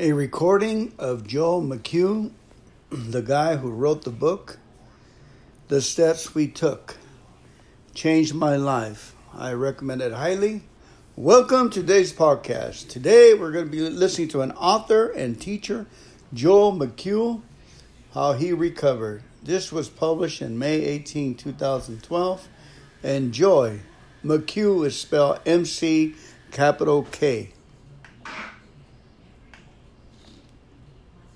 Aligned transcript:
A 0.00 0.14
recording 0.14 0.94
of 0.98 1.26
Joe 1.26 1.60
McQ, 1.60 2.30
the 2.88 3.20
guy 3.20 3.56
who 3.56 3.70
wrote 3.70 4.02
the 4.02 4.10
book, 4.10 4.58
The 5.68 5.82
Steps 5.82 6.34
We 6.34 6.48
Took, 6.48 6.96
changed 7.92 8.34
my 8.34 8.56
life. 8.56 9.14
I 9.34 9.52
recommend 9.52 10.00
it 10.00 10.14
highly. 10.14 10.62
Welcome 11.16 11.68
to 11.68 11.80
today's 11.82 12.14
podcast. 12.14 12.88
Today 12.88 13.34
we're 13.34 13.52
going 13.52 13.66
to 13.66 13.70
be 13.70 13.80
listening 13.90 14.28
to 14.28 14.40
an 14.40 14.52
author 14.52 15.10
and 15.10 15.38
teacher, 15.38 15.84
Joe 16.32 16.72
McQ, 16.72 17.42
how 18.14 18.32
he 18.32 18.54
recovered. 18.54 19.22
This 19.42 19.70
was 19.70 19.90
published 19.90 20.40
in 20.40 20.58
May 20.58 20.76
18, 20.76 21.34
2012. 21.34 22.48
And 23.02 23.34
Joy, 23.34 23.80
McQ 24.24 24.86
is 24.86 24.98
spelled 24.98 25.40
M 25.44 25.66
C 25.66 26.14
capital 26.50 27.02
K. 27.02 27.52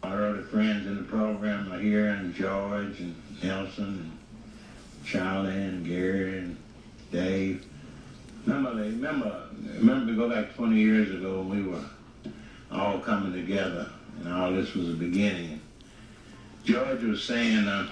Our 0.05 0.27
other 0.27 0.43
friends 0.55 0.87
in 0.87 0.97
the 0.97 1.03
program 1.03 1.73
are 1.73 1.81
here, 1.81 2.11
and 2.11 2.33
George 2.33 3.01
and 3.01 3.17
Nelson 3.43 3.85
and 3.85 4.19
Charlie 5.05 5.51
and 5.51 5.85
Gary 5.85 6.39
and 6.39 6.57
Dave. 7.11 7.67
Remember, 8.47 8.71
remember, 8.81 9.49
remember 9.79 10.13
to 10.13 10.17
go 10.17 10.31
back 10.31 10.55
20 10.55 10.77
years 10.77 11.11
ago 11.11 11.43
when 11.43 11.67
we 11.67 11.73
were 11.73 11.85
all 12.71 13.01
coming 13.01 13.33
together, 13.33 13.91
and 14.21 14.33
all 14.33 14.53
this 14.53 14.75
was 14.75 14.87
the 14.87 14.95
beginning. 14.95 15.61
George 16.63 17.03
was 17.03 17.25
saying, 17.25 17.67
uh, 17.67 17.89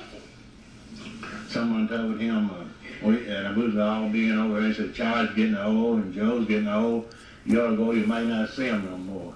someone 1.48 1.88
told 1.88 2.20
him, 2.20 2.48
uh, 2.48 3.04
we, 3.04 3.26
and 3.28 3.56
we 3.56 3.64
was 3.64 3.76
all 3.76 4.08
being 4.08 4.38
over 4.38 4.60
there, 4.60 4.70
he 4.70 4.74
said, 4.74 4.94
Charlie's 4.94 5.34
getting 5.34 5.56
old 5.56 5.98
and 5.98 6.14
Joe's 6.14 6.46
getting 6.46 6.68
old. 6.68 7.12
You 7.44 7.60
ought 7.60 7.70
to 7.70 7.76
go, 7.76 7.90
you 7.90 8.06
might 8.06 8.26
not 8.26 8.50
see 8.50 8.66
him 8.66 8.88
no 8.88 8.96
more. 8.98 9.34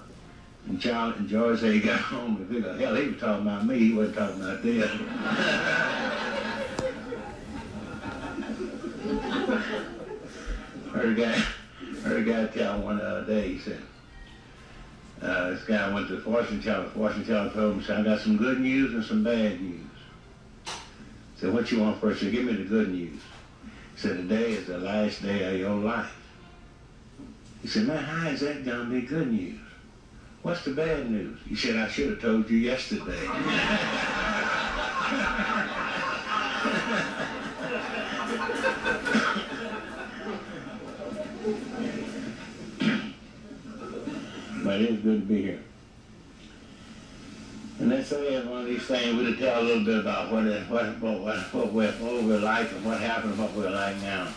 And 0.69 0.81
Charlie 0.81 1.15
and 1.17 1.29
George 1.29 1.59
said 1.59 1.73
he 1.73 1.79
got 1.79 1.99
home 1.99 2.37
and 2.37 2.49
figured, 2.49 2.79
hell, 2.79 2.95
he 2.95 3.07
was 3.07 3.19
talking 3.19 3.47
about 3.47 3.65
me, 3.65 3.79
he 3.79 3.93
wasn't 3.93 4.17
talking 4.17 4.41
about 4.41 4.61
them. 4.61 5.07
heard 10.91 11.17
a 11.17 11.21
guy, 11.21 11.41
heard 12.03 12.27
a 12.27 12.31
guy 12.31 12.47
tell 12.47 12.81
one 12.81 12.99
other 12.99 13.25
day, 13.25 13.53
he 13.53 13.59
said, 13.59 13.81
uh, 15.21 15.51
this 15.51 15.63
guy 15.63 15.93
went 15.93 16.07
to 16.09 16.17
the 16.17 16.21
fortune 16.21 16.61
teller. 16.61 16.89
Fortune 16.89 17.25
teller 17.25 17.49
told 17.51 17.75
him, 17.75 17.83
said, 17.83 18.01
I 18.01 18.03
got 18.03 18.19
some 18.19 18.37
good 18.37 18.59
news 18.59 18.93
and 18.93 19.03
some 19.03 19.23
bad 19.23 19.61
news. 19.61 19.79
He 20.65 21.41
Said, 21.41 21.53
what 21.53 21.71
you 21.71 21.79
want 21.79 22.01
first? 22.01 22.19
He 22.19 22.25
said, 22.25 22.33
give 22.33 22.45
me 22.45 22.53
the 22.53 22.65
good 22.65 22.89
news. 22.89 23.21
He 23.95 24.01
said, 24.01 24.17
today 24.17 24.51
is 24.51 24.67
the 24.67 24.77
last 24.77 25.21
day 25.23 25.53
of 25.53 25.59
your 25.59 25.75
life. 25.75 26.13
He 27.61 27.67
said, 27.67 27.87
man, 27.87 28.03
how 28.03 28.27
is 28.29 28.41
that 28.41 28.65
going 28.65 28.89
to 28.89 29.01
be 29.01 29.01
good 29.01 29.31
news? 29.31 29.59
What's 30.43 30.63
the 30.63 30.71
bad 30.71 31.09
news? 31.11 31.39
He 31.47 31.55
said, 31.55 31.75
I 31.75 31.87
should 31.87 32.09
have 32.09 32.21
told 32.21 32.49
you 32.49 32.57
yesterday. 32.57 33.27
but 44.63 44.81
it's 44.81 45.01
good 45.01 45.21
to 45.21 45.25
be 45.25 45.41
here. 45.41 45.63
And 47.79 48.05
say 48.05 48.35
it's 48.35 48.47
one 48.47 48.61
of 48.61 48.65
these 48.65 48.83
things, 48.83 49.15
we'll 49.15 49.35
tell 49.37 49.61
a 49.61 49.63
little 49.63 49.85
bit 49.85 49.99
about 49.99 50.31
what, 50.31 50.45
it, 50.45 50.67
what, 50.69 50.99
what, 50.99 51.21
what, 51.21 51.37
what, 51.53 51.73
we're, 51.73 51.91
what 51.93 52.23
we're 52.23 52.39
like 52.39 52.71
and 52.71 52.83
what 52.83 52.99
happened, 52.99 53.37
what 53.37 53.53
we're 53.53 53.69
like 53.69 53.95
now. 54.01 54.27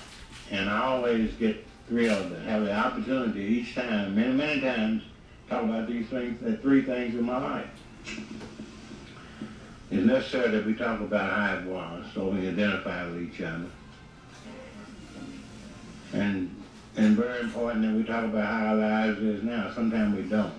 And 0.51 0.69
I 0.69 0.85
always 0.85 1.33
get 1.35 1.67
thrilled 1.89 2.31
to 2.31 2.41
have 2.41 2.65
the 2.65 2.73
opportunity 2.73 3.41
each 3.41 3.75
time, 3.75 4.15
many, 4.15 4.33
many 4.33 4.61
times, 4.61 5.03
talk 5.51 5.65
about 5.65 5.89
these 5.89 6.07
things, 6.07 6.41
the 6.41 6.57
three 6.59 6.83
things 6.83 7.15
in 7.15 7.25
my 7.25 7.39
life. 7.39 7.67
It's 9.91 10.07
necessary 10.07 10.53
that 10.53 10.65
we 10.65 10.75
talk 10.75 11.01
about 11.01 11.33
how 11.33 11.57
it 11.57 11.65
was 11.65 12.07
so 12.15 12.29
we 12.29 12.49
identify 12.49 13.05
with 13.07 13.23
each 13.23 13.41
other. 13.41 13.67
And 16.13 16.55
and 16.97 17.17
very 17.17 17.41
important 17.41 17.83
that 17.83 17.95
we 17.95 18.05
talk 18.05 18.25
about 18.25 18.47
how 18.47 18.67
our 18.67 18.75
lives 18.77 19.21
is 19.21 19.43
now. 19.43 19.73
Sometimes 19.75 20.17
we 20.17 20.23
don't. 20.23 20.53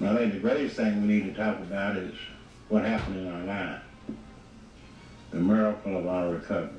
I 0.00 0.16
think 0.16 0.34
the 0.34 0.40
greatest 0.40 0.76
thing 0.76 1.02
we 1.02 1.08
need 1.08 1.34
to 1.34 1.34
talk 1.34 1.58
about 1.60 1.96
is 1.96 2.14
what 2.68 2.84
happened 2.84 3.16
in 3.16 3.32
our 3.32 3.44
life. 3.44 3.82
The 5.30 5.38
miracle 5.38 5.96
of 5.96 6.06
our 6.06 6.30
recovery. 6.30 6.72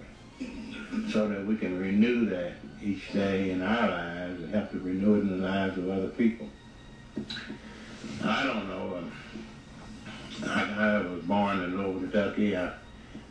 So 1.11 1.27
that 1.27 1.45
we 1.45 1.55
can 1.55 1.79
renew 1.79 2.25
that 2.29 2.53
each 2.83 3.11
day 3.11 3.51
in 3.51 3.61
our 3.61 3.89
lives 3.89 4.41
and 4.41 4.53
help 4.53 4.71
to 4.71 4.79
renew 4.79 5.15
it 5.15 5.19
in 5.19 5.41
the 5.41 5.47
lives 5.47 5.77
of 5.77 5.89
other 5.89 6.07
people. 6.09 6.47
I 8.23 8.43
don't 8.43 8.67
know. 8.67 8.97
Um, 8.97 9.11
I, 10.45 10.63
I 10.63 11.01
was 11.01 11.23
born 11.23 11.59
in 11.63 11.77
Louisville, 11.77 11.99
Kentucky. 11.99 12.55
I 12.55 12.71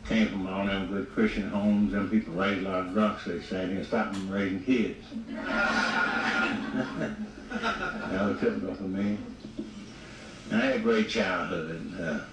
came 0.07 0.27
from 0.27 0.47
all 0.47 0.65
them 0.65 0.87
good 0.87 1.11
Christian 1.13 1.49
homes. 1.49 1.91
Them 1.93 2.09
people 2.09 2.33
raised 2.33 2.65
a 2.65 2.69
lot 2.69 2.87
of 2.87 2.93
drunks, 2.93 3.25
they 3.25 3.41
say. 3.41 3.65
They 3.73 3.83
stop 3.83 4.13
them 4.13 4.29
raising 4.29 4.63
kids. 4.63 5.05
that 5.29 7.15
was 8.11 8.39
typical 8.39 8.75
for 8.75 8.83
me. 8.83 9.17
And 10.51 10.61
I 10.61 10.65
had 10.65 10.75
a 10.77 10.79
great 10.79 11.09
childhood. 11.09 12.25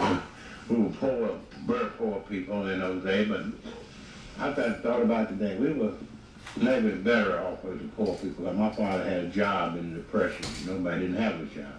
Uh, 0.00 0.20
we 0.68 0.76
were 0.76 0.90
poor, 0.90 1.38
very 1.66 1.90
poor 1.90 2.20
people 2.28 2.68
in 2.68 2.80
those 2.80 3.04
days, 3.04 3.28
but 3.28 3.42
I 4.38 4.52
thought, 4.52 4.82
thought 4.82 5.02
about 5.02 5.28
today, 5.28 5.56
we 5.56 5.72
were 5.72 5.92
maybe 6.56 6.90
better 6.90 7.40
off 7.40 7.64
as 7.64 7.78
the 7.78 7.88
poor 7.96 8.16
people. 8.16 8.52
My 8.52 8.70
father 8.70 9.04
had 9.04 9.24
a 9.24 9.28
job 9.28 9.76
in 9.76 9.92
the 9.92 9.98
Depression. 10.00 10.44
Nobody 10.66 11.02
didn't 11.02 11.22
have 11.22 11.40
a 11.40 11.46
job. 11.46 11.74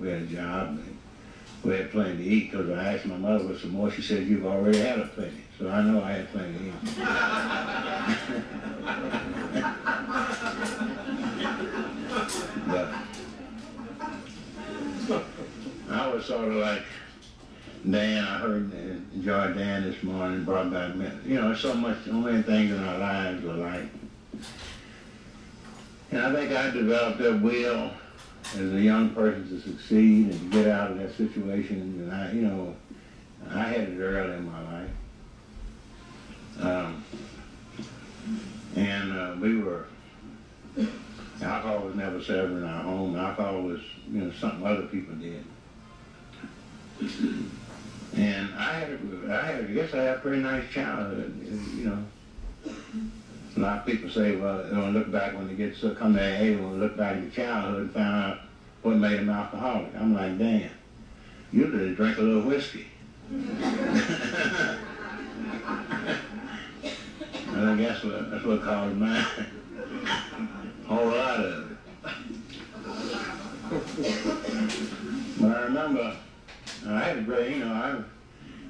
We 0.00 0.08
had 0.08 0.22
a 0.22 0.26
job. 0.26 0.68
And 0.68 0.98
we 1.64 1.74
had 1.74 1.90
plenty 1.90 2.16
to 2.16 2.24
eat 2.24 2.50
because 2.50 2.70
I 2.70 2.94
asked 2.94 3.06
my 3.06 3.16
mother 3.16 3.52
for 3.52 3.58
some 3.58 3.70
more. 3.70 3.90
She 3.90 4.02
said, 4.02 4.26
you've 4.26 4.46
already 4.46 4.78
had 4.78 5.00
a 5.00 5.06
plenty. 5.06 5.42
So 5.58 5.68
I 5.68 5.82
know 5.82 6.02
I 6.02 6.12
had 6.12 6.30
plenty 6.32 6.58
to 6.58 6.64
eat. 6.66 6.74
but 15.08 15.24
I 15.90 16.08
was 16.08 16.24
sort 16.24 16.48
of 16.48 16.54
like 16.54 16.82
Dan. 17.88 18.24
I 18.24 18.38
heard 18.38 18.72
enjoyed 19.14 19.56
Dan 19.56 19.82
this 19.84 20.02
morning, 20.02 20.44
brought 20.44 20.70
back, 20.72 20.94
you 21.24 21.40
know, 21.40 21.54
so 21.54 21.74
much, 21.74 22.04
so 22.04 22.12
many 22.12 22.42
things 22.42 22.72
in 22.72 22.84
our 22.84 22.98
lives 22.98 23.44
are 23.44 23.54
like. 23.54 23.88
And 26.10 26.20
I 26.20 26.32
think 26.32 26.52
I 26.52 26.70
developed 26.70 27.18
that 27.18 27.40
will 27.42 27.90
as 28.54 28.72
a 28.72 28.80
young 28.80 29.10
person 29.10 29.48
to 29.48 29.60
succeed 29.60 30.30
and 30.30 30.40
to 30.40 30.58
get 30.58 30.68
out 30.68 30.90
of 30.90 30.98
that 30.98 31.14
situation. 31.16 31.80
And 31.80 32.12
I, 32.12 32.32
you 32.32 32.42
know, 32.42 32.74
I 33.50 33.64
had 33.64 33.80
it 33.88 34.00
early 34.00 34.36
in 34.36 34.50
my 34.50 34.62
life. 34.72 34.90
Um, 36.60 37.04
and 38.74 39.12
uh, 39.12 39.36
we 39.40 39.58
were, 39.60 39.86
alcohol 41.42 41.80
was 41.80 41.94
never 41.94 42.22
served 42.22 42.52
in 42.52 42.64
our 42.64 42.82
home. 42.82 43.16
Alcohol 43.16 43.62
was, 43.62 43.80
you 44.10 44.22
know, 44.22 44.32
something 44.32 44.66
other 44.66 44.86
people 44.86 45.14
did. 45.16 45.44
And 48.16 48.54
I 48.54 48.72
had, 48.72 48.98
I 49.30 49.46
had, 49.46 49.64
I 49.64 49.68
guess 49.68 49.94
I 49.94 49.98
had 49.98 50.16
a 50.16 50.20
pretty 50.20 50.42
nice 50.42 50.68
childhood, 50.70 51.38
you 51.76 51.84
know. 51.84 52.04
A 53.58 53.60
lot 53.60 53.78
of 53.78 53.86
people 53.86 54.08
say, 54.08 54.36
well, 54.36 54.62
they 54.62 54.76
want 54.76 54.94
look 54.94 55.10
back 55.10 55.36
when 55.36 55.48
they 55.48 55.54
get 55.54 55.76
to 55.78 55.92
come 55.96 56.14
to 56.14 56.20
they 56.20 56.54
want 56.54 56.74
to 56.74 56.78
look 56.78 56.96
back 56.96 57.16
at 57.16 57.22
your 57.22 57.30
childhood 57.32 57.80
and 57.80 57.92
find 57.92 58.14
out 58.14 58.38
what 58.82 58.98
made 58.98 59.18
them 59.18 59.28
alcoholic. 59.28 59.92
I'm 59.96 60.14
like, 60.14 60.38
damn, 60.38 60.70
you 61.50 61.68
did 61.68 61.96
drank 61.96 62.18
a 62.18 62.22
little 62.22 62.42
whiskey. 62.42 62.86
and 63.32 63.40
I 67.58 67.76
guess 67.76 68.04
what, 68.04 68.30
that's 68.30 68.44
what 68.44 68.62
caused 68.62 68.96
mine. 68.96 69.24
whole 70.86 71.08
lot 71.08 71.40
of 71.40 71.72
it. 71.72 71.78
but 75.40 75.50
I 75.50 75.62
remember, 75.64 76.16
I 76.86 77.00
had 77.00 77.18
a 77.18 77.22
great, 77.22 77.56
you 77.56 77.64
know, 77.64 77.72
I, 77.72 77.96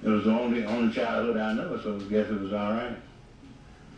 it 0.02 0.08
was 0.08 0.24
the 0.24 0.30
only, 0.30 0.64
only 0.64 0.90
childhood 0.94 1.36
I 1.36 1.52
know, 1.52 1.78
so 1.82 1.96
I 1.96 1.98
guess 2.04 2.30
it 2.30 2.40
was 2.40 2.54
all 2.54 2.72
right. 2.72 2.96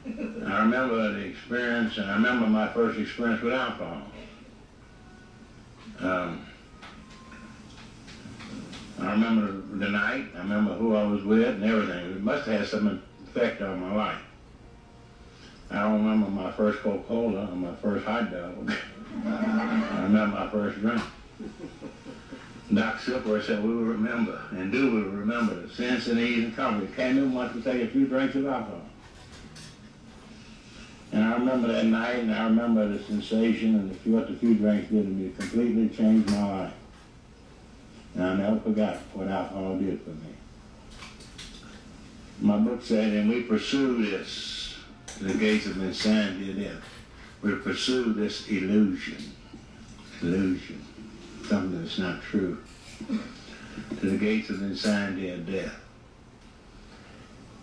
I 0.06 0.61
remember 0.61 1.12
the 1.12 1.20
experience, 1.20 1.99
and 1.99 2.11
I 2.11 2.14
remember 2.14 2.47
my 2.47 2.69
first 2.69 2.99
experience 2.99 3.43
with 3.43 3.52
alcohol. 3.52 4.02
Um, 5.99 6.47
I 8.99 9.12
remember 9.12 9.76
the 9.76 9.91
night, 9.91 10.26
I 10.35 10.38
remember 10.38 10.75
who 10.75 10.94
I 10.94 11.02
was 11.02 11.23
with 11.25 11.47
and 11.47 11.64
everything. 11.64 12.12
It 12.12 12.23
must 12.23 12.47
have 12.47 12.61
had 12.61 12.69
some 12.69 13.02
effect 13.26 13.61
on 13.61 13.81
my 13.81 13.94
life. 13.94 14.20
I 15.70 15.82
don't 15.82 16.05
remember 16.05 16.31
my 16.31 16.50
first 16.52 16.81
Coca-Cola 16.81 17.49
or 17.50 17.56
my 17.56 17.75
first 17.76 18.05
hot 18.06 18.32
dog. 18.32 18.73
I 19.26 20.02
remember 20.02 20.37
my 20.37 20.50
first 20.50 20.81
drink. 20.81 21.02
Doc 22.73 22.97
Silkworth 23.00 23.47
said 23.47 23.62
we 23.62 23.75
will 23.75 23.82
remember, 23.82 24.41
and 24.52 24.70
do 24.70 24.94
we 24.94 25.02
remember 25.02 25.55
the 25.55 25.69
sense 25.69 26.06
and 26.06 26.20
ease 26.20 26.44
and 26.44 26.56
comfort. 26.56 26.94
Can't 26.94 27.17
do 27.17 27.26
much 27.26 27.52
to 27.52 27.62
take 27.62 27.82
a 27.82 27.88
few 27.88 28.06
drinks 28.06 28.37
of 28.37 28.47
alcohol. 28.47 28.82
And 31.12 31.24
I 31.24 31.32
remember 31.34 31.68
that 31.68 31.86
night, 31.86 32.20
and 32.20 32.32
I 32.32 32.44
remember 32.44 32.86
the 32.86 33.02
sensation 33.02 33.74
and 33.74 34.14
what 34.14 34.28
the 34.28 34.34
few 34.34 34.54
drinks 34.54 34.90
did 34.90 35.02
to 35.02 35.08
me. 35.08 35.26
It 35.26 35.38
completely 35.38 35.88
changed 35.88 36.30
my 36.30 36.62
life. 36.62 36.72
And 38.14 38.24
I 38.24 38.34
never 38.36 38.60
forgot 38.60 38.98
what 39.12 39.28
alcohol 39.28 39.76
did 39.76 40.00
for 40.02 40.10
me. 40.10 40.34
My 42.40 42.58
book 42.58 42.82
said, 42.82 43.12
and 43.12 43.28
we 43.28 43.42
pursue 43.42 44.08
this, 44.08 44.76
the 45.20 45.34
gates 45.34 45.66
of 45.66 45.82
insanity 45.82 46.50
of 46.50 46.58
death. 46.58 46.82
We 47.42 47.54
pursue 47.56 48.12
this 48.12 48.48
illusion, 48.48 49.32
illusion, 50.22 50.84
something 51.48 51.82
that's 51.82 51.98
not 51.98 52.22
true, 52.22 52.58
to 53.08 54.10
the 54.10 54.16
gates 54.16 54.48
of 54.50 54.62
insanity 54.62 55.30
of 55.30 55.46
death. 55.50 55.74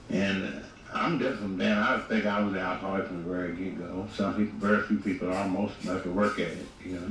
And 0.09 0.63
I'm 0.93 1.17
different 1.17 1.59
Dan. 1.59 1.77
I 1.77 1.99
think 1.99 2.25
I 2.25 2.41
was 2.41 2.53
an 2.53 2.59
alcoholic 2.59 3.07
from 3.07 3.23
the 3.23 3.29
very 3.29 3.55
get-go. 3.55 4.07
Some 4.15 4.35
people, 4.35 4.59
very 4.59 4.83
few 4.83 4.97
people 4.99 5.31
are. 5.31 5.47
Most 5.47 5.77
of 5.79 5.83
have 5.83 6.03
to 6.03 6.11
work 6.11 6.39
at 6.39 6.47
it, 6.47 6.67
you 6.85 6.93
know. 6.93 7.07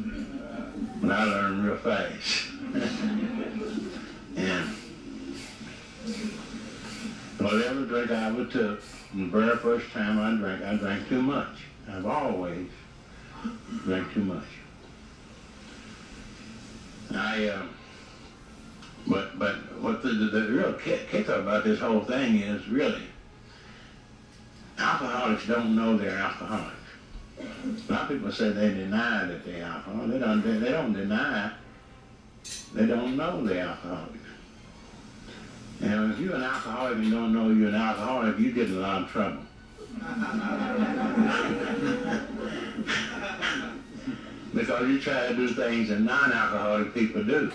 But 1.03 1.11
I 1.13 1.25
learned 1.25 1.65
real 1.65 1.77
fast. 1.77 2.49
and 4.37 4.69
whatever 7.39 7.85
drink 7.85 8.11
I 8.11 8.29
ever 8.29 8.45
took, 8.47 8.83
the 9.15 9.27
very 9.27 9.57
first 9.59 9.91
time 9.93 10.19
I 10.19 10.37
drank, 10.39 10.63
I 10.63 10.77
drank 10.77 11.09
too 11.09 11.23
much. 11.23 11.65
I've 11.89 12.07
always 12.07 12.69
drank 13.85 14.13
too 14.13 14.25
much. 14.25 14.45
I, 17.15 17.49
uh, 17.49 17.63
but 19.07 19.39
but 19.39 19.55
what 19.81 20.03
the, 20.03 20.09
the, 20.09 20.27
the 20.27 20.49
real 20.51 20.73
kick, 20.73 21.09
kicker 21.09 21.35
about 21.35 21.65
this 21.65 21.79
whole 21.79 22.01
thing 22.01 22.39
is 22.39 22.67
really, 22.69 23.03
alcoholics 24.79 25.47
don't 25.47 25.77
know 25.77 25.97
they're 25.97 26.19
alcoholics. 26.19 26.73
A 27.39 27.93
lot 27.93 28.03
of 28.03 28.09
people 28.09 28.33
say 28.33 28.51
they 28.51 28.69
deny 28.69 29.27
that 29.27 29.45
they're 29.45 29.65
alcoholics. 29.65 30.13
They 30.13 30.19
don't, 30.19 30.43
they, 30.43 30.59
they 30.59 30.71
don't 30.71 30.93
deny. 30.93 31.53
They 32.75 32.87
don't 32.87 33.17
know 33.17 33.45
they're 33.45 33.67
alcoholics. 33.67 34.19
And 35.83 36.13
if 36.13 36.21
you're 36.21 36.35
an 36.35 36.43
alcoholic 36.43 36.97
and 36.97 37.05
you 37.05 37.11
don't 37.11 37.33
know 37.33 37.51
you're 37.51 37.69
an 37.69 37.75
alcoholic, 37.75 38.39
you 38.39 38.53
get 38.53 38.69
in 38.69 38.77
a 38.77 38.81
lot 38.81 39.03
of 39.03 39.11
trouble. 39.11 39.43
because 44.55 44.89
you 44.89 44.99
try 44.99 45.29
to 45.29 45.35
do 45.35 45.49
things 45.49 45.91
that 45.91 46.01
non-alcoholic 46.01 46.95
people 46.95 47.23
do. 47.23 47.53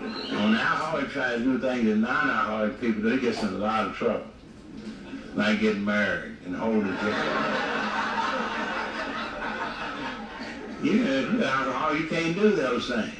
When 0.00 0.38
an 0.38 0.54
alcoholic 0.54 1.10
tries 1.10 1.38
to 1.38 1.44
do 1.44 1.58
things 1.58 1.86
that 1.86 1.96
non-alcoholic 1.96 2.80
people 2.80 3.02
do, 3.02 3.16
he 3.16 3.20
gets 3.20 3.42
in 3.42 3.48
a 3.48 3.52
lot 3.52 3.86
of 3.86 3.96
trouble. 3.96 4.26
Like 5.36 5.60
getting 5.60 5.84
married 5.84 6.38
and 6.46 6.56
holding 6.56 6.88
a 6.88 6.96
job. 6.96 7.02
You 10.82 11.44
alcoholic, 11.44 12.00
you 12.00 12.08
can't 12.08 12.34
do 12.34 12.56
those 12.56 12.88
things. 12.88 13.12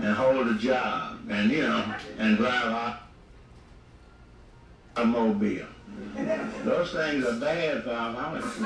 And 0.00 0.14
hold 0.14 0.46
a 0.46 0.54
job 0.54 1.18
and, 1.28 1.50
you 1.50 1.62
know, 1.62 1.92
and 2.18 2.36
drive 2.36 2.66
a 2.66 3.00
automobile. 4.96 5.66
Those 6.64 6.92
things 6.92 7.24
are 7.24 7.40
bad 7.40 7.82
for 7.82 7.90
alcoholics. 7.90 8.58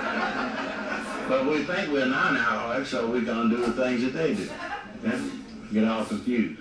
But 1.26 1.46
we 1.46 1.64
think 1.64 1.90
we're 1.90 2.04
non-alcoholics, 2.04 2.90
so 2.90 3.10
we're 3.10 3.22
going 3.22 3.48
to 3.48 3.56
do 3.56 3.64
the 3.64 3.72
things 3.72 4.02
that 4.02 4.12
they 4.12 4.34
do. 4.34 4.50
Okay? 5.04 5.18
Get 5.72 5.84
all 5.88 6.04
confused. 6.04 6.60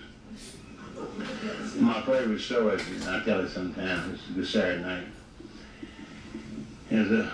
My 1.76 2.02
favorite 2.02 2.40
story, 2.40 2.80
I 3.08 3.20
tell 3.26 3.42
it 3.42 3.50
sometimes, 3.50 4.22
it's 4.30 4.38
a 4.38 4.46
Saturday 4.46 4.84
night. 4.84 5.08
There's 6.90 7.12
a, 7.12 7.32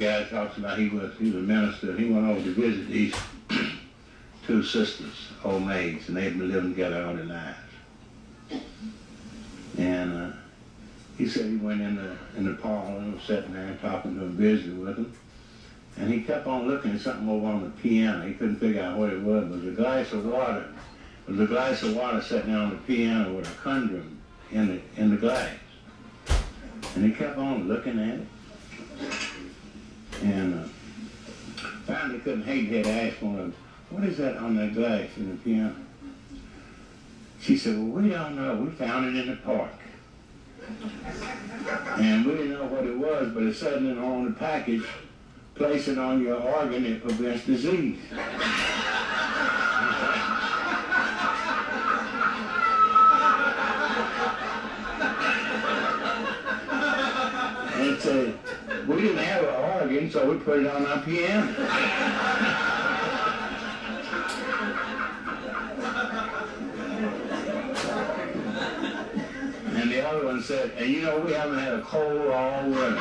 guy 0.00 0.24
talks 0.24 0.58
about 0.58 0.78
he 0.78 0.88
was 0.88 1.12
he 1.16 1.26
was 1.26 1.36
a 1.36 1.46
minister. 1.46 1.96
He 1.96 2.10
went 2.10 2.26
over 2.26 2.42
to 2.42 2.54
visit 2.54 2.88
these 2.88 3.14
two 4.46 4.64
sisters, 4.64 5.14
old 5.44 5.64
maids, 5.64 6.08
and 6.08 6.16
they'd 6.16 6.36
been 6.36 6.50
living 6.50 6.70
together 6.70 7.04
all 7.04 7.14
their 7.14 7.24
lives. 7.24 7.56
And 9.78 10.12
uh, 10.12 10.36
he 11.16 11.28
said 11.28 11.46
he 11.46 11.56
went 11.56 11.80
in 11.80 11.96
the 11.96 12.16
in 12.36 12.46
the 12.46 12.54
parlor 12.54 12.98
and 12.98 13.14
was 13.14 13.22
sitting 13.22 13.52
there 13.52 13.78
talking 13.80 14.14
to 14.14 14.20
them, 14.20 14.36
visiting 14.36 14.84
with 14.84 14.96
them. 14.96 15.12
And 15.96 16.12
he 16.12 16.22
kept 16.22 16.46
on 16.46 16.66
looking 16.66 16.92
at 16.92 17.00
something 17.00 17.28
over 17.28 17.46
on 17.46 17.62
the 17.62 17.70
piano. 17.70 18.26
He 18.26 18.34
couldn't 18.34 18.56
figure 18.56 18.82
out 18.82 18.98
what 18.98 19.10
it 19.10 19.20
was. 19.20 19.44
It 19.44 19.50
was 19.50 19.64
a 19.66 19.70
glass 19.70 20.12
of 20.12 20.24
water. 20.24 20.68
It 21.26 21.32
was 21.32 21.40
a 21.40 21.46
glass 21.46 21.82
of 21.82 21.94
water 21.94 22.20
sitting 22.22 22.52
there 22.52 22.60
on 22.60 22.70
the 22.70 22.76
piano 22.76 23.34
with 23.34 23.48
a 23.48 23.54
conundrum 23.62 24.18
in 24.50 24.66
the 24.66 24.80
in 25.00 25.10
the 25.10 25.16
glass. 25.16 25.54
And 26.96 27.04
he 27.04 27.12
kept 27.12 27.38
on 27.38 27.68
looking 27.68 28.00
at 28.00 28.20
it. 28.20 28.26
And 30.22 30.54
uh, 30.54 30.68
finally 31.86 32.18
couldn't 32.20 32.44
hate 32.44 32.68
had 32.68 32.86
asked 32.86 33.22
one 33.22 33.34
of 33.34 33.40
them, 33.40 33.54
what 33.90 34.04
is 34.04 34.18
that 34.18 34.36
on 34.36 34.56
that 34.56 34.74
glass 34.74 35.08
in 35.16 35.30
the 35.30 35.36
piano? 35.36 35.74
She 37.40 37.56
said, 37.56 37.76
well, 37.78 38.02
we 38.02 38.10
don't 38.10 38.36
know. 38.36 38.56
We 38.56 38.70
found 38.72 39.06
it 39.06 39.16
in 39.20 39.30
the 39.30 39.36
park. 39.36 39.70
And 41.98 42.26
we 42.26 42.32
didn't 42.32 42.50
know 42.50 42.66
what 42.66 42.84
it 42.84 42.96
was, 42.96 43.32
but 43.32 43.42
it 43.44 43.54
said 43.54 43.76
on 43.76 44.24
the 44.26 44.32
package, 44.32 44.84
place 45.54 45.88
it 45.88 45.98
on 45.98 46.22
your 46.22 46.40
organ, 46.40 46.84
it 46.84 47.02
prevents 47.02 47.46
disease. 47.46 47.98
and 57.74 58.00
so 58.00 58.37
we 58.88 59.02
didn't 59.02 59.18
have 59.18 59.44
an 59.44 59.82
organ, 59.82 60.10
so 60.10 60.30
we 60.30 60.38
put 60.38 60.60
it 60.60 60.66
on 60.66 60.86
our 60.86 61.02
piano. 61.02 61.54
And 69.74 69.90
the 69.90 70.08
other 70.08 70.24
one 70.24 70.42
said, 70.42 70.72
and 70.78 70.88
you 70.88 71.02
know, 71.02 71.20
we 71.20 71.32
haven't 71.32 71.58
had 71.58 71.74
a 71.74 71.82
cold 71.82 72.28
all 72.28 72.64
winter. 72.64 72.96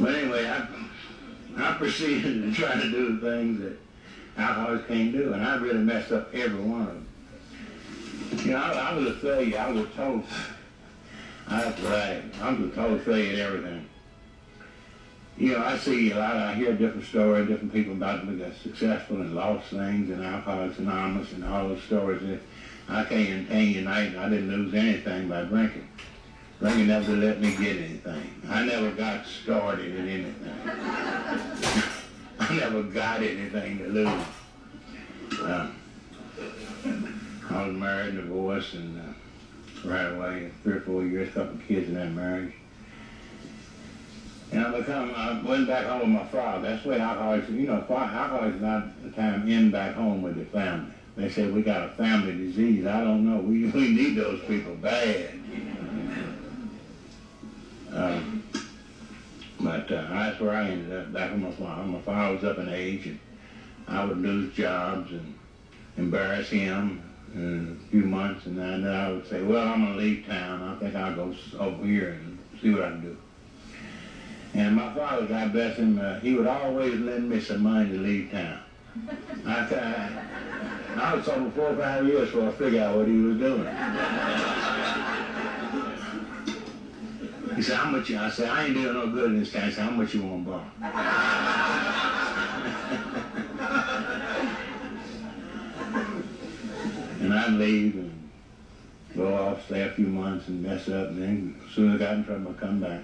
but 0.00 0.14
anyway, 0.14 0.46
I, 0.46 0.68
I 1.58 1.74
proceeded 1.74 2.42
to 2.42 2.52
try 2.52 2.74
to 2.80 2.90
do 2.90 3.18
the 3.18 3.30
things 3.30 3.60
that 3.60 3.87
alcoholics 4.38 4.86
can't 4.86 5.12
do, 5.12 5.32
and 5.32 5.42
I 5.42 5.56
really 5.56 5.78
messed 5.78 6.12
up 6.12 6.34
every 6.34 6.60
one 6.60 6.80
of 6.82 6.86
them. 6.86 7.08
You 8.44 8.52
know, 8.52 8.58
I, 8.58 8.90
I 8.90 8.94
was 8.94 9.06
a 9.06 9.14
failure. 9.14 9.58
I 9.58 9.70
was 9.70 9.84
a 9.84 9.88
total, 9.90 10.24
I 11.48 11.60
have 11.60 11.84
I 12.40 12.52
was 12.52 12.72
a 12.72 12.74
total 12.74 12.98
failure 13.00 13.32
at 13.32 13.38
everything 13.38 13.88
you 15.38 15.52
know, 15.52 15.64
I 15.64 15.78
see 15.78 16.10
a 16.10 16.18
lot, 16.18 16.36
I 16.36 16.54
hear 16.54 16.72
different 16.72 17.06
stories, 17.06 17.48
different 17.48 17.72
people 17.72 17.92
about 17.92 18.26
them 18.26 18.38
that 18.40 18.56
successful 18.56 19.20
and 19.20 19.36
lost 19.36 19.70
things 19.70 20.10
and 20.10 20.22
Alcoholics 20.22 20.78
Anonymous 20.78 21.32
and 21.32 21.44
all 21.44 21.68
those 21.68 21.82
stories. 21.84 22.20
And 22.22 22.40
I 22.88 23.04
can't 23.04 23.48
tell 23.48 23.60
you 23.60 23.74
tonight, 23.74 24.16
I 24.16 24.28
didn't 24.28 24.50
lose 24.50 24.74
anything 24.74 25.28
by 25.28 25.44
drinking. 25.44 25.88
Drinking 26.58 26.88
never 26.88 27.12
let 27.12 27.40
me 27.40 27.52
get 27.52 27.76
anything. 27.76 28.42
I 28.48 28.64
never 28.64 28.90
got 28.90 29.26
started 29.26 29.94
in 29.94 30.08
anything. 30.08 31.92
I 32.40 32.56
never 32.56 32.82
got 32.82 33.22
anything 33.22 33.78
to 33.78 33.88
lose. 33.88 34.24
Uh, 35.42 35.70
I 37.50 37.66
was 37.66 37.74
married, 37.74 38.14
and 38.14 38.18
divorced, 38.18 38.74
and 38.74 39.00
uh, 39.00 39.88
right 39.88 40.12
away, 40.12 40.50
three 40.62 40.74
or 40.74 40.80
four 40.80 41.04
years, 41.04 41.28
a 41.28 41.32
couple 41.32 41.58
kids 41.66 41.88
in 41.88 41.94
that 41.94 42.12
marriage. 42.12 42.52
And 44.50 44.66
I 44.66 44.78
become, 44.78 45.12
I 45.14 45.42
went 45.42 45.66
back 45.66 45.86
home 45.86 46.14
with 46.14 46.22
my 46.22 46.26
father. 46.28 46.68
That's 46.68 46.82
the 46.82 46.90
way 46.90 47.00
alcoholics, 47.00 47.50
you 47.50 47.66
know, 47.66 47.84
alcoholics 47.88 48.56
is 48.56 48.62
not 48.62 49.02
the 49.02 49.10
time 49.10 49.46
in 49.48 49.70
back 49.70 49.94
home 49.94 50.22
with 50.22 50.36
their 50.36 50.46
family. 50.46 50.92
They 51.16 51.28
say 51.28 51.50
we 51.50 51.62
got 51.62 51.82
a 51.82 51.88
family 51.90 52.32
disease. 52.32 52.86
I 52.86 53.02
don't 53.02 53.28
know. 53.28 53.40
We, 53.40 53.66
we 53.70 53.88
need 53.90 54.16
those 54.16 54.40
people 54.44 54.74
bad. 54.76 55.34
Um, 57.92 58.44
but 59.60 59.90
uh, 59.90 60.08
that's 60.10 60.40
where 60.40 60.52
I 60.52 60.68
ended 60.68 60.92
up, 60.96 61.12
back 61.12 61.32
with 61.32 61.40
my 61.40 61.50
father. 61.52 61.82
My 61.84 62.00
father 62.00 62.34
was 62.34 62.44
up 62.44 62.58
in 62.58 62.68
age, 62.68 63.06
and 63.06 63.18
I 63.88 64.04
would 64.04 64.18
lose 64.18 64.54
jobs 64.54 65.10
and 65.10 65.34
embarrass 65.96 66.48
him 66.48 67.02
in 67.34 67.80
a 67.84 67.90
few 67.90 68.02
months, 68.02 68.46
and 68.46 68.58
then 68.58 68.86
I 68.86 69.10
would 69.10 69.28
say, 69.28 69.42
well, 69.42 69.66
I'm 69.66 69.84
to 69.86 69.94
leave 69.94 70.26
town. 70.26 70.62
I 70.62 70.78
think 70.78 70.94
I'll 70.94 71.14
go 71.14 71.34
over 71.58 71.84
here 71.84 72.10
and 72.10 72.38
see 72.60 72.70
what 72.70 72.82
I 72.82 72.90
can 72.90 73.00
do. 73.02 73.16
And 74.54 74.76
my 74.76 74.94
father, 74.94 75.26
God 75.26 75.52
bless 75.52 75.76
him, 75.76 75.98
uh, 75.98 76.20
he 76.20 76.34
would 76.34 76.46
always 76.46 76.98
lend 77.00 77.28
me 77.28 77.40
some 77.40 77.62
money 77.62 77.90
to 77.90 77.98
leave 77.98 78.30
town. 78.30 78.60
I, 79.46 79.60
I, 79.60 81.00
I 81.00 81.14
was 81.14 81.28
over 81.28 81.50
four 81.50 81.70
or 81.70 81.76
five 81.76 82.06
years 82.06 82.30
before 82.30 82.48
I 82.48 82.52
figured 82.52 82.82
out 82.82 82.96
what 82.96 83.06
he 83.06 83.16
was 83.18 83.38
doing. 83.38 83.66
He 87.58 87.64
said, 87.64 87.76
how 87.76 87.90
much 87.90 88.08
you, 88.08 88.16
I 88.16 88.30
said, 88.30 88.48
I 88.50 88.66
ain't 88.66 88.74
doing 88.74 88.94
no 88.94 89.10
good 89.10 89.32
in 89.32 89.40
this 89.40 89.52
town. 89.52 89.64
He 89.64 89.72
said, 89.72 89.82
how 89.82 89.90
much 89.90 90.14
you 90.14 90.22
want 90.22 90.44
to 90.44 90.50
borrow? 90.52 90.64
And 97.20 97.34
I'd 97.34 97.54
leave 97.54 97.96
and 97.96 98.30
go 99.16 99.36
off, 99.36 99.66
stay 99.66 99.82
a 99.82 99.90
few 99.90 100.06
months 100.06 100.46
and 100.46 100.62
mess 100.62 100.88
up, 100.88 101.08
and 101.08 101.20
then 101.20 101.60
as 101.66 101.74
soon 101.74 101.92
as 101.92 102.00
I 102.00 102.04
got 102.04 102.14
in 102.14 102.24
trouble, 102.24 102.52
I'd 102.52 102.60
come 102.60 102.78
back. 102.78 103.00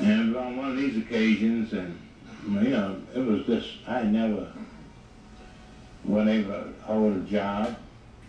And 0.00 0.10
it 0.10 0.26
was 0.28 0.36
on 0.36 0.56
one 0.56 0.70
of 0.70 0.78
these 0.78 0.96
occasions, 0.96 1.74
and 1.74 2.00
you 2.50 2.70
know, 2.70 2.96
it 3.14 3.20
was 3.20 3.44
just 3.44 3.68
I 3.86 4.04
never 4.04 4.50
wasn't 6.04 6.30
able 6.30 6.52
to 6.52 6.72
hold 6.82 7.18
a 7.18 7.20
job, 7.30 7.76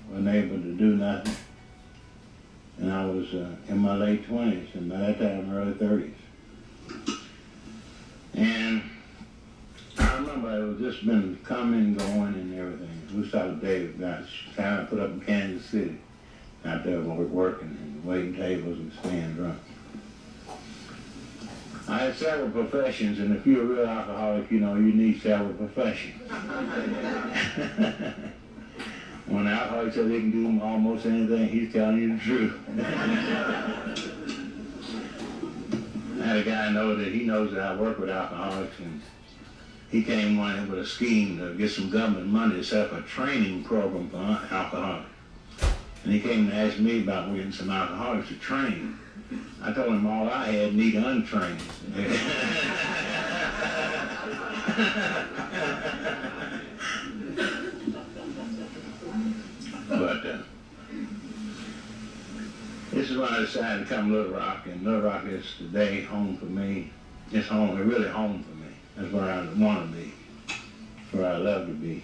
wasn't 0.09 0.27
able 0.27 0.57
to 0.57 0.73
do 0.73 0.97
nothing, 0.97 1.33
and 2.77 2.91
I 2.91 3.05
was 3.05 3.33
uh, 3.33 3.55
in 3.67 3.77
my 3.77 3.95
late 3.95 4.25
twenties, 4.25 4.69
and 4.73 4.89
by 4.89 4.97
that 4.97 5.19
time 5.19 5.53
early 5.53 5.73
thirties, 5.73 6.15
and 8.33 8.81
I 9.97 10.15
remember 10.15 10.57
it 10.57 10.65
was 10.65 10.79
just 10.79 11.05
been 11.05 11.37
coming, 11.43 11.95
going, 11.95 12.33
and 12.33 12.59
everything. 12.59 12.89
We 13.15 13.27
started 13.27 13.61
David 13.61 13.99
got 13.99 14.23
time 14.55 14.87
put 14.87 14.99
up 14.99 15.11
in 15.11 15.21
Kansas 15.21 15.69
City, 15.69 15.97
out 16.65 16.83
there 16.83 17.01
working 17.01 17.77
and 17.81 18.05
waiting 18.05 18.35
tables 18.35 18.77
and 18.79 18.91
staying 18.99 19.33
drunk. 19.33 19.59
I 21.87 21.97
had 22.03 22.15
several 22.15 22.49
professions, 22.51 23.19
and 23.19 23.35
if 23.35 23.45
you're 23.45 23.61
a 23.61 23.65
real 23.65 23.85
alcoholic, 23.85 24.49
you 24.49 24.59
know 24.59 24.75
you 24.75 24.93
need 24.93 25.21
several 25.21 25.53
professions. 25.53 26.21
when 29.31 29.47
an 29.47 29.53
alcoholic 29.53 29.93
says 29.93 30.11
he 30.11 30.19
can 30.19 30.31
do 30.31 30.61
almost 30.63 31.05
anything, 31.05 31.47
he's 31.47 31.71
telling 31.71 31.97
you 31.97 32.17
the 32.17 32.23
truth. 32.23 32.53
I 36.19 36.25
had 36.25 36.37
a 36.37 36.43
guy 36.43 36.69
know 36.71 36.95
that 36.95 37.07
he 37.07 37.23
knows 37.23 37.53
that 37.53 37.61
I 37.61 37.75
work 37.75 37.97
with 37.97 38.09
alcoholics, 38.09 38.77
and 38.79 39.01
he 39.89 40.03
came 40.03 40.37
one 40.37 40.69
with 40.69 40.79
a 40.79 40.85
scheme 40.85 41.37
to 41.39 41.53
get 41.55 41.71
some 41.71 41.89
government 41.89 42.27
money 42.27 42.55
to 42.55 42.63
set 42.63 42.87
up 42.87 42.93
a 42.93 43.01
training 43.03 43.63
program 43.63 44.09
for 44.09 44.17
alcoholics. 44.53 45.07
And 46.03 46.13
he 46.13 46.19
came 46.19 46.49
to 46.49 46.55
ask 46.55 46.77
me 46.77 47.01
about 47.01 47.33
getting 47.33 47.53
some 47.53 47.69
alcoholics 47.69 48.27
to 48.29 48.35
train. 48.35 48.97
I 49.61 49.71
told 49.71 49.93
him 49.93 50.05
all 50.07 50.27
I 50.27 50.47
had 50.47 50.73
need 50.75 50.95
untrained. 50.95 51.61
but 59.91 60.25
uh, 60.25 60.37
this 62.91 63.09
is 63.09 63.17
when 63.17 63.27
I 63.27 63.39
decided 63.39 63.87
to 63.87 63.93
come 63.93 64.09
to 64.09 64.15
Little 64.15 64.33
Rock, 64.33 64.65
and 64.65 64.83
Little 64.83 65.01
Rock 65.01 65.25
is 65.25 65.45
today 65.57 66.03
home 66.03 66.37
for 66.37 66.45
me. 66.45 66.91
It's 67.31 67.47
home, 67.47 67.77
it's 67.77 67.85
really 67.85 68.07
home 68.07 68.43
for 68.43 68.55
me. 68.55 68.71
That's 68.95 69.11
where 69.11 69.23
I 69.23 69.45
want 69.59 69.91
to 69.91 69.97
be. 69.97 70.13
Where 71.11 71.33
I 71.33 71.37
love 71.37 71.67
to 71.67 71.73
be. 71.73 72.03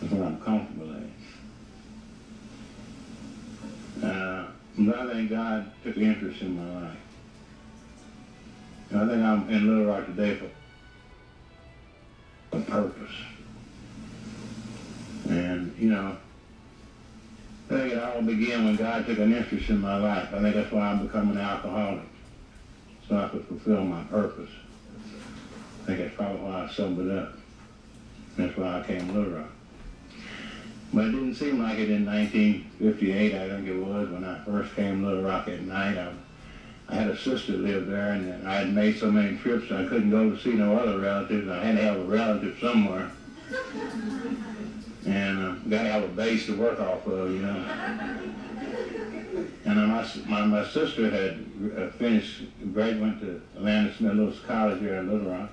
That's 0.00 0.14
where 0.14 0.24
I'm 0.24 0.40
comfortable 0.40 0.94
at. 4.02 4.08
Uh, 4.08 4.46
but 4.78 4.98
I 4.98 5.12
think 5.12 5.30
God 5.30 5.70
took 5.84 5.98
interest 5.98 6.40
in 6.40 6.56
my 6.56 6.86
life. 6.86 6.96
And 8.90 9.00
I 9.00 9.08
think 9.08 9.22
I'm 9.22 9.50
in 9.50 9.68
Little 9.68 9.92
Rock 9.92 10.06
today 10.06 10.36
for 10.36 10.48
a 12.56 12.60
purpose. 12.62 13.14
And, 15.28 15.76
you 15.78 15.90
know, 15.90 16.16
I 17.72 17.74
think 17.74 17.92
it 17.94 18.02
all 18.02 18.20
began 18.20 18.66
when 18.66 18.76
God 18.76 19.06
took 19.06 19.18
an 19.18 19.32
interest 19.32 19.70
in 19.70 19.80
my 19.80 19.96
life. 19.96 20.28
I 20.34 20.42
think 20.42 20.54
that's 20.54 20.70
why 20.70 20.88
I'm 20.88 21.06
becoming 21.06 21.36
an 21.36 21.42
alcoholic, 21.42 22.04
so 23.08 23.16
I 23.16 23.28
could 23.28 23.46
fulfill 23.46 23.82
my 23.84 24.04
purpose. 24.04 24.50
I 25.82 25.86
think 25.86 26.00
that's 26.00 26.14
probably 26.14 26.42
why 26.42 26.64
I 26.64 26.66
it 26.66 27.18
up. 27.18 27.32
That's 28.36 28.56
why 28.58 28.80
I 28.80 28.86
came 28.86 29.06
to 29.06 29.12
Little 29.14 29.38
Rock. 29.38 29.50
But 30.92 31.06
it 31.06 31.12
didn't 31.12 31.34
seem 31.36 31.62
like 31.62 31.78
it 31.78 31.88
in 31.88 32.04
1958, 32.04 33.34
I 33.34 33.48
think 33.48 33.66
it 33.66 33.78
was, 33.78 34.10
when 34.10 34.24
I 34.24 34.44
first 34.44 34.74
came 34.76 35.00
to 35.00 35.08
Little 35.08 35.24
Rock 35.24 35.48
at 35.48 35.62
night. 35.62 35.96
I, 35.96 36.12
I 36.90 36.94
had 36.94 37.08
a 37.08 37.16
sister 37.16 37.52
live 37.52 37.86
there, 37.86 38.12
and 38.12 38.46
I 38.46 38.56
had 38.56 38.74
made 38.74 38.98
so 38.98 39.10
many 39.10 39.38
trips 39.38 39.72
I 39.72 39.86
couldn't 39.86 40.10
go 40.10 40.28
to 40.28 40.38
see 40.38 40.52
no 40.52 40.76
other 40.76 40.98
relatives. 40.98 41.48
I 41.48 41.64
had 41.64 41.76
to 41.76 41.82
have 41.82 42.00
a 42.00 42.04
relative 42.04 42.58
somewhere. 42.60 43.10
And 45.06 45.38
uh, 45.38 45.54
got 45.68 45.82
to 45.82 45.88
have 45.88 46.04
a 46.04 46.08
base 46.08 46.46
to 46.46 46.56
work 46.56 46.78
off 46.78 47.06
of, 47.06 47.30
you 47.30 47.38
know. 47.38 47.56
And 49.64 49.78
uh, 49.78 49.86
my, 49.86 50.06
my, 50.26 50.46
my 50.46 50.68
sister 50.68 51.10
had 51.10 51.44
uh, 51.76 51.90
finished, 51.96 52.42
went 52.74 53.20
to 53.20 53.42
Philander 53.54 53.92
Smith 53.94 54.14
Lewis 54.14 54.38
College 54.46 54.80
here 54.80 54.96
in 54.96 55.10
Little 55.10 55.32
Rock. 55.32 55.50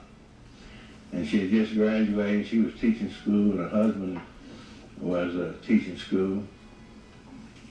And 1.11 1.27
she 1.27 1.41
had 1.41 1.49
just 1.49 1.73
graduated. 1.73 2.47
She 2.47 2.59
was 2.59 2.73
teaching 2.75 3.11
school, 3.11 3.51
and 3.51 3.59
her 3.59 3.69
husband 3.69 4.21
was 4.99 5.35
a 5.35 5.53
teaching 5.65 5.97
school, 5.97 6.43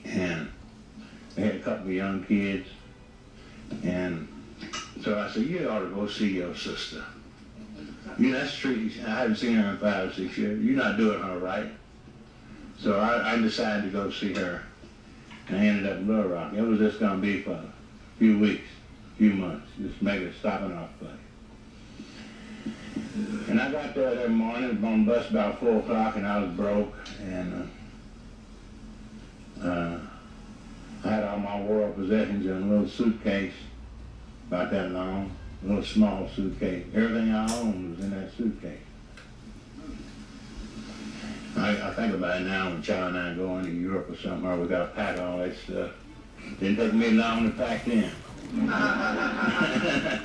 and 0.03 0.49
they 1.35 1.43
had 1.43 1.55
a 1.55 1.59
couple 1.59 1.87
of 1.87 1.93
young 1.93 2.23
kids, 2.25 2.67
and 3.83 4.27
so 5.01 5.17
I 5.19 5.29
said, 5.31 5.43
you 5.43 5.69
ought 5.69 5.79
to 5.79 5.89
go 5.89 6.07
see 6.07 6.37
your 6.37 6.55
sister. 6.55 7.03
You 8.17 8.31
know, 8.31 8.39
that's. 8.39 8.65
I 8.65 9.09
haven't 9.09 9.35
seen 9.35 9.55
her 9.55 9.71
in 9.71 9.77
five 9.77 10.09
or 10.09 10.13
six 10.13 10.37
years. 10.37 10.63
You're 10.63 10.77
not 10.77 10.97
doing 10.97 11.19
her 11.19 11.37
right. 11.39 11.69
So 12.79 12.99
I, 12.99 13.33
I 13.33 13.37
decided 13.37 13.83
to 13.83 13.89
go 13.89 14.09
see 14.09 14.33
her, 14.33 14.63
and 15.47 15.57
I 15.57 15.65
ended 15.65 15.85
up 15.91 15.97
in 15.97 16.07
Little 16.07 16.29
Rock. 16.29 16.53
It 16.53 16.61
was 16.61 16.79
just 16.79 16.99
going 16.99 17.19
to 17.19 17.21
be 17.21 17.41
for 17.41 17.51
a 17.51 17.73
few 18.17 18.39
weeks, 18.39 18.67
a 19.13 19.17
few 19.17 19.33
months, 19.33 19.67
just 19.81 20.01
make 20.01 20.21
a 20.21 20.33
stopping 20.39 20.73
off 20.73 20.89
place. 20.99 21.11
And 23.49 23.59
I 23.59 23.71
got 23.71 23.95
there 23.95 24.15
that 24.15 24.29
morning 24.29 24.83
on 24.83 25.05
the 25.05 25.11
bus 25.11 25.29
about 25.29 25.59
4 25.59 25.79
o'clock 25.79 26.15
and 26.15 26.27
I 26.27 26.41
was 26.41 26.51
broke. 26.51 26.93
And 27.21 27.69
uh, 29.61 29.67
uh, 29.67 29.99
I 31.03 31.07
had 31.07 31.23
all 31.23 31.39
my 31.39 31.61
world 31.61 31.95
possessions 31.95 32.45
in 32.45 32.51
a 32.51 32.59
little 32.59 32.87
suitcase 32.87 33.53
about 34.47 34.71
that 34.71 34.91
long, 34.91 35.35
little 35.63 35.83
small 35.83 36.29
suitcase. 36.35 36.85
Everything 36.95 37.31
I 37.31 37.59
owned 37.59 37.97
was 37.97 38.05
in 38.05 38.11
that 38.11 38.35
suitcase. 38.35 38.79
I, 41.57 41.89
I 41.89 41.93
think 41.93 42.13
about 42.13 42.41
it 42.41 42.45
now 42.45 42.69
when 42.69 42.81
Charlie 42.81 43.07
and 43.09 43.17
I 43.17 43.33
go 43.33 43.57
into 43.57 43.71
Europe 43.71 44.09
or 44.09 44.15
somewhere, 44.17 44.55
we 44.55 44.67
got 44.67 44.85
to 44.87 44.87
pack 44.95 45.19
all 45.19 45.39
that 45.39 45.57
stuff. 45.57 45.91
Didn't 46.59 46.77
take 46.77 46.93
me 46.93 47.11
long 47.11 47.51
to 47.51 47.57
pack 47.57 47.87
in. 47.87 48.09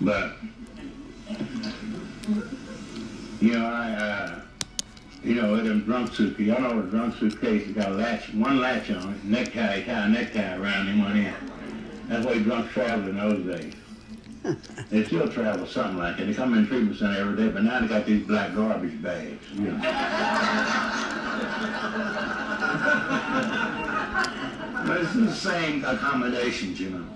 but 0.00 0.32
you 3.40 3.52
know, 3.52 3.66
I, 3.66 3.92
uh, 3.92 4.40
you 5.22 5.34
know, 5.34 5.52
with 5.52 5.66
them 5.66 5.84
drunk 5.84 6.14
suitcase, 6.14 6.46
y'all 6.46 6.60
know 6.62 6.80
a 6.80 6.82
drunk 6.84 7.14
suitcase 7.16 7.68
got 7.72 7.92
a 7.92 7.94
latch, 7.94 8.32
one 8.34 8.58
latch 8.58 8.90
on 8.90 9.14
it, 9.14 9.24
necktie, 9.24 9.82
tie 9.82 10.06
a 10.06 10.08
necktie 10.08 10.56
around 10.56 10.86
him 10.86 11.02
one 11.02 11.16
end. 11.16 11.36
That's 12.08 12.26
why 12.26 12.38
drunk 12.38 12.70
traveled 12.70 13.08
in 13.08 13.16
those 13.16 13.58
days. 13.58 13.74
they 14.90 15.04
still 15.04 15.28
travel 15.28 15.66
something 15.66 15.96
like 15.96 16.18
that. 16.18 16.26
They 16.26 16.34
come 16.34 16.54
in 16.54 16.66
treatment 16.66 16.98
center 16.98 17.18
every 17.18 17.36
day, 17.36 17.48
but 17.48 17.62
now 17.62 17.80
they 17.80 17.88
got 17.88 18.04
these 18.04 18.26
black 18.26 18.54
garbage 18.54 19.00
bags. 19.02 19.42
You 19.54 19.72
know. 19.72 19.78
but 24.86 25.00
it's 25.00 25.14
the 25.14 25.32
same 25.32 25.82
accommodations, 25.84 26.78
you 26.78 26.90
know. 26.90 27.06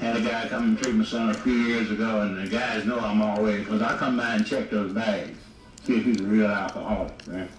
Had 0.00 0.16
a 0.16 0.22
guy 0.22 0.48
come 0.48 0.70
in 0.70 0.76
treatment 0.76 1.08
center 1.08 1.32
a 1.32 1.34
few 1.34 1.52
years 1.52 1.90
ago, 1.90 2.22
and 2.22 2.38
the 2.38 2.48
guys 2.48 2.86
know 2.86 3.00
I'm 3.00 3.20
always, 3.20 3.64
because 3.64 3.82
I 3.82 3.96
come 3.98 4.16
by 4.16 4.36
and 4.36 4.46
check 4.46 4.70
those 4.70 4.92
bags, 4.92 5.36
see 5.84 5.98
if 5.98 6.04
he's 6.04 6.20
a 6.20 6.24
real 6.24 6.46
alcoholic, 6.46 7.12
right? 7.26 7.50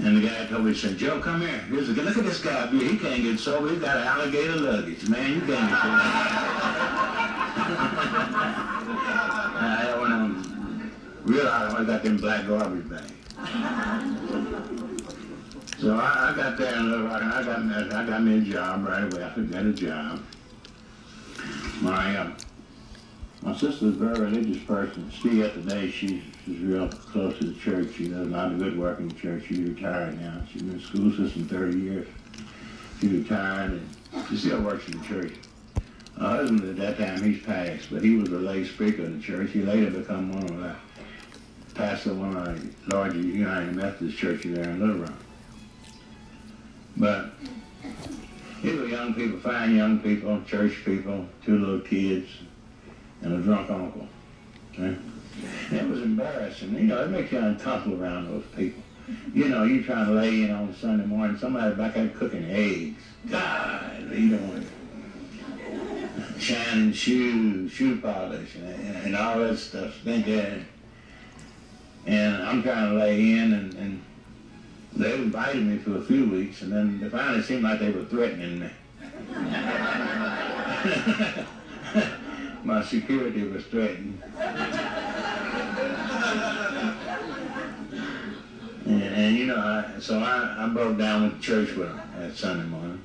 And 0.00 0.16
the 0.16 0.28
guy 0.28 0.46
told 0.46 0.64
me, 0.64 0.72
he 0.72 0.78
said, 0.78 0.98
Joe, 0.98 1.20
come 1.20 1.40
here. 1.40 1.58
Here's 1.68 1.88
a, 1.88 1.92
look 1.92 2.16
at 2.16 2.24
this 2.24 2.40
guy 2.40 2.66
He 2.66 2.96
can't 2.98 3.22
get 3.22 3.38
sober. 3.38 3.70
He's 3.70 3.78
got 3.80 3.96
alligator 3.96 4.56
luggage. 4.56 5.08
Man, 5.08 5.32
you 5.32 5.40
can't 5.40 5.48
get 5.48 5.80
sober. 5.80 6.00
I 9.56 9.76
had 9.80 9.98
one 9.98 10.12
of 10.12 10.18
them 10.18 10.92
real 11.24 11.46
alcoholics. 11.46 11.86
got 11.86 12.02
them 12.02 12.16
black 12.16 12.46
garbage 12.46 12.88
bags. 12.88 13.12
So 15.78 15.96
I, 15.96 16.30
I 16.30 16.36
got 16.36 16.56
there 16.56 16.74
in 16.76 16.90
Little 16.90 17.06
Rock, 17.06 17.22
and 17.22 17.32
I 17.32 17.42
got 17.42 17.64
me, 17.64 17.74
I 17.74 18.06
got 18.06 18.22
me 18.22 18.38
a 18.38 18.40
job 18.40 18.86
right 18.86 19.12
away. 19.12 19.24
I 19.24 19.30
could 19.30 19.50
get 19.50 19.66
a 19.66 19.72
job. 19.72 20.22
My 21.80 22.16
uh, 22.16 22.30
my 23.44 23.52
sister's 23.52 23.82
a 23.82 23.90
very 23.90 24.20
religious 24.20 24.62
person. 24.64 25.10
Yet 25.22 25.52
today, 25.52 25.90
she's 25.90 26.22
she's 26.44 26.58
real 26.60 26.88
close 26.88 27.38
to 27.38 27.44
the 27.44 27.60
church. 27.60 27.94
She 27.96 28.08
does 28.08 28.26
a 28.26 28.30
lot 28.30 28.50
of 28.50 28.58
good 28.58 28.78
work 28.78 28.98
in 28.98 29.08
the 29.08 29.14
church. 29.14 29.44
She's 29.48 29.58
retired 29.58 30.18
now. 30.18 30.42
She's 30.50 30.62
been 30.62 30.72
in 30.72 30.78
the 30.78 30.82
school 30.82 31.10
system 31.12 31.46
30 31.46 31.78
years. 31.78 32.08
She 33.00 33.08
retired, 33.08 33.72
and 33.72 33.88
she 34.30 34.36
still 34.38 34.62
works 34.62 34.88
in 34.88 34.98
the 34.98 35.04
church. 35.04 35.34
Her 36.18 36.28
husband 36.28 36.62
at 36.68 36.76
that 36.76 36.96
time, 36.96 37.22
he's 37.22 37.42
passed, 37.42 37.90
but 37.90 38.02
he 38.02 38.16
was 38.16 38.30
a 38.30 38.38
lay 38.38 38.64
speaker 38.64 39.04
in 39.04 39.18
the 39.18 39.22
church. 39.22 39.50
He 39.50 39.62
later 39.62 39.90
become 39.90 40.32
one 40.32 40.44
of 40.44 40.60
the 40.60 40.76
pastor 41.74 42.12
of 42.12 42.20
one 42.20 42.36
of 42.36 42.88
the 42.88 42.96
larger 42.96 43.18
United 43.18 43.74
Methodist 43.74 44.16
churches 44.16 44.54
there 44.54 44.70
in 44.70 44.80
Little 44.80 45.02
Rock. 45.02 45.12
But 46.96 47.30
these 48.62 48.78
were 48.78 48.86
young 48.86 49.12
people, 49.12 49.38
fine 49.40 49.76
young 49.76 49.98
people, 49.98 50.40
church 50.46 50.82
people, 50.84 51.26
two 51.44 51.58
little 51.58 51.80
kids, 51.80 52.28
and 53.24 53.34
a 53.34 53.38
drunk 53.38 53.70
uncle. 53.70 54.06
Okay? 54.72 54.96
It 55.72 55.88
was 55.88 56.02
embarrassing. 56.02 56.74
You 56.74 56.82
know, 56.82 57.04
it 57.04 57.10
makes 57.10 57.32
you 57.32 57.38
uncomfortable 57.38 58.02
around 58.02 58.30
those 58.30 58.44
people. 58.54 58.82
You 59.34 59.48
know, 59.48 59.64
you 59.64 59.82
trying 59.82 60.06
to 60.06 60.12
lay 60.12 60.42
in 60.44 60.50
on 60.50 60.74
Sunday 60.74 61.04
morning, 61.04 61.36
somebody 61.36 61.74
back 61.74 61.94
there 61.94 62.08
cooking 62.08 62.44
eggs. 62.44 63.02
God, 63.28 64.10
you 64.12 64.36
don't 64.36 64.66
shining 66.38 66.92
shoes, 66.92 67.72
shoe 67.72 68.00
polish, 68.00 68.54
and, 68.56 68.96
and 69.04 69.16
all 69.16 69.38
that 69.40 69.58
stuff. 69.58 69.94
Stinking. 70.00 70.66
And 72.06 72.42
I'm 72.42 72.62
trying 72.62 72.90
to 72.90 72.98
lay 72.98 73.32
in, 73.32 73.52
and, 73.52 73.74
and 73.74 74.02
they 74.94 75.14
invited 75.14 75.64
me 75.64 75.78
for 75.78 75.96
a 75.96 76.02
few 76.02 76.28
weeks, 76.28 76.62
and 76.62 76.72
then 76.72 77.00
it 77.02 77.10
finally 77.10 77.42
seemed 77.42 77.62
like 77.62 77.80
they 77.80 77.90
were 77.90 78.04
threatening 78.04 78.60
me. 78.60 78.70
My 82.64 82.82
security 82.82 83.44
was 83.44 83.64
threatened. 83.66 84.22
And, 88.86 89.02
and 89.02 89.36
you 89.36 89.46
know, 89.46 89.56
I, 89.56 90.00
so 90.00 90.18
I, 90.18 90.64
I 90.64 90.68
broke 90.68 90.96
down 90.96 91.24
with 91.24 91.42
church 91.42 91.74
with 91.74 91.88
them 91.88 92.00
that 92.18 92.34
Sunday 92.34 92.64
morning. 92.64 93.02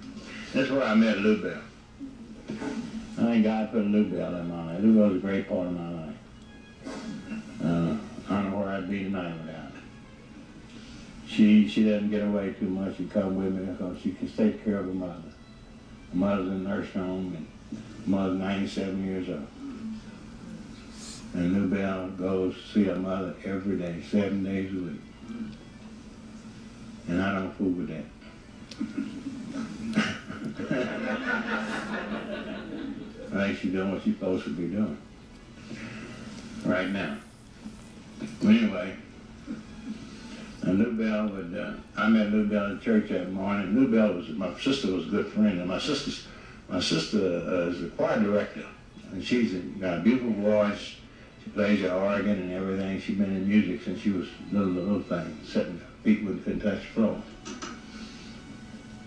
That's 0.53 0.69
where 0.69 0.83
I 0.83 0.95
met 0.95 1.17
Lou 1.17 1.41
Bell. 1.41 1.61
I 3.17 3.21
think 3.21 3.43
God 3.43 3.71
put 3.71 3.85
Lou 3.85 4.05
Bell 4.05 4.35
in 4.35 4.47
my 4.49 4.73
life. 4.73 4.81
Lou 4.81 4.93
was 4.93 5.15
a 5.17 5.19
great 5.19 5.49
part 5.49 5.67
of 5.67 5.73
my 5.73 5.89
life. 5.89 6.15
Uh, 7.61 7.97
I 8.29 8.41
don't 8.41 8.51
know 8.51 8.57
where 8.59 8.69
I'd 8.69 8.89
be 8.89 9.03
tonight 9.03 9.33
without 9.41 9.55
her. 9.55 9.71
She 11.27 11.67
she 11.67 11.83
doesn't 11.83 12.09
get 12.09 12.23
away 12.23 12.55
too 12.57 12.69
much. 12.69 12.95
She 12.97 13.05
come 13.07 13.35
with 13.35 13.53
me 13.53 13.65
because 13.65 13.99
she 14.01 14.11
can 14.13 14.29
take 14.31 14.63
care 14.63 14.79
of 14.79 14.85
her 14.85 14.93
mother. 14.93 15.33
Her 16.11 16.17
mother's 16.17 16.47
in 16.47 16.53
a 16.53 16.57
nursing 16.57 17.01
home 17.01 17.33
and 17.35 17.47
mother's 18.09 18.39
97 18.39 19.05
years 19.05 19.29
old. 19.29 19.47
And 21.33 21.53
Lou 21.53 21.67
Bell 21.67 22.09
goes 22.09 22.55
to 22.55 22.61
see 22.73 22.83
her 22.85 22.95
mother 22.95 23.35
every 23.45 23.77
day, 23.77 24.01
seven 24.09 24.43
days 24.43 24.71
a 24.71 24.75
week. 24.75 25.01
And 27.07 27.21
I 27.21 27.33
don't 27.33 27.51
fool 27.53 27.69
with 27.69 27.87
that. 27.89 28.05
I 33.31 33.47
think 33.47 33.59
she's 33.59 33.71
doing 33.71 33.91
what 33.91 34.03
she's 34.03 34.15
supposed 34.15 34.43
to 34.45 34.49
be 34.51 34.67
doing 34.67 34.97
right 36.65 36.89
now. 36.89 37.17
Anyway, 38.43 38.95
and 40.63 40.79
Lou 40.79 40.91
Bell 40.93 41.27
would, 41.29 41.57
uh, 41.57 41.73
I 41.95 42.09
met 42.09 42.31
Lou 42.31 42.47
Bell 42.47 42.73
at 42.75 42.81
church 42.81 43.09
that 43.09 43.31
morning. 43.31 43.75
Lou 43.75 43.87
Bell 43.87 44.13
was, 44.13 44.29
my 44.29 44.53
sister 44.59 44.91
was 44.91 45.07
a 45.07 45.09
good 45.09 45.27
friend, 45.27 45.59
and 45.59 45.67
my 45.67 45.79
sister's, 45.79 46.27
my 46.69 46.79
sister 46.79 47.17
uh, 47.17 47.69
is 47.69 47.83
a 47.83 47.87
choir 47.89 48.19
director, 48.19 48.65
and 49.11 49.23
she's 49.23 49.53
got 49.79 49.97
a 49.97 50.01
beautiful 50.01 50.33
voice. 50.33 50.95
She 51.43 51.49
plays 51.51 51.81
the 51.81 51.93
organ 51.93 52.29
and 52.29 52.51
everything. 52.51 52.99
She's 52.99 53.17
been 53.17 53.35
in 53.35 53.47
music 53.47 53.81
since 53.83 53.99
she 53.99 54.11
was 54.11 54.27
little, 54.51 54.69
little 54.69 55.01
thing, 55.01 55.39
sitting 55.43 55.81
feet 56.03 56.23
with 56.23 56.43
couldn't 56.43 56.61
touch 56.61 56.81
the 56.81 56.87
floor. 56.87 57.21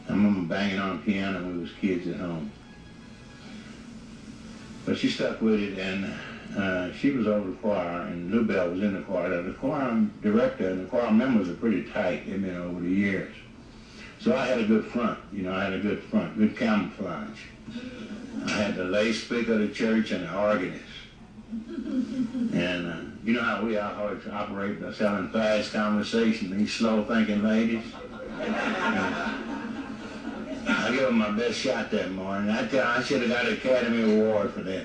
I 0.08 0.12
remember 0.12 0.52
banging 0.52 0.80
on 0.80 0.96
the 0.96 1.02
piano 1.04 1.38
when 1.38 1.56
we 1.56 1.62
was 1.62 1.70
kids 1.80 2.08
at 2.08 2.16
home. 2.16 2.50
But 4.84 4.96
she 4.96 5.08
stuck 5.08 5.40
with 5.40 5.60
it, 5.60 5.78
and 5.78 6.12
uh, 6.56 6.92
she 6.92 7.12
was 7.12 7.28
over 7.28 7.50
the 7.50 7.56
choir, 7.56 8.00
and 8.02 8.30
Lou 8.30 8.44
Bell 8.44 8.70
was 8.70 8.82
in 8.82 8.94
the 8.94 9.02
choir. 9.02 9.28
Now, 9.28 9.42
The 9.42 9.52
choir 9.52 10.04
director 10.20 10.68
and 10.68 10.84
the 10.84 10.90
choir 10.90 11.12
members 11.12 11.48
are 11.48 11.54
pretty 11.54 11.84
tight. 11.84 12.26
They've 12.26 12.42
been 12.42 12.56
over 12.56 12.80
the 12.80 12.88
years. 12.88 13.32
So 14.22 14.36
I 14.36 14.46
had 14.46 14.60
a 14.60 14.64
good 14.64 14.86
front, 14.86 15.18
you 15.32 15.42
know, 15.42 15.52
I 15.52 15.64
had 15.64 15.72
a 15.72 15.80
good 15.80 16.00
front, 16.04 16.38
good 16.38 16.56
camouflage. 16.56 17.40
I 18.46 18.50
had 18.50 18.76
the 18.76 18.84
lay 18.84 19.12
speaker 19.12 19.54
of 19.54 19.58
the 19.58 19.68
church 19.68 20.12
and 20.12 20.24
the 20.24 20.38
organist. 20.38 20.84
And 21.50 22.86
uh, 22.86 22.96
you 23.24 23.32
know 23.32 23.42
how 23.42 23.64
we 23.64 23.76
always 23.76 24.24
operate 24.28 24.80
by 24.80 24.92
selling 24.92 25.28
fast 25.30 25.72
conversation, 25.72 26.56
these 26.56 26.72
slow-thinking 26.72 27.42
ladies? 27.42 27.84
I 30.68 30.88
gave 30.90 31.00
them 31.00 31.18
my 31.18 31.32
best 31.32 31.58
shot 31.58 31.90
that 31.90 32.12
morning. 32.12 32.48
I 32.48 32.68
tell 32.68 32.86
I 32.86 33.02
should 33.02 33.22
have 33.22 33.30
got 33.30 33.46
an 33.46 33.54
Academy 33.54 34.02
Award 34.20 34.52
for 34.52 34.62
that. 34.62 34.84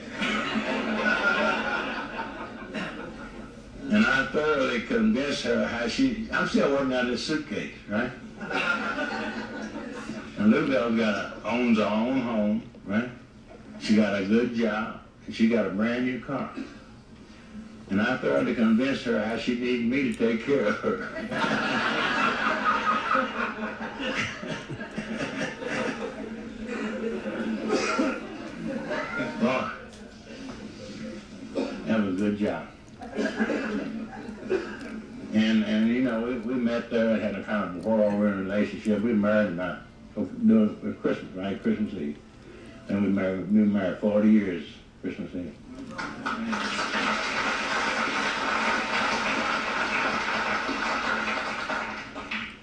and 3.92 4.04
I 4.04 4.26
thoroughly 4.32 4.82
convinced 4.82 5.44
her 5.44 5.68
how 5.68 5.88
she, 5.88 6.28
I'm 6.34 6.48
still 6.48 6.72
working 6.72 6.94
on 6.94 7.12
this 7.12 7.24
suitcase, 7.24 7.76
right? 7.88 8.10
And 10.38 10.52
Lou 10.52 10.67
Bell 10.67 10.95
got 10.95 11.15
a, 11.15 11.34
owns 11.45 11.78
her 11.78 11.86
own 11.86 12.21
home, 12.21 12.63
right? 12.86 13.10
She 13.80 13.95
got 13.95 14.21
a 14.21 14.26
good 14.26 14.56
job, 14.56 15.02
and 15.26 15.36
she 15.36 15.50
got 15.50 15.65
a 15.65 15.69
brand 15.69 16.06
new 16.06 16.19
car. 16.19 16.52
And 17.89 18.02
I 18.02 18.17
thoroughly 18.17 18.54
convinced 18.54 19.06
her 19.06 19.23
how 19.23 19.38
she 19.38 19.56
needed 19.56 19.86
me 19.86 20.12
to 20.12 20.13
take 20.13 20.45
care 20.45 20.65
of 20.65 20.76
her. 20.78 21.08
Boy, 29.39 29.69
that 31.86 32.04
was 32.04 32.15
a 32.15 32.17
good 32.17 32.38
job. 32.38 32.67
And 35.38 35.63
and 35.65 35.88
you 35.88 36.02
know 36.02 36.19
we, 36.21 36.39
we 36.39 36.56
met 36.56 36.89
there 36.89 37.12
and 37.12 37.21
had 37.21 37.36
a 37.36 37.43
kind 37.43 37.78
of 37.78 37.86
whirlwind 37.86 38.39
relationship. 38.39 39.04
We 39.04 39.13
married 39.13 39.52
about 39.52 39.82
doing 40.15 40.97
Christmas, 41.00 41.32
right? 41.36 41.62
Christmas 41.62 41.93
Eve. 41.93 42.17
And 42.89 43.04
we 43.04 43.10
married 43.10 43.54
we 43.54 43.60
married 43.60 44.00
40 44.00 44.32
years 44.32 44.65
Christmas 45.04 45.30
Eve. 45.36 45.54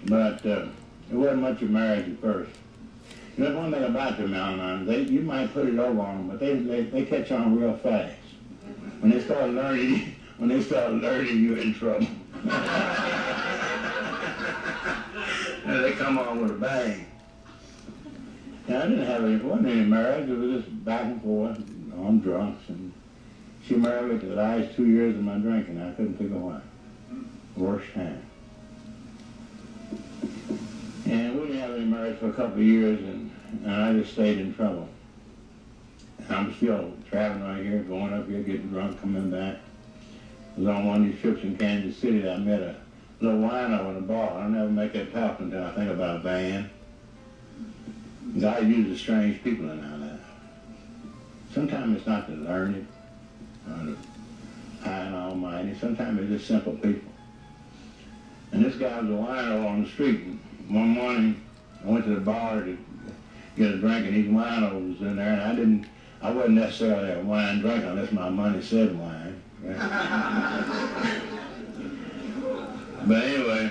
But 0.06 0.44
uh, 0.44 0.66
it 1.12 1.14
wasn't 1.14 1.42
much 1.42 1.62
of 1.62 1.70
marriage 1.70 2.08
at 2.08 2.20
first. 2.20 2.50
You 3.38 3.44
know, 3.44 3.56
one 3.56 3.72
thing 3.72 3.84
about 3.84 4.16
the 4.16 4.24
Al-Anons, 4.24 4.86
they 4.86 5.02
you 5.02 5.20
might 5.20 5.54
put 5.54 5.68
it 5.68 5.78
over 5.78 6.00
on 6.00 6.16
them, 6.16 6.28
but 6.28 6.40
they, 6.40 6.54
they, 6.54 6.82
they 6.82 7.04
catch 7.04 7.30
on 7.30 7.56
real 7.56 7.76
fast. 7.76 8.16
When 8.98 9.12
they 9.12 9.20
start 9.20 9.50
learning, 9.50 10.16
when 10.38 10.48
they 10.48 10.60
start 10.60 10.94
learning, 10.94 11.40
you're 11.40 11.58
in 11.58 11.72
trouble. 11.72 12.08
And 15.64 15.84
they 15.84 15.92
come 15.92 16.18
on 16.18 16.42
with 16.42 16.50
a 16.50 16.54
bang. 16.54 17.06
And 18.68 18.76
I 18.76 18.86
didn't 18.86 19.06
have 19.06 19.24
any, 19.24 19.36
wasn't 19.36 19.68
any 19.68 19.84
marriage, 19.84 20.28
it 20.28 20.36
was 20.36 20.62
just 20.62 20.84
back 20.84 21.04
and 21.04 21.22
forth 21.22 21.58
on 21.98 22.20
drunks. 22.20 22.68
And 22.68 22.92
she 23.66 23.76
married 23.76 24.22
me 24.22 24.28
the 24.28 24.34
last 24.34 24.74
two 24.76 24.86
years 24.86 25.14
of 25.16 25.22
my 25.22 25.38
drinking. 25.38 25.80
I 25.80 25.92
couldn't 25.92 26.18
figure 26.18 26.36
why. 26.36 26.60
Worst 27.56 27.92
time. 27.94 28.22
And 31.06 31.40
we 31.40 31.48
didn't 31.48 31.60
have 31.60 31.70
any 31.70 31.84
marriage 31.84 32.18
for 32.18 32.30
a 32.30 32.32
couple 32.32 32.60
of 32.60 32.66
years, 32.66 32.98
and, 33.00 33.30
and 33.62 33.72
I 33.72 33.92
just 33.92 34.12
stayed 34.12 34.38
in 34.38 34.54
trouble. 34.54 34.88
I'm 36.30 36.54
still 36.56 36.92
traveling 37.10 37.42
right 37.42 37.62
here, 37.62 37.82
going 37.82 38.14
up 38.14 38.26
here, 38.26 38.40
getting 38.40 38.68
drunk, 38.68 39.00
coming 39.00 39.30
back. 39.30 39.58
I 40.56 40.60
was 40.60 40.68
on 40.68 40.86
one 40.86 41.02
of 41.02 41.12
these 41.12 41.20
trips 41.20 41.42
in 41.42 41.56
Kansas 41.56 42.00
City 42.00 42.28
I 42.28 42.36
met 42.36 42.60
a 42.60 42.76
little 43.20 43.40
wino 43.40 43.90
in 43.90 43.96
a 43.96 44.00
bar. 44.00 44.38
I'll 44.38 44.48
never 44.48 44.70
make 44.70 44.92
that 44.92 45.12
talk 45.12 45.40
until 45.40 45.64
I 45.64 45.72
think 45.72 45.90
about 45.90 46.16
a 46.16 46.18
Van. 46.20 46.70
God 48.40 48.68
uses 48.68 49.00
strange 49.00 49.42
people 49.42 49.68
in 49.70 49.84
our 49.84 49.98
life. 49.98 50.20
Sometimes 51.52 51.96
it's 51.96 52.06
not 52.06 52.28
the 52.28 52.36
learned 52.36 52.86
or 53.68 53.84
the 53.84 53.96
high 54.82 55.06
and 55.06 55.14
almighty. 55.14 55.76
Sometimes 55.80 56.20
it's 56.20 56.30
just 56.30 56.46
simple 56.46 56.74
people. 56.74 57.10
And 58.52 58.64
this 58.64 58.76
guy 58.76 59.00
was 59.00 59.10
a 59.10 59.12
wino 59.12 59.68
on 59.68 59.82
the 59.82 59.88
street. 59.88 60.20
One 60.68 60.88
morning, 60.90 61.40
I 61.84 61.90
went 61.90 62.04
to 62.04 62.14
the 62.14 62.20
bar 62.20 62.60
to 62.60 62.78
get 63.56 63.70
a 63.70 63.78
drink, 63.78 64.06
and 64.06 64.14
these 64.14 64.30
winos 64.30 64.98
was 64.98 65.00
in 65.00 65.16
there, 65.16 65.32
and 65.32 65.42
I 65.42 65.54
didn't, 65.54 65.86
I 66.22 66.30
wasn't 66.30 66.54
necessarily 66.54 67.10
a 67.12 67.22
wine 67.22 67.60
drinker 67.60 67.88
unless 67.88 68.12
my 68.12 68.28
money 68.28 68.62
said 68.62 68.96
wine. 68.96 69.42
But 73.06 73.24
anyway, 73.24 73.70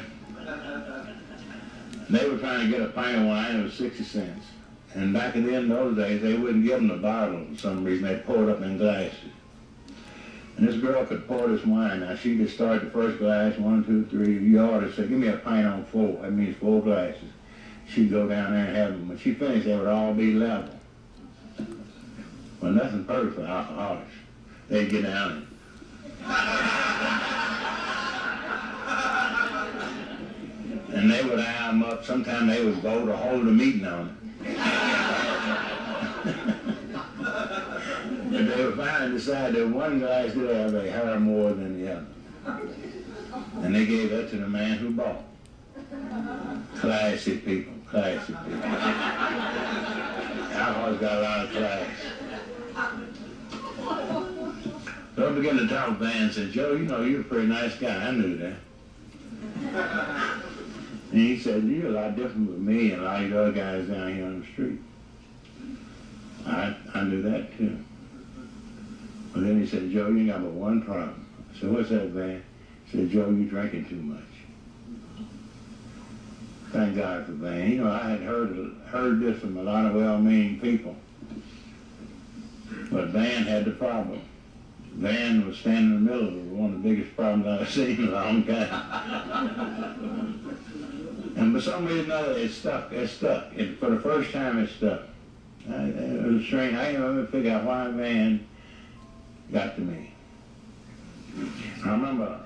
they 2.09 2.29
were 2.29 2.37
trying 2.37 2.71
to 2.71 2.77
get 2.77 2.81
a 2.81 2.89
pint 2.91 3.17
of 3.17 3.25
wine, 3.25 3.59
it 3.59 3.63
was 3.63 3.73
60 3.73 4.03
cents. 4.03 4.45
And 4.93 5.11
back 5.13 5.35
in 5.35 5.45
the 5.45 5.55
end 5.55 5.71
of 5.71 5.95
those 5.95 5.97
days, 5.97 6.21
they 6.21 6.35
wouldn't 6.35 6.63
give 6.63 6.77
them 6.77 6.87
the 6.87 6.97
bottle 6.97 7.45
for 7.51 7.57
some 7.57 7.83
reason. 7.83 8.07
They 8.07 8.17
poured 8.17 8.49
up 8.49 8.61
in 8.61 8.77
glasses. 8.77 9.31
And 10.57 10.67
this 10.67 10.77
girl 10.77 11.03
could 11.05 11.27
pour 11.27 11.47
this 11.47 11.65
wine. 11.65 12.01
Now, 12.01 12.15
she 12.15 12.37
just 12.37 12.53
started 12.53 12.85
the 12.85 12.91
first 12.91 13.17
glass, 13.17 13.57
one, 13.57 13.83
two, 13.83 14.05
three. 14.05 14.37
You 14.37 14.61
order, 14.61 14.91
say, 14.91 15.07
give 15.07 15.17
me 15.17 15.29
a 15.29 15.37
pint 15.37 15.65
on 15.65 15.83
four. 15.85 16.21
That 16.21 16.31
means 16.31 16.55
four 16.57 16.79
glasses. 16.81 17.29
She'd 17.87 18.11
go 18.11 18.27
down 18.27 18.53
there 18.53 18.65
and 18.65 18.75
have 18.75 18.91
them. 18.91 19.09
When 19.09 19.17
she 19.17 19.33
finished, 19.33 19.65
they 19.65 19.75
would 19.75 19.87
all 19.87 20.13
be 20.13 20.33
level. 20.33 20.75
Well, 22.61 22.71
nothing 22.71 23.03
perfect 23.05 23.35
for 23.35 23.41
alcoholics. 23.41 24.11
They'd 24.69 24.91
get 24.91 25.03
down 25.03 25.31
and... 25.31 25.52
and 30.93 31.11
they 31.11 31.23
would 31.23 31.39
eye 31.39 31.67
them 31.67 31.83
up. 31.83 32.05
Sometimes 32.05 32.47
they 32.47 32.63
would 32.63 32.81
go 32.81 33.05
to 33.05 33.15
hold 33.15 33.47
a 33.47 33.51
meeting 33.51 33.85
on 33.85 34.07
it. 34.07 34.13
But 38.31 38.47
they 38.47 38.65
would 38.65 38.75
finally 38.75 39.11
decide 39.11 39.53
that 39.53 39.67
one 39.67 39.99
glass 39.99 40.33
did 40.33 40.55
have 40.55 40.73
a 40.73 40.89
hair 40.89 41.19
more 41.19 41.53
than 41.53 41.83
the 41.83 41.91
other. 41.91 42.05
And 43.61 43.75
they 43.75 43.85
gave 43.85 44.09
that 44.11 44.29
to 44.31 44.37
the 44.37 44.47
man 44.47 44.77
who 44.77 44.91
bought. 44.91 45.23
Classy 46.77 47.37
people, 47.37 47.73
classy 47.89 48.33
people. 48.33 48.63
Alcohol's 50.53 50.99
got 50.99 51.17
a 51.17 51.21
lot 51.21 51.45
of 51.45 51.51
class. 51.51 51.87
So 55.15 55.29
I 55.29 55.31
began 55.31 55.57
to 55.57 55.67
talk 55.67 55.87
to 55.87 55.93
Van 55.93 56.23
and 56.23 56.33
said, 56.33 56.51
Joe, 56.51 56.73
you 56.73 56.85
know, 56.85 57.01
you're 57.01 57.21
a 57.21 57.23
pretty 57.23 57.47
nice 57.47 57.75
guy. 57.75 58.07
I 58.07 58.11
knew 58.11 58.37
that. 58.37 58.55
And 61.11 61.21
he 61.21 61.37
said, 61.37 61.63
you're 61.63 61.89
a 61.89 61.91
lot 61.91 62.15
different 62.15 62.49
with 62.49 62.59
me 62.59 62.91
and 62.91 63.01
a 63.03 63.05
lot 63.05 63.23
of 63.23 63.29
the 63.29 63.39
other 63.39 63.51
guys 63.51 63.87
down 63.87 64.15
here 64.15 64.25
on 64.25 64.39
the 64.41 64.47
street. 64.47 64.79
I, 66.47 66.75
I 66.95 67.03
knew 67.03 67.21
that 67.21 67.55
too. 67.57 67.77
But 69.33 69.41
then 69.41 69.61
he 69.61 69.67
said, 69.67 69.91
Joe, 69.91 70.09
you 70.09 70.25
got 70.25 70.41
but 70.41 70.51
one 70.51 70.81
problem. 70.81 71.27
I 71.55 71.59
said, 71.59 71.71
what's 71.71 71.89
that, 71.89 72.07
Van? 72.07 72.43
He 72.85 72.97
said, 72.97 73.09
Joe, 73.11 73.29
you're 73.29 73.49
drinking 73.49 73.85
too 73.85 73.95
much. 73.95 74.23
Thank 76.71 76.95
God 76.97 77.27
for 77.27 77.33
Van. 77.33 77.71
You 77.71 77.83
know, 77.83 77.91
I 77.91 78.09
had 78.09 78.21
heard 78.21 78.75
heard 78.87 79.19
this 79.19 79.39
from 79.39 79.57
a 79.57 79.63
lot 79.63 79.85
of 79.85 79.93
well-meaning 79.93 80.59
people. 80.59 80.95
But 82.91 83.09
Van 83.09 83.43
had 83.43 83.65
the 83.65 83.71
problem. 83.71 84.21
Van 84.95 85.47
was 85.47 85.57
standing 85.57 85.95
in 85.95 86.05
the 86.05 86.11
middle 86.11 86.27
of 86.27 86.37
it, 86.37 86.43
one 86.43 86.73
of 86.73 86.83
the 86.83 86.89
biggest 86.89 87.15
problems 87.15 87.47
I've 87.47 87.69
seen 87.69 87.97
in 87.97 88.09
a 88.09 88.11
long 88.11 88.43
time. 88.45 90.57
and 91.35 91.53
for 91.53 91.61
some 91.61 91.87
reason 91.87 92.11
or 92.11 92.15
other, 92.15 92.37
it 92.37 92.51
stuck. 92.51 92.91
It 92.91 93.07
stuck. 93.07 93.47
It, 93.55 93.79
for 93.79 93.89
the 93.89 93.99
first 93.99 94.31
time, 94.31 94.59
it 94.59 94.69
stuck. 94.69 95.01
I, 95.69 95.85
it 95.85 96.31
was 96.31 96.45
strange. 96.45 96.75
I 96.75 96.91
didn't 96.91 97.03
ever 97.03 97.25
figure 97.27 97.53
out 97.53 97.63
why 97.63 97.87
Van 97.89 98.45
got 99.51 99.75
to 99.75 99.81
me. 99.81 100.11
I 101.83 101.89
remember 101.89 102.39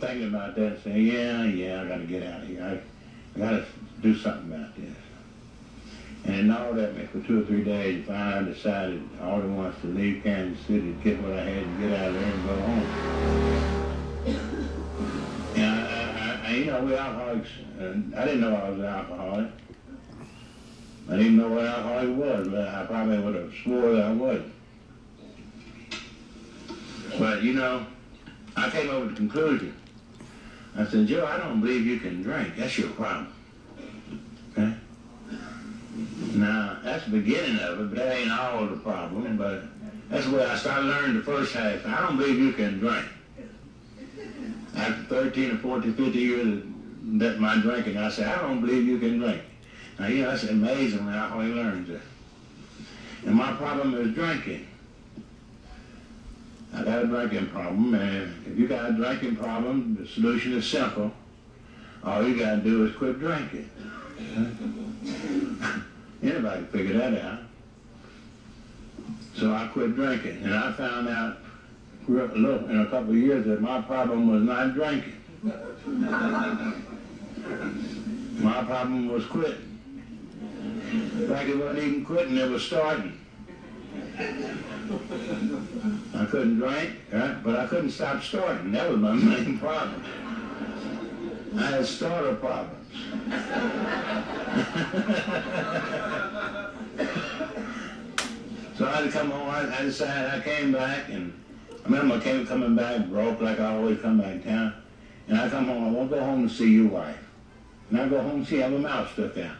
thinking 0.00 0.28
about 0.28 0.56
that 0.56 0.66
and 0.66 0.82
saying, 0.82 1.06
yeah, 1.06 1.44
yeah, 1.44 1.82
I 1.82 1.88
got 1.88 1.98
to 1.98 2.04
get 2.04 2.24
out 2.24 2.42
of 2.42 2.48
here. 2.48 2.64
I, 2.64 2.80
I 3.36 3.38
got 3.38 3.50
to 3.50 3.64
do 4.02 4.16
something 4.16 4.52
about 4.52 4.74
this. 4.76 4.96
And 6.26 6.48
gnawed 6.48 6.78
at 6.78 6.96
me 6.96 7.04
for 7.06 7.20
two 7.20 7.42
or 7.42 7.44
three 7.44 7.62
days. 7.62 8.06
Finally, 8.06 8.50
I 8.50 8.52
decided 8.54 9.08
all 9.20 9.40
at 9.40 9.44
once 9.44 9.78
to 9.82 9.88
leave 9.88 10.22
Kansas 10.22 10.64
City, 10.66 10.96
get 11.04 11.20
what 11.22 11.34
I 11.34 11.42
had, 11.44 11.62
and 11.62 11.80
get 11.80 11.92
out 11.98 12.08
of 12.08 12.14
there 12.14 12.24
and 12.24 12.48
go 12.48 12.56
home. 12.56 12.86
And 15.54 15.64
I, 15.64 16.42
I, 16.46 16.50
I, 16.50 16.54
you 16.54 16.64
know, 16.64 16.82
we 16.82 16.94
alcoholics, 16.94 17.50
and 17.78 18.14
I 18.14 18.24
didn't 18.24 18.40
know 18.40 18.56
I 18.56 18.70
was 18.70 18.78
an 18.78 18.86
alcoholic. 18.86 19.50
I 21.10 21.16
didn't 21.16 21.36
know 21.36 21.48
what 21.48 21.66
alcoholic 21.66 22.16
was, 22.16 22.48
but 22.48 22.68
I 22.68 22.86
probably 22.86 23.18
would 23.18 23.34
have 23.34 23.52
swore 23.62 23.92
that 23.92 24.04
I 24.04 24.12
was. 24.12 24.42
But, 27.18 27.42
you 27.42 27.52
know, 27.52 27.86
I 28.56 28.70
came 28.70 28.88
up 28.88 29.00
with 29.02 29.10
the 29.10 29.16
conclusion. 29.16 29.76
I 30.74 30.86
said, 30.86 31.06
Joe, 31.06 31.26
I 31.26 31.36
don't 31.36 31.60
believe 31.60 31.86
you 31.86 32.00
can 32.00 32.22
drink. 32.22 32.56
That's 32.56 32.78
your 32.78 32.88
problem. 32.90 33.33
Now, 36.34 36.78
that's 36.82 37.04
the 37.04 37.12
beginning 37.12 37.58
of 37.60 37.80
it, 37.80 37.90
but 37.90 37.96
that 37.96 38.16
ain't 38.16 38.32
all 38.32 38.66
the 38.66 38.76
problem. 38.76 39.36
But 39.36 39.62
that's 40.10 40.26
where 40.26 40.48
I 40.48 40.56
started 40.56 40.86
learning 40.86 41.16
the 41.16 41.22
first 41.22 41.54
half. 41.54 41.86
I 41.86 42.06
don't 42.06 42.16
believe 42.16 42.38
you 42.38 42.52
can 42.52 42.78
drink. 42.78 43.06
After 44.76 45.04
13 45.04 45.52
or 45.52 45.58
14, 45.58 45.94
50 45.94 46.18
years 46.18 46.46
of 46.46 46.74
that 47.20 47.38
my 47.38 47.58
drinking, 47.58 47.96
I 47.96 48.10
said, 48.10 48.26
I 48.26 48.42
don't 48.42 48.60
believe 48.60 48.86
you 48.86 48.98
can 48.98 49.18
drink. 49.18 49.42
Now, 49.98 50.06
you 50.06 50.22
know, 50.22 50.30
that's 50.30 50.44
amazing 50.44 51.06
how 51.06 51.40
he 51.40 51.48
learns 51.48 51.88
it. 51.90 52.00
And 53.24 53.34
my 53.34 53.52
problem 53.52 53.94
is 53.94 54.14
drinking. 54.14 54.66
I 56.74 56.82
got 56.82 57.04
a 57.04 57.06
drinking 57.06 57.46
problem, 57.50 57.94
and 57.94 58.46
if 58.46 58.58
you 58.58 58.66
got 58.66 58.90
a 58.90 58.92
drinking 58.94 59.36
problem, 59.36 59.96
the 60.00 60.08
solution 60.08 60.54
is 60.54 60.68
simple. 60.68 61.12
All 62.02 62.26
you 62.26 62.36
got 62.36 62.56
to 62.56 62.60
do 62.62 62.84
is 62.84 62.96
quit 62.96 63.20
drinking. 63.20 63.70
Anybody 66.22 66.56
can 66.56 66.66
figure 66.68 66.98
that 66.98 67.20
out. 67.22 67.40
So 69.36 69.52
I 69.52 69.68
quit 69.72 69.94
drinking, 69.94 70.42
and 70.44 70.54
I 70.54 70.72
found 70.72 71.08
out 71.08 71.38
look, 72.08 72.68
in 72.68 72.80
a 72.80 72.86
couple 72.86 73.10
of 73.10 73.16
years 73.16 73.46
that 73.46 73.60
my 73.60 73.80
problem 73.82 74.30
was 74.30 74.42
not 74.42 74.74
drinking. 74.74 75.20
my 78.42 78.64
problem 78.64 79.08
was 79.08 79.26
quitting. 79.26 79.70
Like 81.28 81.48
it 81.48 81.56
wasn't 81.56 81.78
even 81.78 82.04
quitting, 82.04 82.36
it 82.36 82.50
was 82.50 82.62
starting. 82.62 83.18
I 86.14 86.26
couldn't 86.26 86.58
drink, 86.58 86.90
right? 87.12 87.42
but 87.42 87.58
I 87.58 87.66
couldn't 87.66 87.90
stop 87.90 88.22
starting. 88.22 88.72
That 88.72 88.88
was 88.90 88.98
my 88.98 89.12
main 89.14 89.58
problem. 89.58 90.04
I 91.56 91.62
had 91.70 91.86
starter 91.86 92.34
problems. 92.34 92.92
so 98.76 98.86
I 98.86 98.90
had 98.90 99.04
to 99.04 99.10
come 99.12 99.30
home. 99.30 99.48
I, 99.48 99.78
I 99.78 99.82
decided 99.82 100.30
I 100.32 100.40
came 100.40 100.72
back, 100.72 101.08
and 101.10 101.32
I 101.70 101.84
remember 101.84 102.16
I 102.16 102.20
came 102.20 102.44
coming 102.46 102.74
back 102.74 103.06
broke 103.06 103.40
like 103.40 103.60
I 103.60 103.76
always 103.76 104.00
come 104.00 104.18
back 104.20 104.42
town. 104.42 104.74
And 105.28 105.38
I 105.38 105.48
come 105.48 105.66
home. 105.66 105.84
I 105.84 105.90
won't 105.90 106.10
go 106.10 106.20
home 106.20 106.48
to 106.48 106.54
see 106.54 106.70
your 106.72 106.88
wife. 106.88 107.24
And 107.90 108.00
I 108.00 108.08
go 108.08 108.20
home, 108.20 108.36
and 108.36 108.46
she 108.46 108.58
have 108.58 108.72
a 108.72 108.78
mouth 108.78 109.12
stuck 109.12 109.36
out. 109.38 109.56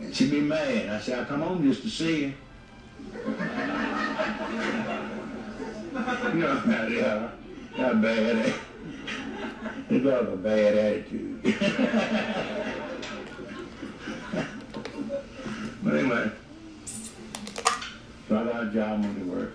And 0.00 0.14
She'd 0.14 0.30
be 0.32 0.40
mad. 0.40 0.88
I 0.88 1.00
said, 1.00 1.20
I 1.20 1.24
come 1.24 1.42
home 1.42 1.62
just 1.62 1.82
to 1.82 1.88
see 1.88 2.20
you. 2.20 2.34
you 3.14 3.20
know 6.34 6.56
how 6.56 6.88
they 6.88 7.00
are. 7.00 7.32
Not 7.78 8.02
bad. 8.02 8.44
They 8.44 8.54
got 10.02 10.32
a 10.32 10.36
bad 10.36 10.74
attitude. 10.76 11.42
but 15.82 15.94
anyway, 15.94 16.30
so 18.28 18.38
I 18.38 18.44
got 18.44 18.66
a 18.66 18.70
job, 18.70 19.02
went 19.02 19.18
to 19.18 19.24
work. 19.24 19.52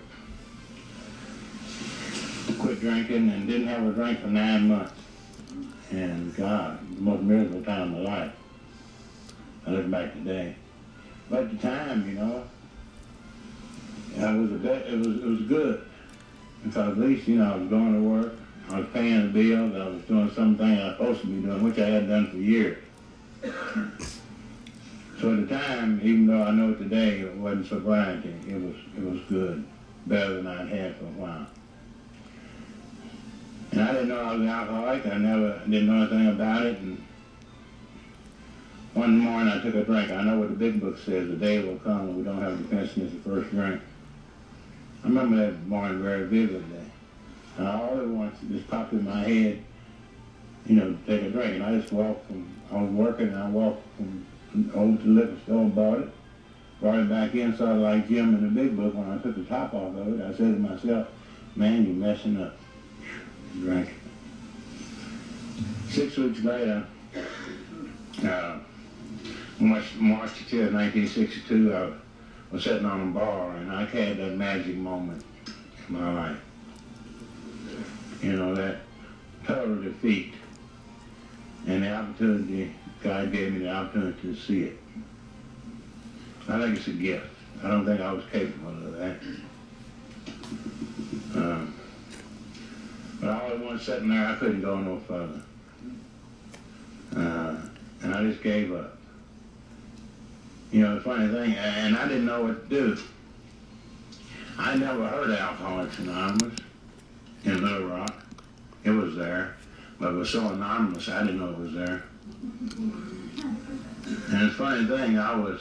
Quit 2.60 2.80
drinking 2.80 3.30
and 3.30 3.48
didn't 3.48 3.66
have 3.66 3.86
a 3.86 3.92
drink 3.92 4.20
for 4.20 4.28
nine 4.28 4.68
months. 4.68 4.92
And 5.90 6.34
God, 6.36 6.78
the 6.96 7.00
most 7.00 7.22
miserable 7.22 7.64
time 7.64 7.94
of 7.94 8.02
my 8.02 8.10
life. 8.10 8.32
I 9.66 9.70
look 9.70 9.90
back 9.90 10.12
today. 10.14 10.54
But 11.28 11.44
at 11.44 11.50
the 11.50 11.56
time, 11.58 12.08
you 12.08 12.14
know, 12.14 12.44
I 14.20 14.32
was 14.34 14.52
a 14.52 14.54
bit, 14.54 14.86
it 14.86 14.98
was 14.98 15.16
it 15.18 15.24
was 15.24 15.40
good 15.42 15.84
because 16.64 16.92
at 16.92 16.98
least 16.98 17.28
you 17.28 17.36
know 17.36 17.52
I 17.52 17.56
was 17.56 17.68
going 17.68 17.94
to 17.94 18.00
work, 18.08 18.34
I 18.68 18.80
was 18.80 18.88
paying 18.92 19.22
the 19.22 19.28
bills, 19.28 19.74
I 19.74 19.88
was 19.88 20.02
doing 20.02 20.30
something 20.34 20.66
I 20.66 20.88
was 20.88 20.96
supposed 20.96 21.20
to 21.20 21.26
be 21.28 21.42
doing, 21.42 21.62
which 21.62 21.78
I 21.78 21.86
hadn't 21.86 22.08
done 22.08 22.30
for 22.30 22.36
years. 22.36 22.78
So 25.20 25.32
at 25.32 25.48
the 25.48 25.58
time, 25.58 26.00
even 26.02 26.26
though 26.26 26.42
I 26.42 26.50
know 26.50 26.74
today 26.74 27.20
it 27.20 27.34
wasn't 27.36 27.66
sobriety, 27.66 28.34
it 28.48 28.60
was 28.60 28.74
it 28.96 29.02
was 29.02 29.20
good, 29.28 29.64
better 30.06 30.34
than 30.34 30.46
I'd 30.46 30.68
had 30.68 30.96
for 30.96 31.04
a 31.04 31.08
while. 31.08 31.46
And 33.72 33.80
I 33.80 33.92
didn't 33.92 34.08
know 34.08 34.20
I 34.20 34.32
was 34.32 34.40
an 34.42 34.48
alcoholic. 34.48 35.06
I 35.06 35.18
never 35.18 35.60
didn't 35.64 35.86
know 35.86 36.02
anything 36.02 36.28
about 36.28 36.66
it. 36.66 36.78
And 36.78 37.02
one 38.94 39.18
morning 39.18 39.52
I 39.52 39.62
took 39.62 39.74
a 39.74 39.84
drink. 39.84 40.10
I 40.10 40.22
know 40.22 40.38
what 40.38 40.50
the 40.50 40.54
big 40.54 40.80
book 40.80 40.98
says. 40.98 41.28
The 41.28 41.36
day 41.36 41.62
will 41.62 41.78
come 41.78 42.08
when 42.08 42.16
we 42.18 42.22
don't 42.22 42.40
have 42.40 42.58
defense 42.58 42.94
the 42.94 43.08
first 43.28 43.50
drink. 43.50 43.80
I 45.02 45.08
remember 45.08 45.36
that 45.36 45.66
morning 45.66 46.02
very 46.02 46.26
vividly. 46.26 46.85
All 47.58 47.98
at 47.98 48.06
once 48.06 48.36
it 48.42 48.50
just 48.50 48.68
popped 48.68 48.92
in 48.92 49.04
my 49.04 49.22
head, 49.22 49.62
you 50.66 50.76
know, 50.76 50.96
take 51.06 51.22
a 51.22 51.30
drink. 51.30 51.54
And 51.54 51.62
I 51.62 51.78
just 51.78 51.92
walked 51.92 52.26
from, 52.26 52.54
I 52.70 52.82
was 52.82 52.90
working 52.90 53.28
and 53.28 53.38
I 53.38 53.48
walked 53.48 53.82
from 53.96 54.26
over 54.74 54.96
to 54.96 55.02
the 55.02 55.08
liquor 55.08 55.36
store 55.44 55.68
bought 55.68 56.00
it. 56.00 56.08
Brought 56.80 56.98
it 56.98 57.08
back 57.08 57.34
in, 57.34 57.56
sort 57.56 57.70
of 57.70 57.78
like 57.78 58.06
Jim 58.06 58.34
in 58.34 58.42
the 58.42 58.48
big 58.48 58.76
book. 58.76 58.94
When 58.94 59.08
I 59.08 59.16
took 59.18 59.34
the 59.34 59.44
top 59.44 59.72
off 59.72 59.96
of 59.96 60.20
it, 60.20 60.22
I 60.22 60.30
said 60.32 60.54
to 60.54 60.58
myself, 60.58 61.08
man, 61.54 61.86
you're 61.86 61.94
messing 61.94 62.42
up. 62.42 62.56
Drank. 63.60 63.88
Six 65.88 66.16
weeks 66.18 66.40
later, 66.40 66.86
uh, 68.22 68.58
March, 69.58 69.94
March 69.96 70.32
10, 70.50 70.74
1962, 70.74 71.74
I 71.74 71.92
was 72.50 72.64
sitting 72.64 72.84
on 72.84 73.00
a 73.00 73.06
bar 73.06 73.56
and 73.56 73.72
I 73.72 73.86
had 73.86 74.18
that 74.18 74.36
magic 74.36 74.76
moment 74.76 75.24
in 75.88 75.94
my 75.94 76.12
life. 76.12 76.38
You 78.26 78.32
know, 78.32 78.56
that 78.56 78.78
total 79.46 79.80
defeat 79.80 80.34
and 81.68 81.84
the 81.84 81.94
opportunity, 81.94 82.74
God 83.00 83.30
gave 83.30 83.52
me 83.52 83.60
the 83.60 83.70
opportunity 83.70 84.34
to 84.34 84.34
see 84.34 84.62
it. 84.64 84.78
I 86.48 86.58
think 86.58 86.76
it's 86.76 86.88
a 86.88 86.90
gift. 86.90 87.28
I 87.62 87.68
don't 87.68 87.86
think 87.86 88.00
I 88.00 88.12
was 88.12 88.24
capable 88.32 88.70
of 88.70 88.96
that. 88.98 89.16
Um, 91.36 91.74
but 93.20 93.30
all 93.30 93.52
at 93.52 93.60
once 93.60 93.84
sitting 93.84 94.08
there, 94.08 94.26
I 94.26 94.34
couldn't 94.34 94.60
go 94.60 94.76
no 94.76 94.98
further. 95.06 95.42
Uh, 97.14 97.60
and 98.02 98.12
I 98.12 98.24
just 98.24 98.42
gave 98.42 98.74
up. 98.74 98.98
You 100.72 100.80
know, 100.80 100.96
the 100.96 101.00
funny 101.00 101.28
thing, 101.28 101.54
and 101.54 101.96
I 101.96 102.08
didn't 102.08 102.26
know 102.26 102.42
what 102.42 102.68
to 102.68 102.96
do. 102.96 103.02
I 104.58 104.74
never 104.74 105.06
heard 105.06 105.30
of 105.30 105.38
Alcoholics 105.38 106.00
Anonymous 106.00 106.65
in 107.46 107.62
Little 107.62 107.86
Rock. 107.88 108.12
It 108.84 108.90
was 108.90 109.16
there, 109.16 109.56
but 109.98 110.10
it 110.10 110.14
was 110.14 110.30
so 110.30 110.48
anonymous 110.48 111.08
I 111.08 111.20
didn't 111.20 111.38
know 111.38 111.50
it 111.50 111.58
was 111.58 111.72
there. 111.72 112.02
And 114.28 114.42
a 114.42 114.50
funny 114.50 114.86
thing, 114.86 115.18
I 115.18 115.34
was 115.34 115.60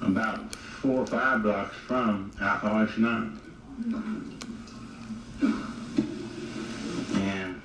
about 0.00 0.54
four 0.54 1.00
or 1.00 1.06
five 1.06 1.42
blocks 1.42 1.76
from 1.76 2.32
Alcoholics 2.40 2.96
Anonymous. 2.96 3.40
And 7.14 7.62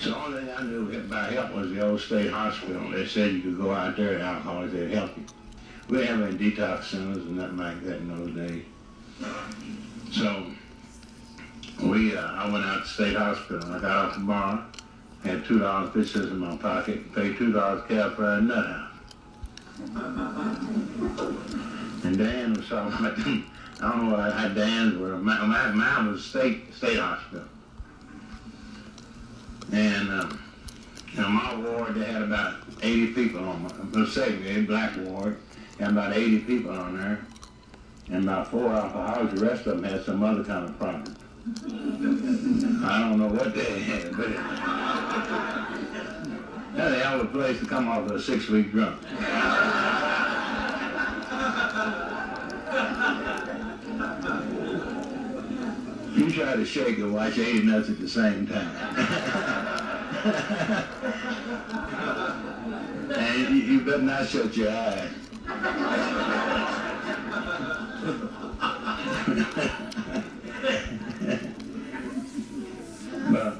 so 0.00 0.10
the 0.10 0.16
only 0.16 0.40
thing 0.40 0.54
I 0.56 0.62
knew 0.62 0.98
about 0.98 1.32
help 1.32 1.54
was 1.54 1.70
the 1.70 1.86
old 1.86 2.00
state 2.00 2.30
hospital. 2.30 2.90
They 2.90 3.06
said 3.06 3.32
you 3.32 3.42
could 3.42 3.58
go 3.58 3.70
out 3.72 3.96
there 3.96 4.18
to 4.18 4.24
alcoholics, 4.24 4.72
they'd 4.72 4.90
help 4.90 5.16
you. 5.16 5.24
We 5.88 5.98
didn't 5.98 6.20
have 6.20 6.28
any 6.28 6.50
detox 6.50 6.84
centers 6.84 7.18
and 7.18 7.36
nothing 7.36 7.58
like 7.58 7.82
that 7.84 7.96
in 7.98 8.08
those 8.08 8.48
days. 8.48 8.64
So 10.10 10.46
we, 11.82 12.16
uh, 12.16 12.20
I 12.20 12.50
went 12.50 12.64
out 12.64 12.82
to 12.82 12.88
state 12.88 13.16
hospital. 13.16 13.72
I 13.72 13.80
got 13.80 13.90
off 13.90 14.14
the 14.14 14.20
bar, 14.20 14.64
had 15.24 15.44
two 15.44 15.58
dollars 15.58 15.92
fifty 15.92 16.20
in 16.20 16.38
my 16.38 16.56
pocket, 16.56 17.14
paid 17.14 17.36
two 17.36 17.52
dollars 17.52 17.82
cab 17.88 18.16
for 18.16 18.34
a 18.34 18.40
nut 18.40 18.66
house. 18.66 18.88
And 22.04 22.18
Dan 22.18 22.54
was 22.54 22.68
talking 22.68 23.06
about. 23.06 23.18
I 23.82 23.90
don't 23.90 24.10
know 24.10 24.16
how 24.16 24.48
Dan's 24.48 24.96
were. 24.96 25.16
Mine, 25.16 25.76
mine 25.76 26.12
was 26.12 26.24
state 26.24 26.72
state 26.72 26.98
hospital. 26.98 27.48
And 29.72 30.10
um, 30.10 30.40
in 31.16 31.32
my 31.32 31.56
ward, 31.56 31.94
they 31.94 32.04
had 32.04 32.22
about 32.22 32.62
80 32.82 33.14
people 33.14 33.40
on 33.40 33.62
my, 33.62 34.04
say, 34.06 34.60
black 34.62 34.96
ward, 34.98 35.38
and 35.78 35.90
about 35.90 36.16
80 36.16 36.40
people 36.40 36.70
on 36.70 36.96
there. 36.96 37.26
And 38.08 38.24
about 38.24 38.48
four 38.50 38.68
alcoholics, 38.68 39.40
the 39.40 39.46
rest 39.46 39.66
of 39.66 39.80
them 39.80 39.84
had 39.84 40.04
some 40.04 40.22
other 40.22 40.44
kind 40.44 40.68
of 40.68 40.78
problem. 40.78 41.16
I 41.44 43.00
don't 43.00 43.18
know 43.18 43.26
what 43.26 43.52
they 43.52 43.80
had, 43.80 44.16
but 44.16 44.28
that's 46.76 46.90
the 46.92 47.00
hell 47.02 47.20
of 47.20 47.32
place 47.32 47.58
to 47.58 47.66
come 47.66 47.88
off 47.88 48.08
of 48.08 48.12
a 48.12 48.22
six-week 48.22 48.70
drunk. 48.70 49.02
You 56.14 56.30
try 56.30 56.54
to 56.54 56.64
shake 56.64 56.98
and 56.98 57.12
watch 57.12 57.38
eight 57.38 57.64
nuts 57.64 57.90
at 57.90 57.98
the 57.98 58.08
same 58.08 58.46
time. 58.46 58.76
and 63.16 63.48
you, 63.48 63.56
you 63.56 63.80
better 63.80 63.98
not 63.98 64.28
shut 64.28 64.56
your 64.56 64.70
eyes. 64.70 65.10
but 73.32 73.56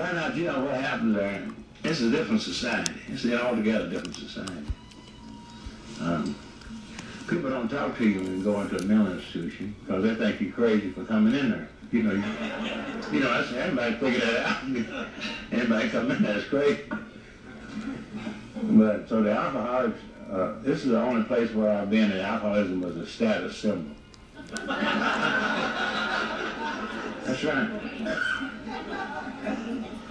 Find 0.00 0.16
out, 0.16 0.34
you 0.34 0.44
know, 0.44 0.64
what 0.64 0.80
happened 0.80 1.14
there. 1.14 1.46
It's 1.84 2.00
a 2.00 2.10
different 2.10 2.40
society. 2.40 2.94
It's 3.08 3.24
an 3.24 3.34
altogether 3.34 3.86
different 3.86 4.16
society. 4.16 4.64
Um, 6.00 6.34
people 7.28 7.50
don't 7.50 7.68
talk 7.68 7.98
to 7.98 8.08
you 8.08 8.20
when 8.20 8.38
you 8.38 8.42
go 8.42 8.62
into 8.62 8.78
a 8.78 8.82
mental 8.82 9.12
institution 9.12 9.76
because 9.84 10.02
they 10.02 10.14
think 10.14 10.40
you're 10.40 10.52
crazy 10.52 10.90
for 10.92 11.04
coming 11.04 11.34
in 11.34 11.50
there. 11.50 11.68
You 11.92 12.04
know, 12.04 12.14
you, 12.14 12.24
you 13.12 13.20
know, 13.20 13.30
that's, 13.30 13.52
everybody 13.52 13.94
figure 13.96 14.20
that 14.20 14.46
out. 14.46 14.62
Anybody 15.52 15.90
come 15.90 16.10
in 16.12 16.22
that's 16.22 16.46
crazy. 16.46 16.80
But 18.62 19.06
so 19.06 19.22
the 19.22 19.32
alcoholics, 19.32 20.00
uh, 20.32 20.54
this 20.62 20.78
is 20.78 20.92
the 20.92 21.02
only 21.02 21.24
place 21.24 21.50
where 21.52 21.76
I've 21.76 21.90
been 21.90 22.08
that 22.08 22.20
alcoholism 22.20 22.80
was 22.80 22.96
a 22.96 23.06
status 23.06 23.58
symbol. 23.58 23.94
That's 27.26 27.44
right. 27.44 28.49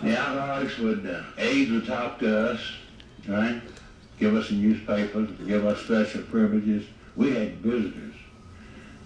The 0.03 0.17
alcoholics 0.17 0.77
would, 0.77 1.05
uh, 1.05 1.23
aides 1.37 1.71
would 1.71 1.85
talk 1.85 2.19
to 2.19 2.51
us, 2.51 2.61
right? 3.27 3.61
Give 4.17 4.35
us 4.35 4.47
some 4.47 4.61
newspapers, 4.61 5.29
give 5.45 5.65
us 5.65 5.79
special 5.81 6.21
privileges. 6.23 6.85
We 7.15 7.31
had 7.31 7.57
visitors. 7.57 8.15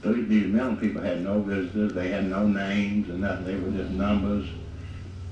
These 0.03 0.47
mountain 0.47 0.77
people 0.77 1.01
had 1.01 1.21
no 1.21 1.39
visitors. 1.41 1.93
They 1.93 2.09
had 2.09 2.25
no 2.25 2.45
names 2.45 3.09
and 3.09 3.21
nothing. 3.21 3.45
They 3.45 3.55
were 3.55 3.71
just 3.71 3.91
numbers. 3.91 4.47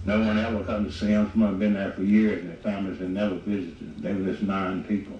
No 0.05 0.19
one 0.19 0.39
ever 0.39 0.63
come 0.63 0.85
to 0.85 0.91
see 0.91 1.07
them. 1.07 1.29
Some 1.31 1.43
of 1.43 1.49
them 1.51 1.59
been 1.59 1.73
there 1.73 1.91
for 1.91 2.03
years 2.03 2.39
and 2.39 2.49
their 2.49 2.57
families 2.57 2.99
had 2.99 3.09
never 3.09 3.35
visited. 3.35 4.01
They 4.01 4.13
were 4.13 4.31
just 4.31 4.43
nine 4.43 4.83
people. 4.85 5.19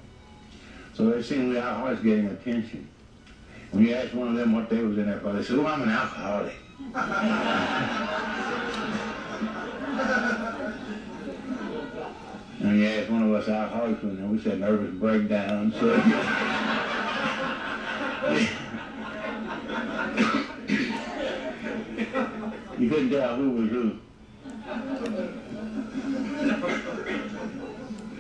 So 0.94 1.10
they 1.10 1.22
seemed 1.22 1.56
the 1.56 1.62
alcoholics 1.62 2.02
getting 2.02 2.28
attention. 2.28 2.88
When 3.72 3.86
you 3.86 3.94
asked 3.94 4.14
one 4.14 4.30
of 4.30 4.36
them 4.36 4.54
what 4.54 4.70
they 4.70 4.82
was 4.82 4.98
in 4.98 5.06
there 5.08 5.20
for, 5.20 5.34
they 5.34 5.44
said, 5.44 5.60
oh, 5.60 5.68
I'm 5.68 5.82
an 5.84 5.90
alcoholic. 5.90 6.54
and 12.60 12.80
you 12.80 12.88
asked 12.88 13.10
one 13.10 13.24
of 13.24 13.34
us 13.34 13.48
alcoholics, 13.48 14.04
and 14.04 14.32
we 14.32 14.40
said 14.42 14.60
nervous 14.60 14.94
breakdown. 14.96 15.74
So 15.80 15.96
you 22.78 22.90
couldn't 22.90 23.12
tell 23.12 23.36
who 23.36 23.52
was 23.52 23.70
who. 23.70 23.98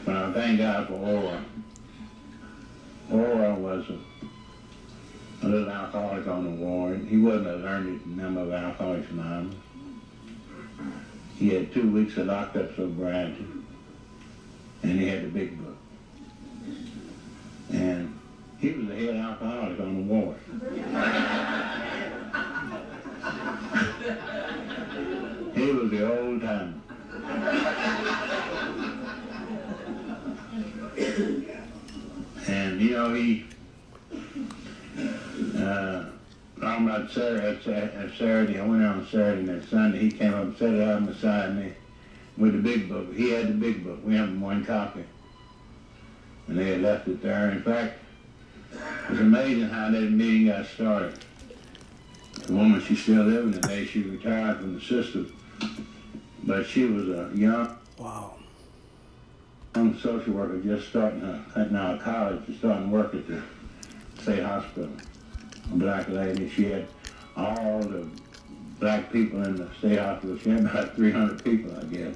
But 0.05 0.15
I 0.15 0.33
thank 0.33 0.59
God 0.59 0.87
for 0.87 0.93
Aura. 0.93 1.45
Aura 3.11 3.55
was 3.55 3.85
a, 3.89 3.99
a 5.45 5.47
little 5.47 5.69
alcoholic 5.69 6.27
on 6.27 6.43
the 6.45 6.51
ward. 6.63 7.05
He 7.07 7.17
wasn't 7.17 7.47
a 7.47 7.55
learned 7.57 8.05
member 8.05 8.41
of 8.41 8.51
Alcoholics 8.51 9.09
Anonymous. 9.11 9.55
He 11.37 11.49
had 11.49 11.73
two 11.73 11.89
weeks 11.91 12.17
of 12.17 12.27
locked 12.27 12.55
up 12.55 12.75
sobriety, 12.75 13.45
and 14.83 14.99
he 14.99 15.07
had 15.07 15.23
the 15.23 15.27
big 15.27 15.57
book. 15.63 15.77
And 17.71 18.19
he 18.59 18.71
was 18.71 18.87
the 18.87 18.95
head 18.95 19.15
alcoholic 19.15 19.79
on 19.79 19.95
the 19.95 20.13
ward. 20.13 20.37
he 25.55 25.71
was 25.71 25.89
the 25.89 26.19
old 26.19 26.41
time. 26.41 26.81
and 32.47 32.81
you 32.81 32.91
know 32.91 33.13
he 33.13 33.45
uh, 35.57 36.10
on 36.63 36.87
about 36.87 37.09
Saturday, 37.11 37.47
at 37.73 38.11
Saturday, 38.17 38.59
I 38.59 38.65
went 38.65 38.83
out 38.83 38.97
on 38.97 39.07
Saturday 39.07 39.39
and 39.39 39.49
that 39.49 39.69
Sunday, 39.69 39.99
he 39.99 40.11
came 40.11 40.33
up 40.33 40.43
and 40.43 40.57
sat 40.57 40.77
down 40.77 41.05
beside 41.05 41.55
me 41.55 41.73
with 42.37 42.53
the 42.53 42.59
big 42.59 42.87
book. 42.87 43.13
He 43.13 43.31
had 43.31 43.47
the 43.47 43.53
big 43.53 43.83
book. 43.83 43.99
We 44.03 44.15
have 44.15 44.39
one 44.39 44.63
copy. 44.63 45.03
And 46.47 46.57
they 46.57 46.71
had 46.71 46.81
left 46.81 47.07
it 47.07 47.21
there. 47.21 47.49
In 47.51 47.61
fact, 47.63 47.95
it 48.73 49.09
was 49.09 49.19
amazing 49.19 49.69
how 49.69 49.89
that 49.91 50.11
meeting 50.11 50.47
got 50.47 50.65
started. 50.65 51.17
The 52.45 52.53
woman, 52.53 52.81
she's 52.81 53.01
still 53.01 53.23
living 53.23 53.53
today. 53.53 53.85
She 53.85 54.03
retired 54.03 54.57
from 54.57 54.75
the 54.75 54.81
system. 54.81 55.35
But 56.43 56.65
she 56.65 56.85
was 56.85 57.07
a 57.09 57.29
young, 57.35 57.77
Wow. 57.97 58.33
young 59.75 59.97
social 59.99 60.33
worker 60.33 60.59
just 60.59 60.89
starting, 60.89 61.21
uh, 61.23 61.67
now 61.69 61.97
college, 61.97 62.45
just 62.47 62.59
starting 62.59 62.89
work 62.91 63.13
at 63.13 63.27
the 63.27 63.41
state 64.19 64.43
hospital. 64.43 64.89
Black 65.71 66.09
lady. 66.09 66.49
She 66.49 66.65
had 66.65 66.87
all 67.35 67.79
the 67.79 68.07
black 68.79 69.11
people 69.11 69.43
in 69.43 69.55
the 69.55 69.69
state 69.77 69.99
hospital. 69.99 70.37
She 70.37 70.49
had 70.49 70.61
about 70.61 70.95
300 70.95 71.43
people, 71.43 71.77
I 71.77 71.83
guess, 71.85 72.15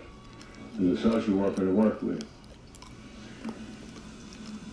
as 0.80 0.86
a 0.86 1.02
social 1.02 1.36
worker 1.36 1.65
to 1.65 1.72
work 1.72 2.02
with. 2.02 2.24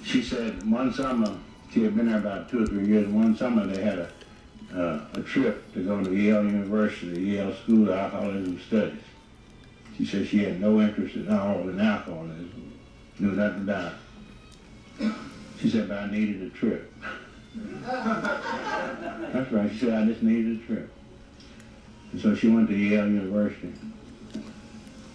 She 0.03 0.23
said 0.23 0.69
one 0.71 0.93
summer, 0.93 1.39
she 1.73 1.85
had 1.85 1.97
been 1.97 2.09
there 2.09 2.19
about 2.19 2.51
two 2.51 2.65
or 2.65 2.67
three 2.67 2.87
years, 2.87 3.05
and 3.07 3.15
one 3.15 3.37
summer 3.37 3.67
they 3.67 3.83
had 3.83 3.99
a, 3.99 4.09
uh, 4.75 5.01
a 5.15 5.21
trip 5.23 5.73
to 5.75 5.85
go 5.85 6.03
to 6.03 6.15
Yale 6.15 6.45
University, 6.45 7.21
Yale 7.21 7.55
School 7.63 7.89
of 7.89 7.95
Alcoholism 7.95 8.61
Studies. 8.67 9.01
She 9.97 10.07
said 10.07 10.27
she 10.27 10.45
had 10.45 10.61
no 10.61 10.81
interest 10.81 11.17
at 11.17 11.29
all 11.29 11.69
in 11.69 11.79
alcoholism, 11.81 12.73
knew 13.19 13.33
nothing 13.33 13.63
about 13.63 13.93
it. 14.99 15.13
She 15.61 15.71
said, 15.71 15.89
but 15.89 15.99
I 15.99 16.11
needed 16.11 16.43
a 16.43 16.51
trip. 16.51 16.93
That's 17.55 19.53
right. 19.53 19.71
She 19.73 19.79
said, 19.79 19.95
I 19.95 20.07
just 20.07 20.23
needed 20.23 20.61
a 20.61 20.67
trip. 20.67 20.91
And 22.13 22.21
so 22.21 22.35
she 22.35 22.49
went 22.49 22.69
to 22.69 22.77
Yale 22.77 23.09
University, 23.09 23.73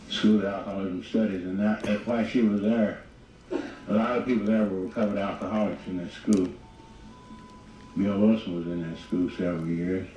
School 0.09 0.39
of 0.39 0.45
Alcoholism 0.45 1.03
Studies, 1.03 1.43
and 1.43 1.59
that, 1.59 1.83
that's 1.83 2.05
why 2.05 2.27
she 2.27 2.41
was 2.41 2.61
there. 2.61 3.03
A 3.51 3.93
lot 3.93 4.17
of 4.17 4.25
people 4.25 4.45
there 4.45 4.65
were 4.65 4.81
recovered 4.81 5.17
alcoholics 5.17 5.85
in 5.87 5.97
that 5.97 6.11
school. 6.11 6.47
Bill 7.97 8.19
Wilson 8.19 8.55
was 8.55 8.67
in 8.67 8.89
that 8.89 8.99
school 8.99 9.29
several 9.31 9.67
years, 9.67 10.07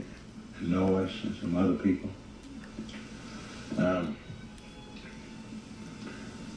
and 0.59 0.73
Lois 0.73 1.13
and 1.23 1.37
some 1.37 1.57
other 1.57 1.75
people. 1.75 2.11
Um, 3.79 4.17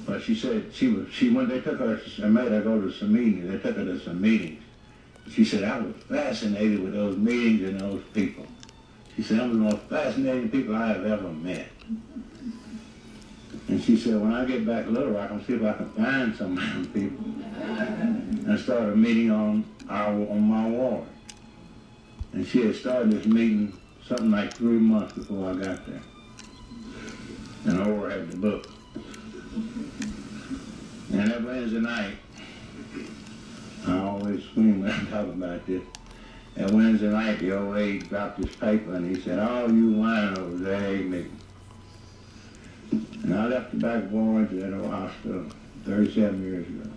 but 0.06 0.22
she 0.22 0.36
said 0.36 0.74
she 0.74 0.88
was 0.90 1.10
she 1.12 1.30
when 1.30 1.48
they 1.48 1.62
took 1.62 1.80
her, 1.80 2.02
I 2.24 2.28
made 2.28 2.52
her 2.52 2.62
go 2.62 2.82
to 2.82 2.92
some 2.92 3.14
meetings. 3.14 3.50
They 3.50 3.58
took 3.60 3.78
her 3.78 3.86
to 3.86 4.00
some 4.00 4.20
meetings, 4.20 4.63
she 5.32 5.46
said, 5.46 5.64
I 5.64 5.80
was 5.80 5.96
fascinated 6.10 6.84
with 6.84 6.94
those 6.94 7.18
meetings 7.18 7.70
and 7.70 7.80
those 7.80 8.04
people. 8.14 8.46
She 9.16 9.24
said, 9.24 9.40
I'm 9.40 9.50
the 9.50 9.72
most 9.72 9.84
fascinating 9.84 10.50
people 10.50 10.76
I 10.76 10.88
have 10.88 11.06
ever 11.06 11.30
met. 11.30 11.70
And 13.68 13.82
she 13.82 13.96
said, 13.96 14.20
when 14.20 14.34
I 14.34 14.46
get 14.46 14.66
back 14.66 14.86
to 14.86 14.92
Little 14.92 15.12
Rock, 15.12 15.32
I'm 15.32 15.44
see 15.46 15.54
if 15.54 15.64
I 15.64 15.74
can 15.74 15.90
find 15.92 16.36
some 16.36 16.58
of 16.58 16.64
them 16.64 16.86
people. 16.88 17.26
And 18.50 18.60
start 18.60 18.84
a 18.84 18.96
meeting 18.96 19.32
on 19.32 19.64
our 19.90 20.12
on 20.12 20.42
my 20.42 20.68
ward. 20.68 21.06
And 22.34 22.46
she 22.46 22.66
had 22.66 22.76
started 22.76 23.12
this 23.12 23.26
meeting 23.26 23.78
something 24.06 24.32
like 24.32 24.54
three 24.54 24.80
months 24.80 25.14
before 25.14 25.52
I 25.52 25.54
got 25.54 25.86
there. 25.88 26.02
And 27.66 27.82
I 27.82 27.86
already 27.86 28.20
had 28.20 28.32
the 28.32 28.38
book. 28.38 28.68
And 31.12 31.32
that 31.32 31.44
Wednesday 31.44 31.80
night, 31.80 32.16
I 33.88 34.00
always 34.00 34.44
scream 34.44 34.82
when 34.82 34.92
I 34.92 35.04
talk 35.10 35.28
about 35.28 35.66
this. 35.66 35.84
And 36.56 36.72
Wednesday 36.72 37.10
night, 37.10 37.40
the 37.40 37.58
old 37.58 37.76
lady 37.76 38.00
dropped 38.00 38.38
his 38.38 38.56
paper 38.56 38.94
and 38.94 39.16
he 39.16 39.22
said, 39.22 39.40
all 39.40 39.72
you 39.72 39.92
winos, 39.92 40.64
they 40.64 40.96
ain't 40.96 41.10
me. 41.10 41.26
And 43.24 43.34
I 43.34 43.48
left 43.48 43.72
the 43.72 43.78
back 43.78 44.04
Orange 44.14 44.54
at 44.54 44.60
that 44.60 44.78
old 44.78 44.92
hospital 44.92 45.46
37 45.86 46.44
years 46.44 46.68
ago. 46.68 46.90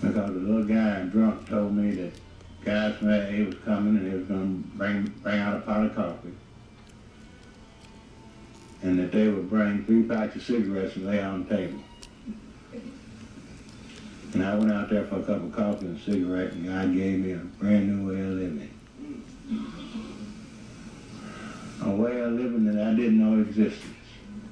Because 0.00 0.30
a 0.30 0.32
little 0.32 0.64
guy 0.64 1.02
drunk 1.04 1.48
told 1.48 1.76
me 1.76 1.90
that 1.92 2.12
guys 2.64 2.96
from 2.96 3.08
AA 3.08 3.44
was 3.44 3.56
coming 3.64 3.96
and 3.98 4.10
he 4.10 4.18
was 4.18 4.26
going 4.26 4.62
to 4.62 4.76
bring, 4.76 5.02
bring 5.22 5.38
out 5.38 5.56
a 5.56 5.60
pot 5.60 5.86
of 5.86 5.94
coffee. 5.94 6.32
And 8.82 8.98
that 8.98 9.12
they 9.12 9.28
would 9.28 9.48
bring 9.48 9.84
three 9.84 10.02
packs 10.04 10.34
of 10.34 10.42
cigarettes 10.42 10.96
and 10.96 11.06
lay 11.06 11.22
on 11.22 11.44
the 11.44 11.56
table. 11.56 11.78
And 14.34 14.42
I 14.44 14.54
went 14.54 14.72
out 14.72 14.88
there 14.88 15.04
for 15.04 15.16
a 15.16 15.22
cup 15.22 15.42
of 15.42 15.52
coffee 15.52 15.86
and 15.86 15.98
a 15.98 16.00
cigarette, 16.00 16.52
and 16.52 16.66
God 16.66 16.94
gave 16.94 17.18
me 17.18 17.32
a 17.32 17.36
brand 17.36 17.88
new 17.88 18.08
way 18.10 18.20
of 18.20 18.28
living. 18.28 18.70
A 21.84 21.90
way 21.90 22.20
of 22.20 22.32
living 22.32 22.64
that 22.64 22.86
I 22.86 22.94
didn't 22.94 23.18
know 23.18 23.42
existed. 23.42 23.90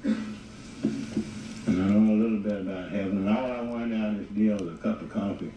And 0.03 1.81
I 1.81 1.87
know 1.87 2.13
a 2.13 2.17
little 2.21 2.39
bit 2.39 2.61
about 2.61 2.91
heaven, 2.91 3.27
and 3.27 3.29
all 3.29 3.51
I 3.51 3.61
wanted 3.61 3.99
out 3.99 4.09
of 4.09 4.19
this 4.19 4.27
deal 4.37 4.57
was 4.57 4.73
a 4.73 4.77
cup 4.77 5.01
of 5.01 5.09
coffee 5.09 5.51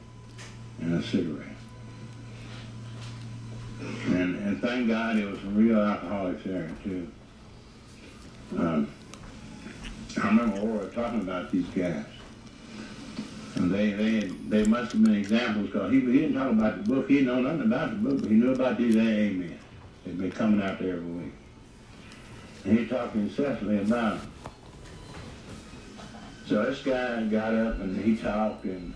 and 0.80 0.94
a 0.94 1.02
cigarette. 1.02 1.48
And, 4.06 4.37
and 4.37 4.60
thank 4.62 4.88
God 4.88 5.18
it 5.18 5.30
was 5.30 5.40
some 5.40 5.54
real 5.54 5.78
alcoholics 5.78 6.44
there, 6.44 6.70
too. 6.82 7.08
Um, 8.56 8.88
I 10.22 10.28
remember 10.28 10.60
Orr 10.60 10.87
talking 10.90 11.20
about 11.20 11.50
these 11.50 11.66
guys. 11.66 12.04
And 13.56 13.72
they, 13.72 13.90
they, 13.90 14.20
they 14.48 14.64
must 14.64 14.92
have 14.92 15.04
been 15.04 15.14
examples 15.14 15.66
because 15.66 15.92
he, 15.92 16.00
he 16.00 16.12
didn't 16.12 16.34
talk 16.34 16.50
about 16.50 16.84
the 16.84 16.92
book. 16.92 17.08
He 17.08 17.18
didn't 17.18 17.28
know 17.28 17.40
nothing 17.40 17.72
about 17.72 17.90
the 17.90 17.96
book, 17.96 18.20
but 18.22 18.30
he 18.30 18.36
knew 18.36 18.52
about 18.52 18.78
these 18.78 18.96
AA 18.96 19.32
men. 19.32 19.58
They'd 20.04 20.18
been 20.18 20.32
coming 20.32 20.60
out 20.60 20.80
there 20.80 20.96
every 20.96 21.10
week. 21.10 21.32
And 22.64 22.78
he 22.78 22.86
talked 22.86 23.14
incessantly 23.14 23.78
about 23.78 24.20
them. 24.20 24.32
So 26.46 26.64
this 26.64 26.82
guy 26.82 27.22
got 27.24 27.54
up 27.54 27.80
and 27.80 28.04
he 28.04 28.16
talked 28.16 28.64
and 28.64 28.94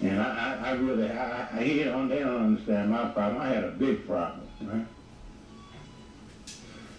and 0.00 0.20
I, 0.20 0.58
I, 0.62 0.68
I 0.68 0.72
really, 0.74 1.10
I, 1.10 1.48
I, 1.58 1.62
he 1.62 1.82
don't, 1.82 2.08
they 2.08 2.20
don't 2.20 2.36
understand 2.36 2.90
my 2.90 3.08
problem. 3.08 3.42
I 3.42 3.48
had 3.48 3.64
a 3.64 3.72
big 3.72 4.06
problem, 4.06 4.46
right? 4.62 4.86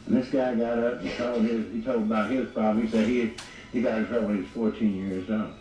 And 0.05 0.17
this 0.17 0.29
guy 0.29 0.55
got 0.55 0.79
up 0.79 1.01
and 1.01 1.11
told 1.11 1.45
his, 1.45 1.71
he 1.71 1.81
told 1.81 2.03
about 2.03 2.29
his 2.29 2.49
problem. 2.51 2.85
He 2.85 2.91
said 2.91 3.07
he, 3.07 3.33
he 3.71 3.81
got 3.81 3.99
in 3.99 4.07
trouble 4.07 4.27
when 4.27 4.35
he 4.37 4.41
was 4.41 4.51
14 4.51 5.07
years 5.07 5.29
old. 5.29 5.53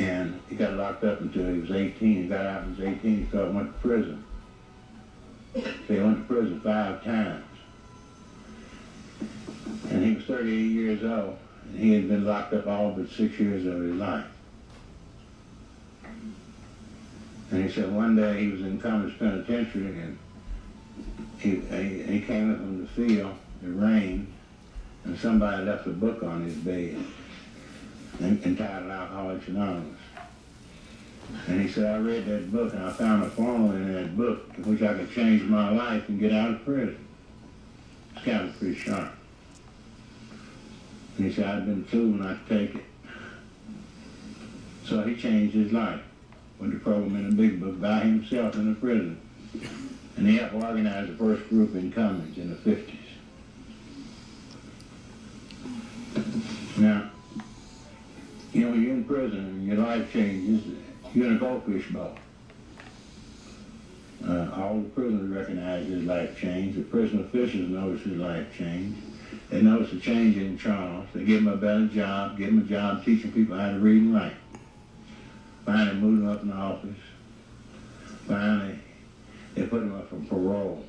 And 0.00 0.40
he 0.48 0.56
got 0.56 0.72
locked 0.74 1.04
up 1.04 1.20
until 1.20 1.52
he 1.52 1.60
was 1.60 1.70
18. 1.70 2.22
He 2.22 2.26
got 2.26 2.46
out 2.46 2.64
when 2.64 2.74
he 2.74 2.82
was 2.84 2.94
18. 3.00 3.28
so 3.30 3.46
He 3.46 3.52
went 3.54 3.74
to 3.74 3.88
prison. 3.88 4.24
So 5.54 5.62
he 5.88 6.00
went 6.00 6.26
to 6.26 6.34
prison 6.34 6.60
five 6.62 7.04
times. 7.04 7.44
And 9.90 10.02
he 10.02 10.14
was 10.14 10.24
38 10.24 10.54
years 10.54 11.04
old. 11.04 11.36
And 11.66 11.78
he 11.78 11.92
had 11.92 12.08
been 12.08 12.24
locked 12.24 12.54
up 12.54 12.66
all 12.66 12.92
but 12.92 13.10
six 13.10 13.38
years 13.38 13.66
of 13.66 13.82
his 13.82 13.94
life. 13.94 14.24
And 17.50 17.64
he 17.64 17.70
said 17.70 17.92
one 17.92 18.16
day 18.16 18.44
he 18.44 18.52
was 18.52 18.62
in 18.62 18.80
Cummins 18.80 19.12
Penitentiary 19.18 20.00
and 20.00 20.18
he, 21.40 21.56
he 21.60 22.20
came 22.22 22.52
up 22.52 22.58
from 22.58 22.80
the 22.80 22.86
field, 22.88 23.34
it 23.62 23.66
rained, 23.66 24.32
and 25.04 25.18
somebody 25.18 25.62
left 25.64 25.86
a 25.86 25.90
book 25.90 26.22
on 26.22 26.44
his 26.44 26.54
bed 26.54 26.96
entitled 28.20 28.90
Alcoholics 28.90 29.48
Anonymous. 29.48 29.98
And 31.46 31.60
he 31.60 31.68
said, 31.68 31.86
I 31.86 31.98
read 31.98 32.26
that 32.26 32.52
book 32.52 32.72
and 32.72 32.82
I 32.82 32.92
found 32.92 33.22
a 33.22 33.30
formula 33.30 33.74
in 33.76 33.92
that 33.94 34.16
book 34.16 34.50
in 34.56 34.64
which 34.64 34.82
I 34.82 34.94
could 34.94 35.12
change 35.12 35.42
my 35.42 35.70
life 35.70 36.08
and 36.08 36.18
get 36.18 36.32
out 36.32 36.50
of 36.50 36.64
prison. 36.64 37.06
It's 38.14 38.24
kind 38.24 38.48
of 38.48 38.58
pretty 38.58 38.74
sharp. 38.74 39.12
And 41.16 41.26
he 41.26 41.32
said, 41.32 41.46
I'd 41.46 41.66
been 41.66 41.84
fool 41.84 42.06
not 42.06 42.46
to 42.48 42.58
take 42.58 42.74
it. 42.74 42.84
So 44.84 45.02
he 45.02 45.14
changed 45.14 45.54
his 45.54 45.72
life 45.72 46.00
with 46.58 46.72
the 46.72 46.78
program 46.80 47.16
in 47.16 47.30
the 47.30 47.36
big 47.36 47.60
book 47.60 47.80
by 47.80 48.00
himself 48.00 48.54
in 48.56 48.74
the 48.74 48.80
prison. 48.80 49.20
And 50.16 50.26
he 50.26 50.36
helped 50.36 50.54
organize 50.54 51.06
the 51.08 51.14
first 51.14 51.48
group 51.48 51.74
in 51.74 51.92
Cummins 51.92 52.36
in 52.36 52.50
the 52.50 52.56
50s. 52.56 52.96
Now, 56.76 57.09
you 58.52 58.68
know, 58.68 58.74
you're 58.74 58.94
in 58.94 59.04
prison 59.04 59.38
and 59.38 59.66
your 59.66 59.76
life 59.76 60.12
changes, 60.12 60.74
you're 61.14 61.26
in 61.26 61.36
a 61.36 61.38
goldfish 61.38 61.88
bowl. 61.88 62.14
Uh, 64.26 64.50
all 64.54 64.80
the 64.80 64.88
prisoners 64.90 65.28
recognize 65.30 65.86
his 65.86 66.04
life 66.04 66.38
change. 66.38 66.76
The 66.76 66.82
prison 66.82 67.20
officials 67.20 67.68
notice 67.68 68.02
his 68.02 68.16
life 68.16 68.46
change. 68.56 68.96
They 69.48 69.62
notice 69.62 69.92
a 69.92 69.98
change 69.98 70.36
in 70.36 70.58
Charles. 70.58 71.06
They 71.14 71.24
give 71.24 71.40
him 71.40 71.48
a 71.48 71.56
better 71.56 71.86
job, 71.86 72.36
give 72.36 72.48
him 72.48 72.58
a 72.58 72.62
job 72.62 73.04
teaching 73.04 73.32
people 73.32 73.56
how 73.56 73.70
to 73.70 73.78
read 73.78 74.02
and 74.02 74.14
write. 74.14 74.34
Finally 75.64 75.96
moved 75.96 76.22
him 76.22 76.28
up 76.28 76.42
in 76.42 76.48
the 76.48 76.54
office. 76.54 76.96
Finally, 78.26 78.78
they 79.54 79.66
put 79.66 79.82
him 79.82 79.94
up 79.94 80.08
for 80.10 80.16
parole. 80.28 80.84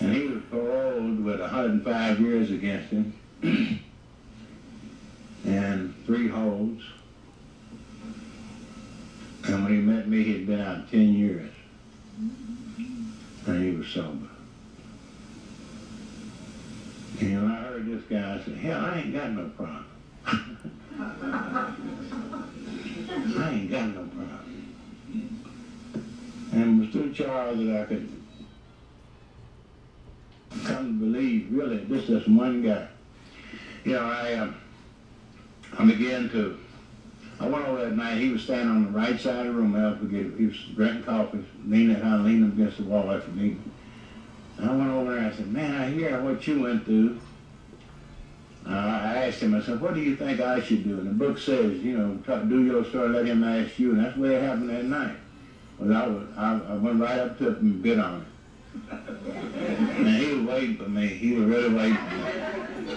And 0.00 0.14
he 0.14 0.26
was 0.26 0.42
paroled 0.50 1.24
with 1.24 1.40
105 1.40 2.20
years 2.20 2.50
against 2.50 2.90
him 2.90 3.12
and 5.44 5.94
three 6.06 6.28
holds. 6.28 6.82
And 9.44 9.64
when 9.64 9.72
he 9.72 9.80
met 9.80 10.08
me, 10.08 10.22
he'd 10.22 10.46
been 10.46 10.60
out 10.60 10.90
10 10.90 11.14
years. 11.14 11.50
And 13.46 13.64
he 13.64 13.70
was 13.76 13.88
sober. 13.88 14.28
And 17.20 17.42
when 17.42 17.50
I 17.50 17.56
heard 17.62 17.86
this 17.86 18.02
guy, 18.04 18.34
I 18.34 18.44
said, 18.44 18.56
hell, 18.58 18.84
I 18.84 18.98
ain't 18.98 19.14
got 19.14 19.30
no 19.30 19.48
problem. 19.50 19.86
I 23.38 23.50
ain't 23.50 23.70
got 23.70 23.88
no 23.88 24.04
problem. 24.04 24.74
And 26.52 26.82
it 26.82 26.86
was 26.86 26.92
through 26.92 27.12
Charles 27.12 27.58
that 27.58 27.82
I 27.82 27.84
could 27.84 28.08
come 30.64 30.86
to 30.86 31.04
believe, 31.06 31.48
really, 31.50 31.78
this 31.84 32.08
is 32.08 32.26
one 32.28 32.62
guy. 32.62 32.88
You 33.84 33.92
know, 33.92 34.04
I, 34.04 34.34
um, 34.34 34.56
I 35.78 35.84
began 35.84 36.28
to, 36.30 36.58
I 37.38 37.46
went 37.46 37.66
over 37.66 37.84
that 37.84 37.96
night, 37.96 38.18
he 38.18 38.30
was 38.30 38.42
standing 38.42 38.68
on 38.68 38.84
the 38.84 38.90
right 38.90 39.18
side 39.18 39.46
of 39.46 39.54
the 39.54 39.60
room, 39.60 39.76
I'll 39.76 39.96
forget 39.96 40.26
it. 40.26 40.32
He 40.36 40.46
was 40.46 40.56
drinking 40.74 41.04
coffee, 41.04 41.44
leaning, 41.66 42.00
kind 42.00 42.14
of 42.14 42.20
leaning 42.22 42.52
against 42.52 42.78
the 42.78 42.84
wall 42.84 43.10
after 43.10 43.30
meeting. 43.30 43.72
And 44.58 44.70
I 44.70 44.76
went 44.76 44.90
over 44.90 45.10
there 45.10 45.18
and 45.24 45.32
I 45.32 45.36
said, 45.36 45.50
man, 45.50 45.74
I 45.74 45.90
hear 45.90 46.20
what 46.22 46.46
you 46.46 46.62
went 46.62 46.84
through. 46.84 47.18
Uh, 48.66 48.72
I 48.72 49.26
asked 49.26 49.40
him, 49.40 49.54
I 49.54 49.62
said, 49.62 49.80
what 49.80 49.94
do 49.94 50.00
you 50.00 50.16
think 50.16 50.40
I 50.40 50.60
should 50.60 50.84
do? 50.84 50.98
And 50.98 51.06
the 51.06 51.12
book 51.12 51.38
says, 51.38 51.78
you 51.78 51.96
know, 51.96 52.18
try, 52.24 52.42
do 52.42 52.62
your 52.62 52.84
story, 52.84 53.08
let 53.08 53.24
him 53.26 53.42
ask 53.42 53.78
you. 53.78 53.92
And 53.92 54.04
that's 54.04 54.16
the 54.16 54.22
way 54.22 54.34
it 54.34 54.42
happened 54.42 54.68
that 54.68 54.84
night. 54.84 55.16
Was 55.78 55.90
I, 55.90 56.06
was, 56.06 56.28
I, 56.36 56.60
I 56.68 56.74
went 56.74 57.00
right 57.00 57.18
up 57.18 57.38
to 57.38 57.48
him 57.48 57.56
and 57.56 57.82
bit 57.82 57.98
on 57.98 58.20
it. 58.20 58.26
and 58.90 60.08
he 60.08 60.34
was 60.34 60.46
waiting 60.46 60.76
for 60.76 60.88
me. 60.88 61.08
He 61.08 61.32
was 61.32 61.46
really 61.46 61.74
waiting 61.74 61.96
for 61.96 62.14
me. 62.14 62.96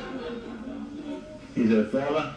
He 1.55 1.67
said, 1.67 1.91
fella, 1.91 2.36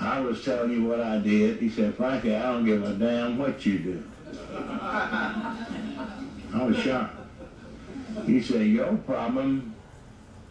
I 0.00 0.20
was 0.20 0.44
telling 0.44 0.72
you 0.72 0.84
what 0.84 1.00
I 1.00 1.18
did. 1.18 1.58
He 1.58 1.68
said, 1.68 1.94
Frankie, 1.94 2.34
I 2.34 2.42
don't 2.42 2.64
give 2.64 2.82
a 2.82 2.94
damn 2.94 3.36
what 3.36 3.64
you 3.66 3.78
do. 3.78 4.04
I 4.52 6.64
was 6.64 6.76
shocked. 6.78 7.16
He 8.26 8.42
said, 8.42 8.66
your 8.66 8.96
problem, 8.96 9.74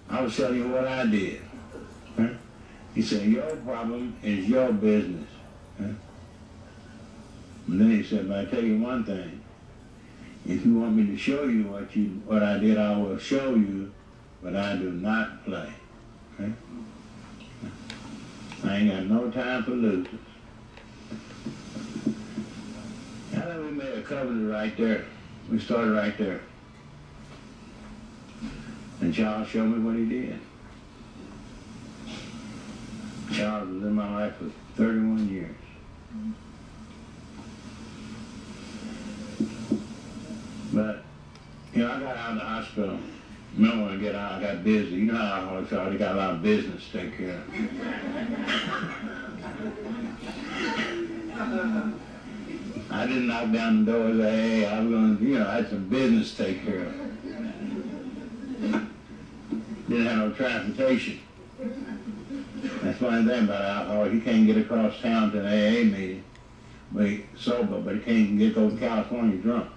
I 0.09 0.21
was 0.21 0.37
telling 0.37 0.59
you 0.59 0.69
what 0.69 0.87
I 0.87 1.05
did. 1.07 1.41
He 2.93 3.01
said, 3.01 3.27
your 3.27 3.55
problem 3.57 4.15
is 4.21 4.47
your 4.47 4.71
business. 4.71 5.27
And 5.79 5.97
then 7.67 7.91
he 7.91 8.03
said, 8.03 8.27
but 8.27 8.39
I 8.39 8.45
tell 8.45 8.63
you 8.63 8.79
one 8.79 9.03
thing. 9.03 9.41
If 10.45 10.65
you 10.65 10.79
want 10.79 10.95
me 10.95 11.05
to 11.07 11.17
show 11.17 11.43
you 11.43 11.65
what 11.65 11.95
you 11.95 12.21
what 12.25 12.41
I 12.41 12.57
did, 12.57 12.77
I 12.77 12.97
will 12.97 13.19
show 13.19 13.53
you, 13.55 13.93
but 14.41 14.55
I 14.55 14.77
do 14.77 14.91
not 14.91 15.43
play. 15.45 15.71
I 18.63 18.77
ain't 18.77 18.91
got 18.91 19.05
no 19.05 19.31
time 19.31 19.63
for 19.63 19.71
losers. 19.71 20.19
I 23.33 23.39
think 23.39 23.63
we 23.63 23.71
made 23.71 23.97
a 23.97 24.01
covenant 24.01 24.51
right 24.51 24.75
there. 24.75 25.05
We 25.49 25.59
started 25.59 25.91
right 25.91 26.17
there. 26.17 26.41
And 29.01 29.13
Charles 29.13 29.47
showed 29.47 29.65
me 29.65 29.79
what 29.79 29.95
he 29.95 30.05
did. 30.05 30.39
Charles 33.31 33.69
was 33.69 33.83
in 33.83 33.93
my 33.93 34.13
life 34.13 34.35
for 34.35 34.51
31 34.75 35.29
years. 35.29 35.55
But, 40.73 41.03
you 41.73 41.83
know, 41.83 41.91
I 41.91 41.99
got 41.99 42.17
out 42.17 42.31
of 42.31 42.35
the 42.35 42.41
hospital. 42.41 42.99
Remember 43.57 43.85
when 43.85 43.93
I 43.93 43.97
get 43.97 44.15
out, 44.15 44.31
I 44.33 44.41
got 44.41 44.63
busy. 44.63 44.95
You 44.95 45.05
know 45.05 45.17
how 45.17 45.33
alcoholics 45.33 45.73
are. 45.73 45.89
They 45.89 45.97
got 45.97 46.15
a 46.15 46.17
lot 46.17 46.31
of 46.35 46.41
business 46.41 46.87
to 46.91 46.99
take 46.99 47.17
care 47.17 47.35
of. 47.35 47.43
I 52.91 53.05
didn't 53.05 53.27
knock 53.27 53.51
down 53.51 53.85
the 53.85 53.91
door 53.91 54.05
and 54.07 54.21
say, 54.21 54.31
hey, 54.31 54.67
I'm 54.67 54.89
going 54.89 55.17
to, 55.17 55.23
you 55.23 55.39
know, 55.39 55.47
I 55.47 55.55
had 55.55 55.69
some 55.69 55.87
business 55.89 56.35
to 56.35 56.45
take 56.45 56.65
care 56.65 56.85
of. 56.85 56.93
Didn't 59.87 60.05
have 60.05 60.17
no 60.17 60.31
transportation. 60.31 61.19
That's 62.81 62.99
one 63.01 63.27
thing 63.27 63.45
about 63.45 63.61
alcohol. 63.61 64.05
He 64.05 64.21
can't 64.21 64.45
get 64.45 64.57
across 64.57 64.99
town 65.01 65.31
to 65.31 65.39
an 65.39 65.45
AA 65.45 65.83
meeting, 65.83 66.23
but 66.91 67.09
sober, 67.37 67.79
but 67.79 67.95
he 67.95 68.01
can't 68.01 68.37
get 68.37 68.55
go 68.55 68.69
to 68.69 68.77
California 68.77 69.37
drunk. 69.37 69.69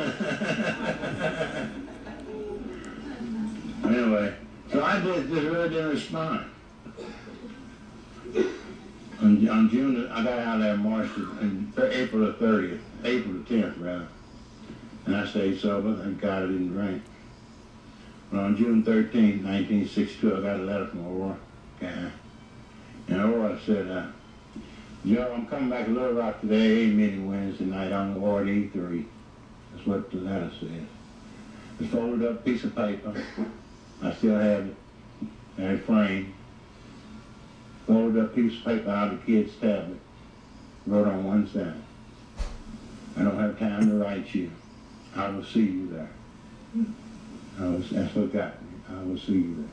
anyway, 3.84 4.34
so 4.72 4.82
I 4.82 4.98
did, 5.00 5.28
just 5.28 5.42
really 5.42 5.68
didn't 5.68 5.90
respond. 5.90 6.50
On, 9.20 9.48
on 9.48 9.68
June, 9.68 10.10
I 10.10 10.24
got 10.24 10.38
out 10.38 10.56
of 10.56 10.62
there 10.62 10.78
March, 10.78 11.10
in 11.42 11.70
April 11.76 12.26
the 12.26 12.32
30th, 12.32 12.80
April 13.04 13.34
the 13.34 13.40
10th, 13.40 13.84
rather. 13.84 14.08
And 15.04 15.16
I 15.16 15.26
stayed 15.26 15.60
sober, 15.60 16.02
thank 16.02 16.18
God 16.18 16.44
I 16.44 16.46
didn't 16.46 16.68
drink. 16.68 17.02
But 18.32 18.40
on 18.40 18.56
June 18.56 18.82
13, 18.82 19.44
1962, 19.44 20.34
I 20.34 20.40
got 20.40 20.60
a 20.60 20.62
letter 20.62 20.86
from 20.86 21.06
Aurora. 21.06 21.36
And 21.82 23.20
Aurora 23.20 23.60
said, 23.66 23.90
uh, 23.90 24.06
Joe, 25.04 25.30
I'm 25.34 25.46
coming 25.46 25.68
back 25.68 25.84
to 25.86 25.92
Little 25.92 26.12
Rock 26.12 26.40
today, 26.40 26.86
meeting 26.86 27.28
Wednesday 27.28 27.64
night 27.64 27.92
on 27.92 28.14
the 28.14 28.20
Ward 28.20 28.46
E3. 28.46 29.04
That's 29.80 29.88
what 29.88 30.10
the 30.10 30.18
letter 30.18 30.50
says. 30.60 30.68
It's 31.80 31.90
folded 31.90 32.28
up 32.28 32.44
piece 32.44 32.64
of 32.64 32.76
paper. 32.76 33.14
I 34.02 34.12
still 34.12 34.38
have 34.38 34.66
it. 34.66 34.76
And 35.56 35.66
it's 35.78 35.86
framed. 35.86 36.34
Folded 37.86 38.22
up 38.22 38.34
piece 38.34 38.58
of 38.58 38.64
paper 38.66 38.90
out 38.90 39.14
of 39.14 39.20
the 39.20 39.26
kid's 39.26 39.56
tablet. 39.56 39.98
Wrote 40.86 41.06
on 41.06 41.24
one 41.24 41.48
side. 41.48 41.80
I 43.16 43.22
don't 43.22 43.38
have 43.38 43.58
time 43.58 43.88
to 43.88 43.96
write 43.96 44.34
you. 44.34 44.50
I 45.16 45.30
will 45.30 45.44
see 45.44 45.62
you 45.62 45.88
there. 45.88 46.10
I 47.58 47.68
was, 47.68 47.88
that's 47.88 48.14
what 48.14 48.34
got 48.34 48.62
me. 48.62 48.68
I 48.90 49.02
will 49.02 49.18
see 49.18 49.32
you 49.32 49.66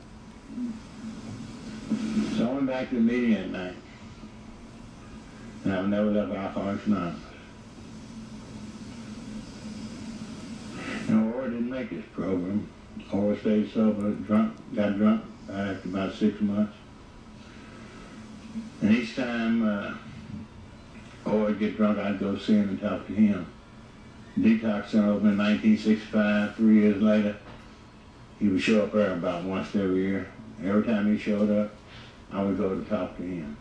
there. 1.90 2.38
So 2.38 2.48
I 2.48 2.52
went 2.54 2.66
back 2.66 2.88
to 2.88 2.94
the 2.94 3.00
meeting 3.02 3.34
at 3.34 3.50
night. 3.50 3.76
And 5.64 5.74
I've 5.74 5.88
never 5.88 6.10
left 6.10 6.32
Alcoholics 6.32 6.86
Anonymous. 6.86 7.27
And 11.08 11.32
Aurora 11.32 11.50
didn't 11.50 11.70
make 11.70 11.90
this 11.90 12.04
program. 12.12 12.68
Aurora 13.12 13.38
stayed 13.38 13.72
sober, 13.72 14.10
drunk, 14.10 14.54
got 14.74 14.98
drunk 14.98 15.24
after 15.50 15.88
about 15.88 16.14
six 16.14 16.38
months. 16.40 16.74
And 18.82 18.94
each 18.94 19.16
time 19.16 19.66
uh, 19.66 19.94
Aurora 21.26 21.46
would 21.46 21.58
get 21.58 21.76
drunk, 21.76 21.98
I'd 21.98 22.20
go 22.20 22.36
see 22.36 22.54
him 22.54 22.68
and 22.68 22.80
talk 22.80 23.06
to 23.06 23.14
him. 23.14 23.46
Detox 24.38 24.90
Center 24.90 25.12
opened 25.12 25.32
in 25.32 25.38
1965, 25.38 26.56
three 26.56 26.80
years 26.82 27.02
later. 27.02 27.36
He 28.38 28.48
would 28.48 28.60
show 28.60 28.84
up 28.84 28.92
there 28.92 29.12
about 29.12 29.44
once 29.44 29.74
every 29.74 30.02
year. 30.02 30.28
Every 30.62 30.84
time 30.84 31.12
he 31.12 31.18
showed 31.18 31.50
up, 31.50 31.74
I 32.30 32.42
would 32.42 32.58
go 32.58 32.78
to 32.78 32.84
talk 32.88 33.16
to 33.16 33.22
him. 33.22 33.56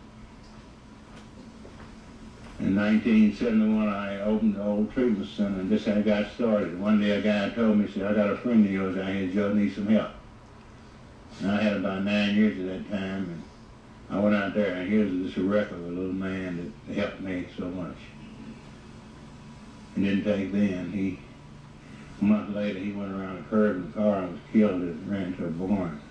In 2.59 2.75
1971, 2.75 3.87
I 3.87 4.21
opened 4.21 4.55
the 4.55 4.63
old 4.63 4.91
treatment 4.91 5.29
center, 5.29 5.59
and 5.59 5.69
this 5.69 5.85
how 5.85 5.93
I 5.93 6.01
got 6.01 6.31
started. 6.33 6.79
One 6.79 6.99
day 6.99 7.11
a 7.11 7.21
guy 7.21 7.53
told 7.53 7.77
me, 7.77 7.87
said, 7.91 8.03
I 8.03 8.15
got 8.15 8.31
a 8.31 8.37
friend 8.37 8.65
of 8.65 8.71
yours 8.71 8.97
out 8.97 9.13
here, 9.13 9.27
Joe, 9.27 9.53
needs 9.53 9.75
some 9.75 9.87
help. 9.87 10.09
And 11.39 11.51
I 11.51 11.61
had 11.61 11.77
about 11.77 12.03
nine 12.03 12.35
years 12.35 12.59
at 12.59 12.65
that 12.65 12.97
time, 12.97 13.25
and 13.29 13.43
I 14.09 14.19
went 14.19 14.35
out 14.35 14.55
there, 14.55 14.73
and 14.73 14.89
here's 14.89 15.11
this 15.11 15.37
record 15.37 15.77
of 15.77 15.85
a 15.85 15.89
little 15.89 16.13
man 16.13 16.73
that 16.87 16.95
helped 16.95 17.21
me 17.21 17.45
so 17.55 17.65
much. 17.65 17.95
He 19.95 20.03
didn't 20.03 20.23
take 20.23 20.51
then. 20.51 20.91
He, 20.91 21.19
a 22.21 22.23
month 22.23 22.55
later, 22.55 22.79
he 22.79 22.91
went 22.91 23.11
around 23.11 23.37
a 23.37 23.43
curve 23.43 23.75
in 23.75 23.91
the 23.91 23.97
car 23.97 24.23
and 24.23 24.31
was 24.31 24.41
killed 24.51 24.81
and 24.81 25.11
ran 25.11 25.27
into 25.27 25.45
a 25.45 25.49
barn. 25.49 26.01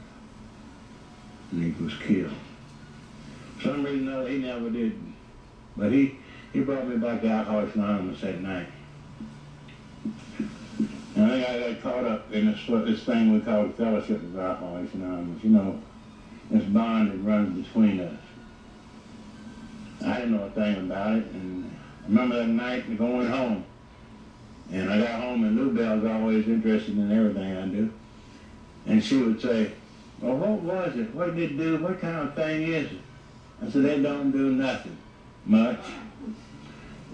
And 1.51 1.74
he 1.74 1.82
was 1.82 1.94
killed. 1.99 2.32
For 3.57 3.62
some 3.64 3.84
reason 3.84 4.09
or 4.09 4.20
other, 4.20 4.28
he 4.28 4.38
never 4.38 4.70
did. 4.70 4.97
But 5.76 5.92
he, 5.92 6.18
he 6.57 6.62
brought 6.62 6.88
me 6.88 6.96
back 6.96 7.20
to 7.20 7.28
Alcoholics 7.28 7.74
Anonymous 7.74 8.20
that 8.22 8.40
night. 8.40 8.66
And 11.14 11.30
I 11.30 11.72
got 11.72 11.82
caught 11.82 12.04
up 12.04 12.32
in 12.32 12.46
this, 12.46 12.61
this 12.66 13.04
thing 13.04 13.34
we 13.34 13.40
call 13.40 13.64
the 13.64 13.74
Fellowship 13.74 14.22
of 14.22 14.38
Alcoholics 14.38 14.94
Anonymous. 14.94 15.44
You 15.44 15.50
know, 15.50 15.82
this 16.50 16.64
bond 16.64 17.11
that 17.11 17.18
runs 17.18 17.66
between 17.66 18.00
us. 18.00 18.18
I 20.02 20.20
didn't 20.20 20.32
know 20.32 20.44
a 20.44 20.50
thing 20.50 20.76
about 20.76 21.16
it, 21.16 21.26
and 21.26 21.76
I 22.04 22.09
remember 22.09 22.36
that 22.36 22.48
night 22.48 22.96
going 22.96 23.26
home. 23.26 23.64
And 24.72 24.90
I 24.90 24.98
got 24.98 25.20
home, 25.20 25.44
and 25.44 25.57
Lou 25.57 26.11
always 26.11 26.48
interested 26.48 26.96
in 26.96 27.12
everything 27.12 27.57
I 27.57 27.66
do. 27.66 27.92
And 28.86 29.04
she 29.04 29.18
would 29.18 29.42
say, 29.42 29.72
well, 30.22 30.36
what 30.36 30.62
was 30.62 30.96
it? 30.96 31.14
What 31.14 31.36
did 31.36 31.52
it 31.52 31.57
do? 31.59 31.76
What 31.82 32.00
kind 32.00 32.16
of 32.16 32.34
thing 32.34 32.62
is 32.62 32.92
it? 32.92 32.98
I 33.62 33.70
said, 33.70 33.82
they 33.82 34.00
don't 34.00 34.32
do 34.32 34.52
nothing 34.52 34.96
much. 35.44 35.80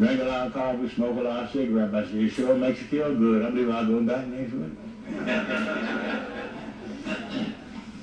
Drink 0.03 0.21
a 0.21 0.25
lot 0.25 0.49
of 0.49 0.53
coffee, 0.53 0.89
smoke 0.89 1.17
a 1.17 1.21
lot 1.21 1.45
of 1.45 1.53
cigarettes. 1.53 1.95
I 1.95 2.05
said, 2.05 2.15
it 2.17 2.31
sure 2.31 2.57
makes 2.57 2.81
you 2.81 2.87
feel 2.89 3.15
good. 3.15 3.45
I 3.45 3.51
believe 3.51 3.71
I'll 3.71 3.87
go 3.87 4.03
back 4.03 4.27
next 4.27 4.53
week. 4.53 4.73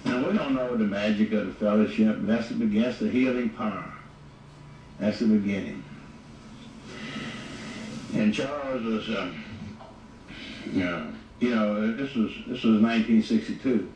now, 0.06 0.26
we 0.26 0.38
don't 0.38 0.56
know 0.56 0.78
the 0.78 0.86
magic 0.86 1.34
of 1.34 1.48
the 1.48 1.54
fellowship, 1.56 2.16
that's 2.22 2.48
that's 2.52 3.00
the 3.00 3.10
healing 3.10 3.50
power. 3.50 3.94
That's 4.98 5.20
the 5.20 5.26
beginning. 5.28 5.84
And 8.14 8.34
Charles 8.34 8.82
was, 8.82 9.10
uh, 9.10 9.34
you 10.72 10.86
know, 10.86 11.12
you 11.42 11.50
know, 11.50 11.98
this 11.98 12.16
was 12.16 12.32
this 12.48 12.64
was 12.64 12.82
1962. 12.82 13.92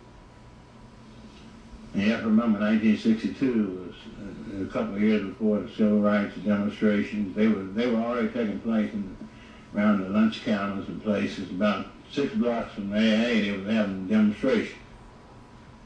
You 1.95 2.09
have 2.09 2.21
to 2.21 2.25
remember, 2.25 2.59
1962 2.59 3.85
was 3.85 3.95
uh, 4.17 4.63
a 4.63 4.67
couple 4.67 4.95
of 4.95 5.01
years 5.01 5.23
before 5.27 5.59
the 5.59 5.69
civil 5.69 5.99
rights 5.99 6.35
demonstrations. 6.37 7.35
They 7.35 7.47
were 7.47 7.63
they 7.63 7.87
were 7.87 7.99
already 7.99 8.29
taking 8.29 8.59
place 8.61 8.91
in, 8.93 9.15
around 9.75 10.01
the 10.01 10.09
lunch 10.09 10.43
counters 10.43 10.87
and 10.87 11.03
places. 11.03 11.51
About 11.51 11.87
six 12.11 12.33
blocks 12.33 12.73
from 12.73 12.89
the 12.89 12.97
AA, 12.97 13.41
they 13.41 13.51
were 13.51 13.71
having 13.71 14.05
a 14.05 14.09
demonstration 14.09 14.75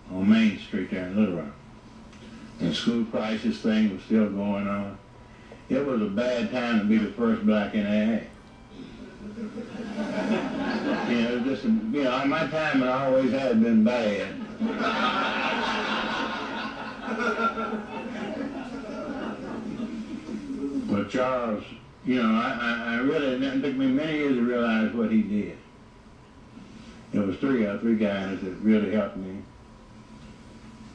on 0.09 0.29
Main 0.29 0.59
Street 0.59 0.91
there 0.91 1.07
in 1.07 1.17
Little 1.17 1.35
Rock. 1.41 1.53
And 2.61 2.71
the 2.71 2.75
school 2.75 3.03
crisis 3.05 3.59
thing 3.59 3.93
was 3.93 4.01
still 4.03 4.29
going 4.29 4.67
on. 4.67 4.97
It 5.67 5.85
was 5.85 6.01
a 6.01 6.05
bad 6.05 6.51
time 6.51 6.79
to 6.79 6.85
be 6.85 6.97
the 6.97 7.11
first 7.11 7.45
black 7.45 7.73
in 7.73 7.85
AA. 7.85 8.21
you 11.09 11.21
know, 11.21 11.39
just 11.41 11.65
you 11.65 12.03
know, 12.03 12.25
my 12.25 12.47
time 12.47 12.81
it 12.81 12.87
always 12.87 13.31
had 13.31 13.61
been 13.61 13.83
bad. 13.83 15.53
but 20.87 21.09
Charles, 21.09 21.63
you 22.05 22.21
know, 22.21 22.29
I, 22.29 22.57
I, 22.61 22.93
I 22.93 22.97
really 22.97 23.43
it 23.45 23.61
took 23.61 23.75
me 23.75 23.87
many 23.87 24.17
years 24.17 24.35
to 24.35 24.43
realize 24.43 24.93
what 24.93 25.11
he 25.11 25.23
did. 25.23 25.57
There 27.11 27.23
was 27.23 27.37
three 27.37 27.65
uh, 27.65 27.79
three 27.79 27.95
guys 27.95 28.39
that 28.41 28.51
really 28.61 28.93
helped 28.93 29.17
me. 29.17 29.41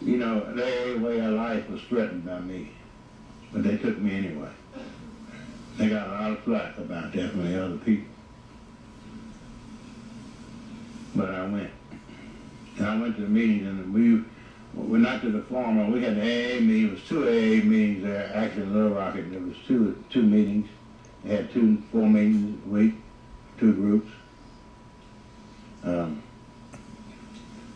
You 0.01 0.18
know, 0.18 0.55
their 0.55 0.99
way 0.99 1.18
of 1.20 1.33
life 1.33 1.68
was 1.68 1.81
threatened 1.83 2.25
by 2.25 2.39
me, 2.41 2.70
but 3.53 3.64
they 3.64 3.77
took 3.77 3.99
me 3.99 4.14
anyway. 4.14 4.51
They 5.77 5.89
got 5.89 6.07
a 6.07 6.11
lot 6.11 6.31
of 6.31 6.39
flack 6.41 6.79
about 6.79 7.12
that 7.12 7.31
from 7.31 7.51
the 7.51 7.64
other 7.64 7.79
people. 7.79 8.09
But 11.16 11.35
I 11.35 11.47
went. 11.47 11.70
And 12.79 12.87
I 12.87 13.01
went 13.01 13.16
to 13.16 13.23
the 13.23 13.29
meetings 13.29 13.66
and 13.66 13.93
we 13.93 14.25
we're 14.75 14.99
not 14.99 15.20
to 15.23 15.31
the 15.31 15.43
former. 15.43 15.91
We 15.91 16.03
had 16.03 16.16
the 16.16 16.23
AA 16.23 16.61
meeting. 16.61 16.89
It 16.89 16.91
was 16.93 17.05
two 17.09 17.23
AA 17.25 17.64
meetings 17.64 18.05
there. 18.05 18.31
Actually, 18.35 18.62
in 18.62 18.75
Little 18.75 18.91
Rock, 18.91 19.14
there 19.16 19.41
was 19.41 19.57
two 19.66 20.03
two 20.11 20.23
meetings. 20.23 20.68
They 21.25 21.37
had 21.37 21.53
two 21.53 21.83
four 21.93 22.09
meetings 22.09 22.59
a 22.66 22.68
week, 22.68 22.95
two 23.59 23.73
groups. 23.75 24.11
Um, 25.85 26.23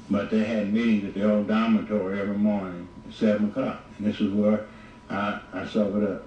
But 0.09 0.31
they 0.31 0.45
had 0.45 0.73
meetings 0.73 1.05
at 1.05 1.15
the 1.15 1.31
old 1.31 1.49
dormitory 1.49 2.21
every 2.21 2.37
morning 2.37 2.87
at 3.09 3.15
7 3.15 3.51
o'clock. 3.51 3.81
And 3.99 4.07
this 4.07 4.21
is 4.21 4.33
where 4.33 4.67
I, 5.11 5.41
I 5.53 5.67
sobered 5.67 6.09
up. 6.09 6.23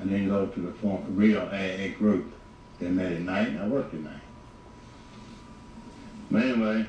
I 0.00 0.04
didn't 0.04 0.28
go 0.28 0.46
to 0.46 0.60
the 0.60 0.72
form, 0.74 1.02
real 1.16 1.40
AA 1.40 1.96
group. 1.98 2.32
They 2.78 2.88
met 2.88 3.10
at 3.12 3.20
night 3.22 3.48
and 3.48 3.58
I 3.60 3.66
worked 3.66 3.94
at 3.94 4.00
night. 4.00 4.20
But 6.30 6.42
anyway, 6.42 6.86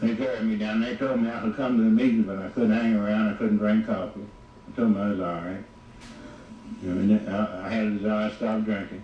they 0.00 0.14
carried 0.14 0.44
me 0.44 0.56
down. 0.56 0.80
They 0.80 0.96
told 0.96 1.20
me 1.20 1.30
I 1.30 1.40
could 1.40 1.56
come 1.56 1.76
to 1.76 1.82
the 1.82 1.90
meeting, 1.90 2.22
but 2.22 2.38
I 2.38 2.48
couldn't 2.50 2.72
hang 2.72 2.94
around. 2.94 3.34
I 3.34 3.36
couldn't 3.36 3.58
drink 3.58 3.86
coffee. 3.86 4.20
I 4.66 4.76
told 4.76 4.94
them 4.94 5.02
I 5.02 5.10
was 5.10 5.20
all 5.20 5.34
right. 5.34 5.64
I 6.84 7.68
had 7.68 7.86
a 7.86 7.90
desire 7.90 8.30
to 8.30 8.36
stop 8.36 8.64
drinking. 8.64 9.02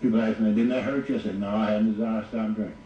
People 0.00 0.20
asked 0.22 0.40
me, 0.40 0.50
didn't 0.50 0.70
that 0.70 0.82
hurt 0.82 1.08
you? 1.08 1.18
I 1.18 1.22
said, 1.22 1.38
no, 1.38 1.48
I 1.48 1.70
had 1.72 1.82
a 1.82 1.84
desire 1.84 2.22
to 2.22 2.28
stop 2.28 2.54
drinking. 2.54 2.76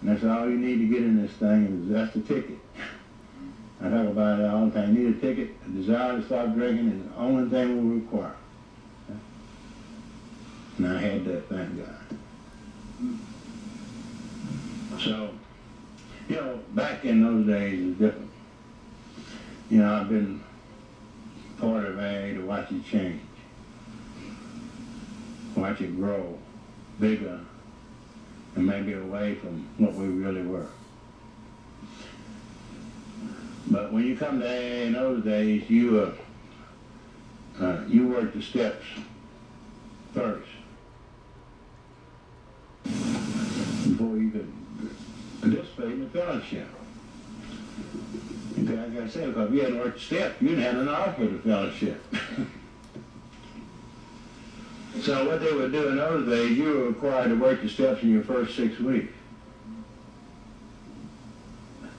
And 0.00 0.10
that's 0.10 0.24
all 0.24 0.48
you 0.48 0.56
need 0.56 0.78
to 0.78 0.86
get 0.86 1.02
in 1.02 1.20
this 1.20 1.32
thing 1.32 1.84
is 1.84 1.92
that's 1.92 2.14
the 2.14 2.20
ticket. 2.20 2.58
I 3.82 3.90
talk 3.90 4.06
about 4.06 4.40
it 4.40 4.46
all 4.46 4.66
the 4.66 4.72
time. 4.72 4.96
You 4.96 5.08
need 5.08 5.16
a 5.16 5.20
ticket. 5.20 5.54
A 5.66 5.68
desire 5.70 6.16
to 6.18 6.26
stop 6.26 6.54
drinking 6.54 6.88
is 6.88 7.02
the 7.10 7.16
only 7.18 7.50
thing 7.50 7.90
we 7.90 8.00
require. 8.00 8.36
And 10.78 10.88
I 10.88 10.98
had 10.98 11.24
that, 11.26 11.48
thank 11.48 11.76
God. 11.76 11.94
So, 15.00 15.30
you 16.28 16.36
know, 16.36 16.60
back 16.74 17.04
in 17.04 17.22
those 17.22 17.46
days 17.46 17.80
it 17.80 17.86
was 17.86 17.96
different. 17.96 18.30
You 19.70 19.78
know, 19.78 19.94
I've 19.94 20.08
been 20.08 20.42
part 21.58 21.84
of 21.84 21.98
AA 21.98 22.34
to 22.34 22.40
watch 22.40 22.70
it 22.70 22.84
change, 22.86 23.20
watch 25.56 25.80
it 25.80 25.96
grow 25.96 26.38
bigger, 27.00 27.40
and 28.54 28.66
maybe 28.66 28.92
away 28.92 29.34
from 29.36 29.68
what 29.78 29.94
we 29.94 30.06
really 30.06 30.42
were. 30.42 30.68
But 33.66 33.92
when 33.92 34.06
you 34.06 34.16
come 34.16 34.40
to 34.40 34.46
AA 34.46 34.84
in 34.84 34.92
those 34.92 35.24
days, 35.24 35.68
you 35.68 36.00
uh, 36.00 37.62
uh, 37.64 37.84
you 37.88 38.08
work 38.08 38.32
the 38.34 38.42
steps 38.42 38.84
first 40.12 40.48
before 42.84 44.16
you 44.16 44.30
could 44.30 44.52
participate 45.44 45.92
in 45.92 46.04
the 46.04 46.10
fellowship. 46.10 46.68
Okay, 48.58 48.76
like 48.76 49.04
I 49.04 49.08
said, 49.08 49.28
if 49.30 49.52
you 49.52 49.60
hadn't 49.60 49.78
worked 49.78 49.98
the 49.98 50.04
steps, 50.04 50.40
you 50.40 50.48
didn't 50.50 50.64
have 50.64 50.78
an 50.78 50.88
offer 50.88 51.24
the 51.24 51.38
fellowship. 51.38 52.02
so 55.02 55.28
what 55.28 55.40
they 55.40 55.52
would 55.52 55.72
do 55.72 55.88
in 55.88 55.96
those 55.96 56.28
days, 56.28 56.56
you 56.56 56.64
were 56.64 56.86
required 56.86 57.28
to 57.28 57.34
work 57.34 57.62
the 57.62 57.68
steps 57.68 58.02
in 58.02 58.12
your 58.12 58.22
first 58.22 58.56
six 58.56 58.78
weeks. 58.78 59.12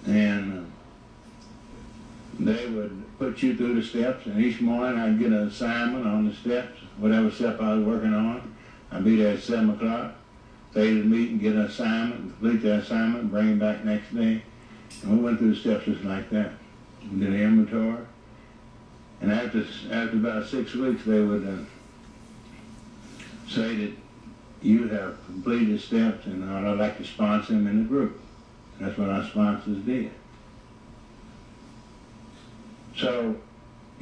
And 0.08 0.60
uh, 0.60 0.62
they 2.40 2.68
would 2.68 3.04
put 3.20 3.42
you 3.44 3.56
through 3.56 3.76
the 3.82 3.84
steps, 3.86 4.26
and 4.26 4.42
each 4.42 4.62
morning 4.62 5.00
I'd 5.00 5.20
get 5.20 5.28
an 5.28 5.48
assignment 5.48 6.06
on 6.06 6.28
the 6.28 6.36
steps, 6.36 6.80
whatever 6.98 7.32
step 7.32 7.62
I 7.62 7.76
was 7.76 7.86
working 7.86 8.14
on. 8.14 8.56
I'd 8.92 9.04
be 9.04 9.18
there 9.18 9.34
at 9.34 9.42
7 9.42 9.70
o'clock, 9.72 10.14
stay 10.76 10.90
to 10.90 11.04
the 11.04 11.06
meeting, 11.06 11.38
get 11.38 11.54
an 11.54 11.62
assignment, 11.62 12.38
complete 12.38 12.62
that 12.64 12.80
assignment, 12.80 13.32
bring 13.32 13.52
it 13.52 13.60
back 13.60 13.86
next 13.86 14.14
day. 14.14 14.42
And 15.04 15.18
we 15.18 15.24
went 15.24 15.40
through 15.40 15.54
the 15.54 15.60
steps 15.62 15.86
just 15.86 16.04
like 16.04 16.30
that. 16.32 16.52
We 17.10 17.20
did 17.22 17.30
an 17.30 17.42
inventory. 17.42 18.06
And 19.22 19.32
after, 19.32 19.60
after 19.90 20.18
about 20.18 20.46
six 20.46 20.76
weeks, 20.76 21.06
they 21.06 21.22
would 21.22 21.48
uh, 21.48 21.64
say 23.50 23.74
that 23.74 23.92
you 24.62 24.90
have 24.90 25.24
completed 25.26 25.80
steps 25.80 26.26
and 26.26 26.44
I'd 26.44 26.78
like 26.78 26.98
to 26.98 27.06
sponsor 27.06 27.54
them 27.54 27.68
in 27.68 27.84
the 27.84 27.88
group. 27.88 28.20
That's 28.78 28.98
what 28.98 29.10
our 29.10 29.24
sponsors 29.24 29.78
did. 29.86 30.12
So, 32.98 33.38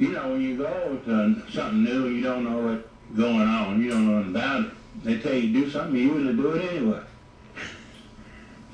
you 0.00 0.08
know, 0.08 0.30
when 0.30 0.40
you 0.40 0.56
go 0.56 1.00
to 1.04 1.52
something 1.52 1.84
new 1.84 2.08
you 2.08 2.20
don't 2.20 2.42
know 2.42 2.66
what's 2.66 2.88
going 3.16 3.46
on, 3.46 3.80
you 3.80 3.90
don't 3.90 4.10
know 4.10 4.28
about 4.28 4.64
it, 4.64 4.70
they 5.02 5.18
tell 5.18 5.34
you 5.34 5.64
do 5.64 5.70
something, 5.70 5.96
you 5.96 6.14
usually 6.14 6.36
do 6.36 6.52
it 6.52 6.70
anyway. 6.72 7.00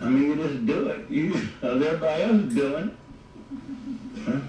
I 0.01 0.09
mean, 0.09 0.23
you 0.23 0.37
just 0.37 0.67
do 0.67 0.89
it. 0.89 1.11
You, 1.11 1.35
everybody 1.63 2.23
else 2.23 2.43
is 2.43 2.55
doing 2.55 2.97
Huh? 4.25 4.41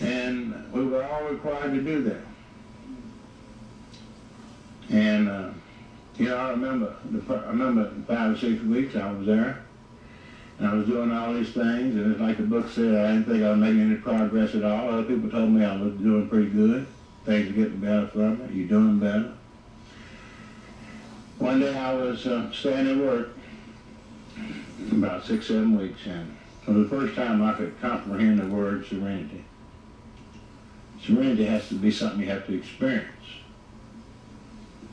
And 0.00 0.72
we 0.72 0.84
were 0.84 1.04
all 1.04 1.24
required 1.24 1.74
to 1.74 1.80
do 1.80 2.02
that. 2.02 2.20
And, 4.90 5.28
uh, 5.28 5.50
you 6.18 6.26
know, 6.26 6.36
I 6.36 6.50
remember, 6.50 6.96
the, 7.10 7.34
I 7.34 7.48
remember 7.48 7.90
five 8.06 8.32
or 8.32 8.38
six 8.38 8.62
weeks 8.62 8.96
I 8.96 9.12
was 9.12 9.26
there. 9.26 9.64
And 10.58 10.68
I 10.68 10.74
was 10.74 10.86
doing 10.86 11.10
all 11.12 11.32
these 11.32 11.52
things, 11.52 11.94
and 11.96 12.12
it's 12.12 12.20
like 12.20 12.36
the 12.36 12.42
book 12.42 12.68
said, 12.68 12.94
I 12.94 13.12
didn't 13.12 13.24
think 13.24 13.42
I 13.42 13.50
was 13.50 13.58
making 13.58 13.80
any 13.80 13.96
progress 13.96 14.54
at 14.54 14.64
all. 14.64 14.90
Other 14.90 15.04
people 15.04 15.30
told 15.30 15.50
me 15.50 15.64
I 15.64 15.76
was 15.76 15.94
doing 15.94 16.28
pretty 16.28 16.50
good. 16.50 16.86
Things 17.24 17.48
are 17.50 17.52
getting 17.52 17.80
better 17.80 18.06
for 18.08 18.18
me. 18.18 18.54
You're 18.54 18.68
doing 18.68 18.98
better. 18.98 19.32
One 21.42 21.58
day 21.58 21.76
I 21.76 21.92
was 21.92 22.24
uh, 22.24 22.52
staying 22.52 22.88
at 22.88 22.96
work, 22.98 23.30
about 24.92 25.24
six, 25.24 25.48
seven 25.48 25.76
weeks, 25.76 26.06
and 26.06 26.36
for 26.64 26.70
the 26.72 26.88
first 26.88 27.16
time 27.16 27.42
I 27.42 27.52
could 27.54 27.80
comprehend 27.80 28.38
the 28.38 28.46
word 28.46 28.86
serenity. 28.86 29.44
Serenity 31.04 31.46
has 31.46 31.66
to 31.70 31.74
be 31.74 31.90
something 31.90 32.20
you 32.20 32.28
have 32.28 32.46
to 32.46 32.56
experience. 32.56 33.08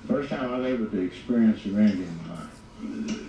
First 0.08 0.30
time 0.32 0.52
I 0.52 0.58
was 0.58 0.66
able 0.66 0.88
to 0.88 1.00
experience 1.00 1.62
serenity 1.62 2.06
in 2.06 2.28
my 2.28 2.34
life. 2.34 3.22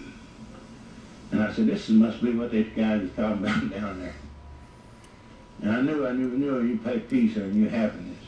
And 1.32 1.42
I 1.42 1.52
said, 1.52 1.66
this 1.66 1.90
must 1.90 2.22
be 2.22 2.32
what 2.32 2.50
these 2.50 2.68
guys 2.74 3.02
are 3.02 3.08
talking 3.08 3.44
about 3.44 3.70
down 3.70 4.00
there. 4.00 4.14
And 5.60 5.72
I 5.72 5.80
knew, 5.82 6.06
I 6.06 6.12
knew, 6.12 6.28
knew 6.30 6.62
you 6.62 6.78
pay 6.78 7.00
peace 7.00 7.36
and 7.36 7.54
you 7.54 7.68
happiness. 7.68 8.19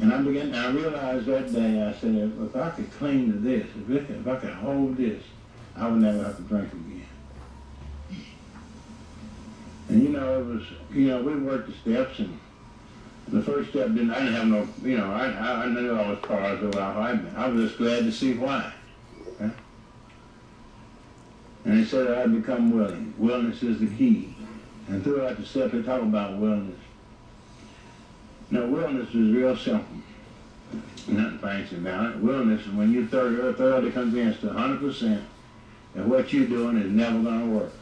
And 0.00 0.12
I 0.12 0.20
began, 0.22 0.54
I 0.54 0.70
realized 0.70 1.26
that 1.26 1.52
day, 1.52 1.82
I 1.82 1.92
said, 1.92 2.32
if 2.40 2.56
I 2.56 2.70
could 2.70 2.90
cling 2.92 3.32
to 3.32 3.38
this, 3.38 3.66
if, 3.88 4.10
if 4.10 4.26
I 4.26 4.36
could 4.36 4.52
hold 4.54 4.96
this, 4.96 5.22
I 5.76 5.88
would 5.88 6.00
never 6.00 6.22
have 6.24 6.36
to 6.36 6.42
drink 6.42 6.72
again. 6.72 7.06
And 9.88 10.02
you 10.02 10.08
know, 10.08 10.40
it 10.40 10.46
was, 10.46 10.62
you 10.90 11.08
know, 11.08 11.22
we 11.22 11.34
worked 11.36 11.68
the 11.68 11.74
steps 11.74 12.18
and 12.18 12.40
the 13.28 13.42
first 13.42 13.70
step 13.70 13.88
didn't, 13.88 14.10
I 14.10 14.20
didn't 14.20 14.34
have 14.34 14.46
no, 14.46 14.68
you 14.82 14.98
know, 14.98 15.10
I, 15.10 15.64
I 15.64 15.66
knew 15.66 15.94
I 15.94 16.10
was 16.10 16.18
cars 16.20 16.62
over 16.62 16.80
I, 16.80 17.18
I 17.36 17.48
was 17.48 17.68
just 17.68 17.78
glad 17.78 18.04
to 18.04 18.12
see 18.12 18.34
why. 18.34 18.72
Okay? 19.28 19.50
And 21.64 21.78
he 21.78 21.84
said 21.84 22.10
I'd 22.10 22.34
become 22.34 22.76
willing. 22.76 23.14
Wellness 23.20 23.62
is 23.62 23.80
the 23.80 23.86
key. 23.86 24.34
And 24.88 25.02
throughout 25.02 25.38
the 25.38 25.46
step 25.46 25.72
they 25.72 25.82
talk 25.82 26.02
about 26.02 26.32
wellness. 26.32 26.76
Now 28.50 28.60
wellness 28.60 29.08
is 29.08 29.34
real 29.34 29.56
simple. 29.56 29.96
Nothing 31.06 31.38
fancy 31.38 31.76
about 31.76 32.12
it. 32.12 32.24
Wellness 32.24 32.60
is 32.60 32.68
when 32.68 32.92
you're 32.92 33.06
thoroughly, 33.06 33.52
thoroughly 33.54 33.90
convinced 33.90 34.42
100% 34.42 35.22
that 35.94 36.06
what 36.06 36.32
you're 36.32 36.46
doing 36.46 36.78
is 36.78 36.90
never 36.90 37.22
going 37.22 37.40
to 37.40 37.46
work. 37.46 37.72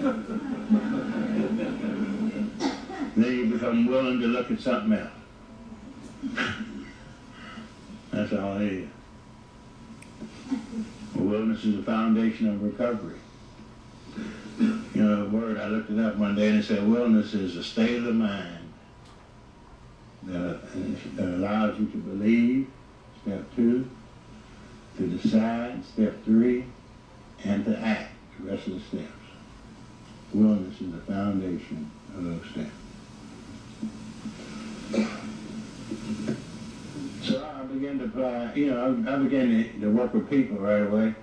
then 3.16 3.36
you 3.36 3.46
become 3.46 3.86
willing 3.86 4.20
to 4.20 4.26
look 4.26 4.50
at 4.50 4.60
something 4.60 4.98
else. 4.98 5.10
That's 8.10 8.32
all 8.32 8.60
it 8.60 8.72
is. 8.72 8.88
Wellness 11.16 11.64
is 11.64 11.76
the 11.76 11.82
foundation 11.82 12.48
of 12.48 12.62
recovery. 12.62 13.18
You 14.60 15.02
know, 15.02 15.24
word, 15.26 15.58
I 15.58 15.68
looked 15.68 15.90
it 15.90 15.98
up 15.98 16.16
one 16.16 16.34
day 16.34 16.48
and 16.48 16.58
it 16.58 16.64
said 16.64 16.80
wellness 16.80 17.34
is 17.34 17.56
a 17.56 17.64
state 17.64 17.96
of 17.96 18.04
the 18.04 18.12
mind 18.12 18.70
that, 20.24 20.60
that 21.16 21.26
allows 21.26 21.78
you 21.78 21.86
to 21.86 21.96
believe, 21.96 22.68
step 23.22 23.42
two, 23.56 23.88
to 24.98 25.06
decide, 25.06 25.82
step 25.86 26.22
three, 26.24 26.66
and 27.42 27.64
to 27.64 27.78
act, 27.78 28.12
the 28.38 28.50
rest 28.50 28.66
of 28.66 28.74
the 28.74 28.80
steps. 28.80 29.12
Wellness 30.36 30.82
is 30.82 30.92
the 30.92 31.00
foundation 31.10 31.90
of 32.14 32.24
those 32.24 32.44
steps. 32.50 32.70
So 37.22 37.46
I 37.46 37.62
began 37.64 37.98
to 37.98 38.04
apply, 38.04 38.52
you 38.54 38.70
know, 38.70 39.04
I, 39.08 39.16
began 39.16 39.48
to, 39.48 39.80
to, 39.80 39.90
work 39.90 40.12
with 40.12 40.28
people 40.28 40.58
right 40.58 40.82
away. 40.82 41.14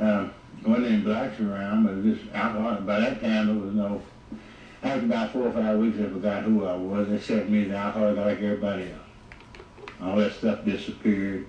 Um, 0.00 0.32
wasn't 0.64 0.86
any 0.86 1.02
blacks 1.02 1.40
around, 1.40 1.84
but 1.84 2.02
just 2.02 2.32
alcohol. 2.34 2.80
By 2.82 3.00
that 3.00 3.20
time, 3.20 3.46
there 3.46 3.56
was 3.56 3.74
no. 3.74 4.02
After 4.82 5.06
about 5.06 5.32
four 5.32 5.46
or 5.46 5.52
five 5.52 5.78
weeks, 5.78 5.98
I 5.98 6.04
forgot 6.04 6.42
who 6.44 6.64
I 6.64 6.74
was. 6.74 7.08
They 7.08 7.18
set 7.20 7.48
me 7.48 7.66
as 7.66 7.70
alcoholic 7.70 8.16
like 8.16 8.42
everybody 8.42 8.90
else. 8.90 9.60
All 10.00 10.16
that 10.16 10.32
stuff 10.32 10.64
disappeared. 10.64 11.46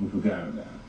We 0.00 0.08
forgot 0.08 0.48
about 0.48 0.66
it. 0.66 0.80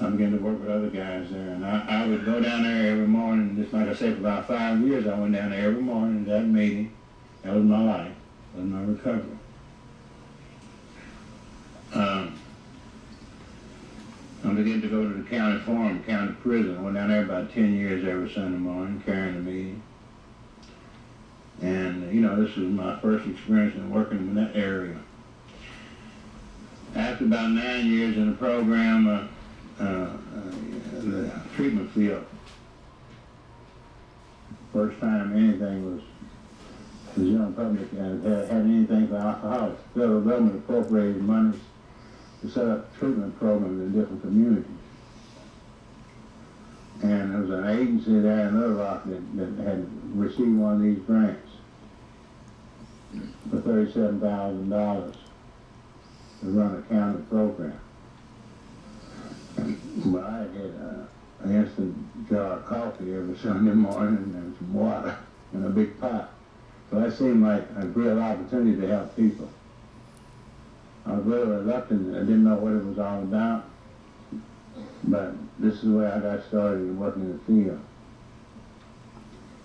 I 0.00 0.10
began 0.10 0.32
to 0.32 0.38
work 0.38 0.60
with 0.60 0.68
other 0.68 0.90
guys 0.90 1.30
there, 1.30 1.54
and 1.54 1.64
I, 1.64 1.84
I 1.88 2.06
would 2.06 2.24
go 2.24 2.40
down 2.40 2.62
there 2.62 2.92
every 2.92 3.06
morning. 3.06 3.56
Just 3.56 3.72
like 3.72 3.88
I 3.88 3.94
said, 3.94 4.14
for 4.14 4.20
about 4.20 4.46
five 4.46 4.80
years, 4.80 5.06
I 5.06 5.18
went 5.18 5.34
down 5.34 5.50
there 5.50 5.66
every 5.68 5.82
morning 5.82 6.24
to 6.24 6.30
that 6.30 6.44
meeting. 6.44 6.92
That 7.42 7.54
was 7.54 7.64
my 7.64 7.82
life. 7.82 8.12
That 8.54 8.62
was 8.62 8.70
my 8.70 8.82
recovery. 8.84 9.38
Um, 11.94 12.38
get 14.56 14.82
to 14.82 14.88
go 14.88 15.02
to 15.02 15.22
the 15.22 15.28
county 15.28 15.60
farm, 15.60 16.02
county 16.04 16.32
prison. 16.42 16.82
Went 16.82 16.96
down 16.96 17.08
there 17.08 17.24
about 17.24 17.52
10 17.52 17.74
years 17.74 18.04
every 18.06 18.32
Sunday 18.32 18.58
morning, 18.58 19.02
carrying 19.04 19.34
the 19.34 19.40
meeting. 19.40 19.82
And, 21.60 22.14
you 22.14 22.20
know, 22.20 22.42
this 22.42 22.54
was 22.56 22.68
my 22.68 22.98
first 23.00 23.26
experience 23.26 23.74
in 23.74 23.90
working 23.90 24.18
in 24.18 24.34
that 24.34 24.54
area. 24.54 24.96
After 26.94 27.24
about 27.24 27.50
nine 27.50 27.86
years 27.86 28.16
in 28.16 28.30
the 28.30 28.36
program, 28.36 29.08
uh, 29.08 29.82
uh, 29.82 29.84
uh, 29.84 30.18
the 30.92 31.32
treatment 31.54 31.90
field, 31.92 32.24
first 34.72 34.98
time 35.00 35.36
anything 35.36 35.94
was, 35.94 36.02
the 37.16 37.24
general 37.24 37.52
public 37.52 37.90
had, 37.92 38.22
had 38.48 38.64
anything 38.64 39.08
for 39.08 39.16
alcoholics. 39.16 39.80
Federal 39.94 40.20
government 40.20 40.56
appropriated 40.56 41.22
monies 41.22 41.60
to 42.40 42.50
set 42.50 42.66
up 42.66 42.96
treatment 42.98 43.38
programs 43.38 43.80
in 43.80 44.00
different 44.00 44.22
communities. 44.22 44.64
And 47.02 47.32
there 47.32 47.40
was 47.40 47.50
an 47.50 47.68
agency 47.68 48.20
there 48.20 48.48
in 48.48 48.60
Little 48.60 48.76
Rock 48.76 49.04
that, 49.04 49.36
that 49.36 49.64
had 49.64 49.86
received 50.16 50.56
one 50.58 50.74
of 50.74 50.82
these 50.82 50.98
grants 51.00 51.48
for 53.50 53.60
thirty-seven 53.60 54.20
thousand 54.20 54.68
dollars 54.68 55.16
to 56.40 56.46
run 56.46 56.76
a 56.76 56.82
county 56.92 57.22
program. 57.30 57.80
But 60.06 60.24
I 60.24 60.38
had 60.38 60.74
uh, 60.80 61.44
an 61.44 61.56
instant 61.56 62.28
jar 62.28 62.58
of 62.58 62.66
coffee 62.66 63.14
every 63.14 63.36
Sunday 63.38 63.72
morning 63.72 64.34
and 64.36 64.56
some 64.56 64.74
water 64.74 65.16
in 65.54 65.64
a 65.64 65.68
big 65.70 66.00
pot. 66.00 66.30
So 66.90 67.00
that 67.00 67.12
seemed 67.16 67.42
like 67.42 67.64
a 67.76 67.86
real 67.86 68.20
opportunity 68.20 68.80
to 68.80 68.86
help 68.88 69.16
people. 69.16 69.48
I 71.08 71.12
was 71.12 71.24
really 71.24 71.46
reluctant. 71.46 72.14
I 72.14 72.20
didn't 72.20 72.44
know 72.44 72.56
what 72.56 72.74
it 72.74 72.84
was 72.84 72.98
all 72.98 73.22
about. 73.22 73.64
But 75.04 75.32
this 75.58 75.82
is 75.82 75.88
where 75.88 76.12
I 76.12 76.20
got 76.20 76.46
started 76.48 76.98
working 76.98 77.22
in 77.22 77.32
the 77.32 77.38
field. 77.44 77.80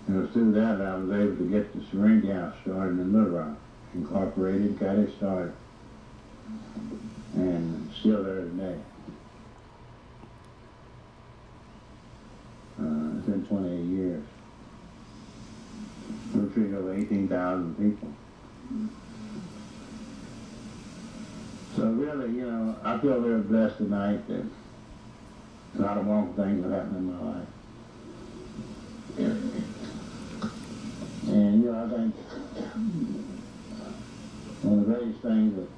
And 0.06 0.16
it 0.16 0.20
was 0.20 0.30
through 0.30 0.52
that 0.52 0.80
I 0.80 0.96
was 0.96 1.10
able 1.10 1.36
to 1.36 1.50
get 1.50 1.70
the 1.74 1.84
Serenity 1.90 2.28
House 2.28 2.54
started 2.62 2.92
in 2.92 3.12
the 3.12 3.18
Little 3.18 3.38
Rock. 3.38 3.56
Incorporated, 3.94 4.78
got 4.78 4.96
it 4.96 5.14
started. 5.18 5.52
And 7.34 7.90
still 8.00 8.22
there 8.22 8.40
today. 8.40 8.78
Uh, 12.80 13.18
it's 13.18 13.26
been 13.26 13.46
28 13.46 13.84
years. 13.84 14.24
We've 16.34 16.54
treated 16.54 16.74
over 16.74 16.94
18,000 16.94 17.76
people. 17.76 18.14
So 21.76 21.86
really, 21.86 22.36
you 22.36 22.48
know, 22.48 22.76
I 22.84 22.98
feel 22.98 23.20
very 23.20 23.40
blessed 23.40 23.78
tonight 23.78 24.28
that 24.28 24.46
a 25.76 25.82
lot 25.82 25.98
of 25.98 26.06
wonderful 26.06 26.44
things 26.44 26.62
have 26.62 26.72
happened 26.72 26.96
in 26.96 27.12
my 27.12 27.20
life. 27.32 27.48
And, 31.26 31.64
you 31.64 31.72
know, 31.72 31.84
I 31.84 31.88
think 31.88 32.14
one 34.62 34.78
of 34.78 34.86
the 34.86 34.94
greatest 34.94 35.20
things 35.20 35.56
that, 35.56 35.68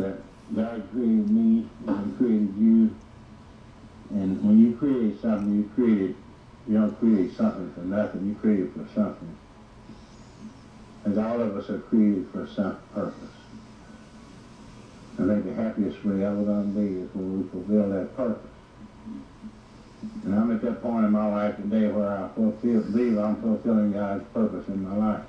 that 0.00 0.18
God 0.56 0.88
created 0.90 1.30
me 1.30 1.68
and 1.86 2.18
created 2.18 2.54
you, 2.58 2.96
and 4.10 4.44
when 4.44 4.58
you 4.58 4.76
create 4.76 5.20
something, 5.22 5.54
you 5.54 5.70
create 5.76 6.16
you 6.66 6.74
don't 6.74 6.98
create 6.98 7.36
something 7.36 7.72
for 7.72 7.80
nothing, 7.80 8.26
you 8.26 8.34
create 8.34 8.60
it 8.60 8.72
for 8.72 8.86
something. 8.94 9.36
And 11.04 11.18
all 11.18 11.40
of 11.40 11.56
us 11.56 11.70
are 11.70 11.78
created 11.78 12.28
for 12.32 12.46
some 12.46 12.78
purpose. 12.94 13.39
I 15.20 15.26
think 15.26 15.44
the 15.44 15.62
happiest 15.62 16.02
we're 16.02 16.24
ever 16.24 16.42
going 16.42 16.72
to 16.72 16.80
be 16.80 17.00
is 17.02 17.14
when 17.14 17.42
we 17.42 17.48
fulfill 17.50 17.90
that 17.90 18.16
purpose. 18.16 18.50
And 20.24 20.34
I'm 20.34 20.50
at 20.50 20.62
that 20.62 20.82
point 20.82 21.04
in 21.04 21.12
my 21.12 21.28
life 21.28 21.56
today 21.56 21.88
where 21.88 22.08
I 22.08 22.28
fulfill, 22.34 22.80
believe 22.80 23.18
I'm 23.18 23.36
fulfilling 23.42 23.92
God's 23.92 24.24
purpose 24.32 24.66
in 24.68 24.82
my 24.82 24.96
life. 24.96 25.24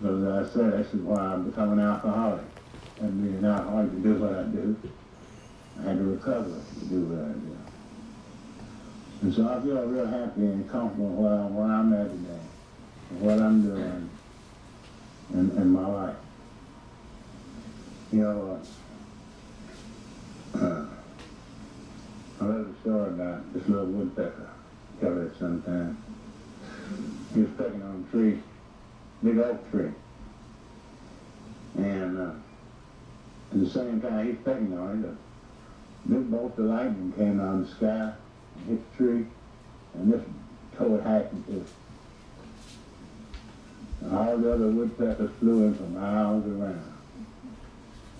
Because 0.00 0.22
as 0.24 0.50
I 0.50 0.52
said, 0.54 0.72
this 0.74 0.94
is 0.94 1.00
why 1.00 1.18
I'm 1.18 1.50
becoming 1.50 1.80
an 1.80 1.86
alcoholic. 1.86 2.44
And 3.00 3.20
being 3.20 3.38
an 3.38 3.44
alcoholic 3.46 3.90
to 3.90 3.98
do 3.98 4.14
what 4.14 4.32
I 4.32 4.42
do, 4.44 4.76
I 5.80 5.82
had 5.82 5.98
to 5.98 6.04
recover 6.04 6.62
to 6.78 6.84
do 6.84 7.00
what 7.06 7.18
I 7.18 7.32
do. 7.32 7.58
And 9.22 9.34
so 9.34 9.48
I 9.48 9.60
feel 9.60 9.82
real 9.86 10.06
happy 10.06 10.42
and 10.42 10.70
comfortable 10.70 11.08
where, 11.08 11.32
I'm, 11.32 11.54
where 11.54 11.66
I'm 11.66 11.92
at 11.94 12.10
today, 12.10 12.40
and 13.10 13.20
what 13.20 13.38
I'm 13.40 13.62
doing 13.62 14.10
in, 15.32 15.50
in 15.56 15.70
my 15.70 15.86
life. 15.86 16.16
You 18.12 18.20
know, 18.20 18.60
uh, 20.54 20.84
I 22.42 22.44
a 22.44 22.80
story 22.82 23.08
about 23.08 23.54
this 23.54 23.66
little 23.66 23.86
woodpecker. 23.86 24.50
Tell 25.00 25.18
it 25.22 25.32
sometime. 25.38 25.96
He 27.32 27.40
was 27.40 27.50
pecking 27.56 27.82
on 27.82 28.06
a 28.06 28.10
tree, 28.10 28.38
big 29.24 29.38
oak 29.38 29.70
tree. 29.70 29.92
And 31.78 32.18
uh, 32.18 32.32
at 33.52 33.60
the 33.60 33.70
same 33.70 34.02
time 34.02 34.26
he's 34.26 34.36
pecking 34.44 34.76
on 34.76 35.04
it, 35.04 35.08
a 35.08 36.12
big 36.12 36.30
bolt 36.30 36.58
of 36.58 36.66
lightning 36.66 37.14
came 37.16 37.40
out 37.40 37.54
of 37.54 37.66
the 37.66 37.74
sky 37.74 38.12
and 38.56 38.68
hit 38.68 38.92
the 38.92 38.96
tree, 38.98 39.26
and 39.94 40.12
this 40.12 40.20
in 41.32 41.44
two. 41.44 41.64
And 44.02 44.14
all 44.14 44.36
the 44.36 44.52
other 44.52 44.68
woodpeckers 44.68 45.30
flew 45.40 45.64
in 45.64 45.74
for 45.76 45.84
miles 45.84 46.46
around. 46.46 46.91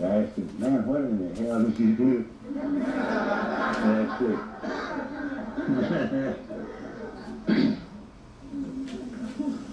I 0.04 0.24
him, 0.24 0.50
man, 0.58 0.86
what 0.86 1.00
in 1.00 1.34
the 1.34 1.42
hell 1.42 1.62
did 1.62 1.78
you 1.78 1.94
do? 1.94 2.28
That's 3.84 4.22
it. 4.22 4.38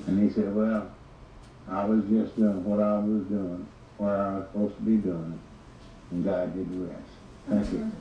and 0.08 0.24
he 0.24 0.30
said, 0.34 0.56
well, 0.56 0.92
I 1.68 1.86
was 1.86 2.04
just 2.06 2.36
doing 2.36 2.64
what 2.64 2.80
I 2.80 3.00
was 3.00 3.24
doing, 3.26 3.68
what 3.98 4.12
I 4.12 4.38
was 4.38 4.48
supposed 4.52 4.76
to 4.76 4.82
be 4.84 4.98
doing, 4.98 5.40
and 6.12 6.24
God 6.24 6.54
did 6.54 6.72
the 6.72 6.78
rest. 6.86 7.02
Thank 7.50 7.72
you. 7.72 7.92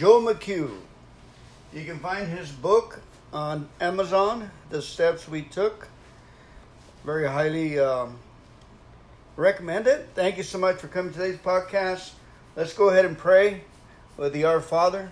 Joe 0.00 0.22
McQ. 0.22 0.70
You 1.74 1.84
can 1.84 1.98
find 1.98 2.26
his 2.26 2.50
book 2.50 3.02
on 3.34 3.68
Amazon, 3.82 4.50
The 4.70 4.80
Steps 4.80 5.28
We 5.28 5.42
Took. 5.42 5.88
Very 7.04 7.28
highly 7.28 7.78
um, 7.78 8.16
recommend 9.36 9.86
it. 9.86 10.08
Thank 10.14 10.38
you 10.38 10.42
so 10.42 10.56
much 10.56 10.76
for 10.78 10.88
coming 10.88 11.12
to 11.12 11.18
today's 11.18 11.38
podcast. 11.40 12.12
Let's 12.56 12.72
go 12.72 12.88
ahead 12.88 13.04
and 13.04 13.18
pray 13.18 13.64
with 14.16 14.32
the 14.32 14.44
Our 14.44 14.62
Father. 14.62 15.10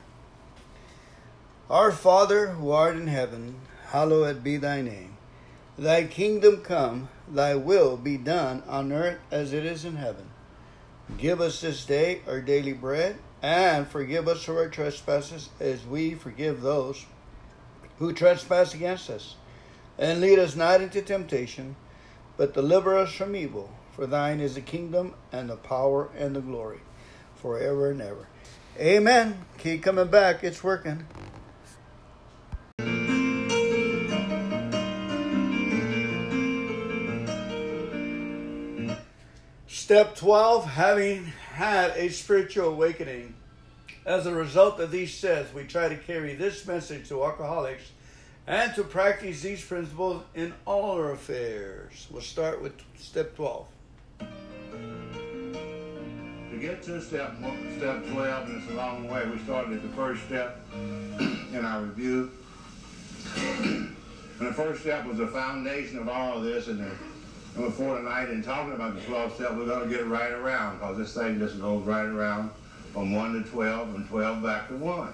Our 1.69 1.93
Father 1.93 2.53
who 2.53 2.71
art 2.71 2.97
in 2.97 3.09
heaven, 3.09 3.57
hallowed 3.89 4.43
be 4.43 4.57
thy 4.57 4.81
name. 4.81 5.19
Thy 5.77 6.05
kingdom 6.05 6.63
come, 6.63 7.11
thy 7.31 7.57
will 7.57 7.99
be 7.99 8.17
done 8.17 8.63
on 8.67 8.91
earth 8.91 9.19
as 9.31 9.53
it 9.53 9.67
is 9.67 9.85
in 9.85 9.97
heaven. 9.97 10.31
Give 11.19 11.43
us 11.43 11.61
this 11.61 11.85
day 11.85 12.23
our 12.27 12.41
daily 12.41 12.73
bread 12.73 13.19
and 13.43 13.87
forgive 13.87 14.29
us 14.29 14.49
our 14.49 14.69
trespasses 14.69 15.51
as 15.61 15.87
we 15.87 16.15
forgive 16.15 16.61
those 16.61 17.07
who 17.99 18.13
trespass 18.13 18.75
against 18.75 19.11
us. 19.11 19.37
And 19.99 20.21
lead 20.21 20.39
us 20.39 20.55
not 20.55 20.81
into 20.81 21.03
temptation, 21.03 21.77
but 22.37 22.55
deliver 22.55 22.97
us 22.97 23.13
from 23.13 23.35
evil. 23.35 23.71
For 23.93 24.07
thine 24.07 24.39
is 24.39 24.55
the 24.55 24.61
kingdom 24.61 25.15
and 25.33 25.51
the 25.51 25.57
power 25.57 26.09
and 26.17 26.37
the 26.37 26.41
glory 26.41 26.79
forever 27.35 27.91
and 27.91 28.01
ever. 28.01 28.29
Amen. 28.79 29.45
Keep 29.59 29.83
coming 29.83 30.07
back. 30.07 30.45
It's 30.45 30.63
working. 30.63 31.05
Step 39.67 40.15
12 40.17 40.67
having 40.67 41.33
had 41.59 41.91
a 41.97 42.09
spiritual 42.09 42.69
awakening. 42.69 43.35
As 44.07 44.27
a 44.27 44.33
result 44.33 44.79
of 44.79 44.93
these 44.93 45.13
steps, 45.13 45.53
we 45.53 45.65
try 45.65 45.89
to 45.89 45.97
carry 45.97 46.37
this 46.37 46.65
message 46.69 47.09
to 47.09 47.25
alcoholics 47.25 47.83
and 48.47 48.73
to 48.77 48.85
practice 48.85 49.43
these 49.43 49.65
principles 49.65 50.23
in 50.37 50.55
all 50.65 50.93
our 50.93 51.11
affairs. 51.11 52.07
We'll 52.13 52.23
start 52.23 52.63
with 52.63 52.75
step 52.97 53.35
12. 53.35 53.67
To 54.21 54.27
get 56.61 56.81
to 56.85 57.03
step 57.03 57.35
step 57.77 58.07
12, 58.07 58.49
and 58.49 58.63
it's 58.63 58.71
a 58.71 58.75
long 58.75 59.11
way, 59.11 59.29
we 59.29 59.41
started 59.41 59.79
at 59.79 59.83
the 59.83 59.89
first 59.97 60.25
step 60.27 60.61
in 60.75 61.63
our 61.65 61.83
review. 61.83 62.31
and 63.37 63.97
the 64.39 64.53
first 64.53 64.83
step 64.83 65.07
was 65.07 65.19
the 65.19 65.27
foundation 65.27 65.99
of 65.99 66.09
all 66.09 66.37
of 66.37 66.45
this, 66.45 66.69
and, 66.69 66.79
the, 66.79 66.93
before 67.59 67.99
tonight, 67.99 68.29
and 68.29 68.43
talking 68.43 68.73
about 68.73 68.95
the 68.95 69.01
12 69.03 69.35
step, 69.35 69.55
we're 69.55 69.67
going 69.67 69.89
to 69.89 69.95
get 69.95 70.07
right 70.07 70.33
around, 70.33 70.79
because 70.79 70.99
this 70.99 71.15
thing 71.15 71.39
just 71.39 71.61
goes 71.61 71.85
right 71.85 72.07
around 72.07 72.51
from 72.93 73.13
1 73.13 73.43
to 73.43 73.51
12 73.51 73.95
and 73.95 74.09
12 74.09 74.43
back 74.43 74.69
to 74.69 74.77
1. 74.77 75.13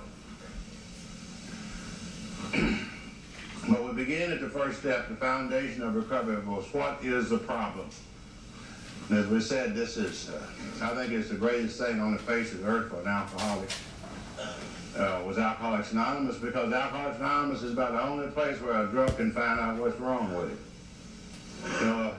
but 3.69 3.85
we 3.85 3.93
begin 3.93 4.31
at 4.31 4.41
the 4.41 4.49
first 4.49 4.81
step, 4.81 5.09
the 5.09 5.17
foundation 5.17 5.83
of 5.83 5.95
recovery 5.95 6.37
was 6.45 6.65
what 6.73 6.99
is 7.03 7.31
the 7.31 7.39
problem? 7.39 7.89
And 9.09 9.19
as 9.19 9.27
we 9.27 9.41
said, 9.41 9.75
this 9.75 9.97
is, 9.97 10.31
uh, 10.31 10.41
I 10.83 10.95
think 10.95 11.13
it's 11.13 11.29
the 11.29 11.35
greatest 11.35 11.79
thing 11.79 12.01
on 12.01 12.13
the 12.13 12.19
face 12.19 12.53
of 12.53 12.61
the 12.61 12.67
earth 12.67 12.91
for 12.91 13.01
an 13.01 13.09
alcoholic. 13.09 13.71
Uh, 14.97 15.21
was 15.27 15.39
Alcoholics 15.39 15.91
Anonymous 15.91 16.37
because 16.37 16.73
Alcoholics 16.73 17.19
Anonymous 17.19 17.63
is 17.65 17.73
about 17.73 17.93
the 17.93 18.03
only 18.03 18.29
place 18.29 18.61
where 18.61 18.85
a 18.85 18.87
drunk 18.87 19.17
can 19.17 19.33
find 19.33 19.59
out 19.59 19.77
what's 19.77 19.99
wrong 19.99 20.33
with 20.37 20.53
it. 20.53 21.81
You 21.81 21.87
know, 21.87 22.15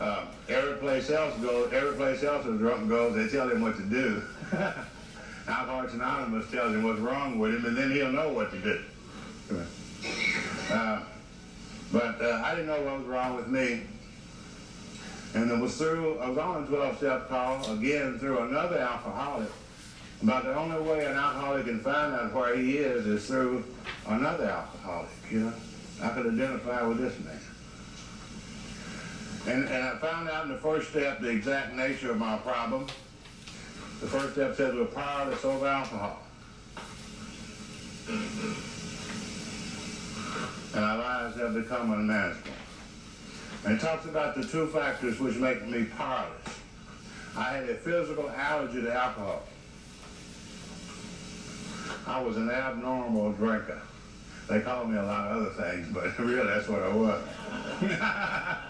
uh, 0.00 0.24
every 0.48 0.74
place 0.74 1.10
else 1.10 1.34
goes, 1.38 1.72
every 1.72 1.94
place 1.96 2.22
else 2.22 2.46
a 2.46 2.52
drunk 2.52 2.88
goes, 2.88 3.14
they 3.14 3.28
tell 3.28 3.50
him 3.50 3.60
what 3.60 3.76
to 3.76 3.82
do. 3.82 4.22
Alcoholics 5.48 5.94
Anonymous 5.94 6.50
tells 6.50 6.74
him 6.74 6.82
what's 6.82 7.00
wrong 7.00 7.38
with 7.38 7.54
him, 7.54 7.64
and 7.64 7.76
then 7.76 7.90
he'll 7.90 8.12
know 8.12 8.32
what 8.32 8.50
to 8.50 8.58
do. 8.58 8.80
Uh, 10.70 11.00
but 11.90 12.20
uh, 12.20 12.42
I 12.44 12.50
didn't 12.50 12.66
know 12.66 12.80
what 12.82 12.98
was 12.98 13.06
wrong 13.06 13.36
with 13.36 13.48
me. 13.48 13.82
And 15.34 15.50
it 15.50 15.58
was 15.58 15.76
through, 15.76 16.18
I 16.18 16.28
was 16.28 16.38
on 16.38 16.62
a 16.62 16.66
12-step 16.66 17.28
call, 17.28 17.72
again, 17.72 18.18
through 18.18 18.38
another 18.40 18.78
alcoholic. 18.78 19.48
But 20.22 20.44
the 20.44 20.54
only 20.54 20.80
way 20.80 21.04
an 21.04 21.16
alcoholic 21.16 21.66
can 21.66 21.80
find 21.80 22.14
out 22.14 22.34
where 22.34 22.56
he 22.56 22.78
is 22.78 23.06
is 23.06 23.26
through 23.26 23.64
another 24.06 24.44
alcoholic, 24.44 25.10
you 25.30 25.40
know. 25.40 25.52
I 26.02 26.10
could 26.10 26.26
identify 26.26 26.86
with 26.86 26.98
this 26.98 27.18
man. 27.24 27.40
And, 29.46 29.64
and 29.64 29.84
I 29.84 29.96
found 29.98 30.28
out 30.28 30.44
in 30.44 30.52
the 30.52 30.58
first 30.58 30.90
step 30.90 31.20
the 31.20 31.28
exact 31.28 31.74
nature 31.74 32.10
of 32.10 32.18
my 32.18 32.36
problem. 32.38 32.86
The 34.00 34.06
first 34.06 34.32
step 34.34 34.56
says 34.56 34.74
we're 34.74 34.84
powerless 34.86 35.44
over 35.44 35.66
alcohol. 35.66 36.20
And 40.74 40.84
our 40.84 40.98
lives 40.98 41.36
have 41.36 41.54
become 41.54 41.92
unmanageable. 41.92 42.52
And 43.64 43.74
it 43.76 43.80
talks 43.80 44.04
about 44.04 44.34
the 44.34 44.44
two 44.44 44.68
factors 44.68 45.18
which 45.18 45.36
make 45.36 45.66
me 45.66 45.84
powerless. 45.84 46.60
I 47.36 47.54
had 47.54 47.68
a 47.68 47.74
physical 47.74 48.28
allergy 48.30 48.82
to 48.82 48.94
alcohol. 48.94 49.42
I 52.06 52.22
was 52.22 52.36
an 52.36 52.50
abnormal 52.50 53.32
drinker. 53.32 53.80
They 54.48 54.60
called 54.60 54.88
me 54.88 54.96
a 54.96 55.02
lot 55.02 55.30
of 55.30 55.42
other 55.42 55.70
things, 55.70 55.88
but 55.92 56.18
really 56.24 56.46
that's 56.46 56.68
what 56.68 56.82
I 56.82 56.94
was. 56.94 57.22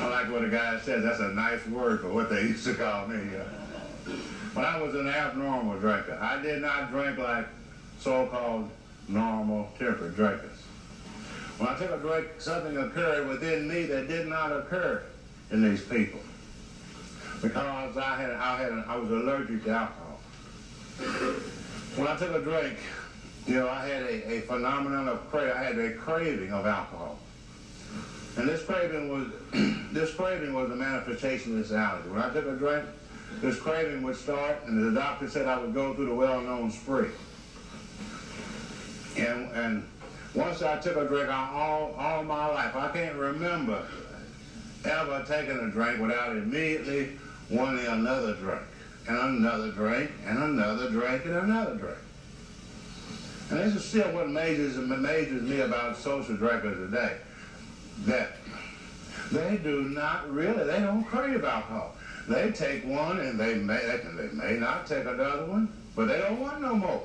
I 0.00 0.06
like 0.08 0.30
what 0.30 0.44
a 0.44 0.48
guy 0.48 0.78
said, 0.80 1.02
that's 1.02 1.20
a 1.20 1.28
nice 1.28 1.64
word 1.66 2.00
for 2.00 2.08
what 2.08 2.30
they 2.30 2.42
used 2.48 2.64
to 2.66 2.74
call 2.74 3.06
me. 3.06 3.36
Uh, 3.36 4.12
but 4.54 4.64
I 4.64 4.80
was 4.80 4.94
an 4.94 5.08
abnormal 5.08 5.78
drinker. 5.78 6.18
I 6.20 6.40
did 6.40 6.62
not 6.62 6.90
drink 6.90 7.18
like 7.18 7.46
so-called 7.98 8.70
normal 9.08 9.68
temperate 9.78 10.14
drinkers. 10.14 10.58
When 11.58 11.68
I 11.68 11.78
took 11.78 11.90
a 11.90 11.98
drink, 11.98 12.26
something 12.38 12.76
occurred 12.76 13.28
within 13.28 13.68
me 13.68 13.84
that 13.86 14.08
did 14.08 14.26
not 14.26 14.52
occur 14.52 15.02
in 15.50 15.62
these 15.62 15.82
people. 15.82 16.20
Because 17.40 17.96
I 17.96 18.16
had, 18.16 18.30
I 18.32 18.58
had, 18.58 18.72
I 18.88 18.96
was 18.96 19.10
allergic 19.10 19.64
to 19.64 19.70
alcohol. 19.70 20.20
When 21.96 22.08
I 22.08 22.16
took 22.16 22.34
a 22.34 22.40
drink, 22.40 22.78
you 23.46 23.56
know, 23.56 23.68
I 23.68 23.86
had 23.86 24.02
a, 24.02 24.32
a 24.32 24.40
phenomenon 24.42 25.08
of 25.08 25.30
craving. 25.30 25.52
I 25.52 25.62
had 25.62 25.78
a 25.78 25.92
craving 25.92 26.52
of 26.52 26.66
alcohol. 26.66 27.18
And 28.36 28.48
this 28.48 28.64
craving 28.64 29.08
was 29.08 29.26
this 29.92 30.14
craving 30.14 30.52
was 30.54 30.70
a 30.70 30.76
manifestation 30.76 31.52
of 31.52 31.58
this 31.58 31.72
allergy. 31.72 32.08
When 32.08 32.20
I 32.20 32.32
took 32.32 32.46
a 32.46 32.56
drink, 32.56 32.84
this 33.40 33.58
craving 33.58 34.02
would 34.02 34.16
start, 34.16 34.58
and 34.66 34.84
the 34.84 34.98
doctor 34.98 35.28
said 35.28 35.46
I 35.46 35.58
would 35.58 35.74
go 35.74 35.94
through 35.94 36.06
the 36.06 36.14
well-known 36.14 36.70
spree. 36.70 37.10
And 39.16 39.50
and 39.52 39.88
once 40.34 40.62
I 40.62 40.78
took 40.80 40.96
a 40.96 41.06
drink, 41.06 41.28
I, 41.28 41.50
all 41.52 41.94
all 41.96 42.24
my 42.24 42.48
life 42.48 42.74
I 42.74 42.88
can't 42.88 43.14
remember 43.14 43.86
ever 44.84 45.24
taking 45.26 45.58
a 45.58 45.70
drink 45.70 46.00
without 46.00 46.32
immediately 46.32 47.16
wanting 47.50 47.86
another 47.86 48.34
drink, 48.34 48.62
and 49.06 49.16
another 49.16 49.70
drink, 49.70 50.10
and 50.26 50.38
another 50.38 50.90
drink, 50.90 51.24
and 51.24 51.36
another 51.36 51.76
drink. 51.76 51.98
And 53.50 53.60
this 53.60 53.76
is 53.76 53.84
still 53.84 54.10
what 54.12 54.24
amazes 54.24 54.76
amazes 54.76 55.42
me 55.42 55.60
about 55.60 55.96
social 55.96 56.36
drinkers 56.36 56.78
today 56.78 57.18
that 58.00 58.36
they 59.32 59.56
do 59.56 59.82
not 59.82 60.32
really, 60.32 60.64
they 60.64 60.80
don't 60.80 61.04
crave 61.04 61.44
alcohol. 61.44 61.94
They 62.28 62.52
take 62.52 62.84
one 62.84 63.20
and 63.20 63.38
they 63.38 63.54
may, 63.54 63.78
they 64.16 64.28
may 64.32 64.58
not 64.58 64.86
take 64.86 65.04
another 65.04 65.46
one, 65.46 65.72
but 65.94 66.08
they 66.08 66.18
don't 66.18 66.40
want 66.40 66.62
no 66.62 66.74
more. 66.74 67.02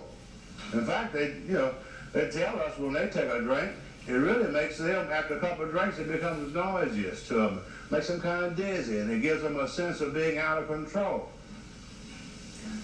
In 0.74 0.86
fact, 0.86 1.14
they, 1.14 1.34
you 1.48 1.54
know, 1.54 1.74
they 2.14 2.30
tell 2.30 2.60
us 2.60 2.78
when 2.78 2.94
they 2.94 3.08
take 3.08 3.30
a 3.30 3.42
drink, 3.42 3.72
it 4.08 4.14
really 4.14 4.52
makes 4.52 4.78
them, 4.78 5.12
after 5.12 5.38
a 5.38 5.40
couple 5.40 5.66
of 5.66 5.72
drinks, 5.72 6.00
it 6.00 6.12
becomes 6.12 6.54
nauseous 6.54 7.28
to 7.28 7.34
them, 7.36 7.62
makes 7.92 8.08
them 8.08 8.22
kind 8.22 8.46
of 8.46 8.56
dizzy, 8.56 9.00
and 9.00 9.12
it 9.12 9.22
gives 9.22 9.44
them 9.44 9.60
a 9.60 9.68
sense 9.68 10.02
of 10.02 10.14
being 10.14 10.38
out 10.38 10.58
of 10.58 10.68
control. 10.68 11.30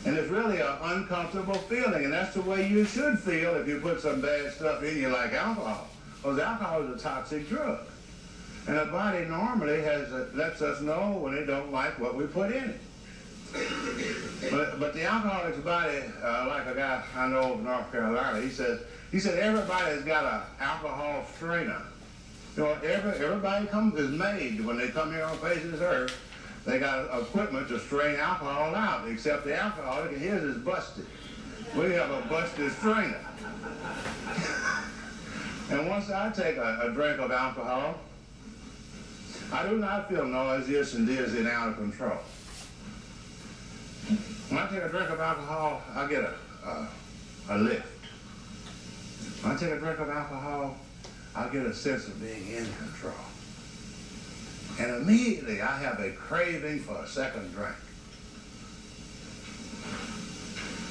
And 0.05 0.15
it's 0.15 0.29
really 0.29 0.59
an 0.59 0.75
uncomfortable 0.81 1.55
feeling, 1.55 2.05
and 2.05 2.13
that's 2.13 2.35
the 2.35 2.41
way 2.41 2.67
you 2.67 2.85
should 2.85 3.17
feel 3.17 3.55
if 3.55 3.67
you 3.67 3.79
put 3.79 4.01
some 4.01 4.21
bad 4.21 4.51
stuff 4.53 4.83
in 4.83 4.97
you 4.97 5.09
like 5.09 5.33
alcohol. 5.33 5.87
Because 6.17 6.39
alcohol 6.39 6.83
is 6.83 7.01
a 7.01 7.03
toxic 7.03 7.49
drug. 7.49 7.79
And 8.67 8.77
the 8.77 8.85
body 8.85 9.25
normally 9.25 9.81
has 9.81 10.11
a, 10.11 10.27
lets 10.33 10.61
us 10.61 10.81
know 10.81 11.19
when 11.21 11.35
it 11.35 11.45
don't 11.45 11.71
like 11.71 11.99
what 11.99 12.15
we 12.15 12.25
put 12.25 12.51
in 12.51 12.63
it. 12.71 12.79
But, 14.51 14.79
but 14.79 14.93
the 14.93 15.03
alcoholic's 15.03 15.59
body, 15.59 15.99
uh, 16.23 16.45
like 16.49 16.65
a 16.67 16.75
guy 16.75 17.03
I 17.15 17.27
know 17.27 17.53
of 17.53 17.63
North 17.63 17.91
Carolina, 17.91 18.41
he 18.41 18.49
says, 18.49 18.81
he 19.11 19.19
said 19.19 19.37
everybody's 19.39 20.01
got 20.03 20.25
an 20.25 20.41
alcohol 20.59 21.25
strainer. 21.35 21.81
You 22.57 22.63
know, 22.63 22.73
every, 22.83 23.11
everybody 23.23 23.67
comes 23.67 23.99
is 23.99 24.09
made 24.09 24.65
when 24.65 24.77
they 24.77 24.89
come 24.89 25.11
here 25.11 25.25
on 25.25 25.37
face 25.37 25.63
of 25.63 25.71
this 25.73 25.81
earth. 25.81 26.17
They 26.65 26.79
got 26.79 27.21
equipment 27.21 27.67
to 27.67 27.79
strain 27.79 28.15
alcohol 28.15 28.73
out, 28.73 29.07
except 29.07 29.45
the 29.45 29.55
alcoholic, 29.55 30.13
and 30.13 30.21
his 30.21 30.43
is 30.43 30.57
busted. 30.57 31.05
We 31.77 31.91
have 31.91 32.09
a 32.09 32.21
busted 32.27 32.71
strainer. 32.71 33.23
and 35.69 35.87
once 35.87 36.09
I 36.09 36.31
take 36.31 36.57
a, 36.57 36.79
a 36.83 36.89
drink 36.91 37.19
of 37.19 37.31
alcohol, 37.31 37.99
I 39.51 39.67
do 39.69 39.77
not 39.77 40.09
feel 40.09 40.25
nauseous 40.25 40.93
and 40.95 41.07
dizzy 41.07 41.39
and 41.39 41.47
out 41.47 41.69
of 41.69 41.77
control. 41.77 42.17
When 44.49 44.59
I 44.59 44.67
take 44.69 44.83
a 44.83 44.89
drink 44.89 45.09
of 45.09 45.19
alcohol, 45.19 45.81
I 45.93 46.07
get 46.07 46.23
a, 46.23 46.33
a, 46.65 46.87
a 47.49 47.57
lift. 47.57 47.87
When 49.43 49.55
I 49.55 49.57
take 49.57 49.71
a 49.71 49.79
drink 49.79 49.99
of 49.99 50.09
alcohol, 50.09 50.77
I 51.35 51.47
get 51.49 51.65
a 51.65 51.73
sense 51.73 52.07
of 52.07 52.19
being 52.21 52.47
in 52.47 52.65
control. 52.77 53.13
And 54.79 55.01
immediately 55.01 55.61
I 55.61 55.77
have 55.79 55.99
a 55.99 56.11
craving 56.11 56.79
for 56.79 56.95
a 56.95 57.07
second 57.07 57.51
drink. 57.53 57.75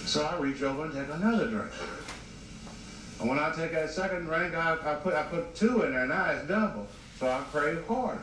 So 0.06 0.24
I 0.24 0.36
reach 0.38 0.62
over 0.62 0.84
and 0.84 0.94
take 0.94 1.14
another 1.14 1.48
drink. 1.48 1.72
And 3.20 3.28
when 3.28 3.38
I 3.38 3.52
take 3.54 3.72
that 3.72 3.90
second 3.90 4.24
drink, 4.24 4.54
I, 4.54 4.72
I 4.74 4.94
put 4.96 5.14
I 5.14 5.22
put 5.24 5.54
two 5.54 5.82
in 5.82 5.92
there, 5.92 6.06
now 6.06 6.30
it's 6.30 6.46
double. 6.46 6.86
So 7.18 7.28
I 7.28 7.40
crave 7.50 7.86
harder. 7.86 8.20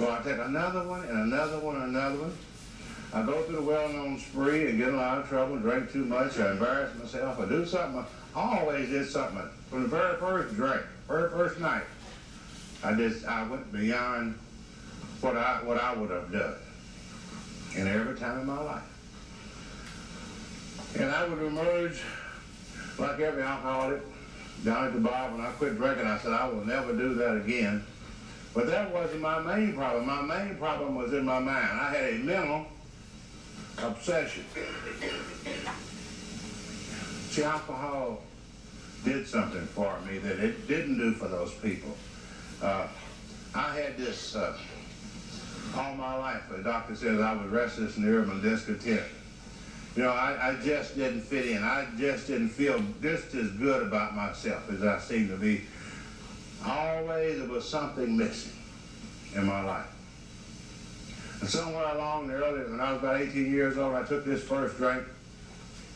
So 0.00 0.10
I 0.10 0.22
take 0.22 0.38
another 0.38 0.82
one 0.88 1.04
and 1.04 1.30
another 1.30 1.58
one 1.58 1.76
and 1.76 1.94
another 1.94 2.16
one. 2.16 2.32
I 3.12 3.22
go 3.22 3.42
through 3.42 3.56
the 3.56 3.62
well-known 3.62 4.18
spree 4.18 4.70
and 4.70 4.78
get 4.78 4.88
in 4.88 4.94
a 4.94 4.96
lot 4.96 5.18
of 5.18 5.28
trouble, 5.28 5.58
drink 5.58 5.92
too 5.92 6.06
much, 6.06 6.38
I 6.38 6.52
embarrass 6.52 6.96
myself, 6.98 7.38
I 7.38 7.46
do 7.46 7.66
something. 7.66 8.06
I 8.34 8.58
always 8.60 8.88
did 8.88 9.06
something. 9.06 9.46
From 9.68 9.82
the 9.82 9.88
very 9.88 10.16
first 10.16 10.54
drink, 10.54 10.80
very 11.06 11.28
first 11.28 11.60
night, 11.60 11.82
I 12.82 12.94
just 12.94 13.26
I 13.26 13.46
went 13.46 13.70
beyond 13.74 14.38
what 15.20 15.36
I 15.36 15.60
what 15.64 15.78
I 15.78 15.92
would 15.92 16.10
have 16.10 16.32
done. 16.32 16.54
And 17.76 17.86
every 17.86 18.18
time 18.18 18.40
in 18.40 18.46
my 18.46 18.58
life. 18.58 18.82
And 20.98 21.10
I 21.10 21.28
would 21.28 21.42
emerge 21.42 22.00
like 22.98 23.20
every 23.20 23.42
alcoholic 23.42 24.00
down 24.64 24.86
at 24.86 24.94
the 24.94 25.00
bar 25.00 25.30
when 25.30 25.42
I 25.42 25.50
quit 25.50 25.76
drinking. 25.76 26.06
I 26.06 26.16
said, 26.20 26.32
I 26.32 26.48
will 26.48 26.64
never 26.64 26.94
do 26.94 27.12
that 27.16 27.36
again. 27.36 27.84
But 28.54 28.66
that 28.66 28.92
wasn't 28.92 29.20
my 29.20 29.38
main 29.40 29.74
problem. 29.74 30.06
My 30.06 30.22
main 30.22 30.56
problem 30.56 30.96
was 30.96 31.12
in 31.12 31.24
my 31.24 31.38
mind. 31.38 31.80
I 31.80 31.94
had 31.94 32.14
a 32.14 32.18
mental 32.18 32.66
obsession. 33.78 34.44
See, 37.30 37.44
alcohol 37.44 38.22
did 39.04 39.26
something 39.26 39.66
for 39.66 39.98
me 40.00 40.18
that 40.18 40.40
it 40.40 40.66
didn't 40.66 40.98
do 40.98 41.12
for 41.12 41.28
those 41.28 41.54
people. 41.54 41.96
Uh, 42.60 42.88
I 43.54 43.74
had 43.74 43.96
this 43.96 44.34
uh, 44.34 44.56
all 45.76 45.94
my 45.94 46.16
life. 46.16 46.42
The 46.50 46.62
doctor 46.62 46.94
says 46.96 47.20
I 47.20 47.32
was 47.34 47.50
restless 47.50 47.96
and 47.96 48.06
irritable 48.06 48.34
and 48.34 48.42
discontent. 48.42 49.06
You 49.96 50.02
know, 50.04 50.10
I, 50.10 50.50
I 50.50 50.54
just 50.62 50.96
didn't 50.96 51.22
fit 51.22 51.46
in. 51.46 51.62
I 51.62 51.86
just 51.98 52.26
didn't 52.26 52.50
feel 52.50 52.82
just 53.02 53.34
as 53.34 53.50
good 53.52 53.82
about 53.84 54.14
myself 54.14 54.70
as 54.70 54.82
I 54.82 54.98
seemed 54.98 55.30
to 55.30 55.36
be 55.36 55.62
Always 56.64 57.38
there 57.38 57.48
was 57.48 57.68
something 57.68 58.16
missing 58.16 58.52
in 59.34 59.46
my 59.46 59.62
life. 59.62 59.86
And 61.40 61.48
somewhere 61.48 61.94
along 61.94 62.28
the 62.28 62.34
early, 62.34 62.70
when 62.70 62.80
I 62.80 62.92
was 62.92 63.02
about 63.02 63.20
18 63.20 63.50
years 63.50 63.78
old, 63.78 63.94
I 63.94 64.02
took 64.02 64.24
this 64.24 64.42
first 64.42 64.76
drink. 64.76 65.02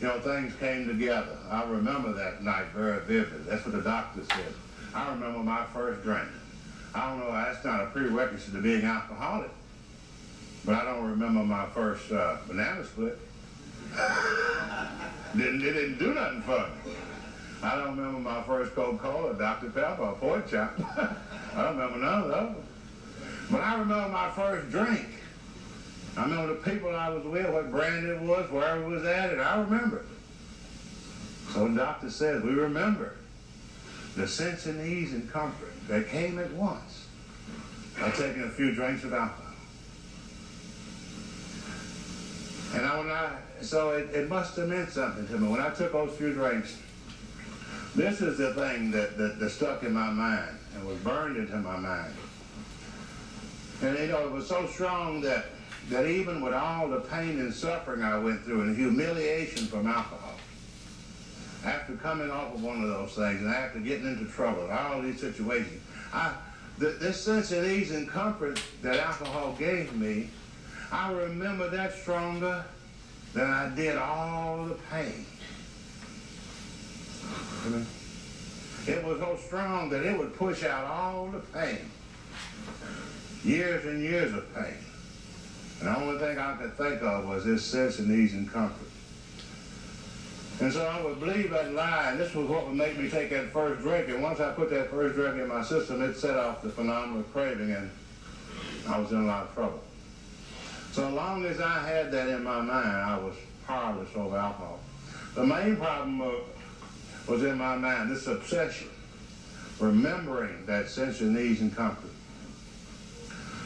You 0.01 0.07
know, 0.07 0.19
things 0.19 0.53
came 0.55 0.87
together. 0.87 1.37
I 1.49 1.63
remember 1.63 2.13
that 2.13 2.43
night 2.43 2.67
very 2.73 2.99
vividly. 3.01 3.43
That's 3.47 3.65
what 3.65 3.75
the 3.75 3.81
doctor 3.81 4.23
said. 4.25 4.53
I 4.93 5.11
remember 5.11 5.39
my 5.39 5.63
first 5.65 6.03
drink. 6.03 6.27
I 6.93 7.09
don't 7.09 7.19
know, 7.19 7.31
that's 7.31 7.63
not 7.63 7.81
a 7.81 7.85
prerequisite 7.87 8.53
to 8.53 8.61
being 8.61 8.83
alcoholic. 8.83 9.51
But 10.65 10.75
I 10.75 10.85
don't 10.85 11.11
remember 11.11 11.43
my 11.43 11.65
first 11.67 12.11
uh, 12.11 12.37
banana 12.47 12.83
split. 12.83 13.19
didn't, 15.37 15.61
it 15.61 15.73
didn't 15.73 15.99
do 15.99 16.13
nothing 16.13 16.41
for 16.41 16.59
me. 16.59 16.93
I 17.65 17.77
don't 17.77 17.97
remember 17.97 18.19
my 18.19 18.43
first 18.43 18.75
Coca-Cola, 18.75 19.33
Dr. 19.33 19.71
Pepper, 19.71 20.03
or 20.03 20.13
pork 20.13 20.47
chop. 20.47 20.79
I 21.55 21.63
don't 21.63 21.77
remember 21.77 21.97
none 21.97 22.21
of 22.21 22.27
those. 22.27 22.63
But 23.49 23.61
I 23.61 23.79
remember 23.79 24.09
my 24.09 24.29
first 24.29 24.69
drink. 24.69 25.07
I 26.15 26.25
remember 26.25 26.53
the 26.53 26.71
people 26.71 26.95
I 26.95 27.09
was 27.09 27.25
with, 27.25 27.49
what 27.49 27.71
brand 27.71 28.05
it 28.05 28.21
was, 28.21 28.51
where 28.51 28.79
it 28.79 28.87
was 28.87 29.03
at, 29.03 29.31
and 29.31 29.41
I 29.41 29.59
remember. 29.61 30.05
So 31.53 31.67
the 31.67 31.75
doctor 31.75 32.11
says, 32.11 32.43
we 32.43 32.51
remember 32.51 33.15
the 34.15 34.27
sense 34.27 34.67
and 34.67 34.85
ease 34.87 35.13
and 35.13 35.27
comfort 35.31 35.73
that 35.87 36.07
came 36.09 36.37
at 36.37 36.51
once 36.51 37.07
by 37.99 38.11
taking 38.11 38.43
a 38.43 38.49
few 38.49 38.75
drinks 38.75 39.03
of 39.05 39.13
alcohol. 39.13 39.41
And 42.75 42.85
I, 42.85 42.99
when 42.99 43.09
I, 43.09 43.37
so 43.61 43.89
it, 43.91 44.09
it 44.11 44.29
must 44.29 44.55
have 44.57 44.67
meant 44.67 44.91
something 44.91 45.27
to 45.29 45.37
me. 45.39 45.47
When 45.47 45.61
I 45.61 45.71
took 45.71 45.93
those 45.93 46.15
few 46.15 46.31
drinks, 46.31 46.77
this 47.95 48.21
is 48.21 48.37
the 48.37 48.53
thing 48.53 48.91
that, 48.91 49.17
that, 49.17 49.39
that 49.39 49.49
stuck 49.49 49.83
in 49.83 49.93
my 49.93 50.09
mind 50.09 50.57
and 50.75 50.85
was 50.85 50.97
burned 50.97 51.37
into 51.37 51.55
my 51.57 51.77
mind. 51.77 52.13
And 53.81 53.97
you 53.97 54.07
know, 54.07 54.25
it 54.25 54.31
was 54.31 54.47
so 54.47 54.67
strong 54.67 55.21
that, 55.21 55.45
that 55.89 56.05
even 56.05 56.41
with 56.41 56.53
all 56.53 56.89
the 56.89 57.01
pain 57.01 57.39
and 57.39 57.53
suffering 57.53 58.01
I 58.03 58.17
went 58.17 58.43
through 58.43 58.61
and 58.61 58.75
humiliation 58.75 59.67
from 59.67 59.87
alcohol, 59.87 60.35
after 61.63 61.95
coming 61.95 62.29
off 62.29 62.53
of 62.53 62.63
one 62.63 62.83
of 62.83 62.89
those 62.89 63.13
things 63.13 63.41
and 63.41 63.49
after 63.49 63.79
getting 63.79 64.05
into 64.05 64.25
trouble 64.25 64.69
all 64.69 65.01
these 65.01 65.19
situations, 65.19 65.81
I, 66.13 66.33
th- 66.79 66.99
this 66.99 67.21
sense 67.21 67.51
of 67.51 67.65
ease 67.65 67.91
and 67.91 68.07
comfort 68.07 68.61
that 68.81 68.99
alcohol 68.99 69.55
gave 69.57 69.95
me, 69.95 70.29
I 70.91 71.11
remember 71.11 71.69
that 71.69 71.93
stronger 71.93 72.65
than 73.33 73.49
I 73.49 73.73
did 73.75 73.97
all 73.97 74.65
the 74.65 74.75
pain. 74.75 75.25
It 78.87 79.03
was 79.03 79.19
so 79.19 79.37
strong 79.45 79.89
that 79.89 80.03
it 80.03 80.17
would 80.17 80.35
push 80.35 80.63
out 80.63 80.85
all 80.85 81.27
the 81.27 81.39
pain. 81.39 81.89
Years 83.43 83.85
and 83.85 84.01
years 84.01 84.33
of 84.33 84.53
pain. 84.53 84.77
And 85.79 85.89
the 85.89 85.99
only 85.99 86.19
thing 86.19 86.37
I 86.37 86.55
could 86.55 86.77
think 86.77 87.01
of 87.01 87.27
was 87.27 87.45
this 87.45 87.63
sense 87.63 87.99
of 87.99 88.09
ease 88.09 88.33
and 88.33 88.51
comfort. 88.51 88.89
And 90.61 90.71
so 90.71 90.85
I 90.85 91.03
would 91.03 91.19
believe 91.19 91.51
that 91.51 91.73
lie, 91.73 92.11
and 92.11 92.19
this 92.19 92.33
was 92.33 92.47
what 92.47 92.65
would 92.67 92.75
make 92.75 92.97
me 92.97 93.09
take 93.09 93.29
that 93.31 93.51
first 93.51 93.81
drink. 93.81 94.07
And 94.07 94.23
once 94.23 94.39
I 94.39 94.51
put 94.53 94.69
that 94.69 94.89
first 94.89 95.15
drink 95.15 95.35
in 95.35 95.49
my 95.49 95.63
system, 95.63 96.01
it 96.01 96.15
set 96.15 96.37
off 96.37 96.61
the 96.61 96.69
phenomenal 96.69 97.23
craving, 97.23 97.71
and 97.71 97.91
I 98.87 98.99
was 98.99 99.11
in 99.11 99.21
a 99.21 99.25
lot 99.25 99.47
of 99.47 99.53
trouble. 99.53 99.81
So 100.93 101.09
long 101.09 101.45
as 101.45 101.59
I 101.59 101.85
had 101.85 102.09
that 102.13 102.29
in 102.29 102.43
my 102.43 102.61
mind, 102.61 102.87
I 102.87 103.17
was 103.17 103.35
powerless 103.67 104.09
over 104.15 104.37
alcohol. 104.37 104.79
The 105.33 105.45
main 105.45 105.75
problem 105.75 106.21
uh, 106.21 106.31
was 107.27 107.43
in 107.43 107.57
my 107.57 107.75
mind, 107.75 108.11
this 108.11 108.27
obsession, 108.27 108.89
remembering 109.79 110.65
that 110.65 110.89
sense 110.89 111.21
of 111.21 111.35
ease 111.35 111.61
and 111.61 111.75
comfort. 111.75 112.11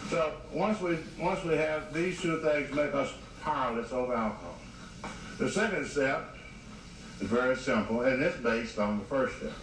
So 0.09 0.33
once 0.51 0.81
we 0.81 0.97
once 1.19 1.43
we 1.43 1.55
have 1.55 1.93
these 1.93 2.19
two 2.19 2.41
things 2.41 2.73
make 2.73 2.95
us 2.95 3.13
powerless 3.43 3.91
over 3.91 4.13
alcohol. 4.13 4.55
The 5.37 5.49
second 5.49 5.85
step 5.85 6.35
is 7.21 7.27
very 7.27 7.55
simple, 7.55 8.01
and 8.01 8.21
it's 8.21 8.37
based 8.37 8.79
on 8.79 8.99
the 8.99 9.05
first 9.05 9.37
step. 9.37 9.53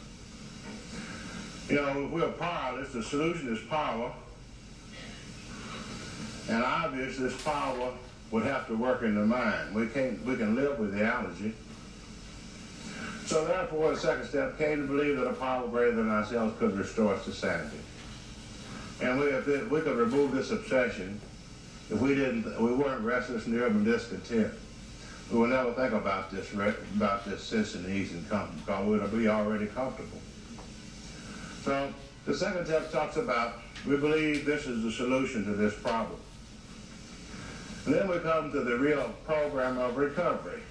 You 1.69 1.77
know, 1.77 2.05
if 2.05 2.11
we're 2.11 2.29
powerless, 2.33 2.93
the 2.93 3.03
solution 3.03 3.53
is 3.53 3.61
power. 3.69 4.13
And 6.49 6.63
obviously 6.63 7.29
this 7.29 7.43
power 7.43 7.93
would 8.31 8.45
have 8.45 8.69
to 8.69 8.77
work 8.77 9.03
in 9.03 9.17
the 9.17 9.27
mind. 9.27 9.75
We 9.75 9.89
can't 9.89 10.25
we 10.25 10.37
can 10.37 10.55
live 10.55 10.79
with 10.79 10.95
the 10.95 11.05
allergy. 11.05 11.55
So 13.27 13.45
therefore 13.45 13.93
the 13.93 14.01
second 14.01 14.29
step 14.29 14.57
came 14.57 14.87
to 14.87 14.87
believe 14.87 15.17
that 15.17 15.27
a 15.27 15.33
power 15.33 15.67
greater 15.67 15.97
than 15.97 16.09
ourselves 16.09 16.57
could 16.61 16.77
restore 16.79 17.15
us 17.15 17.25
to 17.25 17.33
sanity. 17.33 17.79
And 19.03 19.19
we, 19.19 19.27
if 19.27 19.49
it, 19.49 19.69
we 19.69 19.81
could 19.81 19.97
remove 19.97 20.33
this 20.33 20.53
obsession, 20.53 21.21
if 21.91 22.01
we 22.01 22.15
didn't, 22.15 22.45
we 22.61 22.73
weren't 22.73 23.03
restless, 23.03 23.49
nervous, 23.49 23.75
and 23.75 23.85
discontent, 23.85 24.53
we 25.33 25.41
would 25.41 25.51
never 25.51 25.73
think 25.73 25.93
about 25.93 26.31
this, 26.31 26.53
about 26.53 27.25
this 27.25 27.43
sense 27.43 27.75
and 27.75 27.89
ease 27.89 28.13
and 28.13 28.29
comfort, 28.31 28.57
because 28.65 28.87
we 28.87 28.99
would 28.99 29.13
be 29.13 29.29
already 29.29 29.67
comfortable. 29.67 30.21
So 31.65 31.93
the 32.27 32.35
second 32.35 32.67
step 32.67 32.93
talks 32.93 33.17
about, 33.17 33.55
we 33.87 33.97
believe 33.97 34.45
this 34.45 34.67
is 34.67 34.85
the 34.85 34.93
solution 34.93 35.45
to 35.47 35.53
this 35.53 35.75
problem. 35.75 36.21
And 37.87 37.95
then 37.95 38.09
we 38.09 38.19
come 38.21 38.53
to 38.53 38.61
the 38.61 38.79
real 38.79 39.13
program 39.25 39.79
of 39.79 39.97
recovery. 39.97 40.63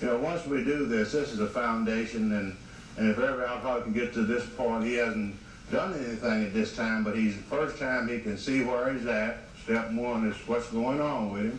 You 0.00 0.06
know, 0.06 0.18
once 0.18 0.46
we 0.46 0.62
do 0.62 0.86
this, 0.86 1.12
this 1.12 1.32
is 1.32 1.40
a 1.40 1.48
foundation, 1.48 2.32
and, 2.32 2.56
and 2.96 3.10
if 3.10 3.18
every 3.18 3.44
alcoholic 3.44 3.84
can 3.84 3.92
get 3.92 4.12
to 4.14 4.22
this 4.24 4.46
point, 4.50 4.84
he 4.84 4.94
hasn't 4.94 5.34
done 5.72 5.92
anything 5.94 6.44
at 6.44 6.54
this 6.54 6.76
time, 6.76 7.02
but 7.02 7.16
he's 7.16 7.36
the 7.36 7.42
first 7.42 7.78
time 7.78 8.08
he 8.08 8.20
can 8.20 8.38
see 8.38 8.62
where 8.62 8.92
he's 8.92 9.06
at. 9.06 9.38
Step 9.64 9.90
one 9.92 10.28
is 10.30 10.36
what's 10.46 10.68
going 10.68 11.00
on 11.00 11.32
with 11.32 11.42
him, 11.42 11.58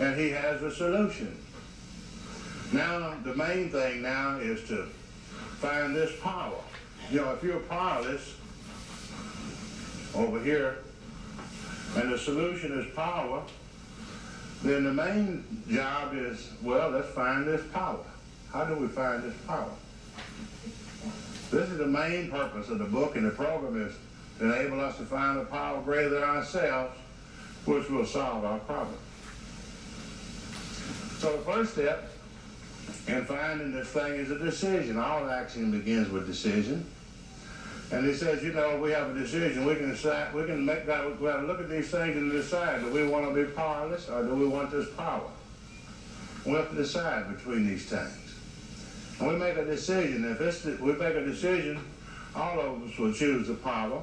and 0.00 0.20
he 0.20 0.28
has 0.30 0.62
a 0.62 0.70
solution. 0.70 1.36
Now, 2.72 3.14
the 3.24 3.34
main 3.34 3.70
thing 3.70 4.02
now 4.02 4.36
is 4.36 4.66
to 4.68 4.86
find 5.58 5.96
this 5.96 6.12
power. 6.20 6.60
You 7.10 7.22
know, 7.22 7.32
if 7.32 7.42
you're 7.42 7.58
powerless 7.60 8.36
over 10.14 10.42
here, 10.42 10.78
and 11.96 12.12
the 12.12 12.18
solution 12.18 12.78
is 12.78 12.94
power, 12.94 13.42
then 14.62 14.84
the 14.84 14.92
main 14.92 15.44
job 15.68 16.14
is, 16.14 16.50
well, 16.62 16.90
let's 16.90 17.08
find 17.08 17.46
this 17.46 17.64
power. 17.72 18.04
How 18.52 18.64
do 18.64 18.74
we 18.76 18.86
find 18.86 19.22
this 19.24 19.34
power? 19.46 19.70
This 21.50 21.68
is 21.68 21.78
the 21.78 21.86
main 21.86 22.30
purpose 22.30 22.68
of 22.68 22.78
the 22.78 22.84
book 22.84 23.16
and 23.16 23.26
the 23.26 23.30
program 23.30 23.86
is 23.86 23.94
to 24.38 24.52
enable 24.52 24.80
us 24.80 24.96
to 24.98 25.04
find 25.04 25.38
a 25.38 25.44
power 25.44 25.82
greater 25.82 26.10
than 26.10 26.22
ourselves, 26.22 26.96
which 27.64 27.88
will 27.90 28.06
solve 28.06 28.44
our 28.44 28.58
problem. 28.60 28.96
So 31.18 31.36
the 31.36 31.42
first 31.44 31.72
step 31.74 32.10
in 33.06 33.24
finding 33.24 33.72
this 33.72 33.88
thing 33.88 34.14
is 34.14 34.30
a 34.30 34.38
decision. 34.38 34.98
All 34.98 35.28
action 35.28 35.70
begins 35.70 36.08
with 36.08 36.26
decision. 36.26 36.86
And 37.92 38.06
he 38.06 38.14
says, 38.14 38.42
you 38.42 38.54
know, 38.54 38.78
we 38.78 38.90
have 38.92 39.14
a 39.14 39.18
decision. 39.18 39.66
We 39.66 39.74
can 39.76 39.90
decide, 39.90 40.32
we 40.32 40.46
can 40.46 40.64
make 40.64 40.86
that, 40.86 41.20
we 41.20 41.26
have 41.28 41.40
to 41.40 41.46
look 41.46 41.60
at 41.60 41.68
these 41.68 41.90
things 41.90 42.16
and 42.16 42.32
decide, 42.32 42.80
do 42.80 42.90
we 42.90 43.06
want 43.06 43.28
to 43.28 43.34
be 43.34 43.52
powerless 43.52 44.08
or 44.08 44.24
do 44.24 44.34
we 44.34 44.46
want 44.46 44.70
this 44.70 44.88
power? 44.96 45.28
We 46.46 46.52
have 46.52 46.70
to 46.70 46.76
decide 46.76 47.36
between 47.36 47.68
these 47.68 47.84
things. 47.84 48.34
And 49.20 49.28
we 49.28 49.36
make 49.36 49.58
a 49.58 49.64
decision. 49.66 50.24
If 50.24 50.40
it's, 50.40 50.64
we 50.80 50.92
make 50.94 51.14
a 51.14 51.24
decision, 51.24 51.84
all 52.34 52.58
of 52.58 52.82
us 52.82 52.98
will 52.98 53.12
choose 53.12 53.48
the 53.48 53.54
power. 53.54 54.02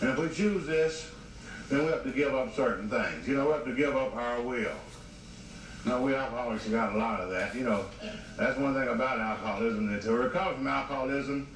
And 0.00 0.10
if 0.10 0.18
we 0.18 0.28
choose 0.34 0.66
this, 0.66 1.08
then 1.68 1.84
we 1.84 1.92
have 1.92 2.02
to 2.02 2.10
give 2.10 2.34
up 2.34 2.56
certain 2.56 2.90
things. 2.90 3.28
You 3.28 3.36
know, 3.36 3.46
we 3.46 3.52
have 3.52 3.64
to 3.66 3.74
give 3.74 3.94
up 3.94 4.16
our 4.16 4.42
will. 4.42 4.74
Now, 5.86 6.02
we 6.02 6.14
alcoholics 6.14 6.64
have 6.64 6.72
got 6.72 6.94
a 6.94 6.98
lot 6.98 7.20
of 7.20 7.30
that. 7.30 7.54
You 7.54 7.62
know, 7.62 7.84
that's 8.36 8.58
one 8.58 8.74
thing 8.74 8.88
about 8.88 9.20
alcoholism. 9.20 10.00
To 10.00 10.12
recover 10.12 10.56
from 10.56 10.66
alcoholism, 10.66 11.46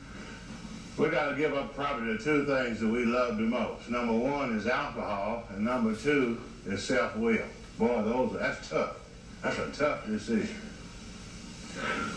we 0.99 1.09
got 1.09 1.30
to 1.30 1.36
give 1.36 1.55
up 1.55 1.74
probably 1.74 2.16
the 2.16 2.22
two 2.22 2.45
things 2.45 2.80
that 2.80 2.88
we 2.88 3.05
love 3.05 3.36
the 3.36 3.43
most. 3.43 3.88
Number 3.88 4.12
one 4.12 4.57
is 4.57 4.66
alcohol, 4.66 5.45
and 5.51 5.64
number 5.64 5.95
two 5.95 6.40
is 6.66 6.82
self-will. 6.84 7.45
Boy, 7.78 8.03
those 8.03 8.38
that's 8.38 8.68
tough. 8.68 8.97
That's 9.43 9.59
a 9.59 9.70
tough 9.70 10.07
decision. 10.07 10.61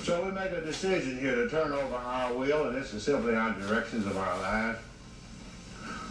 So 0.04 0.26
we 0.26 0.32
make 0.32 0.52
a 0.52 0.62
decision 0.62 1.18
here 1.18 1.36
to 1.36 1.50
turn 1.50 1.72
over 1.72 1.96
our 1.96 2.34
will, 2.34 2.68
and 2.68 2.76
this 2.76 2.94
is 2.94 3.04
simply 3.04 3.36
our 3.36 3.54
directions 3.54 4.06
of 4.06 4.18
our 4.18 4.38
lives. 4.40 4.80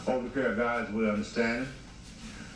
Over 0.06 0.28
care 0.30 0.52
of 0.52 0.56
God's 0.56 0.90
will 0.92 1.10
understanding. 1.10 1.68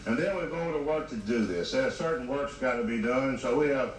And 0.07 0.17
then 0.17 0.37
we 0.37 0.47
go 0.47 0.73
to 0.73 0.83
work 0.83 1.11
to 1.11 1.17
do 1.17 1.45
this. 1.45 1.73
There's 1.73 1.95
certain 1.95 2.27
work's 2.27 2.55
got 2.55 2.77
to 2.77 2.85
be 2.85 3.03
done. 3.03 3.39
So 3.39 3.59
we 3.59 3.69
have 3.69 3.93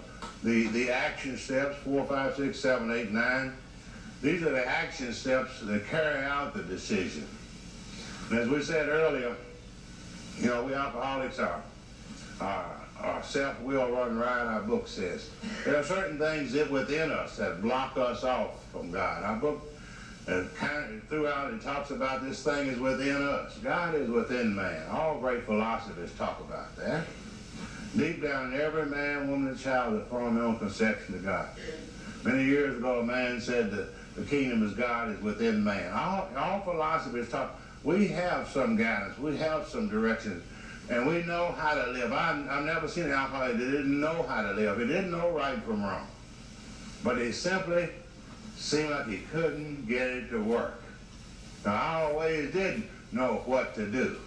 the, 0.44 0.68
the 0.68 0.90
action 0.90 1.38
steps, 1.38 1.78
four, 1.78 2.04
five, 2.06 2.36
six, 2.36 2.60
seven, 2.60 2.92
eight, 2.92 3.12
nine. 3.12 3.54
These 4.22 4.42
are 4.44 4.52
the 4.52 4.68
action 4.68 5.14
steps 5.14 5.62
that 5.62 5.88
carry 5.88 6.24
out 6.26 6.54
the 6.54 6.64
decision. 6.64 7.26
And 8.30 8.40
as 8.40 8.50
we 8.50 8.62
said 8.62 8.90
earlier, 8.90 9.36
you 10.38 10.48
know, 10.48 10.64
we 10.64 10.74
alcoholics 10.74 11.40
are, 11.40 11.62
are, 12.42 12.82
are 13.00 13.24
self-will 13.24 13.92
run 13.92 14.18
right, 14.18 14.46
our 14.46 14.62
book 14.62 14.88
says. 14.88 15.30
There 15.64 15.78
are 15.78 15.84
certain 15.84 16.18
things 16.18 16.52
that 16.52 16.70
within 16.70 17.12
us 17.12 17.38
that 17.38 17.62
block 17.62 17.98
us 17.98 18.24
off 18.24 18.64
from 18.72 18.92
God. 18.92 19.24
Our 19.24 19.38
book 19.38 19.62
uh, 20.28 20.44
kind 20.58 20.96
of 20.96 21.04
throughout 21.08 21.54
it 21.54 21.62
talks 21.62 21.92
about 21.92 22.24
this 22.24 22.44
thing 22.44 22.68
is 22.68 22.78
within 22.78 23.22
us. 23.22 23.58
God 23.60 23.96
is 23.96 24.10
within 24.10 24.54
man. 24.54 24.86
All 24.92 25.18
great 25.18 25.44
philosophers 25.46 26.12
talk 26.18 26.40
about 26.42 26.76
that. 26.76 27.06
Deep 27.98 28.22
down 28.22 28.54
in 28.54 28.62
every 28.62 28.86
man, 28.86 29.32
woman, 29.32 29.48
and 29.48 29.60
child 29.60 30.06
form 30.08 30.36
their 30.36 30.44
own 30.44 30.60
conception 30.60 31.16
of 31.16 31.24
God. 31.24 31.50
Many 32.24 32.44
years 32.44 32.78
ago, 32.78 33.00
a 33.00 33.04
man 33.04 33.42
said 33.42 33.72
that 33.72 33.88
the 34.20 34.26
kingdom 34.26 34.64
of 34.64 34.76
God 34.76 35.10
is 35.10 35.22
within 35.22 35.64
man. 35.64 35.92
All, 35.94 36.28
all 36.38 36.62
philosophers 36.62 37.30
talk. 37.30 37.60
We 37.84 38.10
have 38.10 38.50
some 38.50 38.76
guidance. 38.76 39.18
We 39.18 39.38
have 39.38 39.68
some 39.68 39.88
directions. 39.88 40.44
And 40.90 41.08
we 41.08 41.24
know 41.24 41.54
how 41.58 41.76
to 41.76 41.92
live. 41.92 42.12
I, 42.12 42.46
I've 42.50 42.66
never 42.66 42.88
seen 42.88 43.06
an 43.06 43.12
alcoholic 43.12 43.58
that 43.58 43.64
didn't 43.64 44.00
know 44.00 44.24
how 44.24 44.42
to 44.42 44.52
live. 44.52 44.80
He 44.80 44.88
didn't 44.88 45.12
know 45.12 45.30
right 45.30 45.62
from 45.64 45.84
wrong. 45.84 46.08
But 47.04 47.18
he 47.20 47.32
simply 47.32 47.90
seemed 48.58 48.90
like 48.90 49.08
he 49.08 49.20
couldn't 49.32 49.88
get 49.88 50.08
it 50.08 50.30
to 50.32 50.42
work. 50.42 50.84
Now, 51.66 51.76
I 51.76 52.02
always 52.04 52.52
didn't 52.52 52.90
know 53.12 53.42
what 53.46 53.76
to 53.76 53.86
do. 53.86 54.18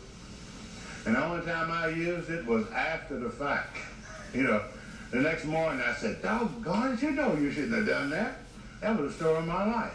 And 1.05 1.16
the 1.16 1.24
only 1.24 1.45
time 1.45 1.70
I 1.70 1.88
used 1.88 2.30
it 2.30 2.47
was 2.47 2.70
after 2.70 3.18
the 3.18 3.30
fact. 3.30 3.76
You 4.32 4.45
know, 4.45 4.62
the 5.11 5.18
next 5.18 5.45
morning 5.45 5.82
I 5.86 5.93
said, 5.93 6.22
doggone 6.22 6.95
it, 6.95 7.03
you 7.03 7.11
know 7.11 7.34
you 7.36 7.53
shouldn't 7.53 7.74
have 7.74 7.86
done 7.86 8.09
that. 8.09 8.41
That 8.82 8.98
was 8.98 9.12
the 9.12 9.18
story 9.18 9.38
of 9.38 9.46
my 9.46 9.64
life. 9.64 9.94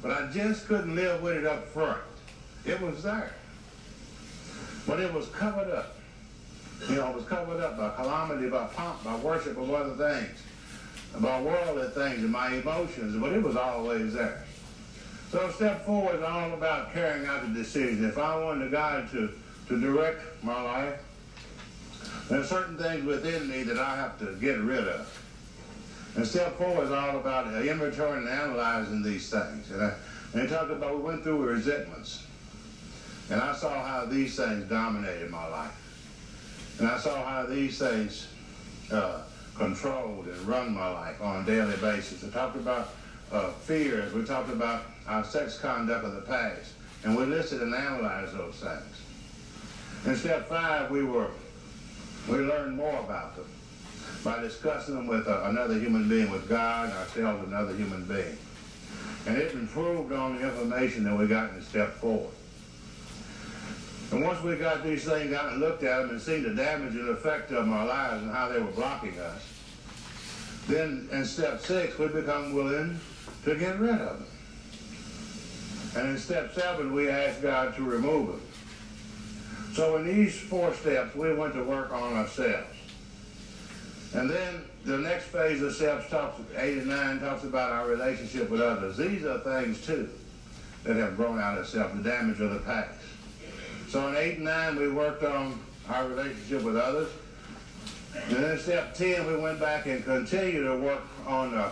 But 0.00 0.10
I 0.10 0.30
just 0.32 0.66
couldn't 0.66 0.94
live 0.94 1.22
with 1.22 1.36
it 1.36 1.46
up 1.46 1.66
front. 1.66 2.00
It 2.64 2.80
was 2.80 3.02
there. 3.02 3.34
But 4.86 5.00
it 5.00 5.12
was 5.12 5.26
covered 5.28 5.70
up. 5.70 5.96
You 6.88 6.96
know, 6.96 7.10
it 7.10 7.16
was 7.16 7.24
covered 7.24 7.60
up 7.60 7.76
by 7.76 7.90
calamity, 7.90 8.48
by 8.48 8.66
pomp, 8.68 9.04
by 9.04 9.16
worship 9.16 9.56
of 9.56 9.72
other 9.72 9.94
things, 9.94 10.38
by 11.20 11.40
worldly 11.40 11.88
things 11.88 12.22
and 12.22 12.30
my 12.30 12.54
emotions, 12.54 13.16
but 13.20 13.32
it 13.32 13.42
was 13.42 13.56
always 13.56 14.14
there. 14.14 14.44
So 15.30 15.50
step 15.50 15.84
four 15.86 16.14
is 16.14 16.22
all 16.22 16.52
about 16.54 16.92
carrying 16.92 17.26
out 17.26 17.42
the 17.42 17.54
decision. 17.54 18.04
If 18.04 18.18
I 18.18 18.36
wanted 18.42 18.70
God 18.70 19.10
to, 19.12 19.30
to 19.68 19.80
direct 19.80 20.44
my 20.44 20.60
life, 20.60 21.00
there 22.28 22.40
are 22.40 22.44
certain 22.44 22.76
things 22.76 23.04
within 23.04 23.48
me 23.48 23.62
that 23.64 23.78
I 23.78 23.96
have 23.96 24.18
to 24.20 24.34
get 24.40 24.58
rid 24.58 24.86
of. 24.86 25.21
And 26.14 26.26
step 26.26 26.58
four 26.58 26.84
is 26.84 26.90
all 26.90 27.18
about 27.18 27.46
inventory 27.64 28.18
and 28.18 28.28
analyzing 28.28 29.02
these 29.02 29.30
things. 29.30 29.70
And, 29.70 29.82
I, 29.82 30.46
talked 30.46 30.70
about, 30.70 30.96
we 30.96 31.02
went 31.02 31.22
through 31.22 31.44
resentments. 31.44 32.26
And 33.30 33.40
I 33.40 33.54
saw 33.54 33.82
how 33.82 34.04
these 34.04 34.36
things 34.36 34.68
dominated 34.68 35.30
my 35.30 35.46
life. 35.46 36.76
And 36.78 36.88
I 36.88 36.98
saw 36.98 37.24
how 37.24 37.46
these 37.46 37.78
things 37.78 38.28
uh, 38.90 39.22
controlled 39.54 40.26
and 40.26 40.38
run 40.42 40.74
my 40.74 40.88
life 40.90 41.20
on 41.22 41.42
a 41.42 41.46
daily 41.46 41.76
basis. 41.76 42.24
I 42.24 42.30
talked 42.30 42.56
about 42.56 42.90
uh, 43.30 43.50
fears. 43.50 44.12
We 44.12 44.24
talked 44.24 44.50
about 44.50 44.84
our 45.06 45.24
sex 45.24 45.58
conduct 45.58 46.04
of 46.04 46.14
the 46.14 46.22
past. 46.22 46.72
And 47.04 47.16
we 47.16 47.24
listed 47.24 47.62
and 47.62 47.74
analyzed 47.74 48.36
those 48.36 48.56
things. 48.56 49.02
In 50.04 50.16
step 50.16 50.48
five, 50.48 50.90
we 50.90 51.04
were 51.04 51.30
we 52.28 52.36
learned 52.36 52.76
more 52.76 53.00
about 53.00 53.34
them 53.34 53.46
by 54.22 54.40
discussing 54.40 54.94
them 54.94 55.06
with 55.06 55.26
uh, 55.26 55.42
another 55.44 55.78
human 55.78 56.08
being, 56.08 56.30
with 56.30 56.48
God, 56.48 56.90
ourselves, 56.92 57.46
another 57.46 57.74
human 57.74 58.04
being. 58.04 58.38
And 59.26 59.36
it 59.36 59.52
improved 59.54 60.12
on 60.12 60.36
the 60.36 60.48
information 60.48 61.04
that 61.04 61.16
we 61.16 61.26
got 61.26 61.50
in 61.54 61.62
step 61.62 61.94
four. 61.94 62.30
And 64.10 64.22
once 64.22 64.42
we 64.42 64.56
got 64.56 64.84
these 64.84 65.04
things 65.04 65.32
out 65.32 65.52
and 65.52 65.60
looked 65.60 65.82
at 65.82 66.02
them 66.02 66.10
and 66.10 66.20
seen 66.20 66.42
the 66.42 66.54
damage 66.54 66.94
and 66.94 67.08
effect 67.08 67.50
of 67.50 67.68
our 67.68 67.86
lives 67.86 68.22
and 68.22 68.30
how 68.30 68.48
they 68.48 68.60
were 68.60 68.70
blocking 68.72 69.18
us, 69.18 69.42
then 70.68 71.08
in 71.10 71.24
step 71.24 71.60
six, 71.60 71.98
we 71.98 72.08
become 72.08 72.54
willing 72.54 73.00
to 73.44 73.56
get 73.56 73.78
rid 73.78 74.00
of 74.00 74.18
them. 74.18 74.26
And 75.96 76.10
in 76.10 76.18
step 76.18 76.54
seven, 76.54 76.92
we 76.92 77.08
ask 77.08 77.40
God 77.42 77.74
to 77.76 77.82
remove 77.82 78.28
them. 78.28 78.42
So 79.74 79.96
in 79.96 80.06
these 80.06 80.38
four 80.38 80.74
steps, 80.74 81.14
we 81.14 81.34
went 81.34 81.54
to 81.54 81.64
work 81.64 81.92
on 81.92 82.12
ourselves. 82.12 82.71
And 84.14 84.28
then 84.28 84.64
the 84.84 84.98
next 84.98 85.24
phase 85.26 85.62
of 85.62 85.74
steps 85.74 86.10
talks, 86.10 86.40
eight 86.56 86.78
and 86.78 86.88
nine, 86.88 87.20
talks 87.20 87.44
about 87.44 87.72
our 87.72 87.88
relationship 87.88 88.50
with 88.50 88.60
others. 88.60 88.96
These 88.98 89.24
are 89.24 89.38
things, 89.38 89.84
too, 89.86 90.10
that 90.84 90.96
have 90.96 91.16
grown 91.16 91.40
out 91.40 91.56
of 91.56 91.66
self, 91.66 91.94
the 91.94 92.02
damage 92.02 92.40
of 92.40 92.50
the 92.50 92.58
past. 92.60 92.98
So 93.88 94.08
in 94.08 94.16
eight 94.16 94.36
and 94.36 94.44
nine, 94.44 94.76
we 94.76 94.90
worked 94.90 95.22
on 95.22 95.58
our 95.88 96.06
relationship 96.08 96.62
with 96.62 96.76
others. 96.76 97.08
And 98.28 98.36
then 98.36 98.58
step 98.58 98.94
10, 98.94 99.26
we 99.26 99.36
went 99.36 99.58
back 99.58 99.86
and 99.86 100.04
continued 100.04 100.64
to 100.64 100.76
work 100.76 101.02
on, 101.26 101.54
uh, 101.54 101.70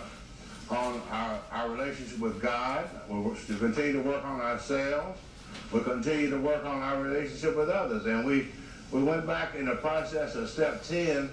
on 0.71 1.03
our, 1.11 1.39
our 1.53 1.71
relationship 1.71 2.19
with 2.19 2.41
God. 2.41 2.89
We 3.09 3.35
continue 3.59 3.93
to 3.93 4.03
work 4.03 4.25
on 4.25 4.41
ourselves. 4.41 5.19
We 5.73 5.81
continue 5.81 6.31
to 6.31 6.39
work 6.39 6.65
on 6.65 6.81
our 6.81 7.03
relationship 7.03 7.57
with 7.57 7.69
others. 7.69 8.07
And 8.07 8.25
we, 8.25 8.49
we 8.93 9.03
went 9.03 9.27
back 9.27 9.55
in 9.55 9.67
the 9.67 9.77
process 9.77 10.35
of 10.37 10.49
step 10.49 10.83
10 10.85 11.31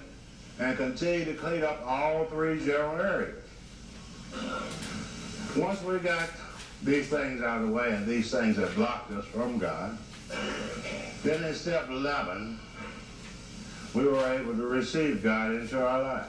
and 0.58 0.76
continue 0.76 1.24
to 1.24 1.34
clean 1.34 1.62
up 1.62 1.80
all 1.86 2.24
three 2.26 2.64
general 2.64 3.00
areas. 3.00 3.36
Once 5.56 5.82
we 5.82 5.98
got 5.98 6.28
these 6.82 7.08
things 7.08 7.42
out 7.42 7.62
of 7.62 7.68
the 7.68 7.72
way 7.72 7.92
and 7.92 8.06
these 8.06 8.30
things 8.30 8.56
that 8.56 8.74
blocked 8.74 9.10
us 9.12 9.24
from 9.26 9.58
God, 9.58 9.96
then 11.22 11.44
in 11.44 11.54
step 11.54 11.88
11, 11.88 12.58
we 13.94 14.04
were 14.04 14.32
able 14.34 14.54
to 14.54 14.66
receive 14.66 15.22
God 15.22 15.52
into 15.52 15.84
our 15.84 16.02
lives. 16.02 16.28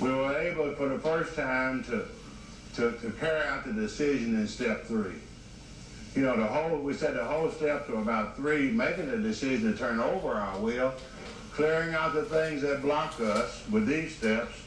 We 0.00 0.10
were 0.10 0.36
able 0.36 0.74
for 0.74 0.88
the 0.88 0.98
first 0.98 1.34
time 1.36 1.84
to, 1.84 2.06
to, 2.76 2.98
to 2.98 3.10
carry 3.12 3.46
out 3.46 3.64
the 3.64 3.72
decision 3.72 4.34
in 4.34 4.48
step 4.48 4.84
three. 4.86 5.14
You 6.14 6.22
know, 6.22 6.36
the 6.36 6.46
whole, 6.46 6.78
we 6.78 6.94
said 6.94 7.14
the 7.14 7.24
whole 7.24 7.50
steps 7.50 7.88
were 7.88 8.00
about 8.00 8.36
three, 8.36 8.70
making 8.70 9.10
the 9.10 9.18
decision 9.18 9.72
to 9.72 9.78
turn 9.78 10.00
over 10.00 10.34
our 10.34 10.58
will 10.58 10.92
clearing 11.54 11.94
out 11.94 12.14
the 12.14 12.24
things 12.24 12.62
that 12.62 12.82
block 12.82 13.20
us 13.20 13.62
with 13.70 13.86
these 13.86 14.14
steps. 14.16 14.60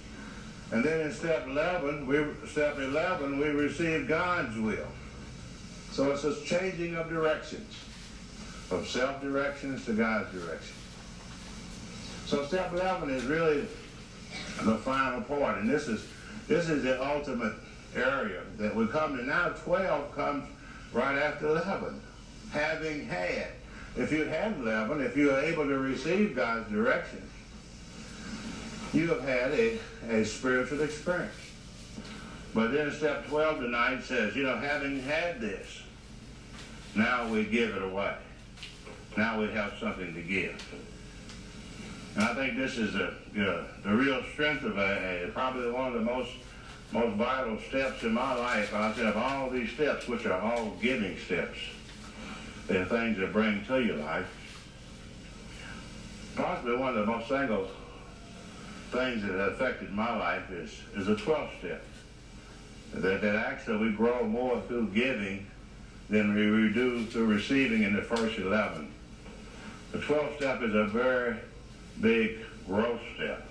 And 0.72 0.84
then 0.84 1.02
in 1.02 1.14
step 1.14 1.46
11, 1.48 2.08
we, 2.08 2.26
step 2.48 2.78
11, 2.78 3.40
we 3.40 3.48
receive 3.50 4.08
God's 4.08 4.58
will. 4.58 4.88
So 5.92 6.12
it's 6.12 6.24
a 6.24 6.42
changing 6.44 6.96
of 6.96 7.10
directions, 7.10 7.74
of 8.72 8.88
self-directions 8.88 9.86
to 9.86 9.94
God's 9.94 10.32
direction. 10.32 10.76
So 12.26 12.46
step 12.46 12.74
11 12.74 13.10
is 13.10 13.24
really 13.26 13.66
the 14.64 14.78
final 14.78 15.22
part. 15.22 15.40
point, 15.40 15.58
and 15.60 15.70
this 15.70 15.88
is 15.88 16.06
this 16.48 16.70
is 16.70 16.84
the 16.84 17.04
ultimate 17.06 17.54
area 17.96 18.42
that 18.58 18.76
we 18.76 18.88
come 18.88 19.18
to. 19.18 19.24
Now 19.24 19.50
12 19.50 20.16
comes 20.16 20.48
right 20.94 21.18
after 21.18 21.48
11, 21.48 22.02
having 22.52 23.06
had 23.06 23.48
if 23.98 24.12
you 24.12 24.26
had 24.26 24.58
11, 24.60 25.02
if 25.02 25.18
you 25.18 25.32
are 25.32 25.40
able 25.40 25.66
to 25.66 25.78
receive 25.78 26.36
God's 26.36 26.70
direction, 26.70 27.22
you 28.94 29.08
have 29.10 29.22
had 29.24 29.52
a, 29.52 29.80
a 30.10 30.24
spiritual 30.24 30.82
experience. 30.82 31.34
But 32.54 32.72
then 32.72 32.92
step 32.92 33.28
12 33.28 33.60
tonight 33.60 34.04
says, 34.04 34.36
you 34.36 34.44
know, 34.44 34.58
having 34.58 35.02
had 35.02 35.42
this, 35.42 35.82
now 36.96 37.28
we 37.28 37.44
give 37.44 37.76
it 37.76 37.84
away. 37.84 38.16
Now 39.16 39.40
we 39.40 39.48
have 39.50 39.74
something 39.80 40.14
to 40.14 40.22
give. 40.22 40.62
And 42.16 42.24
I 42.24 42.34
think 42.34 42.58
this 42.58 42.78
is 42.78 42.96
a, 42.96 43.14
you 43.34 43.44
know, 43.44 43.66
the 43.84 43.94
real 43.94 44.24
strength 44.34 44.64
of 44.64 44.78
a, 44.78 45.30
probably 45.34 45.70
one 45.72 45.88
of 45.88 45.94
the 45.94 46.02
most 46.02 46.32
most 46.94 47.16
vital 47.18 47.60
steps 47.68 48.04
in 48.04 48.14
my 48.14 48.34
life. 48.36 48.74
I 48.74 48.94
said 48.94 49.08
of 49.08 49.18
all 49.18 49.50
these 49.50 49.70
steps, 49.72 50.08
which 50.08 50.26
are 50.26 50.40
all 50.40 50.72
giving 50.82 51.18
steps. 51.18 51.58
They're 52.68 52.86
things 52.86 53.18
that 53.18 53.32
bring 53.32 53.64
to 53.66 53.82
your 53.82 53.98
life. 53.98 54.28
Possibly 56.36 56.76
one 56.76 56.90
of 56.90 57.06
the 57.06 57.12
most 57.12 57.28
single 57.30 57.70
things 58.92 59.24
that 59.24 59.36
affected 59.36 59.92
my 59.92 60.18
life 60.18 60.52
is, 60.52 60.82
is 60.96 61.08
a 61.08 61.16
12 61.16 61.50
step. 61.60 61.84
That, 62.94 63.22
that 63.22 63.36
actually 63.36 63.90
we 63.90 63.92
grow 63.92 64.26
more 64.26 64.62
through 64.68 64.88
giving 64.90 65.48
than 66.10 66.34
we 66.34 66.74
do 66.74 67.06
through 67.06 67.26
receiving 67.26 67.84
in 67.84 67.96
the 67.96 68.02
first 68.02 68.38
11. 68.38 68.92
The 69.92 70.00
12 70.00 70.36
step 70.38 70.62
is 70.62 70.74
a 70.74 70.86
very 70.86 71.36
big 72.02 72.40
growth 72.66 73.02
step. 73.16 73.48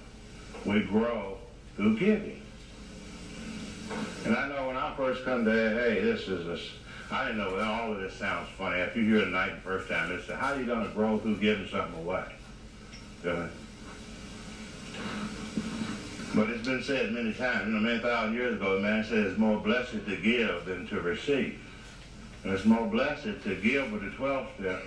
We 0.64 0.80
grow 0.80 1.38
through 1.76 1.98
giving. 1.98 2.42
And 4.24 4.36
I 4.36 4.48
know 4.48 4.68
when 4.68 4.76
I 4.76 4.94
first 4.96 5.24
come 5.24 5.44
to 5.44 5.50
AA, 5.50 6.02
this 6.02 6.28
is 6.28 6.46
a 6.46 6.58
I 7.10 7.26
didn't 7.26 7.38
know, 7.38 7.58
all 7.60 7.92
of 7.92 8.00
this 8.00 8.14
sounds 8.14 8.48
funny. 8.58 8.80
After 8.80 9.00
you 9.00 9.14
hear 9.14 9.22
it 9.22 9.28
night 9.28 9.54
the 9.54 9.60
first 9.60 9.88
time, 9.88 10.10
it's 10.12 10.28
how 10.28 10.54
are 10.54 10.60
you 10.60 10.66
going 10.66 10.86
to 10.86 10.92
grow 10.92 11.18
through 11.18 11.36
giving 11.36 11.68
something 11.68 12.00
away? 12.00 12.24
But 16.34 16.50
it's 16.50 16.66
been 16.66 16.82
said 16.82 17.12
many 17.12 17.32
times, 17.32 17.66
you 17.66 17.72
know, 17.72 17.80
many 17.80 18.00
thousand 18.00 18.34
years 18.34 18.56
ago, 18.56 18.78
man 18.80 19.04
said 19.04 19.18
it's 19.18 19.38
more 19.38 19.58
blessed 19.58 20.04
to 20.06 20.16
give 20.16 20.64
than 20.64 20.86
to 20.88 21.00
receive. 21.00 21.58
And 22.44 22.52
it's 22.52 22.64
more 22.64 22.86
blessed 22.86 23.42
to 23.44 23.54
give 23.62 23.90
with 23.92 24.02
the 24.02 24.10
12 24.10 24.46
step 24.60 24.82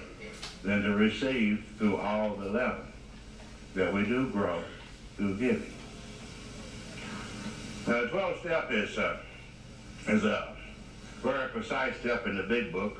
than 0.63 0.83
to 0.83 0.95
receive 0.95 1.65
through 1.77 1.97
all 1.97 2.35
the 2.35 2.47
11. 2.47 2.81
That 3.75 3.93
we 3.93 4.05
do 4.05 4.29
grow 4.29 4.61
through 5.15 5.37
giving. 5.37 5.73
Now, 7.87 8.01
the 8.01 8.07
12 8.09 8.39
step 8.39 8.71
is 8.71 8.97
uh, 8.97 9.17
is 10.07 10.23
a 10.25 10.55
very 11.21 11.49
precise 11.49 11.95
step 11.99 12.25
in 12.27 12.37
the 12.37 12.43
big 12.43 12.71
book. 12.71 12.97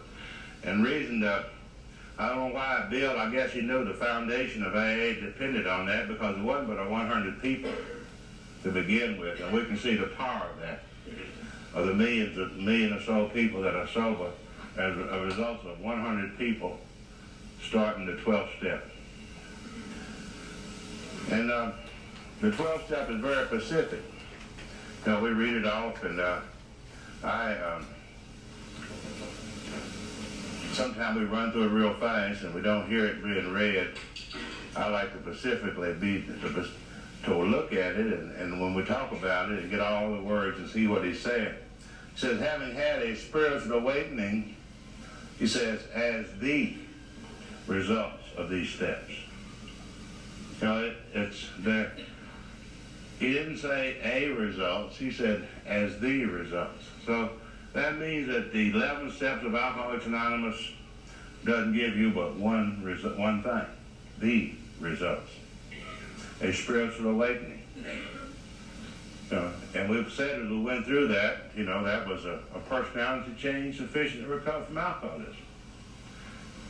And 0.64 0.84
reasoned 0.84 1.24
up. 1.24 1.52
I 2.18 2.28
don't 2.28 2.50
know 2.50 2.54
why 2.54 2.86
Bill, 2.90 3.18
I 3.18 3.32
guess 3.32 3.52
he 3.52 3.62
knew 3.62 3.86
the 3.86 3.94
foundation 3.94 4.62
of 4.64 4.76
AA 4.76 5.14
depended 5.26 5.68
on 5.68 5.86
that 5.86 6.10
because 6.10 6.38
it 6.38 6.44
wasn't 6.44 6.68
but 6.68 6.80
a 6.80 6.90
100 6.90 7.42
people 7.42 7.72
to 8.64 8.72
begin 8.72 9.18
with. 9.18 9.40
And 9.40 9.54
we 9.54 9.64
can 9.64 9.78
see 9.78 9.96
the 9.96 10.08
power 10.08 10.50
of 10.54 10.60
that, 10.60 10.84
of 11.74 11.88
the 11.88 11.94
millions 11.94 12.38
of 12.38 12.58
million 12.58 12.92
or 12.92 13.02
so 13.04 13.30
people 13.30 13.62
that 13.62 13.74
are 13.74 13.88
sober 13.88 14.32
as 14.76 14.98
a 14.98 15.22
result 15.22 15.64
of 15.66 15.80
100 15.80 16.38
people 16.38 16.78
starting 17.66 18.06
the 18.06 18.14
12th 18.14 18.58
step. 18.60 18.86
And 21.32 21.52
uh, 21.52 21.72
the 22.42 22.52
12th 22.52 22.86
step 22.86 23.10
is 23.10 23.22
very 23.22 23.46
specific. 23.48 24.02
Know, 25.06 25.22
we 25.22 25.30
read 25.30 25.56
it 25.56 25.66
off 25.66 26.04
and 26.04 26.20
uh, 26.20 26.40
I, 27.24 27.56
um, 27.56 27.86
sometimes 30.80 31.20
we 31.20 31.26
run 31.26 31.52
through 31.52 31.66
it 31.66 31.72
real 31.72 31.94
fast 31.96 32.44
and 32.44 32.54
we 32.54 32.62
don't 32.62 32.88
hear 32.88 33.06
it 33.06 33.22
being 33.22 33.52
read. 33.52 33.90
I 34.76 34.90
like 34.90 35.12
to 35.12 35.34
specifically 35.34 35.94
be 35.94 36.22
to, 36.22 36.68
to 37.26 37.38
look 37.38 37.74
at 37.74 37.96
it 37.96 38.14
and, 38.14 38.32
and 38.38 38.62
when 38.62 38.74
we 38.74 38.86
talk 38.86 39.12
about 39.12 39.52
it 39.52 39.60
and 39.60 39.70
get 39.70 39.82
all 39.82 40.14
the 40.14 40.22
words 40.22 40.58
and 40.58 40.70
see 40.70 40.88
what 40.88 41.04
he's 41.04 41.20
saying. 41.20 41.54
He 42.14 42.20
says, 42.20 42.40
having 42.40 42.74
had 42.74 43.02
a 43.02 43.16
spiritual 43.16 43.74
awakening, 43.74 44.56
he 45.38 45.48
says, 45.48 45.82
as 45.94 46.26
the 46.40 46.76
results 47.68 48.24
of 48.38 48.50
these 48.50 48.70
steps. 48.70 49.12
You 50.62 50.68
know, 50.68 50.86
it, 50.86 50.98
it's 51.14 51.46
there. 51.60 51.92
He 53.20 53.34
didn't 53.34 53.58
say 53.58 53.98
a 54.02 54.30
results. 54.30 54.98
He 54.98 55.12
said 55.12 55.48
as 55.66 56.00
the 56.00 56.26
results. 56.26 56.84
So 57.06 57.32
that 57.74 57.98
means 58.00 58.28
that 58.28 58.52
the 58.52 58.72
11 58.72 59.12
steps 59.12 59.44
of 59.46 59.56
Alcoholics 59.56 60.06
Anonymous 60.06 60.72
doesn't 61.46 61.74
give 61.74 61.96
you 61.96 62.12
but 62.12 62.36
one 62.36 62.82
one 63.18 63.44
thing, 63.44 63.66
the 64.20 64.54
results, 64.80 65.32
a 66.42 66.52
spiritual 66.52 67.12
awakening. 67.12 67.62
And 69.76 69.90
we've 69.90 70.12
said 70.12 70.42
as 70.42 70.50
we 70.50 70.60
went 70.60 70.86
through 70.86 71.10
that, 71.10 71.52
you 71.56 71.64
know, 71.64 71.84
that 71.84 72.08
was 72.08 72.26
a, 72.26 72.40
a 72.56 72.60
personality 72.68 73.32
change 73.38 73.78
sufficient 73.78 74.24
to 74.24 74.30
recover 74.30 74.66
from 74.66 74.78
alcoholism. 74.78 75.36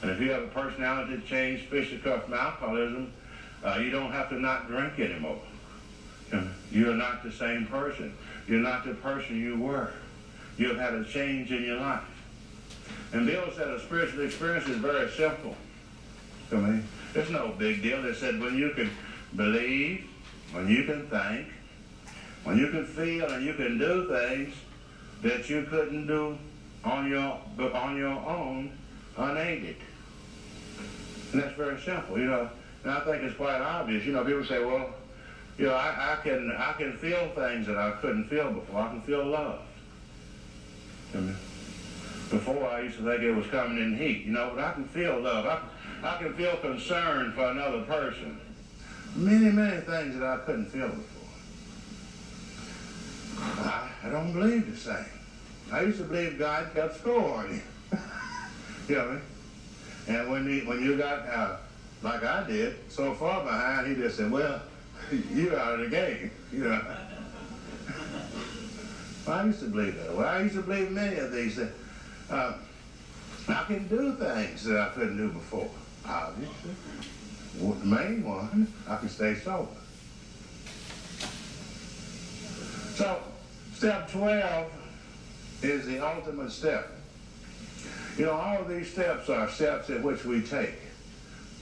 And 0.02 0.12
if 0.12 0.20
you 0.20 0.32
have 0.32 0.44
a 0.44 0.48
personality 0.48 1.22
change 1.26 1.64
sufficient 1.64 2.04
to 2.04 2.10
recover 2.10 2.26
from 2.26 2.34
alcoholism, 2.34 3.14
uh, 3.64 3.80
you 3.80 3.90
don't 3.92 4.12
have 4.12 4.30
to 4.30 4.36
not 4.36 4.68
drink 4.68 5.00
anymore. 5.00 5.40
You're 6.72 6.94
not 6.94 7.24
the 7.24 7.32
same 7.32 7.66
person. 7.66 8.14
You're 8.48 8.60
not 8.60 8.86
the 8.86 8.94
person 8.96 9.38
you 9.38 9.58
were. 9.58 9.92
You've 10.60 10.78
had 10.78 10.94
a 10.94 11.06
change 11.06 11.52
in 11.52 11.64
your 11.64 11.80
life. 11.80 12.04
And 13.14 13.26
Bill 13.26 13.46
said 13.56 13.70
a 13.70 13.80
spiritual 13.80 14.26
experience 14.26 14.68
is 14.68 14.76
very 14.76 15.10
simple 15.10 15.56
to 16.50 16.58
me. 16.58 16.84
It's 17.16 17.30
no 17.30 17.56
big 17.58 17.82
deal. 17.82 18.02
They 18.04 18.14
said 18.14 18.42
when 18.42 18.58
you 18.58 18.72
can 18.72 18.92
believe, 19.38 20.06
when 20.52 20.68
you 20.68 20.84
can 20.84 21.08
think, 21.08 21.48
when 22.44 22.58
you 22.58 22.68
can 22.72 22.86
feel 22.86 23.32
and 23.32 23.46
you 23.46 23.54
can 23.54 23.78
do 23.78 24.10
things 24.10 24.54
that 25.22 25.50
you 25.50 25.64
couldn't 25.64 26.08
do 26.08 26.38
on 26.84 27.10
your 27.10 27.40
on 27.74 27.96
your 27.96 28.10
own 28.10 28.78
unaided. 29.18 29.78
And 31.32 31.42
that's 31.42 31.56
very 31.56 31.80
simple, 31.80 32.20
you 32.20 32.26
know. 32.26 32.50
And 32.84 32.92
I 32.92 33.00
think 33.02 33.24
it's 33.24 33.36
quite 33.38 33.62
obvious. 33.62 34.06
You 34.06 34.12
know, 34.12 34.26
people 34.26 34.44
say, 34.44 34.64
well, 34.64 34.94
you 35.58 35.68
know, 35.68 35.74
I, 35.74 36.14
I 36.14 36.16
can 36.22 36.52
I 36.52 36.74
can 36.74 36.98
feel 36.98 37.30
things 37.30 37.66
that 37.68 37.78
I 37.78 37.92
couldn't 38.02 38.28
feel 38.28 38.52
before. 38.52 38.82
I 38.82 38.90
can 38.90 39.02
feel 39.04 39.26
love. 39.26 39.62
Before 41.12 42.68
I 42.68 42.82
used 42.82 42.98
to 42.98 43.04
think 43.04 43.24
it 43.24 43.32
was 43.32 43.48
coming 43.48 43.78
in 43.78 43.98
heat, 43.98 44.26
you 44.26 44.32
know, 44.32 44.52
but 44.54 44.64
I 44.64 44.74
can 44.74 44.86
feel 44.86 45.20
love. 45.20 45.46
I, 45.46 45.62
I 46.08 46.18
can 46.22 46.34
feel 46.36 46.56
concern 46.58 47.34
for 47.34 47.50
another 47.50 47.82
person. 47.84 48.40
Many, 49.16 49.52
many 49.52 49.82
things 49.82 50.16
that 50.20 50.24
I 50.24 50.38
couldn't 50.46 50.68
feel 50.68 50.90
before. 50.90 51.20
I, 53.66 53.90
I 54.04 54.10
don't 54.10 54.34
believe 54.34 54.70
the 54.70 54.78
same. 54.78 55.06
I 55.72 55.82
used 55.82 55.98
to 55.98 56.04
believe 56.04 56.38
God 56.38 56.72
kept 56.74 57.00
score 57.00 57.38
on 57.38 57.54
you. 57.54 57.62
you 58.88 58.96
know? 58.96 59.22
And 60.08 60.30
when, 60.30 60.48
he, 60.48 60.66
when 60.66 60.84
you 60.84 60.98
got, 60.98 61.28
uh, 61.28 61.58
like 62.04 62.24
I 62.24 62.48
did, 62.48 62.76
so 62.90 63.14
far 63.16 63.44
behind, 63.44 63.88
he 63.88 63.96
just 63.96 64.18
said, 64.18 64.32
well, 64.32 64.62
you're 65.34 65.60
out 65.60 65.80
of 65.80 65.90
the 65.90 65.96
game, 65.96 66.32
you 66.52 66.66
know. 66.66 66.82
I 69.32 69.46
used 69.46 69.60
to 69.60 69.68
believe 69.68 69.96
that. 69.96 70.16
Well, 70.16 70.28
I 70.28 70.42
used 70.42 70.56
to 70.56 70.62
believe 70.62 70.92
many 70.92 71.18
of 71.18 71.32
these 71.32 71.56
that 71.58 71.72
uh, 72.30 72.54
I 73.48 73.64
can 73.66 73.88
do 73.88 74.14
things 74.14 74.64
that 74.66 74.80
I 74.80 74.90
couldn't 74.90 75.18
do 75.18 75.30
before. 75.30 75.70
Obviously. 76.08 76.72
Well, 77.60 77.74
the 77.74 77.86
main 77.86 78.24
one, 78.24 78.72
I 78.88 78.98
can 78.98 79.10
stay 79.10 79.36
sober. 79.36 79.68
So, 82.96 83.20
step 83.74 84.10
12 84.12 84.72
is 85.64 85.86
the 85.86 86.00
ultimate 86.00 86.52
step. 86.52 86.92
You 88.18 88.26
know, 88.26 88.34
all 88.34 88.62
of 88.62 88.68
these 88.68 88.92
steps 88.92 89.30
are 89.30 89.50
steps 89.50 89.90
in 89.90 90.04
which 90.04 90.26
we 90.26 90.42
take. 90.42 90.76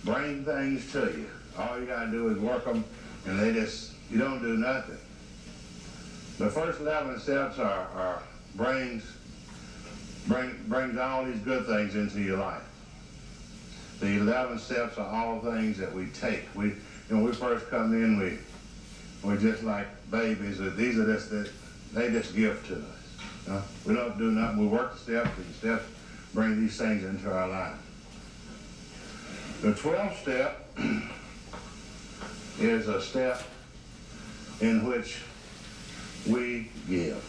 Bring 0.03 0.43
things 0.43 0.91
to 0.93 1.01
you. 1.01 1.29
All 1.57 1.79
you 1.79 1.85
got 1.85 2.05
to 2.05 2.11
do 2.11 2.29
is 2.29 2.37
work 2.37 2.65
them, 2.65 2.83
and 3.25 3.39
they 3.39 3.53
just, 3.53 3.93
you 4.09 4.17
don't 4.17 4.41
do 4.41 4.57
nothing. 4.57 4.97
The 6.37 6.51
first 6.51 6.79
11 6.81 7.19
steps 7.19 7.57
are, 7.57 7.87
are 7.95 8.21
brings, 8.53 9.03
bring, 10.27 10.55
brings 10.67 10.97
all 10.97 11.25
these 11.25 11.39
good 11.39 11.65
things 11.65 11.95
into 11.95 12.21
your 12.21 12.37
life. 12.37 12.61
The 13.99 14.19
11 14.19 14.59
steps 14.59 14.99
are 14.99 15.07
all 15.07 15.39
things 15.39 15.79
that 15.79 15.91
we 15.91 16.05
take. 16.07 16.43
We, 16.53 16.73
know, 17.09 17.23
we 17.23 17.31
first 17.31 17.67
come 17.71 17.93
in, 17.93 18.19
we, 18.19 18.37
we're 19.23 19.37
just 19.37 19.63
like 19.63 19.87
babies. 20.11 20.59
These 20.75 20.99
are 20.99 21.11
just, 21.11 21.31
they 21.93 22.11
just 22.11 22.35
give 22.35 22.67
to 22.67 22.75
us. 22.75 23.65
We 23.85 23.95
don't 23.95 24.17
do 24.19 24.29
nothing. 24.29 24.59
We 24.59 24.67
work 24.67 24.93
the 24.93 24.99
steps, 24.99 25.31
and 25.37 25.49
the 25.49 25.53
steps 25.53 25.85
bring 26.35 26.61
these 26.61 26.77
things 26.77 27.03
into 27.03 27.31
our 27.31 27.47
life. 27.47 27.77
The 29.61 29.71
12th 29.71 30.21
step 30.21 30.69
is 32.59 32.87
a 32.87 33.01
step 33.01 33.41
in 34.61 34.85
which 34.85 35.21
we 36.27 36.69
give. 36.87 37.23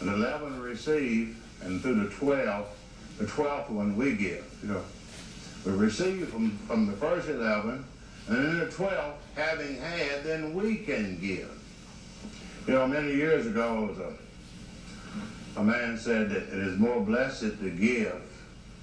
And 0.00 0.10
11 0.10 0.60
receive, 0.60 1.36
and 1.62 1.80
through 1.80 2.04
the 2.04 2.10
12, 2.10 2.66
the 3.18 3.24
12th 3.24 3.70
one 3.70 3.96
we 3.96 4.14
give. 4.14 4.44
You 4.62 4.74
know, 4.74 4.84
we 5.66 5.72
receive 5.72 6.28
from, 6.28 6.56
from 6.66 6.86
the 6.86 6.92
first 6.94 7.28
11, 7.28 7.84
and 8.28 8.36
then 8.36 8.58
the 8.58 8.66
12th, 8.66 9.14
having 9.34 9.76
had, 9.76 10.24
then 10.24 10.54
we 10.54 10.76
can 10.76 11.18
give. 11.20 11.50
You 12.66 12.74
know, 12.74 12.86
many 12.86 13.14
years 13.14 13.46
ago, 13.46 13.86
was 13.86 13.98
a, 13.98 15.60
a 15.60 15.64
man 15.64 15.98
said 15.98 16.30
that 16.30 16.42
it 16.42 16.58
is 16.58 16.78
more 16.78 17.00
blessed 17.00 17.58
to 17.60 17.70
give 17.70 18.22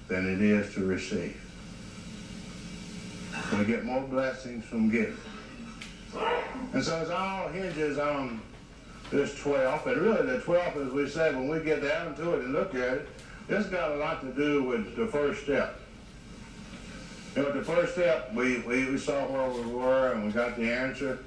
than 0.08 0.28
it 0.28 0.42
is 0.42 0.74
to 0.74 0.84
receive. 0.84 1.40
We 3.56 3.64
get 3.64 3.84
more 3.84 4.02
blessings 4.02 4.64
from 4.64 4.90
giving. 4.90 5.16
And 6.72 6.82
so 6.82 7.02
it 7.02 7.10
all 7.10 7.48
hinges 7.48 7.98
on 7.98 8.40
this 9.10 9.34
12. 9.40 9.86
And 9.86 10.00
really 10.00 10.26
the 10.26 10.40
12, 10.40 10.76
as 10.86 10.92
we 10.92 11.08
say, 11.08 11.34
when 11.34 11.48
we 11.48 11.60
get 11.60 11.82
down 11.82 12.14
to 12.16 12.34
it 12.34 12.44
and 12.44 12.52
look 12.52 12.74
at 12.74 12.94
it, 12.94 13.08
this 13.48 13.66
got 13.66 13.92
a 13.92 13.96
lot 13.96 14.20
to 14.22 14.32
do 14.32 14.64
with 14.64 14.96
the 14.96 15.06
first 15.06 15.44
step. 15.44 15.80
You 17.34 17.42
know, 17.42 17.52
the 17.52 17.64
first 17.64 17.92
step, 17.92 18.32
we, 18.34 18.60
we, 18.60 18.90
we 18.90 18.98
saw 18.98 19.26
where 19.26 19.48
we 19.50 19.70
were 19.70 20.12
and 20.12 20.24
we 20.24 20.32
got 20.32 20.56
the 20.56 20.70
answer. 20.72 21.18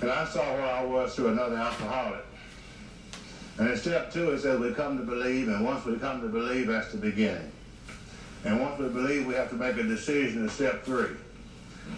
And 0.00 0.10
I 0.10 0.24
saw 0.24 0.42
where 0.54 0.66
I 0.66 0.84
was 0.84 1.14
through 1.14 1.28
another 1.28 1.56
alcoholic. 1.56 2.24
And 3.58 3.68
in 3.68 3.76
step 3.76 4.12
two, 4.12 4.30
it 4.30 4.40
says 4.40 4.58
we 4.58 4.72
come 4.72 4.96
to 4.98 5.04
believe, 5.04 5.48
and 5.48 5.64
once 5.64 5.84
we 5.84 5.98
come 5.98 6.22
to 6.22 6.28
believe, 6.28 6.68
that's 6.68 6.90
the 6.92 6.98
beginning. 6.98 7.52
And 8.44 8.60
once 8.60 8.80
we 8.80 8.88
believe, 8.88 9.26
we 9.26 9.34
have 9.34 9.50
to 9.50 9.56
make 9.56 9.76
a 9.76 9.82
decision 9.82 10.42
in 10.42 10.48
step 10.48 10.84
three. 10.84 11.10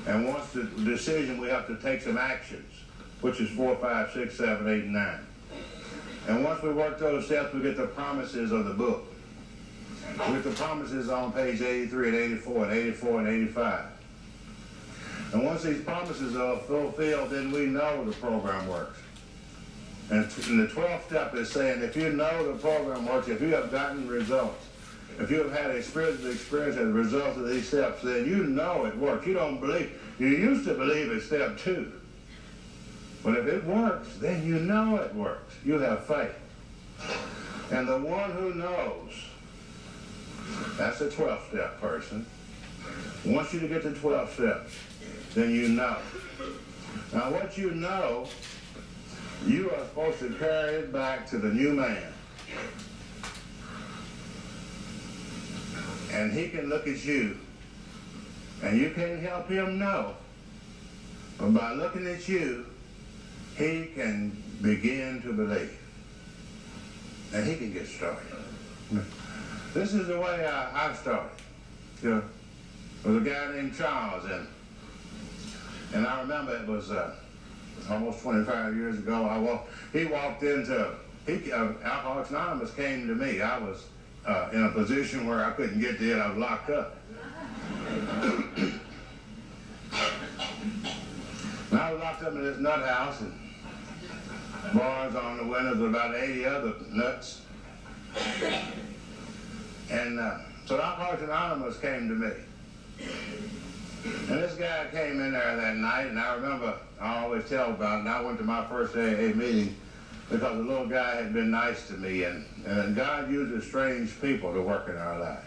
And 0.07 0.27
once 0.27 0.51
the 0.51 0.65
decision, 0.65 1.41
we 1.41 1.49
have 1.49 1.67
to 1.69 1.77
take 1.77 2.03
some 2.03 2.19
actions 2.19 2.74
which 3.25 3.41
is 3.41 3.49
4, 3.57 3.77
5, 3.77 4.13
6, 4.13 4.37
7, 4.37 4.69
8, 4.69 4.85
and 4.85 4.93
9. 4.93 5.19
And 6.29 6.45
once 6.45 6.63
we 6.63 6.71
work 6.75 6.99
those 6.99 7.25
steps, 7.25 7.55
we 7.55 7.63
get 7.63 7.79
the 7.79 7.87
promises 7.87 8.53
of 8.53 8.67
the 8.67 8.75
book. 8.75 9.07
We 10.29 10.35
get 10.35 10.45
the 10.45 10.51
promises 10.51 11.09
on 11.09 11.33
page 11.33 11.63
83 11.63 12.09
and 12.09 12.17
84 12.17 12.65
and 12.65 12.73
84 12.75 13.21
and 13.21 13.29
85. 13.29 13.85
And 15.33 15.43
once 15.43 15.63
these 15.63 15.83
promises 15.83 16.37
are 16.37 16.59
fulfilled, 16.59 17.31
then 17.31 17.51
we 17.51 17.65
know 17.65 18.05
the 18.05 18.13
program 18.13 18.69
works. 18.69 18.99
And 20.11 20.31
the 20.31 20.67
12th 20.67 21.07
step 21.07 21.35
is 21.35 21.51
saying 21.51 21.81
if 21.81 21.97
you 21.97 22.11
know 22.11 22.53
the 22.53 22.59
program 22.59 23.07
works, 23.07 23.29
if 23.29 23.41
you 23.41 23.55
have 23.55 23.71
gotten 23.71 24.07
results, 24.07 24.67
if 25.19 25.31
you 25.31 25.43
have 25.43 25.53
had 25.53 25.71
a 25.71 25.83
spiritual 25.83 26.31
experience 26.31 26.77
as 26.77 26.89
a 26.89 26.93
result 26.93 27.39
of 27.39 27.49
these 27.49 27.67
steps, 27.67 28.03
then 28.03 28.27
you 28.27 28.45
know 28.45 28.85
it 28.85 28.95
works. 28.99 29.27
You 29.27 29.33
don't 29.33 29.61
believe. 29.61 29.99
You 30.19 30.27
used 30.27 30.67
to 30.67 30.75
believe 30.75 31.11
in 31.11 31.23
step 31.23 31.57
two. 31.57 31.91
But 33.25 33.39
if 33.39 33.47
it 33.47 33.65
works, 33.65 34.09
then 34.21 34.47
you 34.47 34.59
know 34.59 34.97
it 34.97 35.15
works. 35.15 35.55
You 35.65 35.79
have 35.79 36.05
faith. 36.05 36.37
And 37.73 37.89
the 37.89 37.99
one 37.99 38.31
who 38.33 38.53
knows, 38.53 39.13
that's 40.77 41.01
a 41.01 41.11
12 41.11 41.41
step 41.49 41.81
person. 41.81 42.27
Once 43.25 43.55
you 43.55 43.61
to 43.61 43.69
get 43.69 43.83
to 43.83 43.95
12 43.95 44.31
steps, 44.35 44.75
then 45.35 45.51
you 45.51 45.69
know. 45.69 45.97
Now, 47.15 47.31
what 47.31 47.57
you 47.57 47.71
know, 47.71 48.29
you 49.47 49.71
are 49.71 49.85
supposed 49.87 50.19
to 50.19 50.35
carry 50.35 50.75
it 50.75 50.93
back 50.93 51.27
to 51.31 51.39
the 51.39 51.49
new 51.49 51.73
man. 51.73 52.13
And 56.13 56.31
he 56.31 56.49
can 56.49 56.69
look 56.69 56.87
at 56.87 57.03
you, 57.05 57.39
and 58.63 58.79
you 58.79 58.91
can't 58.91 59.21
help 59.21 59.49
him 59.49 59.79
know. 59.79 60.15
But 61.39 61.55
by 61.55 61.73
looking 61.73 62.07
at 62.07 62.29
you, 62.29 62.67
he 63.57 63.87
can 63.95 64.43
begin 64.63 65.23
to 65.23 65.33
believe. 65.33 65.79
And 67.33 67.47
he 67.47 67.57
can 67.57 67.73
get 67.73 67.87
started. 67.87 68.23
This 69.73 69.93
is 69.93 70.07
the 70.07 70.21
way 70.21 70.47
I, 70.47 70.91
I 70.91 70.95
started. 70.95 71.31
You 72.03 72.11
know, 72.11 72.23
was 73.05 73.17
a 73.17 73.21
guy 73.21 73.53
named 73.55 73.75
Charles, 73.77 74.25
and 74.31 74.47
and 75.95 76.07
I 76.07 76.21
remember 76.21 76.57
it 76.57 76.67
was 76.67 76.91
uh, 76.91 77.15
almost 77.89 78.23
25 78.23 78.77
years 78.77 78.99
ago. 78.99 79.27
I 79.27 79.39
walked, 79.39 79.71
he 79.93 80.07
walked 80.07 80.43
into, 80.43 80.95
he, 81.27 81.53
uh, 81.53 81.73
Alcoholics 81.85 82.31
Anonymous 82.31 82.73
came 82.75 83.07
to 83.07 83.15
me. 83.15 83.41
I 83.41 83.59
was 83.59 83.87
uh, 84.27 84.49
in 84.53 84.65
a 84.65 84.71
position 84.71 85.27
where 85.27 85.45
I 85.45 85.51
couldn't 85.53 85.81
get 85.81 86.01
there. 86.01 86.21
I 86.21 86.29
was 86.31 86.39
locked 86.39 86.71
up. 86.71 86.97
and 91.71 91.81
I 91.81 91.93
was 91.93 92.03
locked 92.03 92.23
up 92.25 92.33
in 92.33 92.43
this 92.43 92.59
nut 92.59 92.81
house 92.81 93.21
and 93.21 93.44
bars 94.73 95.15
on 95.15 95.37
the 95.39 95.45
windows 95.45 95.79
with 95.79 95.91
about 95.91 96.15
80 96.15 96.45
other 96.47 96.75
nuts. 96.91 97.43
And 99.91 100.19
uh, 100.19 100.39
so 100.67 100.81
Alcoholics 100.81 101.23
Anonymous 101.23 101.79
came 101.79 102.09
to 102.09 102.15
me. 102.15 102.33
And 104.05 104.43
this 104.43 104.55
guy 104.55 104.87
came 104.91 105.21
in 105.21 105.33
there 105.33 105.57
that 105.57 105.77
night, 105.77 106.07
and 106.07 106.19
I 106.19 106.35
remember, 106.35 106.75
I 107.01 107.25
always 107.25 107.49
tell 107.49 107.71
about 107.71 107.97
it, 107.97 108.01
and 108.01 108.09
I 108.09 108.21
went 108.21 108.39
to 108.39 108.45
my 108.45 108.67
first 108.67 108.95
AA 108.95 109.35
meeting 109.37 109.77
because 110.31 110.57
the 110.57 110.63
little 110.63 110.87
guy 110.87 111.17
had 111.17 111.33
been 111.33 111.51
nice 111.51 111.87
to 111.89 111.95
me, 111.95 112.25
and, 112.25 112.47
and 112.67 112.97
God 112.97 113.31
uses 113.31 113.67
strange 113.67 114.21
people 114.21 114.53
to 114.53 114.61
work 114.61 114.89
in 114.89 114.97
our 114.97 115.19
life. 115.19 115.45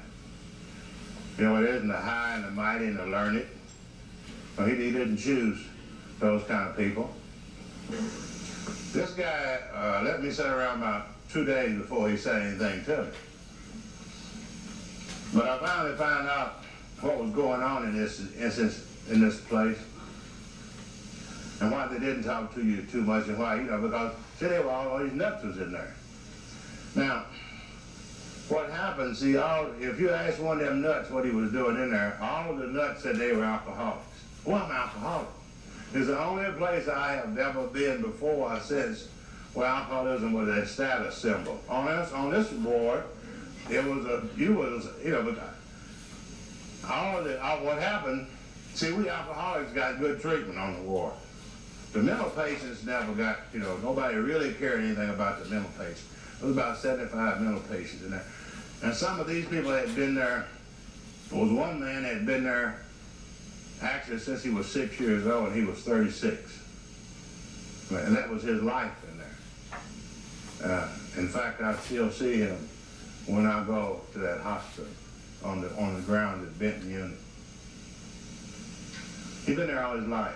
You 1.38 1.46
know, 1.46 1.62
it 1.62 1.70
isn't 1.70 1.88
the 1.88 1.98
high 1.98 2.36
and 2.36 2.46
the 2.46 2.52
mighty 2.52 2.86
and 2.86 2.98
the 2.98 3.06
learned. 3.06 3.46
He, 4.58 4.64
he 4.64 4.92
didn't 4.92 5.18
choose 5.18 5.60
those 6.20 6.44
kind 6.46 6.70
of 6.70 6.78
people. 6.78 7.14
This 8.94 9.12
guy 9.12 9.60
uh, 9.74 10.02
let 10.04 10.24
me 10.24 10.32
sit 10.32 10.46
around 10.46 10.80
about 10.80 11.08
two 11.30 11.46
days 11.46 11.78
before 11.78 12.10
he 12.10 12.18
said 12.18 12.42
anything 12.42 12.84
to 12.86 13.04
me. 13.04 13.10
But 15.34 15.48
I 15.48 15.60
finally 15.60 15.96
found 15.96 16.28
out 16.28 16.64
what 17.02 17.18
was 17.18 17.32
going 17.32 17.62
on 17.62 17.86
in 17.86 17.96
this 17.96 18.20
instance 18.36 18.84
in 19.10 19.22
this 19.22 19.40
place 19.42 19.78
and 21.62 21.72
why 21.72 21.88
they 21.88 22.00
didn't 22.00 22.24
talk 22.24 22.54
to 22.56 22.64
you 22.64 22.84
too 22.84 23.02
much 23.02 23.28
and 23.28 23.38
why, 23.38 23.56
you 23.56 23.64
know, 23.64 23.82
because 23.82 24.14
see, 24.40 24.48
they 24.48 24.60
were 24.60 24.70
all, 24.70 25.00
these 25.00 25.14
nuts 25.14 25.44
was 25.44 25.58
in 25.58 25.72
there. 25.72 25.96
Now, 26.96 27.26
what 28.50 28.70
happened, 28.70 29.18
see, 29.18 29.38
all 29.38 29.72
if 29.80 30.00
you 30.00 30.10
ask 30.10 30.42
one 30.42 30.60
of 30.60 30.66
them 30.66 30.82
nuts 30.82 31.10
what 31.10 31.26
he 31.26 31.32
was 31.32 31.52
doing 31.52 31.76
in 31.78 31.92
there, 31.92 32.18
all 32.22 32.52
of 32.52 32.60
the 32.60 32.68
nuts 32.68 33.04
said 33.04 33.18
they 33.18 33.34
were 33.34 33.44
alcoholics. 33.44 34.06
Well, 34.46 34.64
I'm 34.64 34.72
alcoholic. 34.72 35.28
It's 35.94 36.08
the 36.08 36.20
only 36.20 36.52
place 36.54 36.88
I 36.88 37.14
have 37.14 37.38
ever 37.38 37.68
been 37.68 38.02
before 38.02 38.52
or 38.52 38.60
since 38.60 39.08
where 39.54 39.68
alcoholism 39.68 40.34
was 40.34 40.50
a 40.50 40.66
status 40.68 41.18
symbol. 41.18 41.60
On 41.70 41.86
this, 41.86 42.12
on 42.12 42.32
this 42.32 42.50
board, 42.50 43.04
it 43.70 43.84
was 43.84 44.06
a, 44.06 44.28
you 44.38 44.54
was, 44.54 44.88
you 45.04 45.12
know, 45.12 45.24
but 45.24 45.40
all 46.90 47.18
of 47.18 47.64
what 47.64 47.80
happened, 47.80 48.28
see, 48.74 48.92
we 48.92 49.10
alcoholics 49.10 49.72
got 49.72 50.00
good 50.00 50.22
treatment 50.22 50.60
on 50.60 50.76
the 50.76 50.82
ward. 50.82 51.14
The 51.94 52.00
mental 52.00 52.30
patients 52.32 52.86
never 52.86 53.14
got, 53.14 53.40
you 53.54 53.60
know, 53.60 53.78
nobody 53.78 54.18
really 54.18 54.54
cared 54.54 54.84
anything 54.84 55.10
about 55.10 55.44
the 55.44 55.50
mental 55.50 55.72
patients. 55.78 56.06
There 56.40 56.48
was 56.50 56.56
about 56.56 56.78
75 56.78 57.42
mental 57.42 57.62
patients 57.62 58.04
in 58.04 58.12
there. 58.12 58.26
And 58.84 58.94
some 58.94 59.20
of 59.20 59.28
these 59.28 59.46
people 59.46 59.72
had 59.72 59.96
been 59.96 60.14
there, 60.14 60.46
there 61.32 61.42
was 61.42 61.52
one 61.52 61.80
man 61.80 62.04
that 62.04 62.14
had 62.14 62.26
been 62.26 62.44
there 62.44 62.82
actually 63.82 64.20
since 64.20 64.44
he 64.44 64.50
was 64.50 64.68
six 64.72 65.00
years 65.00 65.28
old 65.28 65.50
and 65.50 65.56
he 65.56 65.64
was 65.64 65.80
36. 65.80 66.64
And 67.92 68.16
that 68.16 68.30
was 68.30 68.44
his 68.44 68.62
life 68.62 68.92
in 69.12 69.18
there. 69.18 70.72
Uh, 70.72 70.90
in 71.18 71.28
fact, 71.30 71.62
I 71.62 71.76
still 71.76 72.12
see 72.12 72.38
him 72.38 72.68
when 73.28 73.46
I 73.46 73.64
go 73.64 74.02
to 74.14 74.20
that 74.20 74.42
hospital 74.42 74.90
on 75.44 75.62
the 75.62 75.70
on 75.76 75.96
the 75.96 76.02
ground 76.02 76.46
at 76.46 76.60
Benton 76.60 76.90
Unit. 76.90 77.18
He's 79.46 79.56
been 79.56 79.68
there 79.68 79.84
all 79.84 79.96
his 79.96 80.08
life. 80.08 80.36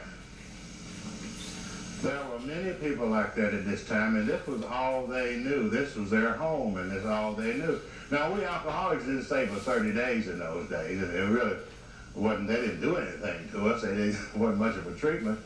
There 2.02 2.20
were 2.32 2.40
many 2.40 2.74
people 2.76 3.08
like 3.08 3.36
that 3.36 3.54
at 3.54 3.66
this 3.66 3.86
time, 3.86 4.16
and 4.16 4.28
this 4.28 4.46
was 4.48 4.64
all 4.64 5.06
they 5.06 5.36
knew. 5.36 5.70
This 5.70 5.96
was 5.96 6.10
their 6.10 6.34
home, 6.34 6.78
and 6.78 6.90
this 6.90 7.06
all 7.06 7.34
they 7.34 7.54
knew. 7.54 7.80
Now, 8.10 8.34
we 8.34 8.44
alcoholics 8.44 9.04
didn't 9.04 9.24
stay 9.24 9.46
for 9.46 9.60
30 9.60 9.94
days 9.94 10.28
in 10.28 10.40
those 10.40 10.68
days, 10.70 11.02
and 11.02 11.14
it 11.14 11.20
really 11.20 11.58
wasn't, 12.16 12.48
they 12.48 12.56
didn't 12.56 12.82
do 12.82 12.98
anything 12.98 13.50
to 13.52 13.70
us. 13.70 13.82
They 13.82 13.96
didn't, 13.96 14.18
wasn't 14.36 14.60
much 14.60 14.76
of 14.76 14.88
a 14.88 14.96
treatment. 14.96 15.40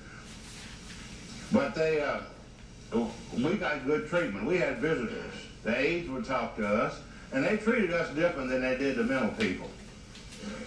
But 1.51 1.75
they, 1.75 2.01
uh, 2.01 2.21
we 3.33 3.53
got 3.55 3.85
good 3.85 4.07
treatment. 4.07 4.45
We 4.45 4.57
had 4.57 4.79
visitors. 4.79 5.33
The 5.63 5.77
aides 5.77 6.09
would 6.09 6.25
talk 6.25 6.55
to 6.57 6.67
us, 6.67 6.99
and 7.31 7.43
they 7.43 7.57
treated 7.57 7.91
us 7.91 8.13
different 8.15 8.49
than 8.49 8.61
they 8.61 8.77
did 8.77 8.97
the 8.97 9.03
mental 9.03 9.31
people. 9.31 9.69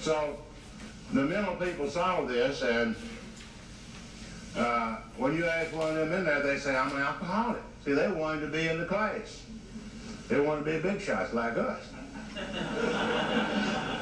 So 0.00 0.38
the 1.12 1.22
mental 1.22 1.54
people 1.56 1.88
saw 1.88 2.24
this, 2.24 2.62
and 2.62 2.96
uh, 4.56 4.96
when 5.16 5.36
you 5.36 5.46
ask 5.46 5.74
one 5.74 5.90
of 5.90 5.96
them 5.96 6.12
in 6.12 6.24
there, 6.24 6.42
they 6.42 6.58
say, 6.58 6.76
I'm 6.76 6.94
an 6.94 7.02
alcoholic. 7.02 7.62
See, 7.84 7.92
they 7.92 8.08
wanted 8.08 8.40
to 8.40 8.48
be 8.48 8.66
in 8.66 8.78
the 8.78 8.86
class. 8.86 9.42
They 10.28 10.40
wanted 10.40 10.64
to 10.64 10.70
be 10.72 10.78
big 10.80 11.00
shots 11.00 11.32
like 11.32 11.56
us. 11.56 11.82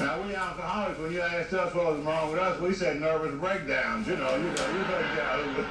now, 0.02 0.20
we 0.22 0.34
alcoholics, 0.34 0.98
when 0.98 1.12
you 1.12 1.20
asked 1.20 1.52
us 1.52 1.72
what 1.74 1.96
was 1.96 2.04
wrong 2.04 2.30
with 2.32 2.40
us, 2.40 2.60
we 2.60 2.74
said 2.74 3.00
nervous 3.00 3.38
breakdowns. 3.38 4.08
You 4.08 4.16
know, 4.16 4.34
you 4.36 4.42
know, 4.42 4.68
you 4.68 4.78
know, 4.84 5.66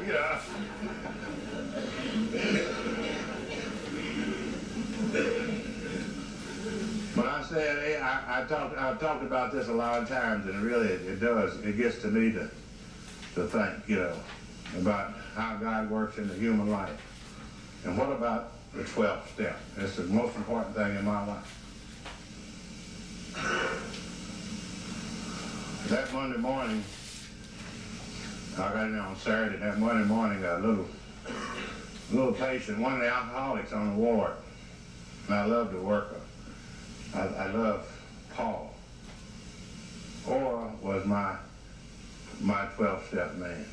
you 0.06 0.12
know. 0.12 0.38
But 7.14 7.26
I 7.26 7.42
said, 7.42 7.78
eh, 7.84 8.00
I, 8.00 8.42
I 8.42 8.44
talked, 8.46 8.78
I've 8.78 9.00
talked 9.00 9.24
about 9.24 9.52
this 9.52 9.68
a 9.68 9.72
lot 9.72 10.02
of 10.02 10.08
times, 10.08 10.46
and 10.46 10.62
really, 10.62 10.88
it, 10.88 11.02
it 11.02 11.20
does. 11.20 11.58
It 11.60 11.76
gets 11.76 12.00
to 12.02 12.08
me 12.08 12.32
to, 12.32 12.50
to 13.34 13.46
think, 13.46 13.88
you 13.88 13.96
know, 13.96 14.16
about 14.78 15.12
how 15.34 15.56
God 15.56 15.90
works 15.90 16.16
in 16.16 16.28
the 16.28 16.34
human 16.34 16.70
life. 16.70 17.00
And 17.84 17.98
what 17.98 18.10
about 18.10 18.52
the 18.72 18.84
12th 18.84 19.28
step? 19.34 19.60
It's 19.76 19.96
the 19.96 20.04
most 20.04 20.36
important 20.36 20.74
thing 20.74 20.96
in 20.96 21.04
my 21.04 21.26
life. 21.26 21.57
That 25.88 26.12
Monday 26.12 26.38
morning, 26.38 26.84
I 28.54 28.72
got 28.72 28.86
in 28.86 28.98
on 28.98 29.16
Saturday, 29.16 29.56
that 29.58 29.78
Monday 29.78 30.06
morning, 30.06 30.44
a 30.44 30.58
little, 30.58 30.86
little 32.12 32.32
patient, 32.32 32.78
one 32.78 32.94
of 32.94 33.00
the 33.00 33.08
alcoholics 33.08 33.72
on 33.72 33.90
the 33.90 33.94
ward, 33.94 34.32
and 35.26 35.34
I 35.34 35.44
love 35.46 35.70
to 35.70 35.78
work 35.78 36.14
I, 37.14 37.20
I 37.20 37.46
love 37.52 37.90
Paul. 38.34 38.74
Ora 40.26 40.72
was 40.82 41.04
my 41.06 41.36
my 42.40 42.66
12-step 42.76 43.36
man. 43.36 43.64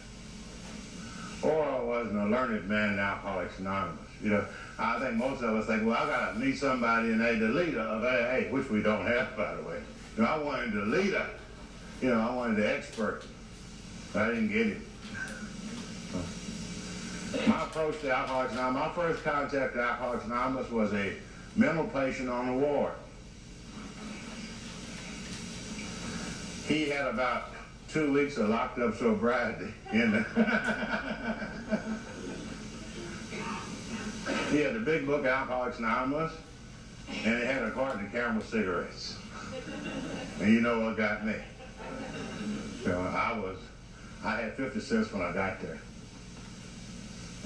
Ora 1.43 1.85
wasn't 1.85 2.17
a 2.17 2.25
learned 2.25 2.67
man 2.67 2.93
in 2.93 2.99
Alcoholics 2.99 3.59
Anonymous. 3.59 3.99
You 4.23 4.29
know, 4.31 4.45
I 4.77 4.99
think 4.99 5.13
most 5.13 5.41
of 5.41 5.55
us 5.55 5.67
think, 5.67 5.85
well, 5.85 5.95
I 5.95 6.05
got 6.05 6.33
to 6.33 6.39
meet 6.39 6.57
somebody 6.57 7.09
and 7.09 7.21
they 7.21 7.35
the 7.35 7.47
leader 7.47 7.79
of 7.79 8.03
AA, 8.03 8.49
which 8.51 8.69
we 8.69 8.83
don't 8.83 9.05
have, 9.05 9.35
by 9.37 9.55
the 9.55 9.63
way. 9.63 9.81
You 10.17 10.23
know, 10.23 10.29
I 10.29 10.37
wanted 10.37 10.73
the 10.73 10.81
leader. 10.81 11.25
You 12.01 12.09
know, 12.09 12.19
I 12.19 12.35
wanted 12.35 12.57
the 12.57 12.75
expert. 12.75 13.23
I 14.13 14.27
didn't 14.27 14.49
get 14.49 14.67
it. 14.67 14.77
My 17.47 17.63
approach 17.63 17.99
to 18.01 18.11
Alcoholics 18.11 18.53
Anonymous, 18.53 18.81
my 18.81 18.89
first 18.93 19.23
contact 19.23 19.75
with 19.75 19.83
Alcoholics 19.83 20.25
Anonymous 20.25 20.71
was 20.71 20.93
a 20.93 21.13
mental 21.55 21.85
patient 21.87 22.29
on 22.29 22.47
the 22.47 22.53
ward. 22.53 22.93
He 26.67 26.89
had 26.89 27.07
about 27.07 27.51
two 27.89 28.11
weeks 28.11 28.37
of 28.37 28.49
locked 28.49 28.79
up 28.79 28.95
sobriety 28.95 29.73
in 29.91 30.11
the 30.11 30.25
He 34.51 34.59
had 34.59 34.75
a 34.75 34.79
big 34.79 35.05
book, 35.05 35.25
Alcoholics 35.25 35.79
Anonymous, 35.79 36.33
and 37.07 37.39
he 37.39 37.45
had 37.45 37.63
a 37.63 37.71
carton 37.71 38.05
of 38.05 38.11
Camel 38.11 38.41
cigarettes. 38.41 39.17
And 40.39 40.53
you 40.53 40.61
know 40.61 40.81
what 40.81 40.97
got 40.97 41.25
me? 41.25 41.35
I 42.87 43.39
was, 43.39 43.57
I 44.23 44.41
had 44.41 44.53
50 44.53 44.79
cents 44.79 45.11
when 45.11 45.21
I 45.21 45.33
got 45.33 45.59
there. 45.61 45.79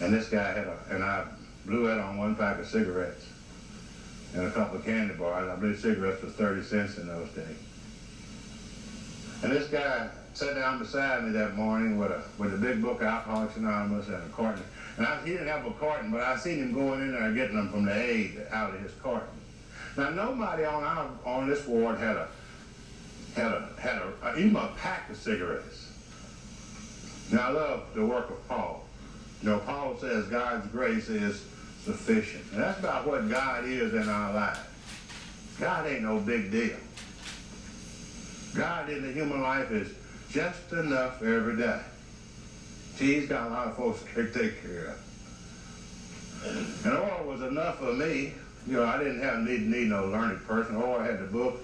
And 0.01 0.14
this 0.14 0.30
guy 0.30 0.53
had 0.53 0.68
a, 0.68 0.77
and 0.89 1.03
I 1.03 1.26
bluette 1.65 2.03
on 2.03 2.18
one 2.18 2.35
pack 2.35 2.60
of 2.60 2.68
cigarettes 2.68 3.26
and 4.34 4.45
a 4.45 4.51
couple 4.51 4.77
of 4.77 4.85
candy 4.85 5.14
bars. 5.15 5.49
I 5.49 5.56
believe 5.56 5.80
cigarettes 5.80 6.22
was 6.23 6.34
30 6.34 6.64
cents 6.64 6.97
in 6.97 7.07
those 7.07 7.30
days. 7.30 7.57
And 9.43 9.51
this 9.51 9.68
guy 9.69 10.10
sat 10.34 10.56
down 10.56 10.80
beside 10.80 11.23
me 11.23 11.31
that 11.31 11.56
morning 11.56 11.97
with 11.97 12.11
a 12.11 12.22
with 12.38 12.53
a 12.53 12.57
big 12.57 12.81
book 12.81 13.01
of 13.01 13.07
Alcoholics 13.07 13.56
Anonymous 13.57 14.07
and 14.07 14.18
a 14.18 14.30
carton. 14.30 14.64
He 15.24 15.32
didn't 15.32 15.48
have 15.48 15.66
a 15.66 15.72
carton, 15.72 16.12
but 16.12 16.22
I 16.22 16.38
seen 16.38 16.60
him 16.60 16.74
going 16.74 17.02
in 17.02 17.14
there 17.14 17.32
getting 17.32 17.56
them 17.56 17.70
from 17.70 17.86
the 17.86 17.96
aid 17.96 18.42
out 18.52 18.74
of 18.74 18.82
his 18.82 18.92
carton. 19.02 19.30
Now 19.96 20.10
nobody 20.10 20.66
on 20.66 20.84
our 20.84 21.10
on 21.26 21.48
this 21.48 21.66
ward 21.66 21.98
had 22.00 22.18
a 22.18 22.28
had 23.34 23.52
a 23.52 23.70
had 23.80 24.02
a, 24.02 24.38
even 24.38 24.56
a 24.56 24.68
pack 24.78 25.10
of 25.10 25.16
cigarettes. 25.16 25.92
Now 27.32 27.50
I 27.50 27.52
love 27.52 27.84
the 27.96 28.06
work 28.06 28.30
of 28.30 28.48
Paul. 28.48 28.86
You 29.42 29.50
know, 29.50 29.60
Paul 29.60 29.98
says 29.98 30.26
God's 30.28 30.68
grace 30.68 31.08
is 31.08 31.46
sufficient. 31.84 32.44
And 32.52 32.62
that's 32.62 32.80
about 32.80 33.08
what 33.08 33.30
God 33.30 33.66
is 33.66 33.94
in 33.94 34.10
our 34.10 34.34
life. 34.34 35.56
God 35.60 35.88
ain't 35.88 36.04
no 36.04 36.20
big 36.20 36.52
deal. 36.52 36.78
God 38.56 38.90
in 38.90 39.06
the 39.06 39.12
human 39.12 39.42
life 39.42 39.72
is 39.72 39.92
just 40.30 40.72
enough 40.74 41.22
every 41.22 41.56
day. 41.56 41.82
See, 43.00 43.18
he's 43.18 43.30
got 43.30 43.48
a 43.48 43.50
lot 43.50 43.68
of 43.68 43.78
folks 43.78 44.04
to 44.14 44.30
take 44.30 44.62
care 44.62 44.88
of. 44.88 45.00
And 46.84 46.98
Ora 46.98 47.24
was 47.24 47.42
enough 47.42 47.80
for 47.80 47.94
me. 47.94 48.34
You 48.68 48.74
know, 48.74 48.84
I 48.84 48.98
didn't 48.98 49.22
have 49.22 49.40
need 49.40 49.62
need 49.62 49.88
no 49.88 50.08
learned 50.08 50.46
person. 50.46 50.76
Ora 50.76 51.06
had 51.06 51.22
the 51.22 51.28
book, 51.28 51.62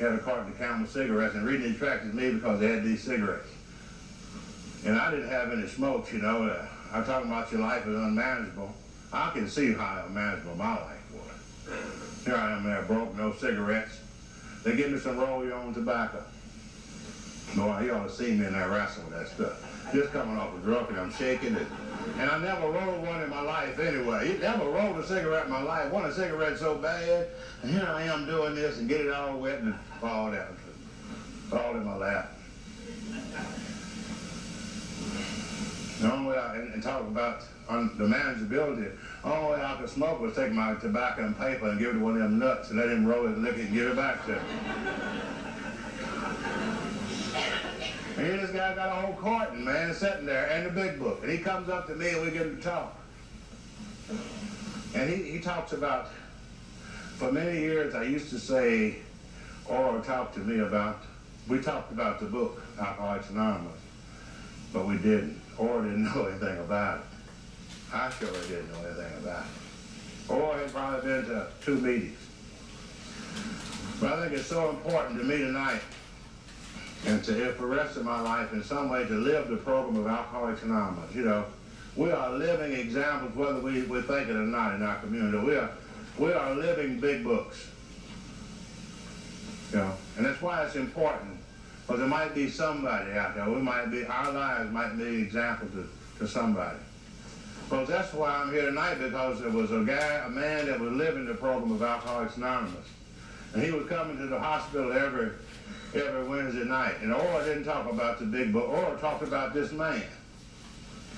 had 0.00 0.14
a 0.14 0.18
carton 0.18 0.50
of 0.50 0.56
Camel 0.56 0.86
cigarettes, 0.86 1.34
and 1.34 1.44
reading 1.46 1.74
attracted 1.74 2.14
me 2.14 2.32
because 2.32 2.58
they 2.58 2.68
had 2.68 2.84
these 2.84 3.02
cigarettes. 3.02 3.50
And 4.86 4.96
I 4.96 5.10
didn't 5.10 5.28
have 5.28 5.52
any 5.52 5.66
smokes, 5.66 6.10
you 6.10 6.20
know. 6.20 6.44
Uh, 6.44 6.66
I'm 6.90 7.04
talking 7.04 7.30
about 7.30 7.52
your 7.52 7.60
life 7.60 7.86
is 7.86 7.94
unmanageable. 7.94 8.74
I 9.12 9.30
can 9.32 9.46
see 9.46 9.74
how 9.74 10.04
unmanageable 10.06 10.54
my 10.54 10.72
life 10.72 11.02
was. 11.12 12.24
Here 12.24 12.34
I 12.34 12.56
am 12.56 12.64
there, 12.64 12.80
broke, 12.84 13.14
no 13.14 13.34
cigarettes. 13.34 14.00
They 14.64 14.74
give 14.74 14.90
me 14.90 14.98
some 14.98 15.18
roll 15.18 15.44
your 15.44 15.52
own 15.52 15.74
tobacco. 15.74 16.24
Boy, 17.54 17.82
you 17.84 17.92
ought 17.92 18.08
to 18.08 18.10
see 18.10 18.32
me 18.32 18.46
in 18.46 18.54
there 18.54 18.70
wrestling 18.70 19.10
with 19.10 19.18
that 19.18 19.28
stuff. 19.28 19.77
Just 19.92 20.12
coming 20.12 20.36
off 20.36 20.54
a 20.54 20.58
drunk 20.58 20.90
and 20.90 21.00
I'm 21.00 21.12
shaking 21.12 21.54
it. 21.54 21.66
And 22.18 22.30
I 22.30 22.38
never 22.38 22.68
rolled 22.68 23.06
one 23.06 23.22
in 23.22 23.30
my 23.30 23.40
life 23.40 23.78
anyway. 23.78 24.36
Never 24.38 24.68
rolled 24.68 24.98
a 24.98 25.06
cigarette 25.06 25.46
in 25.46 25.50
my 25.50 25.62
life. 25.62 25.90
Want 25.90 26.06
a 26.06 26.12
cigarette 26.12 26.58
so 26.58 26.74
bad. 26.74 27.28
And 27.62 27.70
here 27.70 27.86
I 27.88 28.02
am 28.02 28.26
doing 28.26 28.54
this 28.54 28.78
and 28.78 28.88
get 28.88 29.00
it 29.00 29.10
all 29.10 29.38
wet 29.38 29.60
and 29.60 29.74
fall 30.00 30.30
down. 30.30 30.56
Fall 31.48 31.74
in 31.76 31.84
my 31.84 31.96
lap. 31.96 32.32
The 36.00 36.12
only 36.12 36.30
way 36.30 36.36
I, 36.36 36.56
and, 36.56 36.74
and 36.74 36.82
talk 36.82 37.00
about 37.00 37.44
on 37.68 37.96
the 37.98 38.04
manageability, 38.04 38.92
the 39.22 39.32
only 39.32 39.52
way 39.52 39.64
I 39.64 39.76
could 39.80 39.88
smoke 39.88 40.20
was 40.20 40.34
take 40.36 40.52
my 40.52 40.74
tobacco 40.74 41.24
and 41.24 41.36
paper 41.36 41.68
and 41.70 41.78
give 41.78 41.90
it 41.90 41.94
to 41.94 41.98
one 41.98 42.14
of 42.14 42.20
them 42.20 42.38
nuts 42.38 42.70
and 42.70 42.78
let 42.78 42.88
him 42.88 43.06
roll 43.06 43.26
it 43.26 43.30
and 43.30 43.42
lick 43.42 43.56
it 43.56 43.66
and 43.66 43.74
give 43.74 43.88
it 43.88 43.96
back 43.96 44.24
to 44.26 44.32
me. 44.32 44.38
And 48.18 48.40
this 48.40 48.50
guy 48.50 48.74
got 48.74 48.88
a 48.88 49.00
whole 49.00 49.14
carton, 49.14 49.64
man, 49.64 49.94
sitting 49.94 50.26
there, 50.26 50.50
and 50.50 50.66
the 50.66 50.70
big 50.70 50.98
book. 50.98 51.20
And 51.22 51.30
he 51.30 51.38
comes 51.38 51.68
up 51.68 51.86
to 51.86 51.94
me 51.94 52.08
and 52.10 52.22
we 52.22 52.32
get 52.32 52.42
to 52.42 52.60
talk. 52.60 52.98
And 54.94 55.08
he, 55.08 55.22
he 55.30 55.38
talks 55.38 55.72
about, 55.72 56.08
for 57.16 57.30
many 57.30 57.60
years 57.60 57.94
I 57.94 58.02
used 58.02 58.30
to 58.30 58.40
say, 58.40 58.96
Ora 59.66 60.02
talk 60.02 60.34
to 60.34 60.40
me 60.40 60.58
about, 60.58 61.02
we 61.46 61.60
talked 61.60 61.92
about 61.92 62.18
the 62.18 62.26
book, 62.26 62.60
Alcoholics 62.80 63.30
Anonymous, 63.30 63.80
but 64.72 64.84
we 64.84 64.96
didn't, 64.96 65.40
Ora 65.56 65.82
didn't 65.84 66.04
know 66.04 66.26
anything 66.26 66.58
about 66.58 66.98
it. 66.98 67.04
I 67.94 68.10
surely 68.18 68.40
didn't 68.48 68.72
know 68.72 68.80
anything 68.80 69.18
about 69.22 69.44
it. 69.44 70.30
Ora 70.32 70.58
had 70.58 70.72
probably 70.72 71.08
been 71.08 71.24
to 71.26 71.46
two 71.62 71.76
meetings. 71.76 72.18
But 74.00 74.12
I 74.12 74.22
think 74.22 74.40
it's 74.40 74.48
so 74.48 74.70
important 74.70 75.18
to 75.18 75.24
me 75.24 75.38
tonight 75.38 75.82
and 77.06 77.22
to, 77.24 77.52
for 77.52 77.62
the 77.62 77.74
rest 77.76 77.96
of 77.96 78.04
my 78.04 78.20
life, 78.20 78.52
in 78.52 78.62
some 78.62 78.90
way, 78.90 79.04
to 79.06 79.14
live 79.14 79.48
the 79.48 79.56
program 79.56 79.96
of 79.96 80.06
Alcoholics 80.06 80.62
Anonymous. 80.62 81.14
You 81.14 81.24
know, 81.24 81.44
we 81.96 82.10
are 82.10 82.30
living 82.30 82.72
examples, 82.72 83.34
whether 83.34 83.60
we, 83.60 83.82
we 83.82 84.02
think 84.02 84.28
it 84.28 84.36
or 84.36 84.40
not, 84.40 84.74
in 84.74 84.82
our 84.82 84.96
community. 85.00 85.38
We 85.46 85.56
are, 85.56 85.70
we 86.18 86.32
are 86.32 86.54
living 86.54 87.00
big 87.00 87.24
books. 87.24 87.68
You 89.72 89.78
know, 89.78 89.92
and 90.16 90.26
that's 90.26 90.40
why 90.40 90.64
it's 90.64 90.76
important. 90.76 91.38
Because 91.86 92.00
there 92.00 92.08
might 92.08 92.34
be 92.34 92.50
somebody 92.50 93.12
out 93.12 93.34
there. 93.34 93.48
We 93.48 93.60
might 93.60 93.86
be, 93.86 94.04
our 94.04 94.32
lives 94.32 94.70
might 94.70 94.96
be 94.96 95.04
an 95.04 95.22
example 95.22 95.68
to, 95.68 95.88
to 96.18 96.28
somebody. 96.28 96.78
Because 97.64 97.88
that's 97.88 98.12
why 98.14 98.30
I'm 98.30 98.52
here 98.52 98.66
tonight, 98.66 98.96
because 98.96 99.40
there 99.40 99.50
was 99.50 99.70
a 99.72 99.84
guy, 99.84 100.22
a 100.26 100.28
man 100.30 100.66
that 100.66 100.80
was 100.80 100.92
living 100.92 101.26
the 101.26 101.34
program 101.34 101.72
of 101.72 101.82
Alcoholics 101.82 102.36
Anonymous. 102.36 102.86
And 103.54 103.62
he 103.62 103.70
was 103.70 103.86
coming 103.88 104.18
to 104.18 104.26
the 104.26 104.38
hospital 104.38 104.92
every 104.92 105.30
every 105.94 106.24
Wednesday 106.24 106.64
night. 106.64 106.96
And 107.00 107.12
Ora 107.12 107.44
didn't 107.44 107.64
talk 107.64 107.90
about 107.90 108.18
the 108.18 108.26
big 108.26 108.52
book. 108.52 108.68
Ora 108.68 108.98
talked 108.98 109.22
about 109.22 109.54
this 109.54 109.72
man. 109.72 110.02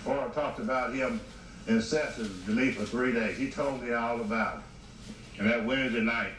Ora 0.07 0.31
talked 0.35 0.61
about 0.61 0.95
him 0.95 1.21
incessant 1.67 2.45
to 2.47 2.53
me 2.53 2.71
for 2.71 2.85
three 2.85 3.13
days. 3.13 3.37
He 3.37 3.51
told 3.51 3.83
me 3.83 3.93
all 3.93 4.21
about 4.21 4.59
it. 4.59 5.41
And 5.41 5.51
that 5.51 5.65
Wednesday 5.65 6.01
night, 6.01 6.33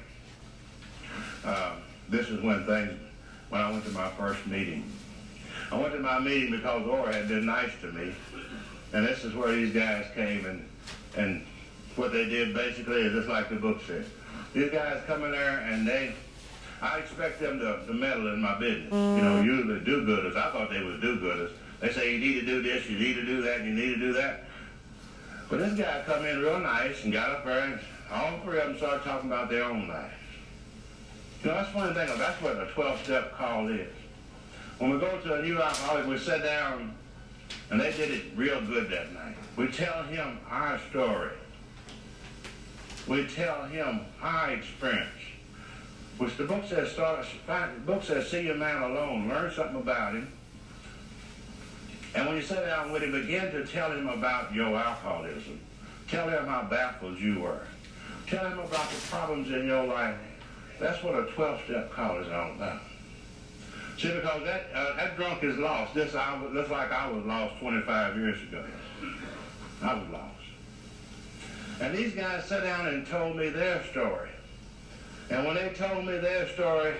uh, 1.43 1.73
this 2.09 2.30
is 2.30 2.41
when 2.41 2.65
things, 2.65 2.99
when 3.49 3.61
I 3.61 3.72
went 3.72 3.84
to 3.85 3.91
my 3.91 4.09
first 4.11 4.45
meeting. 4.47 4.91
I 5.72 5.80
went 5.80 5.93
to 5.93 5.99
my 5.99 6.19
meeting 6.19 6.51
because 6.51 6.88
Ora 6.88 7.13
had 7.13 7.27
been 7.27 7.45
nice 7.45 7.72
to 7.81 7.91
me. 7.91 8.13
And 8.93 9.07
this 9.07 9.23
is 9.23 9.34
where 9.34 9.51
these 9.51 9.73
guys 9.73 10.05
came 10.13 10.45
and, 10.45 10.68
and 11.15 11.45
what 11.95 12.11
they 12.11 12.26
did 12.26 12.53
basically 12.53 13.01
is 13.01 13.13
just 13.13 13.27
like 13.27 13.49
the 13.49 13.55
book 13.55 13.81
says. 13.88 14.05
These 14.53 14.72
guys 14.72 15.02
come 15.07 15.23
in 15.23 15.32
there 15.32 15.60
and 15.60 15.88
they 15.88 16.14
I 16.82 16.98
expect 16.98 17.40
them 17.40 17.60
to, 17.60 17.86
to 17.86 17.94
meddle 17.94 18.34
in 18.34 18.41
my 18.41 18.57
business. 18.57 18.91
Mm. 18.91 19.18
You 19.18 19.23
know, 19.23 19.41
usually 19.41 19.80
do-gooders. 19.82 20.36
I 20.36 20.52
thought 20.52 20.72
they 20.72 20.82
was 20.82 20.99
do-gooders. 20.99 21.52
They 21.80 21.91
say 21.91 22.14
you 22.14 22.19
need 22.19 22.40
to 22.40 22.45
do 22.45 22.61
this, 22.61 22.90
you 22.90 22.98
need 22.98 23.15
to 23.15 23.26
do 23.26 23.41
that, 23.44 23.64
you 23.64 23.72
need 23.72 23.95
to 23.95 23.98
do 23.98 24.14
that. 24.14 24.45
But 25.49 25.60
this 25.60 25.73
guy 25.78 26.03
come 26.06 26.26
in 26.26 26.40
real 26.40 26.60
nice 26.60 27.03
and 27.03 27.14
got 27.14 27.30
up 27.30 27.45
there 27.45 27.60
and 27.60 27.80
all 28.11 28.40
three 28.40 28.60
of 28.60 28.68
them 28.68 28.78
started 28.78 29.03
talking 29.03 29.30
about 29.30 29.49
their 29.49 29.64
own 29.64 29.88
lives. 29.88 30.14
You 31.44 31.49
know, 31.49 31.56
that's 31.56 31.73
one 31.73 31.94
thing, 31.94 32.07
that's 32.18 32.41
what 32.41 32.53
a 32.57 32.65
12-step 32.68 33.36
call 33.36 33.68
is. 33.68 33.88
When 34.78 34.91
we 34.91 34.99
go 34.99 35.19
to 35.19 35.34
a 35.36 35.41
new 35.44 35.61
alcoholic, 35.61 36.07
we 36.07 36.18
sit 36.18 36.44
down, 36.44 36.95
and 37.69 37.80
they 37.80 37.91
did 37.91 38.11
it 38.11 38.23
real 38.36 38.61
good 38.61 38.90
that 38.90 39.11
night. 39.14 39.36
We 39.56 39.68
tell 39.68 40.03
him 40.03 40.40
our 40.49 40.80
story. 40.90 41.32
We 43.07 43.26
tell 43.28 43.65
him 43.65 44.02
our 44.22 44.52
experience 44.52 45.10
which 46.22 46.38
the 46.38 46.44
book 46.44 46.64
says 46.68 46.91
start 46.91 47.26
the 47.48 47.82
book 47.84 48.03
says 48.03 48.30
see 48.30 48.48
a 48.49 48.53
man 48.53 48.84
alone, 48.84 49.28
learn 49.28 49.52
something 49.52 49.78
about 49.78 50.14
him. 50.14 50.32
And 52.14 52.28
when 52.28 52.36
you 52.36 52.44
sit 52.44 52.64
down 52.64 52.91
with 52.91 53.02
him, 53.02 53.11
begin 53.11 53.52
to 53.52 53.65
tell 53.65 53.91
him 53.91 54.07
about 54.07 54.53
your 54.53 54.76
alcoholism. 54.78 55.60
Tell 56.07 56.30
him 56.30 56.45
how 56.45 56.68
baffled 56.69 57.18
you 57.18 57.40
were. 57.40 57.61
Tell 58.28 58.45
him 58.45 58.60
about 58.60 58.90
the 58.91 59.02
problems 59.10 59.49
in 59.49 59.65
your 59.65 59.86
life. 59.86 60.15
That's 60.80 61.02
what 61.03 61.15
a 61.15 61.23
12-step 61.23 61.91
call 61.91 62.19
is 62.19 62.28
all 62.28 62.52
about. 62.52 62.82
See, 63.98 64.14
because 64.14 64.44
that 64.44 64.68
uh, 64.76 64.95
that 64.98 65.18
drunk 65.18 65.44
is 65.44 65.57
lost. 65.57 65.95
This 65.95 66.14
I 66.14 66.40
looks 66.44 66.69
like 66.69 66.91
I 66.91 67.10
was 67.10 67.26
lost 67.26 67.60
25 67.60 68.18
years 68.18 68.41
ago. 68.44 68.64
I 69.82 69.94
was 69.95 70.07
lost. 70.10 70.31
And 71.82 71.98
these 71.98 72.14
guys 72.14 72.45
sat 72.45 72.64
down 72.64 72.88
and 72.88 73.08
told 73.08 73.36
me 73.36 73.49
their 73.49 73.84
story. 73.86 74.30
And 75.32 75.48
when 75.48 75.56
they 75.56 75.70
told 75.70 76.06
me 76.06 76.18
their 76.20 76.48
story, 76.49 76.94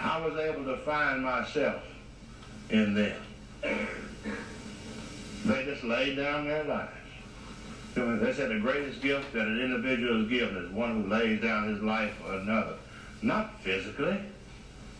I 0.00 0.20
was 0.20 0.36
able 0.36 0.64
to 0.64 0.76
find 0.78 1.22
myself 1.22 1.82
in 2.70 2.94
them. 2.94 3.20
They 5.44 5.64
just 5.64 5.84
laid 5.84 6.16
down 6.16 6.48
their 6.48 6.64
lives. 6.64 6.90
They 7.94 8.32
said 8.32 8.50
the 8.50 8.58
greatest 8.58 9.00
gift 9.00 9.32
that 9.32 9.46
an 9.46 9.60
individual 9.60 10.22
is 10.22 10.28
given 10.28 10.56
is 10.56 10.70
one 10.72 11.02
who 11.02 11.08
lays 11.08 11.40
down 11.40 11.68
his 11.68 11.80
life 11.80 12.12
for 12.20 12.34
another. 12.34 12.74
Not 13.22 13.60
physically, 13.62 14.18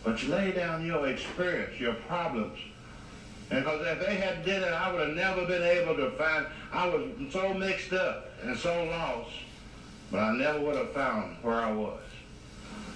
but 0.05 0.23
you 0.23 0.29
lay 0.29 0.51
down 0.51 0.85
your 0.85 1.07
experience, 1.07 1.79
your 1.79 1.93
problems. 1.93 2.59
And 3.49 3.65
because 3.65 3.85
if 3.85 4.05
they 4.05 4.15
had 4.15 4.45
did 4.45 4.61
it, 4.61 4.71
I 4.71 4.91
would 4.91 5.05
have 5.05 5.17
never 5.17 5.45
been 5.45 5.63
able 5.63 5.95
to 5.97 6.11
find, 6.11 6.45
I 6.71 6.87
was 6.87 7.09
so 7.31 7.53
mixed 7.53 7.91
up 7.91 8.30
and 8.43 8.57
so 8.57 8.83
lost, 8.85 9.31
but 10.09 10.19
I 10.19 10.33
never 10.33 10.59
would 10.61 10.75
have 10.75 10.91
found 10.91 11.37
where 11.41 11.55
I 11.55 11.71
was. 11.71 12.01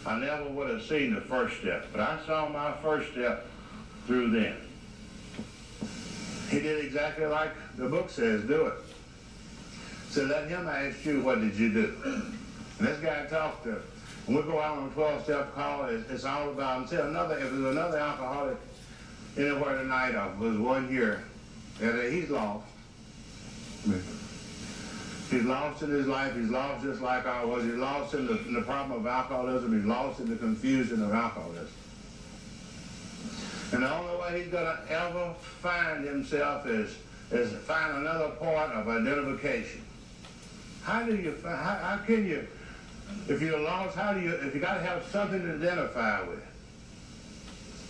I 0.05 0.19
never 0.19 0.49
would 0.49 0.69
have 0.69 0.83
seen 0.83 1.15
the 1.15 1.21
first 1.21 1.59
step, 1.61 1.87
but 1.91 2.01
I 2.01 2.19
saw 2.25 2.47
my 2.49 2.73
first 2.81 3.11
step 3.11 3.47
through 4.05 4.31
them. 4.31 4.57
He 6.49 6.59
did 6.59 6.85
exactly 6.85 7.25
like 7.25 7.51
the 7.77 7.89
book 7.89 8.09
says, 8.09 8.43
do 8.43 8.67
it. 8.67 8.73
So 10.09 10.23
let 10.23 10.47
him 10.47 10.67
ask 10.67 11.03
you, 11.05 11.21
what 11.21 11.41
did 11.41 11.55
you 11.55 11.73
do? 11.73 11.93
And 12.77 12.87
this 12.87 12.99
guy 12.99 13.25
talked 13.25 13.63
to, 13.63 13.81
when 14.25 14.37
we 14.37 14.43
go 14.43 14.59
out 14.59 14.77
on 14.77 14.87
a 14.87 14.91
12-step 14.91 15.55
call, 15.55 15.85
it's, 15.85 16.09
it's, 16.09 16.23
all 16.25 16.49
about, 16.51 16.81
and 16.81 16.89
see, 16.89 16.95
another, 16.97 17.35
if 17.35 17.49
there's 17.51 17.53
another 17.53 17.97
alcoholic 17.97 18.57
anywhere 19.37 19.77
tonight, 19.77 20.15
of 20.15 20.39
was 20.39 20.57
one 20.57 20.87
here, 20.87 21.23
that 21.79 22.11
he's 22.11 22.29
lost. 22.29 22.65
He's 25.29 25.43
lost 25.43 25.81
in 25.81 25.89
his 25.89 26.05
life. 26.05 26.35
He's 26.35 26.49
lost 26.49 26.83
just 26.83 27.01
like 27.01 27.25
I 27.25 27.43
was. 27.43 27.63
He's 27.63 27.73
lost 27.73 28.13
in 28.13 28.27
the, 28.27 28.37
in 28.47 28.53
the 28.53 28.61
problem 28.61 28.99
of 28.99 29.07
alcoholism. 29.07 29.75
He's 29.75 29.85
lost 29.85 30.19
in 30.19 30.29
the 30.29 30.35
confusion 30.35 31.03
of 31.03 31.11
alcoholism. 31.11 31.67
And 33.71 33.83
the 33.83 33.91
only 33.91 34.21
way 34.21 34.43
he's 34.43 34.51
going 34.51 34.65
to 34.65 34.91
ever 34.91 35.33
find 35.39 36.05
himself 36.05 36.67
is, 36.67 36.95
is 37.31 37.51
to 37.51 37.57
find 37.57 37.97
another 37.97 38.29
point 38.29 38.71
of 38.71 38.87
identification. 38.87 39.81
How 40.83 41.03
do 41.03 41.15
you 41.15 41.35
how, 41.43 41.49
how 41.49 41.99
can 42.05 42.27
you, 42.27 42.47
if 43.27 43.41
you're 43.41 43.59
lost, 43.59 43.95
how 43.95 44.13
do 44.13 44.21
you, 44.21 44.31
if 44.31 44.53
you 44.53 44.61
got 44.61 44.75
to 44.75 44.81
have 44.81 45.03
something 45.07 45.41
to 45.41 45.55
identify 45.55 46.21
with? 46.27 46.43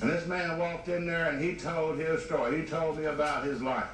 And 0.02 0.10
this 0.10 0.26
man 0.28 0.58
walked 0.58 0.88
in 0.88 1.06
there 1.06 1.30
and 1.30 1.42
he 1.42 1.56
told 1.56 2.00
his 2.00 2.24
story. 2.24 2.62
He 2.62 2.68
told 2.68 2.98
me 2.98 3.06
about 3.06 3.44
his 3.44 3.62
life. 3.62 3.90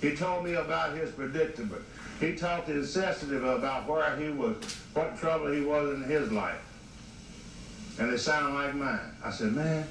He 0.00 0.14
told 0.14 0.44
me 0.44 0.54
about 0.54 0.96
his 0.96 1.10
predicament. 1.10 1.82
He 2.20 2.34
talked 2.34 2.68
incessantly 2.68 3.36
about 3.36 3.88
where 3.88 4.16
he 4.16 4.30
was, 4.30 4.56
what 4.92 5.18
trouble 5.18 5.52
he 5.52 5.62
was 5.62 5.94
in 5.94 6.02
his 6.02 6.30
life. 6.32 6.62
And 7.98 8.12
it 8.12 8.18
sounded 8.18 8.54
like 8.54 8.74
mine. 8.74 9.14
I 9.24 9.30
said, 9.30 9.52
man, 9.52 9.86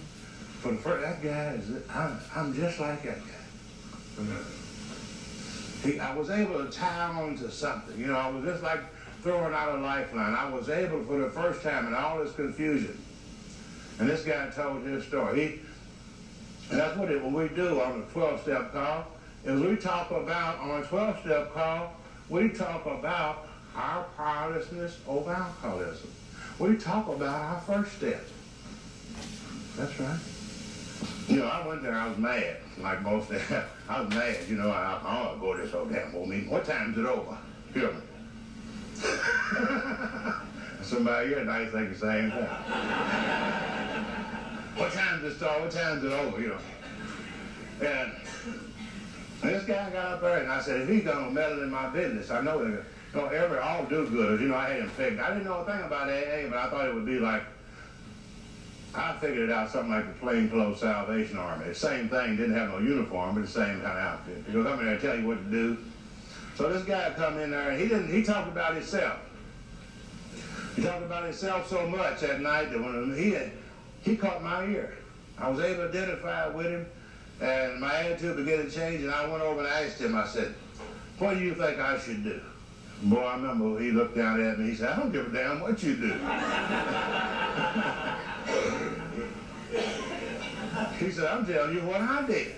for 0.60 0.72
the 0.72 0.78
first, 0.78 1.02
that 1.02 1.22
guy 1.24 1.54
is, 1.54 1.70
I'm, 1.90 2.18
I'm 2.36 2.54
just 2.54 2.80
like 2.80 3.04
that 3.04 3.18
guy. 3.18 4.26
He, 5.84 6.00
I 6.00 6.16
was 6.16 6.30
able 6.30 6.66
to 6.66 6.72
tie 6.72 7.08
on 7.08 7.38
to 7.38 7.52
something. 7.52 8.00
You 8.00 8.08
know, 8.08 8.16
I 8.16 8.30
was 8.30 8.45
just 8.45 8.64
like 8.64 8.80
throwing 9.22 9.54
out 9.54 9.78
a 9.78 9.82
lifeline. 9.82 10.34
I 10.34 10.50
was 10.50 10.70
able 10.70 11.04
for 11.04 11.18
the 11.18 11.30
first 11.30 11.62
time 11.62 11.88
in 11.88 11.94
all 11.94 12.24
this 12.24 12.34
confusion. 12.34 12.98
And 14.00 14.10
this 14.10 14.24
guy 14.24 14.50
told 14.50 14.84
his 14.84 15.06
story. 15.06 15.40
He, 15.40 15.60
and 16.72 16.80
that's 16.80 16.98
what, 16.98 17.12
it, 17.12 17.22
what 17.22 17.32
we 17.34 17.56
do 17.56 17.82
on 17.82 18.00
the 18.00 18.06
12-step 18.08 18.72
call, 18.72 19.08
is 19.45 19.62
we 19.62 19.76
talk 19.76 20.10
about, 20.12 20.60
on 20.60 20.82
a 20.82 20.86
12-step 20.86 21.54
call, 21.54 21.94
we 22.34 22.49
talk 22.49 22.85
about 22.88 23.47
our 23.76 24.03
powerlessness 24.18 24.97
over 25.07 25.31
alcoholism. 25.31 26.10
We 26.57 26.77
talk 26.77 27.07
about 27.07 27.41
our 27.41 27.61
first 27.61 27.95
step. 27.97 28.26
That's 29.77 29.99
right. 29.99 30.19
You 31.27 31.41
know, 31.41 31.45
I 31.45 31.68
went 31.68 31.84
there, 31.84 31.93
I 31.93 32.07
was 32.07 32.18
mad, 32.18 32.57
like 32.80 33.03
most 33.03 33.30
of 33.30 33.47
them. 33.49 33.64
I 33.88 34.01
was 34.01 34.10
mad, 34.10 34.38
you 34.49 34.55
know, 34.55 34.72
I, 34.72 35.27
don't 35.30 35.39
go 35.39 35.55
to 35.55 35.61
this 35.61 35.76
old 35.76 35.93
damn 35.93 36.15
old 36.15 36.27
meeting. 36.27 36.49
What 36.49 36.65
time's 36.65 36.97
it 36.97 37.05
over? 37.05 37.38
Hear 37.72 37.91
me. 37.91 38.01
Somebody 40.81 41.27
here 41.30 41.39
tonight 41.39 41.69
think 41.72 41.93
the 41.93 41.99
same 41.99 42.31
thing. 42.31 42.47
what 44.76 44.91
time's 44.91 45.23
it 45.23 45.35
start? 45.38 45.61
What 45.61 45.69
time's 45.69 46.03
it 46.03 46.11
over? 46.11 46.41
You 46.41 46.47
know. 46.49 46.57
And 47.88 48.11
this 49.44 49.64
guy 49.64 49.90
got 49.91 50.14
up 50.14 50.22
there 50.22 50.38
and 50.40 50.52
I 50.52 50.61
said, 50.61 50.82
if 50.82 50.90
he's 50.90 51.03
gonna 51.03 51.30
meddle 51.32 51.64
in 51.64 51.72
my 51.72 51.90
business, 51.90 52.32
I 52.32 52.41
know 52.41 52.61
you 52.61 52.84
know, 53.14 53.28
every 53.28 53.60
all 53.60 53.86
do 53.86 54.07
gooders, 54.07 54.41
you 54.41 54.48
know, 54.48 54.56
I 54.56 54.70
had 54.70 54.82
him 54.82 54.91
picked. 54.98 55.20
I 55.20 55.30
didn't 55.30 55.45
know 55.45 55.60
a 55.60 55.65
thing 55.65 55.82
about 55.84 56.10
AA, 56.10 56.49
but 56.49 56.57
I 56.57 56.70
thought 56.70 56.88
it 56.88 56.94
would 56.94 57.06
be 57.06 57.20
like 57.20 57.44
I 58.95 59.18
figured 59.20 59.49
it 59.49 59.52
out 59.52 59.72
something 59.72 59.91
like 59.91 60.06
the 60.06 60.20
plainclothes 60.20 60.80
Salvation 60.80 61.38
Army. 61.38 61.74
Same 61.74 62.10
thing, 62.10 62.38
didn't 62.38 62.53
have 62.53 62.70
no 62.70 62.78
uniform, 62.78 63.36
but 63.36 63.41
the 63.41 63.48
same 63.48 63.82
kind 63.82 63.86
of 63.86 63.98
outfit. 63.98 64.45
Come 64.45 64.57
in 64.57 64.64
there 64.64 64.94
and 64.94 65.02
tell 65.02 65.18
you 65.18 65.28
what 65.28 65.44
to 65.44 65.49
do. 65.49 65.78
So 66.56 66.72
this 66.72 66.84
guy 66.84 67.11
come 67.15 67.40
in 67.40 67.52
there 67.52 67.72
and 67.72 67.82
he 67.82 67.88
didn't 67.88 68.14
he 68.14 68.22
talked 68.24 68.49
about 68.49 68.76
himself. 68.76 69.18
He 70.76 70.84
talked 70.84 71.03
about 71.03 71.24
himself 71.24 71.68
so 71.68 71.88
much 71.88 72.22
that 72.22 72.41
night 72.41 72.72
that 72.72 72.80
when 72.80 73.15
he 73.18 73.32
had, 73.32 73.52
he 74.02 74.15
caught 74.15 74.44
my 74.44 74.65
ear. 74.65 74.95
I 75.38 75.49
was 75.49 75.60
able 75.60 75.84
to 75.84 75.90
identify 75.90 76.48
with 76.49 76.68
him 76.68 76.86
and 77.44 77.80
my 77.80 77.94
attitude 77.94 78.38
began 78.38 78.65
to 78.65 78.72
change 78.72 79.02
and 79.02 79.11
I 79.11 79.28
went 79.28 79.44
over 79.44 79.60
and 79.60 79.68
asked 79.68 79.99
him, 79.99 80.15
I 80.15 80.26
said, 80.26 80.56
what 81.20 81.34
do 81.38 81.41
you 81.44 81.53
think 81.53 81.78
I 81.78 81.99
should 81.99 82.24
do? 82.24 82.40
Boy, 83.03 83.20
I 83.20 83.36
remember 83.36 83.78
he 83.82 83.91
looked 83.91 84.15
down 84.15 84.41
at 84.41 84.57
me, 84.57 84.70
he 84.70 84.76
said, 84.76 84.91
I 84.91 84.95
don't 84.95 85.11
give 85.11 85.28
a 85.28 85.38
damn 85.38 85.60
what 85.60 85.84
you 85.84 85.98
do. 85.98 86.07
he 90.99 91.11
said, 91.11 91.26
I'm 91.26 91.45
telling 91.45 91.76
you 91.76 91.82
what 91.82 91.99
I 91.99 92.26
did. 92.26 92.56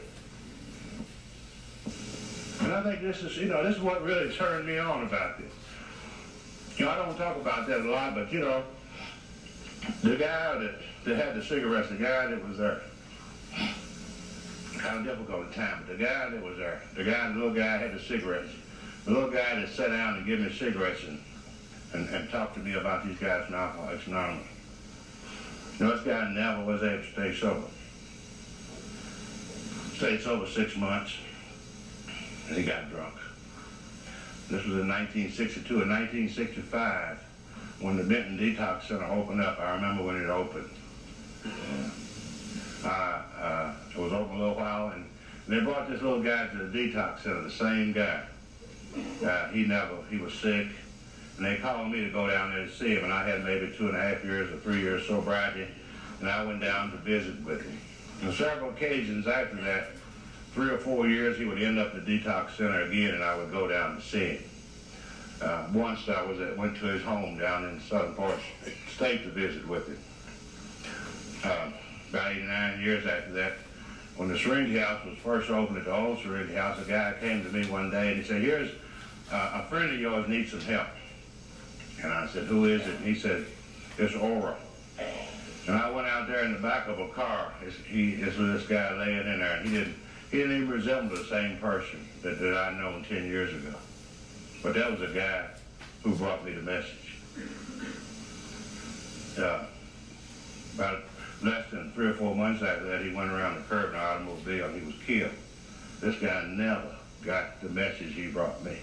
And 2.61 2.71
I 2.71 2.83
think 2.83 3.01
this 3.01 3.23
is, 3.23 3.35
you 3.37 3.47
know, 3.47 3.63
this 3.63 3.77
is 3.77 3.81
what 3.81 4.03
really 4.03 4.31
turned 4.35 4.67
me 4.67 4.77
on 4.77 5.03
about 5.07 5.39
this. 5.39 5.51
You 6.77 6.85
know, 6.85 6.91
I 6.91 6.97
don't 6.97 7.17
talk 7.17 7.37
about 7.37 7.65
that 7.67 7.79
a 7.79 7.89
lot, 7.89 8.13
but 8.13 8.31
you 8.31 8.41
know, 8.41 8.61
the 10.03 10.15
guy 10.15 10.59
that, 10.59 10.75
that 11.05 11.15
had 11.15 11.35
the 11.35 11.43
cigarettes, 11.43 11.89
the 11.89 11.95
guy 11.95 12.27
that 12.27 12.47
was 12.47 12.59
there, 12.59 12.81
of 14.83 15.03
difficult 15.03 15.47
at 15.47 15.53
time, 15.53 15.83
but 15.85 15.97
the 15.97 16.03
guy 16.03 16.29
that 16.29 16.43
was 16.43 16.57
there, 16.57 16.81
the 16.95 17.03
guy, 17.03 17.29
the 17.29 17.35
little 17.35 17.53
guy 17.53 17.77
had 17.77 17.93
the 17.93 17.99
cigarettes. 17.99 18.51
The 19.05 19.11
little 19.11 19.29
guy 19.29 19.59
that 19.59 19.69
sat 19.69 19.89
down 19.89 20.15
and 20.15 20.25
gave 20.25 20.39
me 20.39 20.51
cigarettes 20.51 21.03
and, 21.03 21.21
and, 21.93 22.09
and 22.09 22.29
talked 22.29 22.55
to 22.55 22.59
me 22.59 22.73
about 22.73 23.05
these 23.05 23.17
guys 23.19 23.47
in 23.47 23.53
Alcoholics 23.53 24.07
Anonymous. 24.07 24.47
You 25.77 25.85
know, 25.85 25.95
this 25.95 26.05
guy 26.05 26.31
never 26.33 26.65
was 26.65 26.81
able 26.81 27.03
to 27.03 27.11
stay 27.11 27.33
sober. 27.35 27.67
Stayed 29.95 30.21
sober 30.21 30.47
six 30.47 30.75
months, 30.75 31.13
and 32.47 32.57
he 32.57 32.63
got 32.63 32.89
drunk. 32.89 33.15
This 34.49 34.63
was 34.65 34.77
in 34.77 34.87
1962. 34.87 35.81
In 35.81 35.89
1965, 35.89 37.17
when 37.81 37.97
the 37.97 38.03
Benton 38.03 38.37
Detox 38.37 38.87
Center 38.87 39.05
opened 39.05 39.41
up, 39.41 39.59
I 39.59 39.75
remember 39.75 40.03
when 40.03 40.15
it 40.15 40.29
opened. 40.29 40.69
Uh, 41.45 41.89
it 42.85 43.97
was 43.97 44.13
open 44.13 44.35
a 44.35 44.39
little 44.39 44.55
while, 44.55 44.89
and 44.89 45.05
they 45.47 45.59
brought 45.59 45.89
this 45.89 46.01
little 46.01 46.21
guy 46.21 46.47
to 46.47 46.57
the 46.57 46.77
detox 46.77 47.23
center, 47.23 47.41
the 47.41 47.51
same 47.51 47.93
guy. 47.93 48.23
Uh, 49.25 49.47
he 49.49 49.65
never, 49.65 49.97
he 50.09 50.17
was 50.17 50.33
sick, 50.33 50.67
and 51.37 51.45
they 51.45 51.57
called 51.57 51.91
me 51.91 52.01
to 52.01 52.09
go 52.09 52.27
down 52.27 52.51
there 52.51 52.65
to 52.65 52.71
see 52.71 52.95
him, 52.95 53.03
and 53.03 53.13
I 53.13 53.27
had 53.27 53.43
maybe 53.43 53.73
two 53.77 53.87
and 53.87 53.95
a 53.95 53.99
half 53.99 54.23
years 54.23 54.51
or 54.51 54.57
three 54.57 54.79
years 54.79 55.05
sobriety, 55.05 55.67
and 56.19 56.29
I 56.29 56.45
went 56.45 56.61
down 56.61 56.91
to 56.91 56.97
visit 56.97 57.43
with 57.43 57.61
him. 57.61 57.77
On 58.23 58.33
several 58.33 58.69
occasions 58.69 59.27
after 59.27 59.61
that, 59.63 59.89
three 60.53 60.69
or 60.69 60.77
four 60.77 61.07
years, 61.07 61.37
he 61.37 61.43
would 61.43 61.61
end 61.61 61.77
up 61.77 61.93
at 61.93 62.05
the 62.05 62.19
detox 62.19 62.55
center 62.55 62.83
again, 62.83 63.13
and 63.13 63.23
I 63.23 63.35
would 63.35 63.51
go 63.51 63.67
down 63.67 63.97
to 63.97 64.01
see 64.01 64.25
him. 64.25 64.43
Uh, 65.41 65.67
once 65.73 66.07
I 66.07 66.21
was 66.25 66.39
at, 66.39 66.57
went 66.57 66.77
to 66.77 66.85
his 66.85 67.03
home 67.03 67.37
down 67.37 67.65
in 67.65 67.77
the 67.77 67.83
southern 67.83 68.15
part 68.15 68.39
state 68.95 69.23
to 69.23 69.29
visit 69.29 69.67
with 69.67 69.87
him. 69.89 69.97
Uh, 71.43 71.71
about 72.15 72.31
eight 72.31 72.43
or 72.43 72.47
nine 72.47 72.81
years 72.81 73.05
after 73.05 73.31
that, 73.33 73.53
when 74.15 74.29
the 74.29 74.37
syringe 74.37 74.75
house 74.77 75.03
was 75.05 75.17
first 75.17 75.49
opened 75.49 75.77
at 75.77 75.85
the 75.85 75.93
old 75.93 76.17
syringe 76.19 76.53
house, 76.53 76.79
a 76.79 76.89
guy 76.89 77.13
came 77.19 77.43
to 77.43 77.51
me 77.51 77.65
one 77.69 77.91
day 77.91 78.13
and 78.13 78.21
he 78.21 78.23
said, 78.23 78.41
here's 78.41 78.71
uh, 79.31 79.61
a 79.65 79.69
friend 79.69 79.93
of 79.93 79.99
yours 79.99 80.27
needs 80.29 80.51
some 80.51 80.61
help. 80.61 80.87
And 82.01 82.11
I 82.11 82.27
said, 82.27 82.45
who 82.45 82.65
is 82.65 82.81
it? 82.81 82.95
And 82.95 83.05
he 83.05 83.15
said, 83.15 83.45
it's 83.97 84.15
Ora. 84.15 84.55
And 85.67 85.75
I 85.75 85.89
went 85.91 86.07
out 86.07 86.27
there 86.27 86.45
in 86.45 86.53
the 86.53 86.59
back 86.59 86.87
of 86.87 86.99
a 86.99 87.09
car. 87.09 87.51
He, 87.87 88.15
this 88.15 88.37
was 88.37 88.61
this 88.61 88.67
guy 88.69 88.97
laying 88.97 89.17
in 89.17 89.39
there, 89.39 89.57
and 89.57 89.67
he 89.67 89.75
didn't, 89.75 89.95
he 90.31 90.37
didn't 90.37 90.55
even 90.55 90.69
resemble 90.69 91.15
the 91.15 91.25
same 91.25 91.57
person 91.57 92.07
that, 92.21 92.39
that 92.39 92.55
I'd 92.55 92.77
known 92.77 93.03
10 93.09 93.25
years 93.25 93.51
ago. 93.53 93.75
But 94.61 94.75
that 94.75 94.91
was 94.91 95.09
a 95.09 95.13
guy 95.13 95.47
who 96.03 96.15
brought 96.15 96.45
me 96.45 96.53
the 96.53 96.61
message. 96.61 97.17
Uh, 99.37 99.65
about 100.75 101.03
less 101.41 101.69
than 101.71 101.91
three 101.91 102.07
or 102.07 102.13
four 102.13 102.35
months 102.35 102.61
after 102.61 102.85
that, 102.85 103.01
he 103.01 103.13
went 103.13 103.31
around 103.31 103.55
the 103.55 103.61
curb 103.61 103.89
in 103.89 103.95
an 103.95 104.01
automobile 104.01 104.65
and 104.65 104.79
he 104.79 104.85
was 104.85 104.95
killed. 105.05 105.31
This 106.01 106.15
guy 106.17 106.45
never 106.47 106.95
got 107.23 107.61
the 107.61 107.69
message 107.69 108.13
he 108.13 108.27
brought 108.27 108.63
me. 108.63 108.77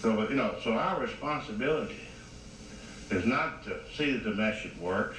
So, 0.00 0.28
you 0.28 0.34
know, 0.34 0.56
so 0.64 0.72
our 0.72 1.00
responsibility 1.00 2.00
is 3.10 3.24
not 3.24 3.62
to 3.64 3.78
see 3.96 4.12
that 4.12 4.24
the 4.24 4.34
message 4.34 4.76
works. 4.78 5.16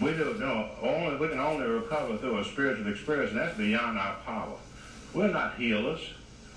We 0.00 0.12
do 0.12 0.36
no 0.38 0.70
only 0.80 1.16
we 1.16 1.28
can 1.28 1.38
only 1.38 1.66
recover 1.66 2.16
through 2.16 2.38
a 2.38 2.44
spiritual 2.44 2.90
experience, 2.90 3.32
and 3.32 3.40
that's 3.40 3.58
beyond 3.58 3.98
our 3.98 4.16
power. 4.24 4.56
We're 5.12 5.28
not 5.28 5.56
healers. 5.56 6.00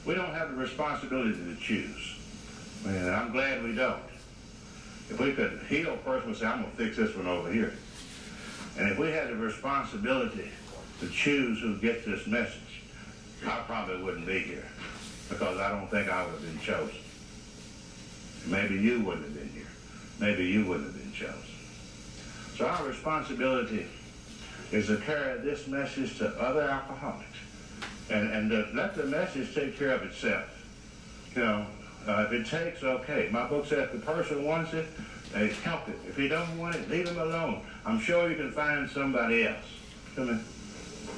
We 0.06 0.16
don't 0.16 0.34
have 0.34 0.52
the 0.52 0.56
responsibility 0.56 1.34
to 1.34 1.56
choose. 1.60 2.16
And 2.86 3.10
I'm 3.10 3.32
glad 3.32 3.64
we 3.64 3.74
don't. 3.74 4.02
If 5.10 5.20
we 5.20 5.34
could 5.34 5.60
heal 5.68 5.98
person, 5.98 6.30
we'd 6.30 6.38
say, 6.38 6.46
I'm 6.46 6.62
going 6.62 6.72
to 6.72 6.78
fix 6.78 6.98
this 6.98 7.16
one 7.16 7.28
over 7.28 7.52
here. 7.52 7.74
And 8.78 8.90
if 8.90 8.98
we 8.98 9.12
had 9.12 9.30
the 9.30 9.36
responsibility 9.36 10.50
to 11.00 11.10
choose 11.10 11.60
who 11.60 11.78
gets 11.78 12.06
this 12.06 12.26
message, 12.28 12.82
I 13.46 13.60
probably 13.68 14.02
wouldn't 14.02 14.26
be 14.26 14.40
here 14.40 14.66
because 15.30 15.60
I 15.60 15.70
don't 15.70 15.90
think 15.90 16.10
I 16.10 16.24
would 16.24 16.34
have 16.34 16.42
been 16.42 16.60
chosen. 16.60 16.96
Maybe 18.48 18.76
you 18.76 19.02
wouldn't 19.02 19.26
have 19.26 19.36
been 19.36 19.50
here. 19.50 19.68
Maybe 20.20 20.46
you 20.46 20.66
wouldn't 20.66 20.94
have 20.94 21.02
been 21.02 21.14
chosen. 21.14 21.42
So 22.58 22.68
our 22.68 22.86
responsibility 22.86 23.88
is 24.72 24.88
to 24.88 24.98
carry 24.98 25.40
this 25.40 25.68
message 25.68 26.18
to 26.18 26.28
other 26.42 26.62
alcoholics 26.62 27.38
and, 28.10 28.30
and 28.32 28.50
to 28.52 28.68
let 28.74 28.96
the 28.96 29.06
message 29.06 29.54
take 29.54 29.78
care 29.78 29.92
of 29.92 30.04
itself. 30.04 30.50
You 31.36 31.44
know, 31.44 31.66
uh, 32.08 32.28
if 32.28 32.34
it 32.34 32.48
takes, 32.48 32.84
okay. 32.84 33.30
My 33.32 33.48
book 33.48 33.66
says 33.66 33.80
if 33.80 33.92
the 33.94 34.00
person 34.00 34.44
wants 34.44 34.74
it, 34.74 34.86
they 35.34 35.48
help 35.50 35.88
it. 35.90 35.98
If 36.08 36.16
he 36.16 36.28
doesn't 36.28 36.58
want 36.58 36.76
it, 36.76 36.90
leave 36.90 37.08
him 37.08 37.20
alone. 37.20 37.62
I'm 37.86 38.00
sure 38.00 38.30
you 38.30 38.36
can 38.36 38.52
find 38.52 38.90
somebody 38.90 39.48
else. 39.48 39.66
Come 40.16 40.30
in. 40.30 40.44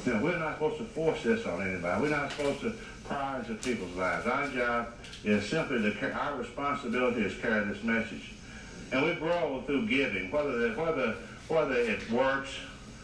Know, 0.06 0.22
we're 0.22 0.38
not 0.38 0.56
supposed 0.56 0.78
to 0.78 0.84
force 0.84 1.24
this 1.24 1.46
on 1.46 1.68
anybody. 1.68 2.02
We're 2.02 2.10
not 2.10 2.32
supposed 2.32 2.62
to 2.62 2.74
pry 3.06 3.40
into 3.40 3.56
people's 3.56 3.96
lives. 3.96 4.28
Our 4.28 4.48
job 4.50 4.94
is 5.24 5.50
simply 5.50 5.82
to, 5.82 6.12
our 6.14 6.36
responsibility 6.36 7.22
is 7.22 7.36
carry 7.40 7.66
this 7.66 7.84
message. 7.84 8.34
And 8.92 9.04
we 9.04 9.16
grow 9.16 9.64
through 9.66 9.88
giving, 9.88 10.30
whether, 10.32 10.74
whether, 10.76 11.16
whether 11.48 11.74
it 11.74 12.10
works, 12.12 12.50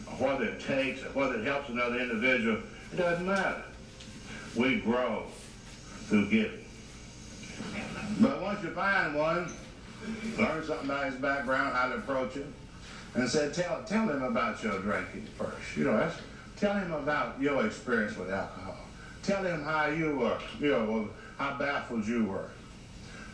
or 0.06 0.12
whether 0.28 0.44
it 0.44 0.60
takes, 0.60 1.02
or 1.02 1.08
whether 1.08 1.40
it 1.40 1.44
helps 1.44 1.68
another 1.68 1.98
individual, 1.98 2.58
it 2.92 2.96
doesn't 2.96 3.26
matter. 3.26 3.64
We 4.56 4.76
grow 4.80 5.24
through 6.06 6.30
giving. 6.30 6.64
But 8.20 8.40
once 8.40 8.62
you 8.62 8.70
find 8.70 9.16
one, 9.16 9.52
learn 10.38 10.64
something 10.64 10.88
about 10.88 11.06
his 11.06 11.16
background, 11.16 11.74
how 11.76 11.88
to 11.88 11.96
approach 11.96 12.34
him, 12.34 12.52
and 13.14 13.28
said, 13.28 13.52
tell, 13.54 13.82
tell 13.84 14.08
him 14.08 14.22
about 14.22 14.62
your 14.62 14.78
drinking 14.80 15.26
first. 15.36 15.76
You 15.76 15.84
know, 15.84 15.96
that's, 15.96 16.16
tell 16.56 16.74
him 16.74 16.92
about 16.92 17.40
your 17.40 17.66
experience 17.66 18.16
with 18.16 18.30
alcohol. 18.30 18.76
Tell 19.22 19.44
him 19.44 19.62
how 19.62 19.86
you 19.86 20.16
were, 20.16 20.38
you 20.58 20.70
know, 20.70 21.08
how 21.38 21.58
baffled 21.58 22.06
you 22.06 22.24
were. 22.24 22.48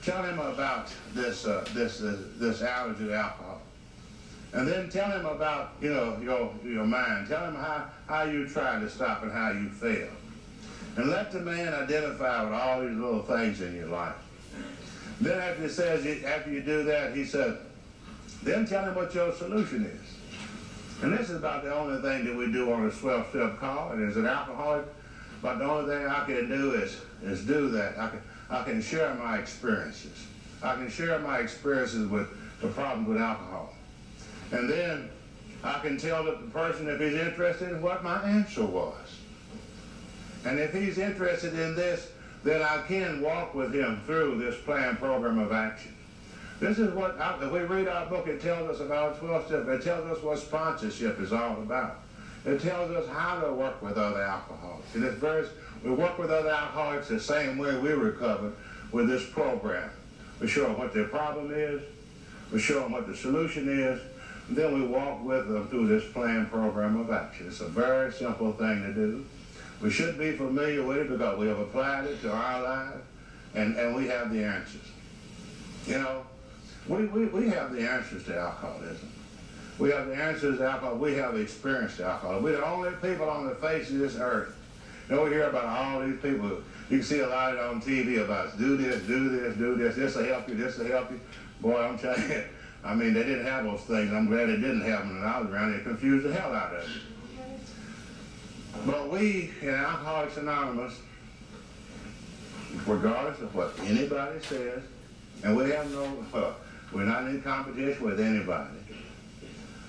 Tell 0.02 0.22
him 0.22 0.38
about 0.38 0.92
this, 1.14 1.46
uh, 1.46 1.66
this, 1.74 2.02
uh, 2.02 2.16
this 2.36 2.62
allergy 2.62 3.06
to 3.06 3.14
alcohol. 3.14 3.60
And 4.52 4.66
then 4.66 4.88
tell 4.88 5.10
him 5.10 5.26
about, 5.26 5.72
you 5.80 5.90
know, 5.90 6.18
your, 6.22 6.52
your 6.64 6.84
mind. 6.84 7.28
Tell 7.28 7.44
him 7.44 7.54
how, 7.54 7.86
how 8.06 8.22
you 8.22 8.48
tried 8.48 8.80
to 8.80 8.88
stop 8.88 9.22
and 9.22 9.30
how 9.32 9.50
you 9.50 9.68
failed. 9.68 10.10
And 10.96 11.10
let 11.10 11.30
the 11.30 11.40
man 11.40 11.74
identify 11.74 12.44
with 12.44 12.54
all 12.54 12.80
these 12.80 12.96
little 12.96 13.22
things 13.22 13.60
in 13.60 13.76
your 13.76 13.88
life. 13.88 14.14
Then 15.20 15.38
after 15.38 15.62
he 15.62 15.68
says, 15.68 16.24
after 16.24 16.50
you 16.50 16.60
do 16.60 16.84
that, 16.84 17.14
he 17.14 17.24
said, 17.24 17.58
then 18.42 18.66
tell 18.66 18.84
him 18.84 18.94
what 18.94 19.14
your 19.14 19.32
solution 19.32 19.84
is. 19.84 21.02
And 21.02 21.16
this 21.16 21.30
is 21.30 21.36
about 21.36 21.64
the 21.64 21.74
only 21.74 22.00
thing 22.02 22.24
that 22.24 22.36
we 22.36 22.52
do 22.52 22.72
on 22.72 22.86
a 22.86 22.90
12-step 22.90 23.58
call. 23.58 23.92
And 23.92 24.08
as 24.08 24.16
an 24.16 24.26
alcoholic, 24.26 24.84
but 25.42 25.58
the 25.58 25.64
only 25.64 25.92
thing 25.92 26.06
I 26.06 26.24
can 26.24 26.48
do 26.48 26.74
is, 26.74 27.00
is 27.22 27.44
do 27.44 27.68
that. 27.70 27.98
I 27.98 28.08
can, 28.08 28.22
I 28.50 28.62
can 28.64 28.82
share 28.82 29.14
my 29.14 29.38
experiences. 29.38 30.26
I 30.62 30.74
can 30.74 30.90
share 30.90 31.18
my 31.20 31.38
experiences 31.38 32.08
with 32.08 32.28
the 32.60 32.68
problems 32.68 33.08
with 33.08 33.18
alcohol. 33.18 33.74
And 34.50 34.68
then 34.68 35.08
I 35.62 35.78
can 35.80 35.98
tell 35.98 36.24
the 36.24 36.32
person 36.52 36.88
if 36.88 37.00
he's 37.00 37.14
interested 37.14 37.70
in 37.70 37.82
what 37.82 38.02
my 38.02 38.22
answer 38.22 38.64
was. 38.64 38.94
And 40.44 40.58
if 40.58 40.72
he's 40.72 40.98
interested 40.98 41.54
in 41.58 41.74
this, 41.74 42.10
then 42.44 42.62
I 42.62 42.82
can 42.86 43.20
walk 43.20 43.54
with 43.54 43.74
him 43.74 44.00
through 44.06 44.38
this 44.38 44.56
plan 44.62 44.96
program 44.96 45.38
of 45.38 45.52
action. 45.52 45.94
This 46.60 46.78
is 46.78 46.92
what, 46.92 47.16
if 47.40 47.52
we 47.52 47.60
read 47.60 47.86
our 47.86 48.06
book, 48.06 48.26
it 48.26 48.40
tells 48.40 48.68
us 48.68 48.80
about 48.80 49.18
12 49.20 49.46
steps. 49.46 49.68
It 49.68 49.82
tells 49.82 50.06
us 50.06 50.22
what 50.22 50.38
sponsorship 50.38 51.20
is 51.20 51.32
all 51.32 51.62
about. 51.62 52.00
It 52.44 52.60
tells 52.60 52.90
us 52.90 53.08
how 53.08 53.40
to 53.40 53.52
work 53.52 53.80
with 53.82 53.96
other 53.96 54.22
alcoholics. 54.22 54.94
In 54.94 55.02
this 55.02 55.14
verse, 55.14 55.48
we 55.84 55.90
work 55.90 56.18
with 56.18 56.30
other 56.30 56.50
alcoholics 56.50 57.08
the 57.08 57.20
same 57.20 57.58
way 57.58 57.78
we 57.78 57.90
recovered 57.90 58.54
with 58.90 59.08
this 59.08 59.24
program. 59.28 59.90
We 60.40 60.48
show 60.48 60.64
them 60.64 60.78
what 60.78 60.92
their 60.94 61.08
problem 61.08 61.52
is. 61.52 61.82
We 62.52 62.58
show 62.58 62.80
them 62.80 62.92
what 62.92 63.06
the 63.06 63.16
solution 63.16 63.68
is. 63.68 64.00
And 64.48 64.56
then 64.56 64.74
we 64.74 64.86
walk 64.86 65.22
with 65.22 65.48
them 65.48 65.68
through 65.68 65.88
this 65.88 66.10
plan 66.12 66.46
program 66.46 66.98
of 66.98 67.10
action. 67.10 67.48
It's 67.48 67.60
a 67.60 67.68
very 67.68 68.12
simple 68.12 68.52
thing 68.52 68.82
to 68.82 68.92
do. 68.94 69.26
We 69.80 69.90
should 69.90 70.18
be 70.18 70.32
familiar 70.32 70.82
with 70.82 70.98
it 70.98 71.08
because 71.08 71.38
we 71.38 71.46
have 71.46 71.58
applied 71.58 72.06
it 72.06 72.20
to 72.22 72.32
our 72.32 72.62
lives 72.62 73.02
and, 73.54 73.76
and 73.76 73.94
we 73.94 74.08
have 74.08 74.32
the 74.32 74.44
answers. 74.44 74.88
You 75.86 75.98
know, 75.98 76.26
we, 76.88 77.06
we, 77.06 77.26
we 77.26 77.48
have 77.50 77.72
the 77.72 77.88
answers 77.88 78.24
to 78.24 78.36
alcoholism. 78.36 79.12
We 79.78 79.90
have 79.90 80.08
the 80.08 80.16
answers 80.16 80.58
to 80.58 80.68
alcohol. 80.68 80.96
We 80.96 81.14
have 81.14 81.36
experienced 81.36 82.00
alcohol. 82.00 82.40
We're 82.40 82.56
the 82.56 82.66
only 82.66 82.90
people 83.00 83.28
on 83.28 83.46
the 83.46 83.54
face 83.54 83.90
of 83.90 83.98
this 83.98 84.16
earth. 84.16 84.56
You 85.08 85.16
know, 85.16 85.24
we 85.24 85.30
hear 85.30 85.48
about 85.48 85.64
all 85.64 86.00
these 86.00 86.20
people. 86.20 86.48
You 86.90 86.98
can 86.98 87.02
see 87.02 87.20
a 87.20 87.28
lot 87.28 87.52
of 87.52 87.58
it 87.58 87.64
on 87.64 87.80
TV 87.80 88.22
about 88.22 88.58
do 88.58 88.76
this, 88.76 89.02
do 89.06 89.28
this, 89.28 89.56
do 89.56 89.76
this. 89.76 89.94
This 89.94 90.16
will 90.16 90.24
help 90.24 90.48
you. 90.48 90.56
This 90.56 90.76
will 90.76 90.86
help 90.86 91.10
you. 91.10 91.20
Boy, 91.60 91.80
I'm 91.80 91.98
telling 91.98 92.28
you. 92.28 92.44
I 92.84 92.94
mean, 92.94 93.14
they 93.14 93.22
didn't 93.22 93.46
have 93.46 93.64
those 93.64 93.80
things. 93.82 94.12
I'm 94.12 94.26
glad 94.26 94.48
they 94.48 94.56
didn't 94.56 94.82
have 94.82 95.00
them 95.00 95.20
when 95.20 95.28
I 95.28 95.40
was 95.40 95.50
around. 95.50 95.72
They 95.72 95.82
confused 95.82 96.26
the 96.26 96.32
hell 96.32 96.52
out 96.52 96.74
of 96.74 96.88
you. 96.88 97.00
But 98.86 99.10
we 99.10 99.50
in 99.60 99.68
Alcoholics 99.70 100.36
Anonymous, 100.36 100.94
regardless 102.86 103.40
of 103.40 103.54
what 103.54 103.74
anybody 103.84 104.40
says, 104.40 104.82
and 105.42 105.56
we 105.56 105.70
have 105.70 105.90
no, 105.92 106.24
uh, 106.34 106.52
we're 106.92 107.04
not 107.04 107.24
in 107.24 107.42
competition 107.42 108.04
with 108.04 108.20
anybody. 108.20 108.70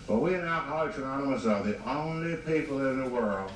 But 0.07 0.18
we 0.18 0.34
in 0.34 0.41
Alcoholics 0.41 0.98
Anonymous 0.98 1.45
are 1.45 1.64
the 1.64 1.78
only 1.90 2.36
people 2.38 2.86
in 2.90 3.03
the 3.03 3.10
world 3.10 3.52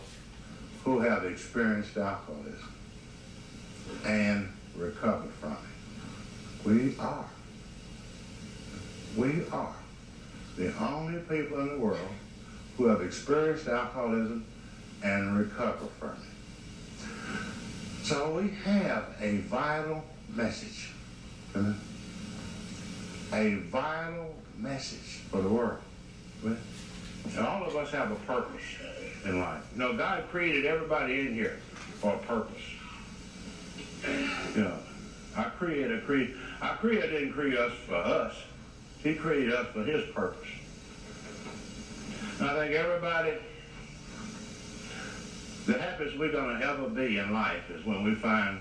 who 0.83 0.99
have 0.99 1.25
experienced 1.25 1.97
alcoholism 1.97 2.73
and 4.05 4.51
recovered 4.75 5.31
from 5.33 5.53
it. 5.53 6.65
We 6.65 6.95
are. 6.99 7.25
We 9.17 9.45
are 9.51 9.75
the 10.57 10.73
only 10.77 11.19
people 11.21 11.59
in 11.59 11.69
the 11.69 11.79
world 11.79 12.09
who 12.77 12.85
have 12.87 13.01
experienced 13.01 13.67
alcoholism 13.67 14.45
and 15.03 15.37
recover 15.37 15.85
from 15.99 16.11
it. 16.11 16.17
So 18.03 18.33
we 18.33 18.49
have 18.63 19.05
a 19.21 19.37
vital 19.37 20.03
message. 20.29 20.91
A 23.33 23.55
vital 23.55 24.35
message 24.57 25.21
for 25.29 25.41
the 25.41 25.49
world. 25.49 25.79
And 26.43 27.45
all 27.45 27.63
of 27.63 27.75
us 27.75 27.91
have 27.91 28.11
a 28.11 28.15
purpose 28.15 28.63
in 29.25 29.39
life. 29.39 29.63
You 29.73 29.79
know, 29.79 29.93
God 29.97 30.23
created 30.29 30.65
everybody 30.65 31.21
in 31.21 31.33
here 31.33 31.59
for 31.99 32.13
a 32.13 32.17
purpose. 32.19 32.61
You 34.55 34.63
know, 34.63 34.77
I 35.35 35.43
created, 35.43 36.05
create, 36.05 36.31
I 36.61 36.69
created 36.75 37.09
didn't 37.11 37.33
create 37.33 37.57
us 37.57 37.71
for 37.87 37.95
us. 37.95 38.35
He 39.01 39.15
created 39.15 39.53
us 39.53 39.67
for 39.67 39.83
his 39.83 40.09
purpose. 40.11 40.49
And 42.39 42.49
I 42.49 42.55
think 42.59 42.75
everybody, 42.75 43.33
the 45.65 45.77
happiest 45.77 46.17
we're 46.17 46.31
going 46.31 46.59
to 46.59 46.65
ever 46.65 46.89
be 46.89 47.17
in 47.17 47.33
life 47.33 47.69
is 47.69 47.85
when 47.85 48.03
we 48.03 48.15
find, 48.15 48.59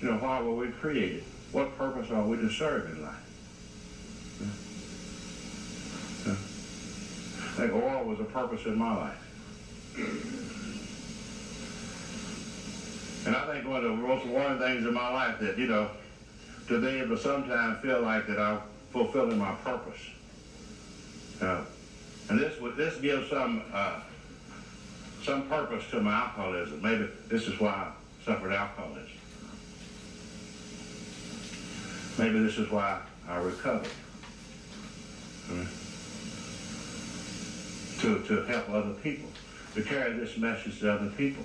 you 0.00 0.10
know, 0.10 0.18
why 0.18 0.40
were 0.40 0.54
we 0.54 0.68
created? 0.68 1.24
What 1.52 1.76
purpose 1.78 2.10
are 2.10 2.22
we 2.26 2.36
to 2.36 2.50
serve 2.50 2.90
in 2.90 3.02
life? 3.02 3.14
I 6.26 7.54
think 7.54 7.74
Ora 7.74 8.02
was 8.02 8.18
a 8.20 8.24
purpose 8.24 8.64
in 8.64 8.76
my 8.76 8.96
life. 8.96 9.18
And 13.26 13.36
I 13.36 13.52
think 13.52 13.68
one 13.68 13.84
of 13.84 13.90
the 13.90 13.96
most 13.96 14.24
important 14.24 14.60
things 14.60 14.86
in 14.86 14.94
my 14.94 15.12
life 15.12 15.38
that, 15.40 15.58
you 15.58 15.66
know, 15.66 15.90
to 16.68 16.80
be 16.80 16.88
able 16.88 17.16
to 17.16 17.22
sometimes 17.22 17.80
feel 17.80 18.00
like 18.00 18.26
that 18.26 18.38
I'm 18.38 18.60
fulfilling 18.90 19.38
my 19.38 19.52
purpose. 19.56 20.00
And 21.40 22.38
this 22.38 22.54
this 22.76 22.96
gives 23.00 23.28
some 23.28 23.62
uh, 23.72 24.00
some 25.24 25.48
purpose 25.48 25.84
to 25.90 26.00
my 26.00 26.12
alcoholism. 26.12 26.82
Maybe 26.82 27.08
this 27.28 27.46
is 27.46 27.58
why 27.60 27.70
I 27.70 27.92
suffered 28.24 28.52
alcoholism. 28.52 29.08
Maybe 32.18 32.40
this 32.40 32.58
is 32.58 32.70
why 32.70 33.00
I 33.28 33.38
recovered. 33.38 33.88
To, 38.00 38.22
to 38.24 38.42
help 38.44 38.68
other 38.70 38.94
people, 38.94 39.28
to 39.74 39.82
carry 39.82 40.14
this 40.14 40.36
message 40.36 40.80
to 40.80 40.92
other 40.92 41.10
people. 41.10 41.44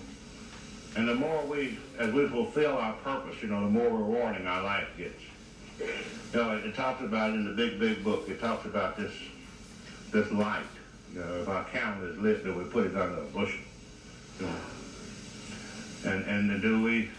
And 0.95 1.07
the 1.07 1.13
more 1.13 1.45
we, 1.45 1.77
as 1.99 2.11
we 2.11 2.27
fulfill 2.27 2.75
our 2.77 2.93
purpose, 2.93 3.41
you 3.43 3.49
know, 3.49 3.61
the 3.61 3.69
more 3.69 3.89
rewarding 3.89 4.47
our 4.47 4.63
life 4.63 4.87
gets. 4.97 5.21
You 5.79 6.41
know, 6.41 6.57
it, 6.57 6.65
it 6.65 6.75
talks 6.75 7.03
about 7.03 7.33
in 7.33 7.45
the 7.45 7.51
big, 7.53 7.79
big 7.79 8.03
book, 8.03 8.27
it 8.27 8.39
talks 8.39 8.65
about 8.65 8.97
this, 8.97 9.13
this 10.11 10.31
light. 10.31 10.63
You 11.13 11.19
know, 11.19 11.41
if 11.41 11.47
our 11.47 11.63
candle 11.65 12.09
is 12.09 12.17
lit, 12.17 12.43
then 12.43 12.57
we 12.57 12.63
put 12.63 12.87
it 12.87 12.95
under 12.95 13.21
a 13.21 13.25
bushel. 13.25 13.59
And, 14.39 16.25
and 16.25 16.61
do 16.61 16.83
we, 16.83 17.09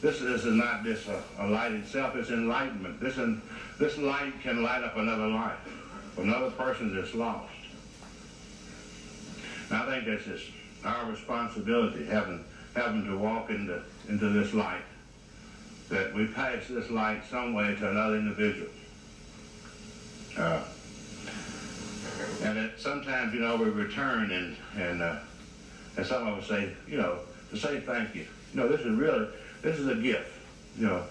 this, 0.00 0.20
this 0.20 0.44
is 0.44 0.54
not 0.54 0.84
just 0.84 1.08
a, 1.08 1.22
a 1.38 1.46
light 1.46 1.72
itself, 1.72 2.16
it's 2.16 2.30
enlightenment. 2.30 3.00
This, 3.00 3.16
in, 3.16 3.42
this 3.78 3.98
light 3.98 4.40
can 4.42 4.62
light 4.62 4.82
up 4.82 4.96
another 4.96 5.28
life, 5.28 5.58
another 6.16 6.50
person 6.52 6.94
that's 6.94 7.14
lost. 7.14 7.52
And 9.70 9.78
I 9.78 9.86
think 9.86 10.06
that's 10.06 10.24
just 10.24 10.46
our 10.84 11.10
responsibility, 11.10 12.06
having, 12.06 12.44
having 12.74 13.04
to 13.04 13.18
walk 13.18 13.50
into, 13.50 13.82
into 14.08 14.28
this 14.30 14.54
light 14.54 14.82
that 15.90 16.14
we 16.14 16.26
pass 16.26 16.68
this 16.68 16.90
light 16.90 17.22
some 17.30 17.54
way 17.54 17.74
to 17.74 17.90
another 17.90 18.16
individual. 18.16 18.68
Uh, 20.36 20.62
and 22.42 22.56
that 22.56 22.78
sometimes, 22.78 23.34
you 23.34 23.40
know, 23.40 23.56
we 23.56 23.70
return 23.70 24.30
and, 24.30 24.56
and, 24.76 25.02
uh, 25.02 25.16
and 25.98 26.06
some 26.06 26.28
of 26.28 26.38
us 26.38 26.46
say, 26.46 26.72
you 26.86 26.96
know, 26.96 27.18
to 27.50 27.56
say 27.56 27.80
thank 27.80 28.14
you. 28.14 28.24
You 28.54 28.60
know, 28.60 28.68
this 28.68 28.80
is 28.82 28.96
really, 28.96 29.26
this 29.62 29.78
is 29.78 29.88
a 29.88 29.96
gift. 29.96 30.30
You 30.78 30.86
know, 30.86 31.02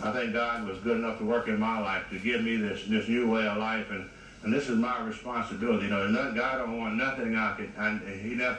I 0.00 0.12
think 0.12 0.32
God 0.32 0.68
was 0.68 0.78
good 0.78 0.98
enough 0.98 1.18
to 1.18 1.24
work 1.24 1.48
in 1.48 1.58
my 1.58 1.80
life 1.80 2.08
to 2.10 2.18
give 2.20 2.42
me 2.42 2.56
this, 2.56 2.84
this 2.86 3.08
new 3.08 3.28
way 3.28 3.44
of 3.46 3.58
life, 3.58 3.90
and, 3.90 4.08
and 4.44 4.54
this 4.54 4.68
is 4.68 4.78
my 4.78 5.04
responsibility. 5.04 5.86
You 5.86 5.90
know, 5.90 6.32
God 6.32 6.58
don't 6.58 6.78
want 6.78 6.94
nothing 6.94 7.34
I 7.34 7.56
can, 7.56 7.72
and 7.76 8.00
he 8.20 8.36
never, 8.36 8.58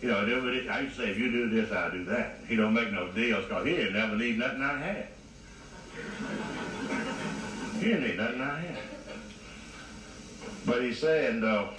you 0.00 0.08
know, 0.08 0.18
I 0.18 0.80
used 0.80 0.96
to 0.96 1.02
say, 1.02 1.10
if 1.10 1.18
you 1.18 1.30
do 1.30 1.48
this, 1.48 1.70
I'll 1.70 1.92
do 1.92 2.04
that. 2.06 2.38
He 2.48 2.56
don't 2.56 2.74
make 2.74 2.90
no 2.90 3.12
deals 3.12 3.44
because 3.44 3.64
he 3.64 3.76
didn't 3.76 3.92
never 3.92 4.16
need 4.16 4.36
nothing 4.36 4.62
I 4.62 4.78
had. 4.78 5.06
he 7.78 7.84
didn't 7.84 8.02
need 8.02 8.16
nothing 8.16 8.40
I 8.40 8.58
had. 8.58 8.78
But 10.66 10.82
he's 10.82 10.98
saying, 10.98 11.40
though, 11.40 11.70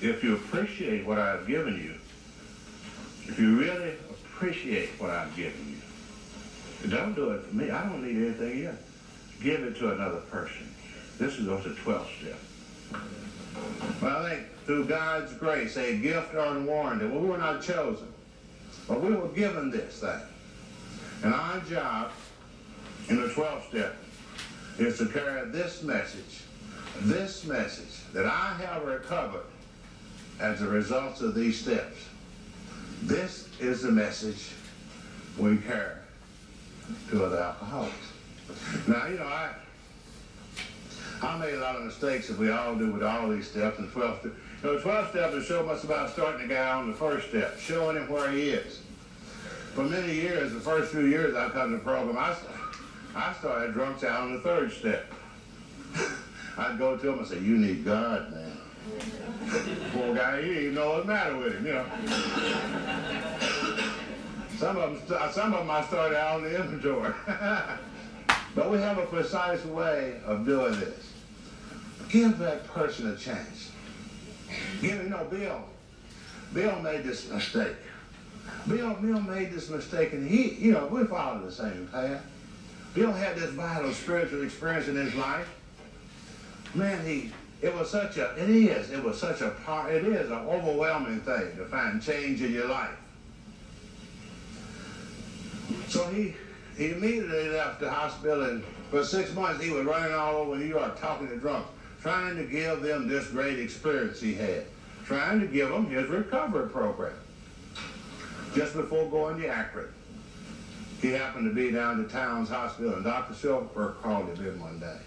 if 0.00 0.24
you 0.24 0.34
appreciate 0.34 1.06
what 1.06 1.20
I've 1.20 1.46
given 1.46 1.74
you, 1.74 1.94
if 3.28 3.38
you 3.38 3.58
really 3.58 3.94
appreciate 4.24 4.90
what 4.98 5.10
I've 5.10 5.34
given 5.36 5.78
you, 6.82 6.90
don't 6.90 7.14
do 7.14 7.30
it 7.30 7.42
for 7.42 7.54
me. 7.54 7.70
I 7.70 7.88
don't 7.88 8.02
need 8.02 8.16
anything 8.16 8.66
else. 8.66 8.76
Give 9.42 9.62
it 9.62 9.76
to 9.78 9.92
another 9.92 10.20
person. 10.20 10.72
This 11.18 11.38
is 11.38 11.48
what's 11.48 11.64
the 11.64 11.70
12th 11.70 12.06
step. 12.20 12.38
Well, 14.00 14.24
I 14.24 14.30
think 14.30 14.46
through 14.64 14.86
God's 14.86 15.32
grace, 15.34 15.76
a 15.76 15.96
gift 15.96 16.34
unwarranted. 16.34 17.10
Well, 17.10 17.20
we 17.20 17.28
were 17.28 17.38
not 17.38 17.62
chosen, 17.62 18.08
but 18.88 19.00
we 19.00 19.14
were 19.14 19.28
given 19.28 19.70
this 19.70 20.00
thing. 20.00 20.20
And 21.22 21.34
our 21.34 21.60
job 21.60 22.10
in 23.08 23.20
the 23.20 23.28
12th 23.28 23.68
step 23.68 23.96
is 24.78 24.98
to 24.98 25.06
carry 25.06 25.48
this 25.50 25.82
message, 25.82 26.42
this 27.02 27.44
message 27.44 28.12
that 28.12 28.26
I 28.26 28.54
have 28.60 28.84
recovered 28.84 29.44
as 30.40 30.62
a 30.62 30.66
result 30.66 31.20
of 31.20 31.34
these 31.34 31.60
steps. 31.60 31.96
This 33.02 33.48
is 33.58 33.82
the 33.82 33.90
message 33.90 34.50
we 35.36 35.56
carry 35.56 35.96
to 37.10 37.24
other 37.24 37.38
alcoholics. 37.38 37.94
Now, 38.86 39.08
you 39.08 39.18
know, 39.18 39.26
I 39.26 39.54
I 41.20 41.36
made 41.38 41.54
a 41.54 41.58
lot 41.58 41.74
of 41.74 41.84
mistakes 41.84 42.30
as 42.30 42.38
we 42.38 42.52
all 42.52 42.76
do 42.76 42.92
with 42.92 43.02
all 43.02 43.28
these 43.28 43.50
steps 43.50 43.80
and 43.80 43.90
12 43.90 44.20
steps. 44.20 44.34
You 44.62 44.72
know, 44.72 44.80
12 44.80 45.10
step 45.10 45.32
is 45.32 45.48
so 45.48 45.66
much 45.66 45.82
about 45.82 46.10
starting 46.10 46.46
the 46.46 46.54
guy 46.54 46.74
on 46.74 46.88
the 46.92 46.96
first 46.96 47.28
step, 47.30 47.58
showing 47.58 47.96
him 47.96 48.08
where 48.08 48.30
he 48.30 48.50
is. 48.50 48.80
For 49.74 49.82
many 49.82 50.14
years, 50.14 50.52
the 50.52 50.60
first 50.60 50.92
few 50.92 51.06
years 51.06 51.34
I 51.34 51.48
come 51.48 51.72
to 51.72 51.78
the 51.78 51.82
program, 51.82 52.16
I, 52.16 52.36
I 53.16 53.32
started 53.34 53.72
drunks 53.72 54.04
out 54.04 54.20
on 54.20 54.34
the 54.34 54.40
third 54.40 54.70
step. 54.72 55.12
I'd 56.56 56.78
go 56.78 56.96
to 56.96 57.08
him 57.08 57.18
and 57.18 57.26
say, 57.26 57.40
you 57.40 57.56
need 57.56 57.84
God, 57.84 58.30
man. 58.32 58.58
Poor 59.92 60.14
guy, 60.14 60.42
he 60.42 60.54
didn't 60.54 60.74
know 60.74 60.90
what's 60.90 61.06
the 61.06 61.12
matter 61.12 61.36
with 61.36 61.54
him, 61.54 61.66
you 61.66 61.72
know. 61.72 61.86
Some 64.56 64.76
of 64.76 65.08
them, 65.08 65.18
uh, 65.18 65.30
some 65.30 65.52
of 65.52 65.60
them 65.60 65.70
I 65.70 65.84
started 65.84 66.16
out 66.16 66.36
on 66.36 66.42
the 66.44 66.56
inventory. 66.56 67.12
but 68.54 68.70
we 68.70 68.78
have 68.78 68.98
a 68.98 69.06
precise 69.06 69.64
way 69.64 70.20
of 70.24 70.46
doing 70.46 70.78
this. 70.78 71.12
Give 72.08 72.38
that 72.38 72.66
person 72.68 73.10
a 73.10 73.16
chance. 73.16 73.70
Give, 74.80 75.02
you 75.02 75.10
know, 75.10 75.24
Bill, 75.24 75.64
Bill 76.52 76.80
made 76.80 77.04
this 77.04 77.28
mistake. 77.28 77.76
Bill, 78.68 78.94
Bill 78.94 79.20
made 79.20 79.50
this 79.50 79.68
mistake, 79.68 80.12
and 80.12 80.28
he, 80.28 80.54
you 80.54 80.72
know, 80.72 80.86
we 80.86 81.04
followed 81.04 81.46
the 81.46 81.52
same 81.52 81.88
path. 81.90 82.24
Bill 82.94 83.12
had 83.12 83.36
this 83.36 83.50
vital 83.50 83.92
spiritual 83.92 84.44
experience 84.44 84.88
in 84.88 84.96
his 84.96 85.14
life. 85.14 85.48
Man, 86.74 87.04
he, 87.06 87.32
it 87.62 87.74
was 87.74 87.88
such 87.90 88.16
a, 88.18 88.34
it 88.36 88.50
is, 88.50 88.90
it 88.90 89.02
was 89.02 89.18
such 89.18 89.40
a 89.40 89.50
part, 89.50 89.92
it 89.92 90.04
is 90.04 90.30
an 90.30 90.38
overwhelming 90.38 91.20
thing 91.20 91.56
to 91.56 91.64
find 91.66 92.02
change 92.02 92.42
in 92.42 92.52
your 92.52 92.68
life. 92.68 92.98
So 95.88 96.08
he, 96.08 96.34
he 96.76 96.90
immediately 96.90 97.50
left 97.50 97.80
the 97.80 97.90
hospital, 97.90 98.42
and 98.44 98.64
for 98.90 99.04
six 99.04 99.32
months 99.32 99.62
he 99.62 99.70
was 99.70 99.84
running 99.84 100.12
all 100.12 100.36
over 100.36 100.56
New 100.56 100.66
York 100.66 101.00
talking 101.00 101.28
to 101.28 101.36
drunks 101.36 101.68
trying 102.02 102.34
to 102.36 102.42
give 102.42 102.82
them 102.82 103.08
this 103.08 103.28
great 103.28 103.60
experience 103.60 104.20
he 104.20 104.34
had, 104.34 104.64
trying 105.04 105.40
to 105.40 105.46
give 105.46 105.68
them 105.68 105.86
his 105.86 106.08
recovery 106.08 106.68
program. 106.68 107.14
Just 108.56 108.74
before 108.74 109.08
going 109.08 109.40
to 109.40 109.46
Akron, 109.46 109.86
he 111.00 111.10
happened 111.10 111.48
to 111.48 111.54
be 111.54 111.70
down 111.70 112.02
to 112.02 112.12
Towns 112.12 112.48
Hospital, 112.48 112.94
and 112.94 113.04
Dr. 113.04 113.34
Silkworth 113.34 114.02
called 114.02 114.36
him 114.36 114.46
in 114.46 114.60
one 114.60 114.80
day. 114.80 114.98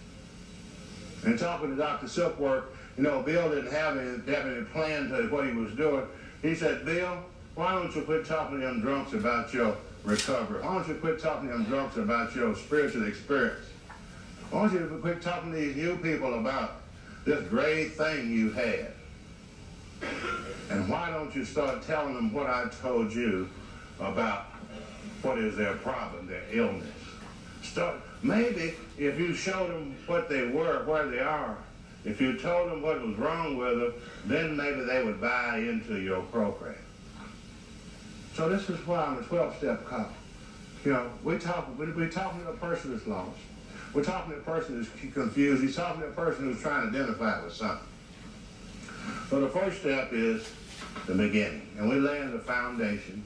And 1.25 1.37
talking 1.39 1.69
to 1.69 1.75
Dr. 1.75 2.07
Silkworth, 2.07 2.65
you 2.97 3.03
know, 3.03 3.21
Bill 3.23 3.49
didn't 3.49 3.71
have 3.71 3.97
any, 3.97 4.35
any 4.35 4.65
plan 4.65 5.09
to 5.09 5.27
what 5.29 5.45
he 5.45 5.53
was 5.53 5.71
doing. 5.73 6.05
He 6.41 6.55
said, 6.55 6.85
Bill, 6.85 7.17
why 7.55 7.71
don't 7.73 7.93
you 7.95 8.03
quit 8.03 8.25
talking 8.25 8.59
to 8.59 8.65
them 8.65 8.81
drunks 8.81 9.13
about 9.13 9.53
your 9.53 9.75
recovery? 10.03 10.61
Why 10.61 10.75
don't 10.75 10.87
you 10.87 10.95
quit 10.95 11.19
talking 11.19 11.49
to 11.49 11.53
them 11.53 11.65
drunks 11.65 11.97
about 11.97 12.35
your 12.35 12.55
spiritual 12.55 13.07
experience? 13.07 13.65
Why 14.51 14.67
don't 14.67 14.73
you 14.73 14.99
quit 15.01 15.21
talking 15.21 15.51
to 15.51 15.57
these 15.57 15.75
new 15.75 15.97
people 15.97 16.39
about 16.39 16.81
this 17.25 17.43
great 17.49 17.95
thing 17.95 18.31
you 18.31 18.51
had. 18.51 18.93
And 20.69 20.87
why 20.87 21.09
don't 21.09 21.35
you 21.35 21.43
start 21.43 21.81
telling 21.83 22.13
them 22.13 22.31
what 22.31 22.47
I 22.47 22.69
told 22.81 23.13
you 23.13 23.49
about 23.99 24.45
what 25.23 25.39
is 25.39 25.57
their 25.57 25.73
problem, 25.73 26.27
their 26.27 26.43
illness? 26.51 26.87
Start 27.63 27.95
maybe 28.25 28.73
if 28.97 29.19
you 29.19 29.33
showed 29.33 29.69
them 29.69 29.95
what 30.07 30.29
they 30.29 30.47
were, 30.47 30.83
where 30.85 31.07
they 31.07 31.19
are, 31.19 31.57
if 32.03 32.19
you 32.19 32.37
told 32.37 32.71
them 32.71 32.81
what 32.81 33.01
was 33.01 33.15
wrong 33.17 33.57
with 33.57 33.79
them, 33.79 33.93
then 34.25 34.57
maybe 34.57 34.81
they 34.81 35.03
would 35.03 35.21
buy 35.21 35.57
into 35.57 35.99
your 35.99 36.21
program. 36.23 36.75
So 38.33 38.49
this 38.49 38.69
is 38.69 38.85
why 38.85 39.05
I'm 39.05 39.17
a 39.17 39.21
12-step 39.21 39.85
cop. 39.85 40.13
You 40.83 40.93
know, 40.93 41.09
we 41.23 41.37
talk, 41.37 41.67
we're 41.77 42.09
talking 42.09 42.41
to 42.41 42.49
a 42.49 42.57
person 42.57 42.91
that's 42.91 43.07
lost. 43.07 43.37
We're 43.93 44.03
talking 44.03 44.33
to 44.33 44.39
a 44.39 44.43
person 44.43 44.75
who's 44.75 45.13
confused. 45.13 45.63
He's 45.63 45.75
talking 45.75 46.01
to 46.01 46.07
a 46.07 46.11
person 46.11 46.45
who's 46.45 46.61
trying 46.61 46.91
to 46.91 46.97
identify 46.97 47.43
with 47.43 47.53
something. 47.53 47.87
So 49.29 49.39
the 49.39 49.49
first 49.49 49.79
step 49.79 50.09
is 50.11 50.47
the 51.07 51.15
beginning. 51.15 51.67
And 51.77 51.89
we 51.89 51.95
lay 51.95 52.21
the 52.27 52.39
foundation 52.39 53.23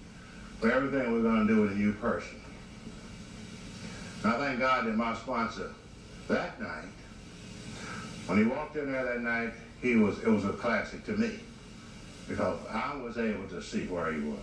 for 0.59 0.71
everything 0.71 1.11
we're 1.11 1.23
going 1.23 1.47
to 1.47 1.53
do 1.53 1.61
with 1.61 1.71
a 1.71 1.75
new 1.75 1.93
person. 1.93 2.39
And 4.23 4.33
I 4.33 4.37
thank 4.37 4.59
God 4.59 4.85
that 4.85 4.95
my 4.95 5.15
sponsor 5.15 5.71
that 6.27 6.61
night, 6.61 6.85
when 8.27 8.37
he 8.37 8.43
walked 8.43 8.75
in 8.75 8.91
there 8.91 9.05
that 9.05 9.21
night, 9.21 9.51
he 9.81 9.95
was 9.95 10.19
it 10.19 10.27
was 10.27 10.45
a 10.45 10.53
classic 10.53 11.05
to 11.05 11.11
me 11.13 11.39
because 12.27 12.59
I 12.69 12.95
was 12.95 13.17
able 13.17 13.47
to 13.47 13.61
see 13.61 13.87
where 13.87 14.11
he 14.13 14.21
was. 14.21 14.39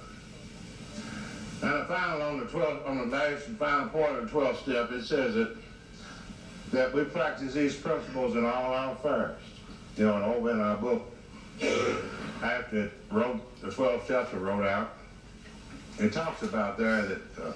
And 1.63 1.73
the 1.73 1.85
final 1.85 2.23
on 2.23 2.41
the 2.41 2.47
12th, 2.47 2.87
on 2.87 2.99
the 2.99 3.17
last 3.17 3.47
and 3.47 3.59
final 3.59 3.89
part 3.89 4.13
of 4.13 4.31
the 4.31 4.39
12th 4.39 4.63
step, 4.63 4.93
it 4.93 5.05
says 5.05 5.35
that 5.35 5.57
that 6.73 6.93
we 6.93 7.05
practice 7.05 7.55
these 7.55 7.77
principles 7.77 8.35
in 8.35 8.45
all 8.45 8.73
our 8.73 8.93
affairs. 8.93 9.41
You 9.97 10.07
know, 10.07 10.17
and 10.17 10.25
over 10.25 10.51
in 10.51 10.61
our 10.61 10.77
book, 10.77 11.11
after 12.43 12.85
it 12.85 12.93
wrote, 13.11 13.41
the 13.63 13.71
12 13.71 14.05
steps 14.05 14.35
are 14.35 14.39
wrote 14.39 14.67
out, 14.67 14.91
it 15.99 16.13
talks 16.13 16.43
about 16.43 16.77
there 16.77 17.03
that 17.03 17.21
uh, 17.41 17.53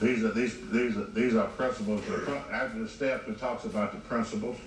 these 0.00 0.24
are 0.24 0.32
these 0.32 0.70
these 0.70 0.96
are 0.96 1.06
these 1.06 1.34
are 1.34 1.46
principles. 1.48 2.02
After 2.52 2.78
the 2.78 2.88
steps, 2.88 3.28
it 3.28 3.38
talks 3.38 3.64
about 3.64 3.92
the 3.92 3.98
principles. 4.00 4.58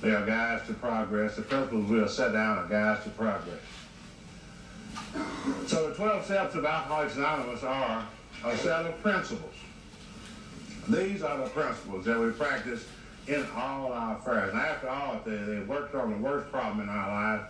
They 0.00 0.10
are 0.10 0.24
guides 0.24 0.66
to 0.68 0.74
progress. 0.74 1.36
The 1.36 1.42
principles 1.42 1.90
we 1.90 2.00
will 2.00 2.08
set 2.08 2.32
down 2.32 2.58
are 2.58 2.68
guides 2.68 3.02
to 3.04 3.10
progress. 3.10 3.60
So 5.66 5.90
the 5.90 5.94
12 5.94 6.24
steps 6.24 6.54
of 6.54 6.64
Alcoholics 6.64 7.16
Anonymous 7.16 7.62
are 7.64 8.06
a 8.44 8.56
set 8.56 8.86
of 8.86 9.02
principles 9.02 9.54
these 10.88 11.22
are 11.22 11.36
the 11.38 11.50
principles 11.50 12.04
that 12.06 12.18
we 12.18 12.30
practice 12.30 12.86
in 13.26 13.46
all 13.54 13.92
our 13.92 14.16
affairs. 14.16 14.50
And 14.52 14.60
after 14.60 14.88
all, 14.88 15.16
if 15.16 15.24
they, 15.24 15.36
they 15.36 15.60
worked 15.60 15.94
on 15.94 16.10
the 16.10 16.16
worst 16.16 16.50
problem 16.50 16.80
in 16.80 16.88
our 16.88 17.36
life, 17.36 17.46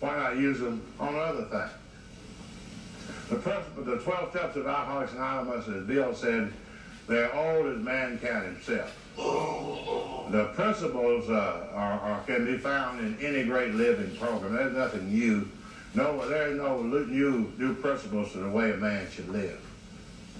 why 0.00 0.16
not 0.16 0.36
use 0.36 0.58
them 0.58 0.82
on 0.98 1.14
other 1.14 1.44
things? 1.44 1.70
The 3.28 3.36
the 3.82 3.98
12 3.98 4.30
steps 4.30 4.56
of 4.56 4.66
Alcoholics 4.66 5.12
Anonymous, 5.12 5.68
as 5.68 5.84
Bill 5.84 6.14
said, 6.14 6.52
they're 7.08 7.34
old 7.34 7.66
as 7.66 7.78
man 7.78 8.18
can 8.18 8.44
himself. 8.44 8.96
The 9.16 10.50
principles 10.54 11.28
uh, 11.28 11.68
are, 11.72 12.00
are, 12.00 12.22
can 12.24 12.46
be 12.46 12.56
found 12.56 13.00
in 13.00 13.18
any 13.20 13.44
great 13.44 13.74
living 13.74 14.16
program. 14.16 14.54
There's 14.54 14.74
nothing 14.74 15.12
new. 15.12 15.48
No, 15.94 16.26
there's 16.26 16.56
no 16.56 16.82
new, 16.82 17.52
new 17.58 17.74
principles 17.74 18.32
to 18.32 18.38
the 18.38 18.48
way 18.48 18.72
a 18.72 18.76
man 18.76 19.10
should 19.10 19.28
live. 19.28 19.60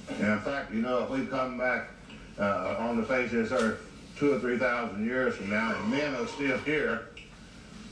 And 0.08 0.32
in 0.32 0.40
fact, 0.40 0.72
you 0.72 0.80
know, 0.80 1.04
if 1.04 1.10
we 1.10 1.26
come 1.26 1.58
back 1.58 1.90
uh, 2.38 2.76
on 2.78 2.96
the 2.96 3.02
face 3.02 3.32
of 3.32 3.48
this 3.48 3.52
earth 3.52 3.90
two 4.16 4.32
or 4.32 4.38
three 4.38 4.58
thousand 4.58 5.04
years 5.04 5.34
from 5.34 5.50
now, 5.50 5.74
and 5.74 5.90
men 5.90 6.14
are 6.14 6.26
still 6.26 6.58
here, 6.58 7.08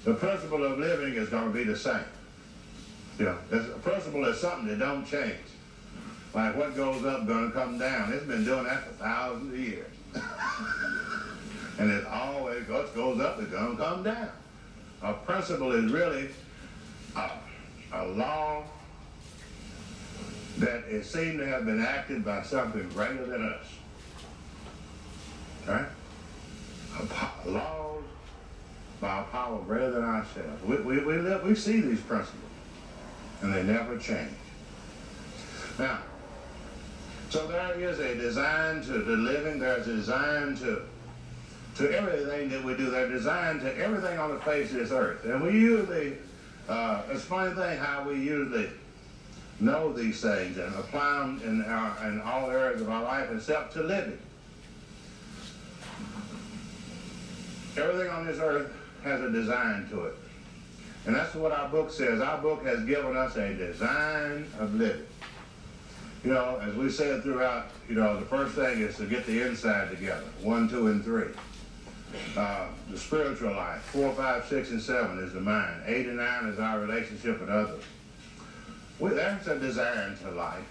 the 0.05 0.15
principle 0.15 0.65
of 0.65 0.79
living 0.79 1.15
is 1.15 1.29
going 1.29 1.53
to 1.53 1.57
be 1.57 1.65
the 1.65 1.77
same. 1.77 2.05
Know, 3.19 3.37
the 3.51 3.59
principle 3.83 4.25
is 4.27 4.41
something 4.41 4.69
that 4.69 4.79
don't 4.79 5.05
change. 5.05 5.37
Like 6.33 6.57
what 6.57 6.75
goes 6.75 7.05
up 7.05 7.27
to 7.27 7.51
come 7.53 7.79
down. 7.79 8.13
It's 8.13 8.25
been 8.25 8.45
doing 8.45 8.65
that 8.65 8.85
for 8.85 8.93
thousands 8.95 9.53
of 9.53 9.59
years. 9.59 9.93
and 11.79 11.91
it 11.91 12.07
always 12.07 12.67
what 12.69 12.95
goes 12.95 13.21
up 13.21 13.41
is 13.41 13.51
to 13.51 13.77
come 13.77 14.03
down. 14.03 14.31
A 15.03 15.13
principle 15.13 15.73
is 15.73 15.91
really 15.91 16.29
a, 17.17 17.31
a 17.93 18.07
law 18.07 18.63
that 20.59 20.85
it 20.89 21.05
to 21.39 21.47
have 21.47 21.65
been 21.65 21.81
acted 21.81 22.25
by 22.25 22.43
something 22.43 22.89
greater 22.91 23.25
than 23.27 23.43
us. 23.43 23.67
Right? 25.67 25.87
Laws 27.47 28.05
by 29.01 29.21
a 29.21 29.25
power 29.25 29.59
greater 29.61 29.91
than 29.93 30.05
ourselves. 30.05 30.63
We, 30.65 30.77
we, 30.77 31.05
we, 31.05 31.15
live, 31.17 31.43
we 31.43 31.55
see 31.55 31.81
these 31.81 32.01
principles. 32.01 32.50
And 33.43 33.55
they 33.55 33.63
never 33.63 33.99
change. 33.99 34.31
Now, 35.79 36.01
so 37.31 37.47
there 37.47 37.81
is 37.81 37.99
a 37.99 38.15
design 38.15 38.83
to 38.83 38.93
the 38.93 39.17
living, 39.17 39.59
there's 39.59 39.87
a 39.87 39.95
design 39.97 40.57
to 40.57 40.83
to 41.77 41.97
everything 41.97 42.49
that 42.51 42.63
we 42.63 42.77
do. 42.77 42.91
They're 42.91 43.09
designed 43.09 43.61
to 43.63 43.77
everything 43.79 44.19
on 44.19 44.31
the 44.31 44.41
face 44.41 44.71
of 44.71 44.79
this 44.79 44.91
earth. 44.91 45.25
And 45.25 45.43
we 45.43 45.53
usually, 45.53 46.15
uh, 46.69 47.03
it's 47.11 47.23
a 47.23 47.27
funny 47.27 47.55
thing 47.55 47.79
how 47.79 48.07
we 48.09 48.17
usually 48.17 48.69
know 49.61 49.93
these 49.93 50.21
things 50.21 50.57
and 50.57 50.75
apply 50.75 51.19
them 51.21 51.41
in, 51.45 51.65
our, 51.65 52.09
in 52.09 52.21
all 52.21 52.51
areas 52.51 52.81
of 52.81 52.91
our 52.91 53.03
life 53.03 53.31
except 53.33 53.73
to 53.75 53.83
living. 53.83 54.19
Everything 57.77 58.09
on 58.11 58.27
this 58.27 58.39
earth 58.39 58.73
has 59.05 59.21
a 59.23 59.31
design 59.31 59.89
to 59.91 60.05
it. 60.05 60.15
And 61.07 61.15
that's 61.15 61.35
what 61.35 61.53
our 61.53 61.69
book 61.69 61.91
says. 61.91 62.21
Our 62.21 62.39
book 62.39 62.65
has 62.65 62.85
given 62.85 63.17
us 63.17 63.37
a 63.37 63.55
design 63.55 64.47
of 64.59 64.75
living. 64.75 65.07
You 66.25 66.35
know, 66.35 66.61
as 66.63 66.75
we 66.75 66.91
said 66.91 67.23
throughout, 67.23 67.71
you 67.89 67.95
know, 67.95 68.21
the 68.21 68.27
first 68.27 68.55
thing 68.55 68.81
is 68.81 68.97
to 68.99 69.07
get 69.07 69.25
the 69.25 69.41
inside 69.41 69.91
together. 69.91 70.27
One, 70.43 70.69
two, 70.69 70.89
and 70.89 71.03
three. 71.03 71.29
Uh, 72.37 72.67
the 72.91 72.99
spiritual 72.99 73.53
life. 73.53 73.81
Four, 73.85 74.13
five, 74.13 74.45
six, 74.47 74.71
and 74.71 74.83
seven 74.83 75.19
is 75.21 75.33
the 75.33 75.41
mind. 75.41 75.83
Eight 75.87 76.07
and 76.07 76.19
nine 76.19 76.47
is 76.47 76.59
our 76.59 76.81
relationship 76.81 77.41
with 77.41 77.49
others. 77.49 77.83
Well, 78.99 79.15
there's 79.15 79.47
a 79.47 79.59
design 79.59 80.19
to 80.23 80.31
life. 80.33 80.65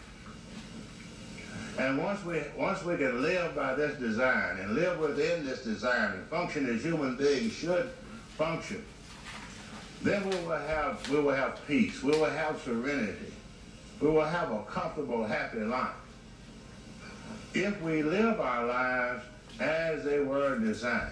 And 1.80 1.98
once 1.98 2.24
we 2.26 2.42
once 2.58 2.84
we 2.84 2.98
can 2.98 3.22
live 3.22 3.56
by 3.56 3.74
this 3.74 3.98
design 3.98 4.60
and 4.60 4.76
live 4.76 5.00
within 5.00 5.46
this 5.46 5.64
design 5.64 6.12
and 6.12 6.28
function 6.28 6.70
as 6.70 6.84
human 6.84 7.16
beings 7.16 7.54
should 7.54 7.90
function, 8.38 8.84
then 10.02 10.24
we 10.30 10.36
will 10.38 10.58
have 10.58 11.10
we 11.10 11.20
will 11.20 11.34
have 11.34 11.60
peace. 11.68 12.02
We 12.02 12.12
will 12.12 12.26
have 12.26 12.62
serenity. 12.62 13.34
We 14.00 14.10
will 14.10 14.24
have 14.24 14.52
a 14.52 14.64
comfortable, 14.64 15.26
happy 15.26 15.60
life. 15.60 15.90
If 17.54 17.82
we 17.82 18.04
live 18.04 18.40
our 18.40 18.66
lives 18.66 19.24
as 19.60 20.04
they 20.04 20.20
were 20.20 20.58
designed. 20.58 21.12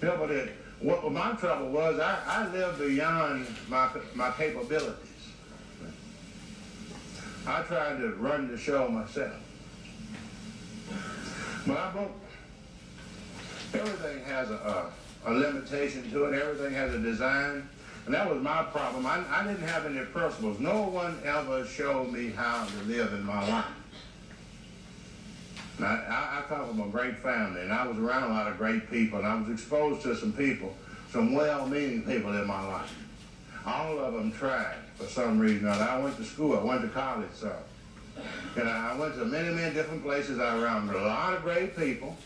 You 0.00 0.08
know, 0.08 0.16
but 0.18 0.30
it, 0.30 0.52
what 0.80 1.10
my 1.10 1.32
trouble 1.32 1.70
was, 1.70 1.98
I, 1.98 2.18
I 2.26 2.52
lived 2.52 2.78
beyond 2.78 3.46
my, 3.68 3.88
my 4.14 4.30
capabilities. 4.32 5.08
I 7.46 7.62
tried 7.62 7.98
to 7.98 8.10
run 8.14 8.48
the 8.48 8.56
show 8.56 8.88
myself. 8.88 9.34
But 11.66 11.76
I 11.76 11.92
everything 13.72 14.24
has 14.24 14.50
a, 14.50 14.54
a, 14.54 14.90
a, 15.24 15.32
limitation 15.32 16.10
to 16.10 16.24
it. 16.24 16.40
Everything 16.40 16.74
has 16.74 16.94
a 16.94 16.98
design. 16.98 17.68
And 18.06 18.14
that 18.14 18.28
was 18.30 18.42
my 18.42 18.62
problem. 18.64 19.06
I, 19.06 19.24
I 19.30 19.46
didn't 19.46 19.66
have 19.66 19.86
any 19.86 20.04
principles. 20.04 20.60
No 20.60 20.82
one 20.82 21.18
ever 21.24 21.64
showed 21.64 22.12
me 22.12 22.30
how 22.30 22.66
to 22.66 22.84
live 22.84 23.12
in 23.14 23.24
my 23.24 23.48
life. 23.48 23.64
I, 25.80 25.84
I, 25.84 26.38
I 26.38 26.42
come 26.48 26.68
from 26.68 26.80
a 26.80 26.88
great 26.88 27.16
family, 27.18 27.62
and 27.62 27.72
I 27.72 27.86
was 27.86 27.98
around 27.98 28.30
a 28.30 28.34
lot 28.34 28.46
of 28.46 28.58
great 28.58 28.90
people, 28.90 29.18
and 29.18 29.26
I 29.26 29.34
was 29.40 29.50
exposed 29.50 30.02
to 30.02 30.14
some 30.14 30.32
people, 30.32 30.74
some 31.10 31.34
well-meaning 31.34 32.02
people 32.02 32.36
in 32.36 32.46
my 32.46 32.64
life. 32.68 32.94
All 33.66 33.98
of 33.98 34.12
them 34.12 34.30
tried 34.32 34.76
for 34.96 35.06
some 35.06 35.38
reason. 35.38 35.66
I 35.66 35.98
went 35.98 36.16
to 36.18 36.24
school. 36.24 36.58
I 36.58 36.62
went 36.62 36.82
to 36.82 36.88
college, 36.88 37.30
so. 37.34 37.54
And 38.56 38.68
I 38.68 38.96
went 38.96 39.14
to 39.16 39.24
many, 39.24 39.52
many 39.52 39.74
different 39.74 40.02
places. 40.02 40.38
I 40.38 40.62
around 40.62 40.90
a 40.90 40.98
lot 40.98 41.34
of 41.34 41.42
great 41.42 41.76
people. 41.76 42.16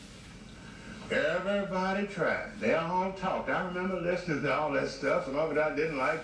Everybody 1.10 2.06
tried. 2.06 2.50
They 2.60 2.74
all 2.74 3.12
talked. 3.12 3.48
I 3.48 3.66
remember 3.66 4.00
listening 4.00 4.42
to 4.42 4.54
all 4.54 4.72
that 4.72 4.88
stuff. 4.88 5.24
Some 5.24 5.36
of 5.36 5.50
it 5.52 5.58
I 5.58 5.74
didn't 5.74 5.96
like. 5.96 6.22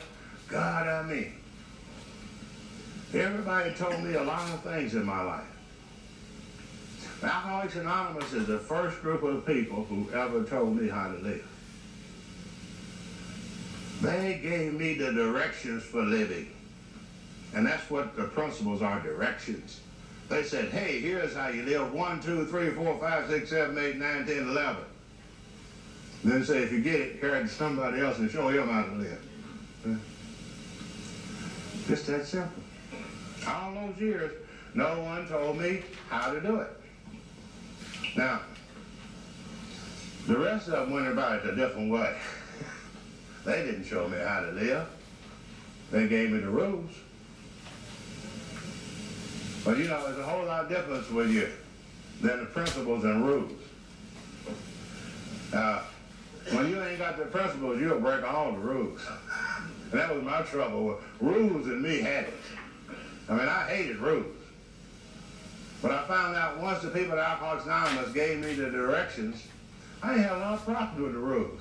God, 0.49 0.87
I 0.87 1.03
mean. 1.03 1.33
Everybody 3.15 3.73
told 3.75 4.03
me 4.03 4.15
a 4.15 4.23
lot 4.23 4.51
of 4.51 4.63
things 4.63 4.95
in 4.95 5.05
my 5.05 5.23
life. 5.23 5.45
Alcoholics 7.23 7.77
Anonymous 7.77 8.33
is 8.35 8.47
the 8.47 8.59
first 8.59 9.01
group 9.01 9.23
of 9.23 9.47
people 9.47 9.85
who 9.85 10.11
ever 10.13 10.43
told 10.45 10.77
me 10.77 10.89
how 10.89 11.11
to 11.11 11.19
live. 11.19 11.49
They 14.03 14.41
gave 14.43 14.75
me 14.75 14.95
the 14.95 15.13
directions 15.13 15.83
for 15.83 16.03
living. 16.03 16.51
And 17.55 17.65
that's 17.67 17.89
what 17.89 18.17
the 18.17 18.25
principles 18.25 18.83
are, 18.83 19.01
directions. 19.01 19.81
They 20.29 20.43
said, 20.43 20.71
hey, 20.71 21.01
here's 21.01 21.35
how 21.35 21.49
you 21.49 21.63
live. 21.65 21.93
One, 21.93 22.21
two, 22.21 22.47
three, 22.47 22.71
four, 22.71 22.99
five, 22.99 23.29
six, 23.29 23.51
seven, 23.51 23.77
eight, 23.79 23.97
nine, 23.97 24.27
ten, 24.27 24.49
eleven. 24.49 24.85
Then 26.25 26.45
say, 26.45 26.63
if 26.63 26.73
you 26.73 26.81
get 26.81 27.01
it, 27.01 27.21
carry 27.21 27.41
it 27.41 27.43
to 27.43 27.49
somebody 27.49 28.01
else 28.01 28.19
and 28.19 28.31
show 28.31 28.49
him 28.49 28.69
how 28.69 28.85
to 28.85 28.93
live. 28.93 30.01
Just 31.87 32.07
that 32.07 32.27
simple. 32.27 32.63
All 33.47 33.75
those 33.75 34.01
years, 34.01 34.33
no 34.75 35.03
one 35.03 35.29
told 35.29 35.59
me 35.59 35.83
how 36.09 36.33
to 36.33 36.41
do 36.41 36.61
it. 36.61 36.71
Now, 38.17 38.41
the 40.27 40.39
rest 40.39 40.69
of 40.69 40.89
them 40.89 40.93
went 40.93 41.09
about 41.09 41.45
it 41.45 41.53
a 41.53 41.55
different 41.55 41.93
way. 41.93 42.17
they 43.45 43.67
didn't 43.67 43.85
show 43.85 44.09
me 44.09 44.17
how 44.17 44.41
to 44.41 44.53
live. 44.53 44.89
They 45.91 46.09
gave 46.09 46.31
me 46.31 46.39
the 46.39 46.49
rules. 46.49 46.91
But 49.65 49.79
you 49.79 49.89
know, 49.89 50.07
there's 50.07 50.19
a 50.19 50.23
whole 50.23 50.45
lot 50.45 50.69
difference 50.69 51.09
with 51.11 51.31
you 51.31 51.49
than 52.21 52.41
the 52.41 52.47
principles 52.47 53.05
and 53.05 53.27
rules. 53.27 53.61
Uh, 55.53 55.83
when 56.53 56.69
you 56.69 56.83
ain't 56.83 56.99
got 56.99 57.17
the 57.17 57.25
principles, 57.25 57.81
you'll 57.81 58.01
break 58.01 58.23
all 58.25 58.53
the 58.53 58.59
rules. 58.59 59.01
And 59.91 60.01
that 60.01 60.13
was 60.13 60.25
my 60.25 60.43
trouble. 60.43 60.99
Rules 61.21 61.67
and 61.67 61.81
me 61.81 62.01
had 62.01 62.25
it. 62.25 62.35
I 63.29 63.33
mean, 63.35 63.47
I 63.47 63.63
hated 63.69 63.99
rules. 63.99 64.35
But 65.81 65.93
I 65.93 66.05
found 66.09 66.35
out 66.35 66.59
once 66.59 66.83
the 66.83 66.89
people 66.89 67.13
at 67.13 67.19
Alcoholics 67.19 67.67
Anonymous 67.67 68.13
gave 68.13 68.41
me 68.41 68.55
the 68.55 68.71
directions, 68.71 69.47
I 70.03 70.15
had 70.15 70.33
a 70.33 70.39
lot 70.39 70.55
of 70.55 70.65
problems 70.65 71.01
with 71.01 71.13
the 71.13 71.19
rules. 71.19 71.61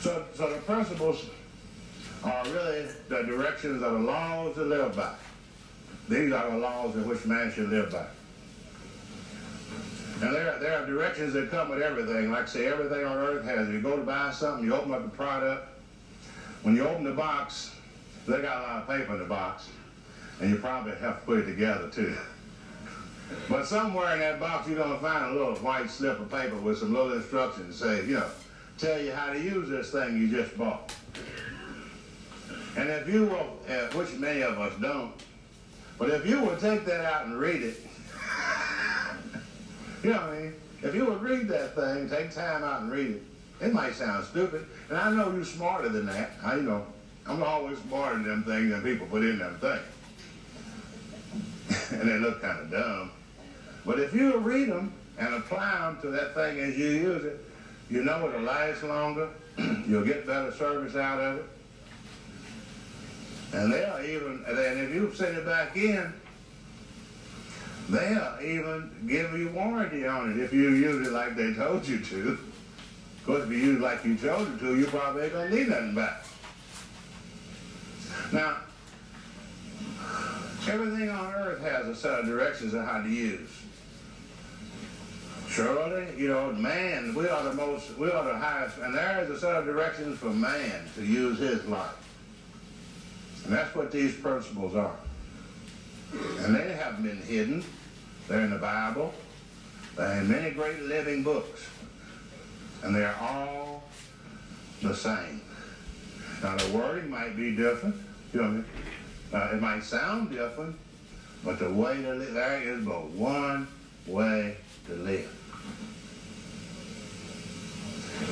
So, 0.00 0.24
so 0.34 0.54
the 0.54 0.60
principles 0.62 1.26
are 2.24 2.44
really 2.44 2.86
the 3.10 3.24
directions 3.24 3.82
of 3.82 3.92
the 3.92 3.98
laws 3.98 4.54
to 4.54 4.62
live 4.62 4.96
by. 4.96 5.12
These 6.08 6.32
are 6.32 6.50
the 6.50 6.58
laws 6.58 6.94
in 6.94 7.08
which 7.08 7.24
man 7.24 7.52
should 7.52 7.70
live 7.70 7.90
by. 7.90 8.06
And 10.20 10.34
there, 10.34 10.58
there 10.58 10.78
are 10.78 10.86
directions 10.86 11.32
that 11.32 11.50
come 11.50 11.70
with 11.70 11.82
everything. 11.82 12.30
Like 12.30 12.48
say, 12.48 12.66
everything 12.66 13.04
on 13.04 13.16
earth 13.16 13.44
has. 13.44 13.68
You 13.68 13.80
go 13.80 13.96
to 13.96 14.02
buy 14.02 14.30
something, 14.32 14.64
you 14.64 14.74
open 14.74 14.92
up 14.92 15.02
the 15.02 15.08
product. 15.08 15.68
When 16.62 16.76
you 16.76 16.86
open 16.86 17.04
the 17.04 17.12
box, 17.12 17.74
they 18.26 18.40
got 18.40 18.58
a 18.58 18.62
lot 18.62 18.82
of 18.82 18.88
paper 18.88 19.14
in 19.14 19.18
the 19.18 19.24
box 19.26 19.68
and 20.42 20.50
you 20.50 20.56
probably 20.56 20.92
have 20.96 21.20
to 21.20 21.26
put 21.26 21.38
it 21.38 21.46
together 21.46 21.88
too. 21.88 22.14
But 23.48 23.66
somewhere 23.66 24.12
in 24.14 24.18
that 24.20 24.40
box 24.40 24.68
you're 24.68 24.82
to 24.82 24.98
find 24.98 25.24
a 25.24 25.32
little 25.32 25.54
white 25.56 25.88
slip 25.88 26.20
of 26.20 26.30
paper 26.30 26.56
with 26.56 26.78
some 26.78 26.92
little 26.92 27.12
instructions 27.14 27.78
to 27.78 27.84
say, 27.84 28.06
you 28.06 28.14
know, 28.14 28.26
tell 28.76 29.00
you 29.00 29.12
how 29.12 29.32
to 29.32 29.40
use 29.40 29.68
this 29.68 29.90
thing 29.90 30.16
you 30.16 30.28
just 30.28 30.56
bought. 30.58 30.94
And 32.76 32.88
if 32.88 33.08
you 33.08 33.26
will, 33.26 33.58
uh, 33.68 33.86
which 33.94 34.12
many 34.14 34.42
of 34.42 34.58
us 34.58 34.72
don't, 34.80 35.12
but 36.02 36.10
if 36.10 36.26
you 36.26 36.42
would 36.42 36.58
take 36.58 36.84
that 36.86 37.04
out 37.04 37.26
and 37.26 37.38
read 37.38 37.62
it, 37.62 37.76
you 40.02 40.10
know 40.10 40.16
what 40.16 40.30
I 40.30 40.40
mean? 40.40 40.54
If 40.82 40.96
you 40.96 41.04
would 41.04 41.22
read 41.22 41.46
that 41.46 41.76
thing, 41.76 42.10
take 42.10 42.34
time 42.34 42.64
out 42.64 42.80
and 42.80 42.90
read 42.90 43.10
it, 43.10 43.22
it 43.60 43.72
might 43.72 43.94
sound 43.94 44.24
stupid. 44.24 44.66
And 44.88 44.98
I 44.98 45.12
know 45.12 45.32
you're 45.32 45.44
smarter 45.44 45.88
than 45.88 46.06
that. 46.06 46.32
I 46.42 46.56
you 46.56 46.62
know. 46.62 46.84
I'm 47.24 47.40
always 47.40 47.78
smarter 47.78 48.16
than 48.16 48.26
them 48.26 48.42
things 48.42 48.70
than 48.70 48.82
people 48.82 49.06
put 49.06 49.22
in 49.22 49.38
them 49.38 49.56
things. 49.60 49.80
and 51.92 52.10
they 52.10 52.18
look 52.18 52.42
kind 52.42 52.58
of 52.58 52.72
dumb. 52.72 53.12
But 53.86 54.00
if 54.00 54.12
you 54.12 54.38
read 54.38 54.70
them 54.70 54.92
and 55.18 55.34
apply 55.34 55.82
them 55.82 56.00
to 56.02 56.08
that 56.08 56.34
thing 56.34 56.58
as 56.58 56.76
you 56.76 56.88
use 56.88 57.24
it, 57.24 57.38
you 57.88 58.02
know 58.02 58.28
it'll 58.28 58.40
last 58.40 58.82
longer. 58.82 59.28
You'll 59.86 60.04
get 60.04 60.26
better 60.26 60.50
service 60.50 60.96
out 60.96 61.20
of 61.20 61.38
it. 61.38 61.44
And 63.52 63.72
they'll 63.72 64.00
even, 64.04 64.44
and 64.46 64.58
if 64.58 64.94
you 64.94 65.12
send 65.14 65.36
it 65.36 65.44
back 65.44 65.76
in, 65.76 66.12
they'll 67.88 68.38
even 68.42 68.90
give 69.06 69.32
you 69.38 69.50
warranty 69.50 70.06
on 70.06 70.32
it 70.32 70.42
if 70.42 70.52
you 70.52 70.70
use 70.70 71.06
it 71.06 71.12
like 71.12 71.36
they 71.36 71.52
told 71.52 71.86
you 71.86 72.00
to. 72.00 72.30
Of 72.30 73.26
course, 73.26 73.44
if 73.44 73.50
you 73.50 73.58
use 73.58 73.76
it 73.76 73.82
like 73.82 74.04
you 74.04 74.16
told 74.16 74.48
you 74.48 74.58
to, 74.58 74.78
you 74.78 74.86
probably 74.86 75.24
ain't 75.24 75.32
to 75.32 75.50
need 75.50 75.68
nothing 75.68 75.94
back. 75.94 76.24
Now, 78.32 78.56
Everything 80.68 81.10
on 81.10 81.34
earth 81.34 81.60
has 81.60 81.88
a 81.88 81.96
set 81.96 82.20
of 82.20 82.26
directions 82.26 82.72
on 82.72 82.86
how 82.86 83.02
to 83.02 83.08
use. 83.08 83.50
Surely, 85.48 86.06
you 86.16 86.28
know, 86.28 86.52
man, 86.52 87.14
we 87.14 87.28
are 87.28 87.42
the 87.42 87.52
most, 87.52 87.98
we 87.98 88.08
are 88.08 88.24
the 88.24 88.38
highest, 88.38 88.78
and 88.78 88.94
there 88.94 89.22
is 89.24 89.30
a 89.30 89.40
set 89.40 89.56
of 89.56 89.64
directions 89.64 90.18
for 90.18 90.30
man 90.30 90.88
to 90.94 91.04
use 91.04 91.40
his 91.40 91.64
life. 91.66 91.96
And 93.44 93.52
that's 93.52 93.74
what 93.74 93.90
these 93.90 94.14
principles 94.16 94.74
are. 94.74 94.96
And 96.12 96.54
they 96.54 96.72
haven't 96.72 97.02
been 97.02 97.22
hidden. 97.22 97.64
They're 98.28 98.42
in 98.42 98.50
the 98.50 98.58
Bible. 98.58 99.12
They're 99.96 100.20
in 100.20 100.30
many 100.30 100.50
great 100.50 100.82
living 100.82 101.22
books. 101.22 101.68
And 102.82 102.94
they're 102.94 103.16
all 103.20 103.84
the 104.80 104.94
same. 104.94 105.42
Now 106.42 106.56
the 106.56 106.76
wording 106.76 107.10
might 107.10 107.36
be 107.36 107.54
different. 107.54 107.96
You 108.32 108.42
know 108.42 108.64
Uh, 109.32 109.50
it 109.54 109.62
might 109.62 109.82
sound 109.82 110.30
different, 110.30 110.76
but 111.42 111.58
the 111.58 111.70
way 111.72 112.02
to 112.02 112.14
live, 112.14 112.34
there 112.34 112.62
is 112.62 112.84
but 112.84 113.08
one 113.10 113.66
way 114.06 114.56
to 114.86 114.94
live. 114.94 115.30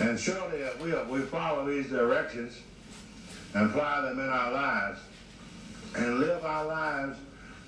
And 0.03 0.21
surely 0.21 0.59
if 0.59 0.79
we, 0.81 0.93
we 1.11 1.25
follow 1.27 1.67
these 1.67 1.89
directions 1.89 2.59
and 3.55 3.71
apply 3.71 4.03
them 4.03 4.19
in 4.19 4.29
our 4.29 4.53
lives 4.53 5.01
and 5.97 6.19
live 6.21 6.45
our 6.45 6.67
lives 6.67 7.19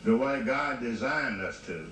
the 0.04 0.16
way 0.16 0.42
God 0.42 0.80
designed 0.80 1.40
us 1.40 1.60
to, 1.66 1.90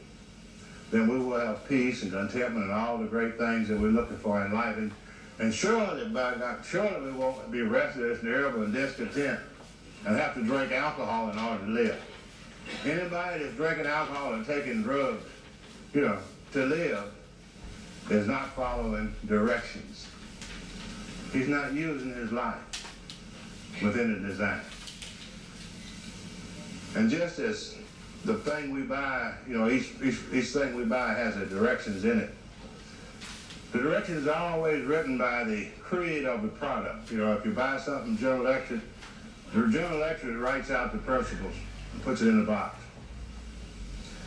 then 0.91 1.09
we 1.09 1.19
will 1.19 1.39
have 1.39 1.69
peace 1.69 2.03
and 2.03 2.13
contentment 2.13 2.67
and 2.67 2.73
all 2.73 2.99
the 2.99 3.07
great 3.07 3.39
things 3.39 3.69
that 3.69 3.79
we're 3.79 3.89
looking 3.89 4.17
for 4.19 4.45
in 4.45 4.53
life. 4.53 4.77
And, 4.77 4.93
and 5.39 5.55
surely, 5.55 6.09
by 6.09 6.35
God, 6.35 6.65
surely 6.65 7.01
we 7.01 7.13
won't 7.13 7.51
be 7.51 7.63
restless 7.63 8.21
and 8.21 8.29
irritable 8.29 8.65
and 8.65 8.73
discontent 8.73 9.39
and 10.07 10.17
have 10.17 10.35
to 10.35 10.43
drink 10.43 10.73
alcohol 10.73 11.31
in 11.31 11.39
order 11.39 11.65
to 11.65 11.71
live. 11.71 12.03
Anybody 12.85 13.45
that's 13.45 13.57
drinking 13.57 13.87
alcohol 13.87 14.35
and 14.35 14.47
taking 14.47 14.83
drugs, 14.83 15.25
you 15.95 16.03
know, 16.03 16.19
to 16.53 16.67
live 16.67 17.13
is 18.11 18.27
not 18.27 18.55
following 18.55 19.15
directions. 19.27 20.07
He's 21.33 21.49
not 21.49 21.73
using 21.73 22.13
his 22.15 22.33
life 22.33 22.70
within 23.83 24.23
the 24.23 24.29
design. 24.29 24.61
And 26.95 27.11
just 27.11 27.39
as 27.39 27.77
the 28.25 28.35
thing 28.35 28.73
we 28.73 28.83
buy, 28.83 29.35
you 29.49 29.57
know, 29.57 29.71
each, 29.71 29.93
each, 30.03 30.19
each 30.33 30.47
thing 30.47 30.75
we 30.75 30.85
buy 30.85 31.15
has 31.15 31.37
a 31.37 31.47
directions 31.47 32.05
in 32.05 32.21
it. 32.21 32.31
The 33.73 33.79
directions 33.79 34.27
are 34.27 34.53
always 34.53 34.85
written 34.85 35.17
by 35.17 35.45
the 35.45 35.69
creator 35.81 36.31
of 36.31 36.43
the 36.43 36.49
product. 36.49 37.11
You 37.11 37.19
know, 37.19 37.33
if 37.33 37.45
you 37.45 37.53
buy 37.53 37.79
something 37.79 38.19
General 38.19 38.47
Electric, 38.47 38.81
the 39.55 39.69
General 39.69 39.97
Electric 39.97 40.37
writes 40.39 40.71
out 40.71 40.93
the 40.93 40.99
principles 40.99 41.55
and 41.93 42.03
puts 42.03 42.21
it 42.21 42.29
in 42.29 42.41
the 42.41 42.47
box. 42.47 42.77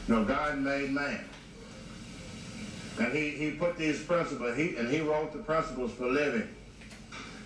You 0.07 0.15
know, 0.15 0.23
God 0.23 0.59
made 0.59 0.91
man. 0.91 1.25
And 2.99 3.11
he, 3.11 3.31
he 3.31 3.51
put 3.51 3.77
these 3.77 4.01
principles, 4.03 4.55
he, 4.55 4.75
and 4.75 4.87
he 4.87 5.01
wrote 5.01 5.33
the 5.33 5.39
principles 5.39 5.91
for 5.93 6.07
living. 6.07 6.47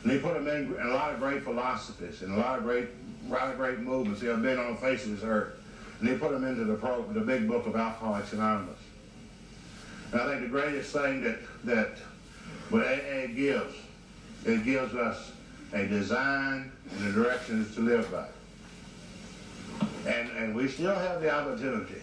And 0.08 0.16
he 0.16 0.22
put 0.22 0.36
them 0.36 0.48
in, 0.48 0.74
a 0.80 0.88
lot 0.94 1.14
of 1.14 1.20
great 1.20 1.44
philosophies 1.44 2.22
and 2.22 2.34
a 2.34 2.38
lot 2.38 2.58
of 2.58 2.64
great, 2.64 2.88
a 3.28 3.30
lot 3.30 3.52
of 3.52 3.58
great 3.58 3.80
movements 3.80 4.22
that 4.22 4.28
have 4.28 4.42
been 4.42 4.58
on 4.58 4.76
the 4.76 4.80
face 4.80 5.04
of 5.04 5.12
this 5.12 5.22
earth. 5.22 5.56
And 6.00 6.08
he 6.08 6.16
put 6.16 6.32
them 6.32 6.46
into 6.46 6.64
the, 6.64 6.76
pro, 6.76 7.04
the 7.12 7.20
big 7.20 7.46
book 7.46 7.68
of 7.68 7.76
Alcoholics 7.76 8.32
Anonymous. 8.32 8.80
And 10.14 10.22
I 10.22 10.28
think 10.28 10.44
the 10.44 10.48
greatest 10.48 10.94
thing 10.94 11.22
that, 11.26 11.40
that 11.66 11.98
what 12.70 12.86
AA 12.88 13.28
gives, 13.36 13.76
it 14.46 14.64
gives 14.64 14.96
us 14.96 15.34
a 15.74 15.86
design 15.86 16.72
and 16.90 17.08
the 17.08 17.12
directions 17.12 17.76
to 17.76 17.82
live 17.82 18.10
by. 18.10 18.28
And, 20.10 20.30
and 20.38 20.56
we 20.56 20.70
still 20.70 20.96
have 20.96 21.20
the 21.20 21.30
opportunity, 21.30 22.02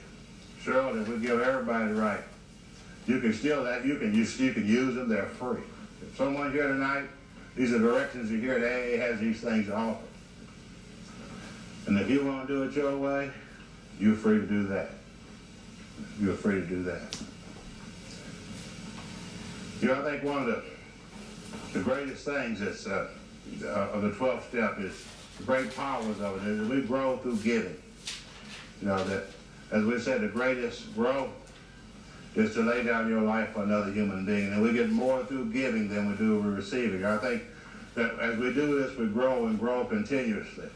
surely, 0.60 1.00
if 1.00 1.08
we 1.08 1.16
give 1.20 1.40
everybody 1.40 1.94
the 1.94 2.02
right, 2.02 2.20
you 3.06 3.18
can 3.20 3.32
still 3.32 3.64
that 3.64 3.86
you 3.86 3.96
can 3.96 4.12
you, 4.12 4.24
you 4.24 4.52
can 4.52 4.66
use 4.66 4.94
them, 4.94 5.08
they're 5.08 5.24
free. 5.24 5.62
If 6.02 6.18
someone 6.18 6.52
here 6.52 6.68
tonight, 6.68 7.04
these 7.56 7.72
are 7.72 7.78
directions 7.78 8.30
you 8.30 8.38
hear 8.38 8.58
that 8.58 8.72
AA 8.72 9.00
has 9.00 9.20
these 9.20 9.40
things 9.40 9.66
to 9.66 9.74
offer. 9.74 10.04
And 11.86 11.98
if 11.98 12.10
you 12.10 12.24
want 12.24 12.48
to 12.48 12.54
do 12.54 12.62
it 12.64 12.72
your 12.72 12.96
way, 12.96 13.30
you're 13.98 14.16
free 14.16 14.38
to 14.38 14.46
do 14.46 14.66
that. 14.68 14.90
You're 16.20 16.34
free 16.34 16.60
to 16.60 16.66
do 16.66 16.82
that. 16.84 17.16
You 19.80 19.88
know, 19.88 20.00
I 20.00 20.10
think 20.10 20.24
one 20.24 20.38
of 20.38 20.46
the, 20.46 20.62
the 21.72 21.80
greatest 21.80 22.24
things 22.24 22.60
that's 22.60 22.86
uh, 22.86 23.08
uh, 23.62 23.66
of 23.66 24.02
the 24.02 24.10
12th 24.10 24.48
step 24.48 24.80
is 24.80 25.04
the 25.38 25.44
great 25.44 25.74
powers 25.76 26.20
of 26.20 26.42
it 26.42 26.48
is 26.48 26.60
that 26.60 26.74
we 26.74 26.82
grow 26.82 27.18
through 27.18 27.36
giving. 27.38 27.76
You 28.80 28.88
know, 28.88 29.04
that, 29.04 29.26
as 29.70 29.84
we 29.84 29.98
said, 29.98 30.22
the 30.22 30.28
greatest 30.28 30.94
growth 30.94 31.30
is 32.34 32.54
to 32.54 32.62
lay 32.62 32.82
down 32.82 33.08
your 33.08 33.22
life 33.22 33.50
for 33.50 33.62
another 33.62 33.92
human 33.92 34.24
being. 34.24 34.52
And 34.52 34.62
we 34.62 34.72
get 34.72 34.90
more 34.90 35.24
through 35.24 35.52
giving 35.52 35.88
than 35.88 36.10
we 36.10 36.16
do 36.16 36.40
through 36.42 36.54
receiving. 36.54 37.04
I 37.04 37.18
think 37.18 37.42
that 37.94 38.18
as 38.18 38.38
we 38.38 38.52
do 38.52 38.80
this, 38.80 38.96
we 38.96 39.06
grow 39.06 39.46
and 39.46 39.58
grow 39.58 39.84
continuously. 39.84 40.68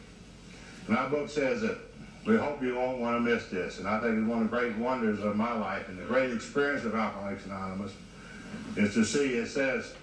And 0.86 1.10
book 1.10 1.28
says 1.28 1.60
that 1.62 1.78
we 2.24 2.36
hope 2.36 2.62
you 2.62 2.74
won't 2.76 2.98
want 2.98 3.16
to 3.16 3.20
miss 3.20 3.46
this. 3.46 3.78
And 3.78 3.88
I 3.88 4.00
think 4.00 4.18
it's 4.18 4.26
one 4.26 4.42
of 4.42 4.50
the 4.50 4.56
great 4.56 4.76
wonders 4.76 5.20
of 5.20 5.36
my 5.36 5.52
life 5.52 5.88
and 5.88 5.98
the 5.98 6.04
great 6.04 6.30
experience 6.32 6.84
of 6.84 6.94
Alcoholics 6.94 7.44
Anonymous 7.46 7.92
is 8.76 8.94
to 8.94 9.04
see, 9.04 9.34
it 9.34 9.48
says, 9.48 9.94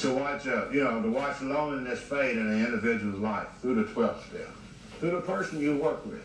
to 0.00 0.14
watch, 0.14 0.46
uh, 0.46 0.68
you 0.70 0.82
know, 0.82 1.02
to 1.02 1.10
watch 1.10 1.40
loneliness 1.40 2.00
fade 2.00 2.36
in 2.36 2.46
an 2.46 2.64
individual's 2.64 3.20
life 3.20 3.48
through 3.60 3.76
the 3.76 3.84
12th 3.84 4.28
step, 4.28 4.50
through 4.98 5.12
the 5.12 5.20
person 5.20 5.60
you 5.60 5.76
work 5.76 6.04
with, 6.06 6.24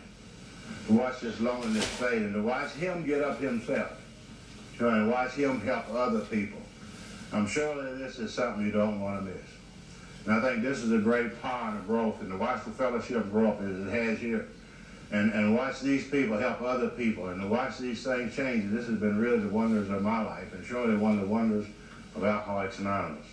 to 0.88 0.94
watch 0.94 1.20
this 1.20 1.40
loneliness 1.40 1.86
fade 1.86 2.22
and 2.22 2.34
to 2.34 2.42
watch 2.42 2.72
him 2.72 3.06
get 3.06 3.22
up 3.22 3.40
himself, 3.40 3.99
know, 4.80 4.90
and 4.90 5.12
watch 5.12 5.32
him 5.32 5.62
help 5.62 5.86
other 5.94 6.22
people. 6.22 6.60
I'm 7.32 7.48
sure 7.48 7.82
that 7.84 8.00
this 8.00 8.20
is 8.20 8.34
something 8.34 8.66
you 8.66 8.72
don't 8.72 9.00
want 9.00 9.20
to 9.20 9.32
miss. 9.32 9.46
And 10.26 10.36
I 10.36 10.42
think 10.42 10.64
this 10.64 10.80
is 10.80 10.92
a 10.92 10.98
great 10.98 11.42
part 11.42 11.76
of 11.76 11.88
growth, 11.88 12.22
and 12.22 12.32
to 12.32 12.38
watch 12.38 12.66
the 12.66 12.72
fellowship 12.72 13.32
grow 13.32 13.50
up 13.50 13.62
as 13.62 13.80
it 13.80 13.90
has 13.90 14.20
here, 14.20 14.48
and, 15.12 15.32
and 15.34 15.56
watch 15.56 15.82
these 15.82 16.08
people 16.08 16.38
help 16.38 16.62
other 16.62 16.90
people, 16.90 17.30
and 17.30 17.42
to 17.42 17.48
watch 17.48 17.78
these 17.78 18.04
things 18.04 18.36
change. 18.36 18.72
This 18.72 18.88
has 18.88 19.00
been 19.00 19.18
really 19.18 19.40
the 19.40 19.50
wonders 19.50 19.90
of 19.90 20.02
my 20.02 20.24
life, 20.24 20.54
and 20.54 20.66
surely 20.66 20.98
one 20.98 21.14
of 21.14 21.22
the 21.22 21.28
wonders 21.28 21.66
of 22.16 22.24
Alcoholics 22.24 22.80
Anonymous. 22.80 23.26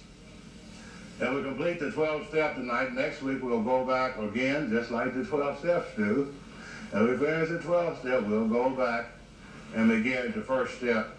And 1.20 1.34
we 1.34 1.42
complete 1.42 1.80
the 1.80 1.90
12 1.90 2.28
step 2.28 2.56
tonight. 2.56 2.92
Next 2.92 3.22
week 3.22 3.42
we'll 3.42 3.62
go 3.62 3.84
back 3.86 4.18
again, 4.18 4.70
just 4.70 4.90
like 4.90 5.14
the 5.14 5.24
12 5.24 5.58
steps 5.58 5.88
do. 5.96 6.34
And 6.92 7.08
we 7.08 7.16
finish 7.16 7.48
the 7.48 7.58
12 7.58 7.98
step, 8.00 8.22
we'll 8.24 8.46
go 8.46 8.70
back 8.70 9.06
and 9.74 9.88
begin 9.88 10.32
the 10.32 10.42
first 10.42 10.76
step. 10.76 11.15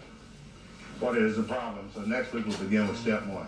What 1.00 1.16
is 1.16 1.36
the 1.36 1.44
problem? 1.44 1.88
So 1.94 2.00
next 2.00 2.32
week 2.32 2.46
we'll 2.46 2.56
begin 2.58 2.88
with 2.88 2.98
step 2.98 3.24
one. 3.26 3.46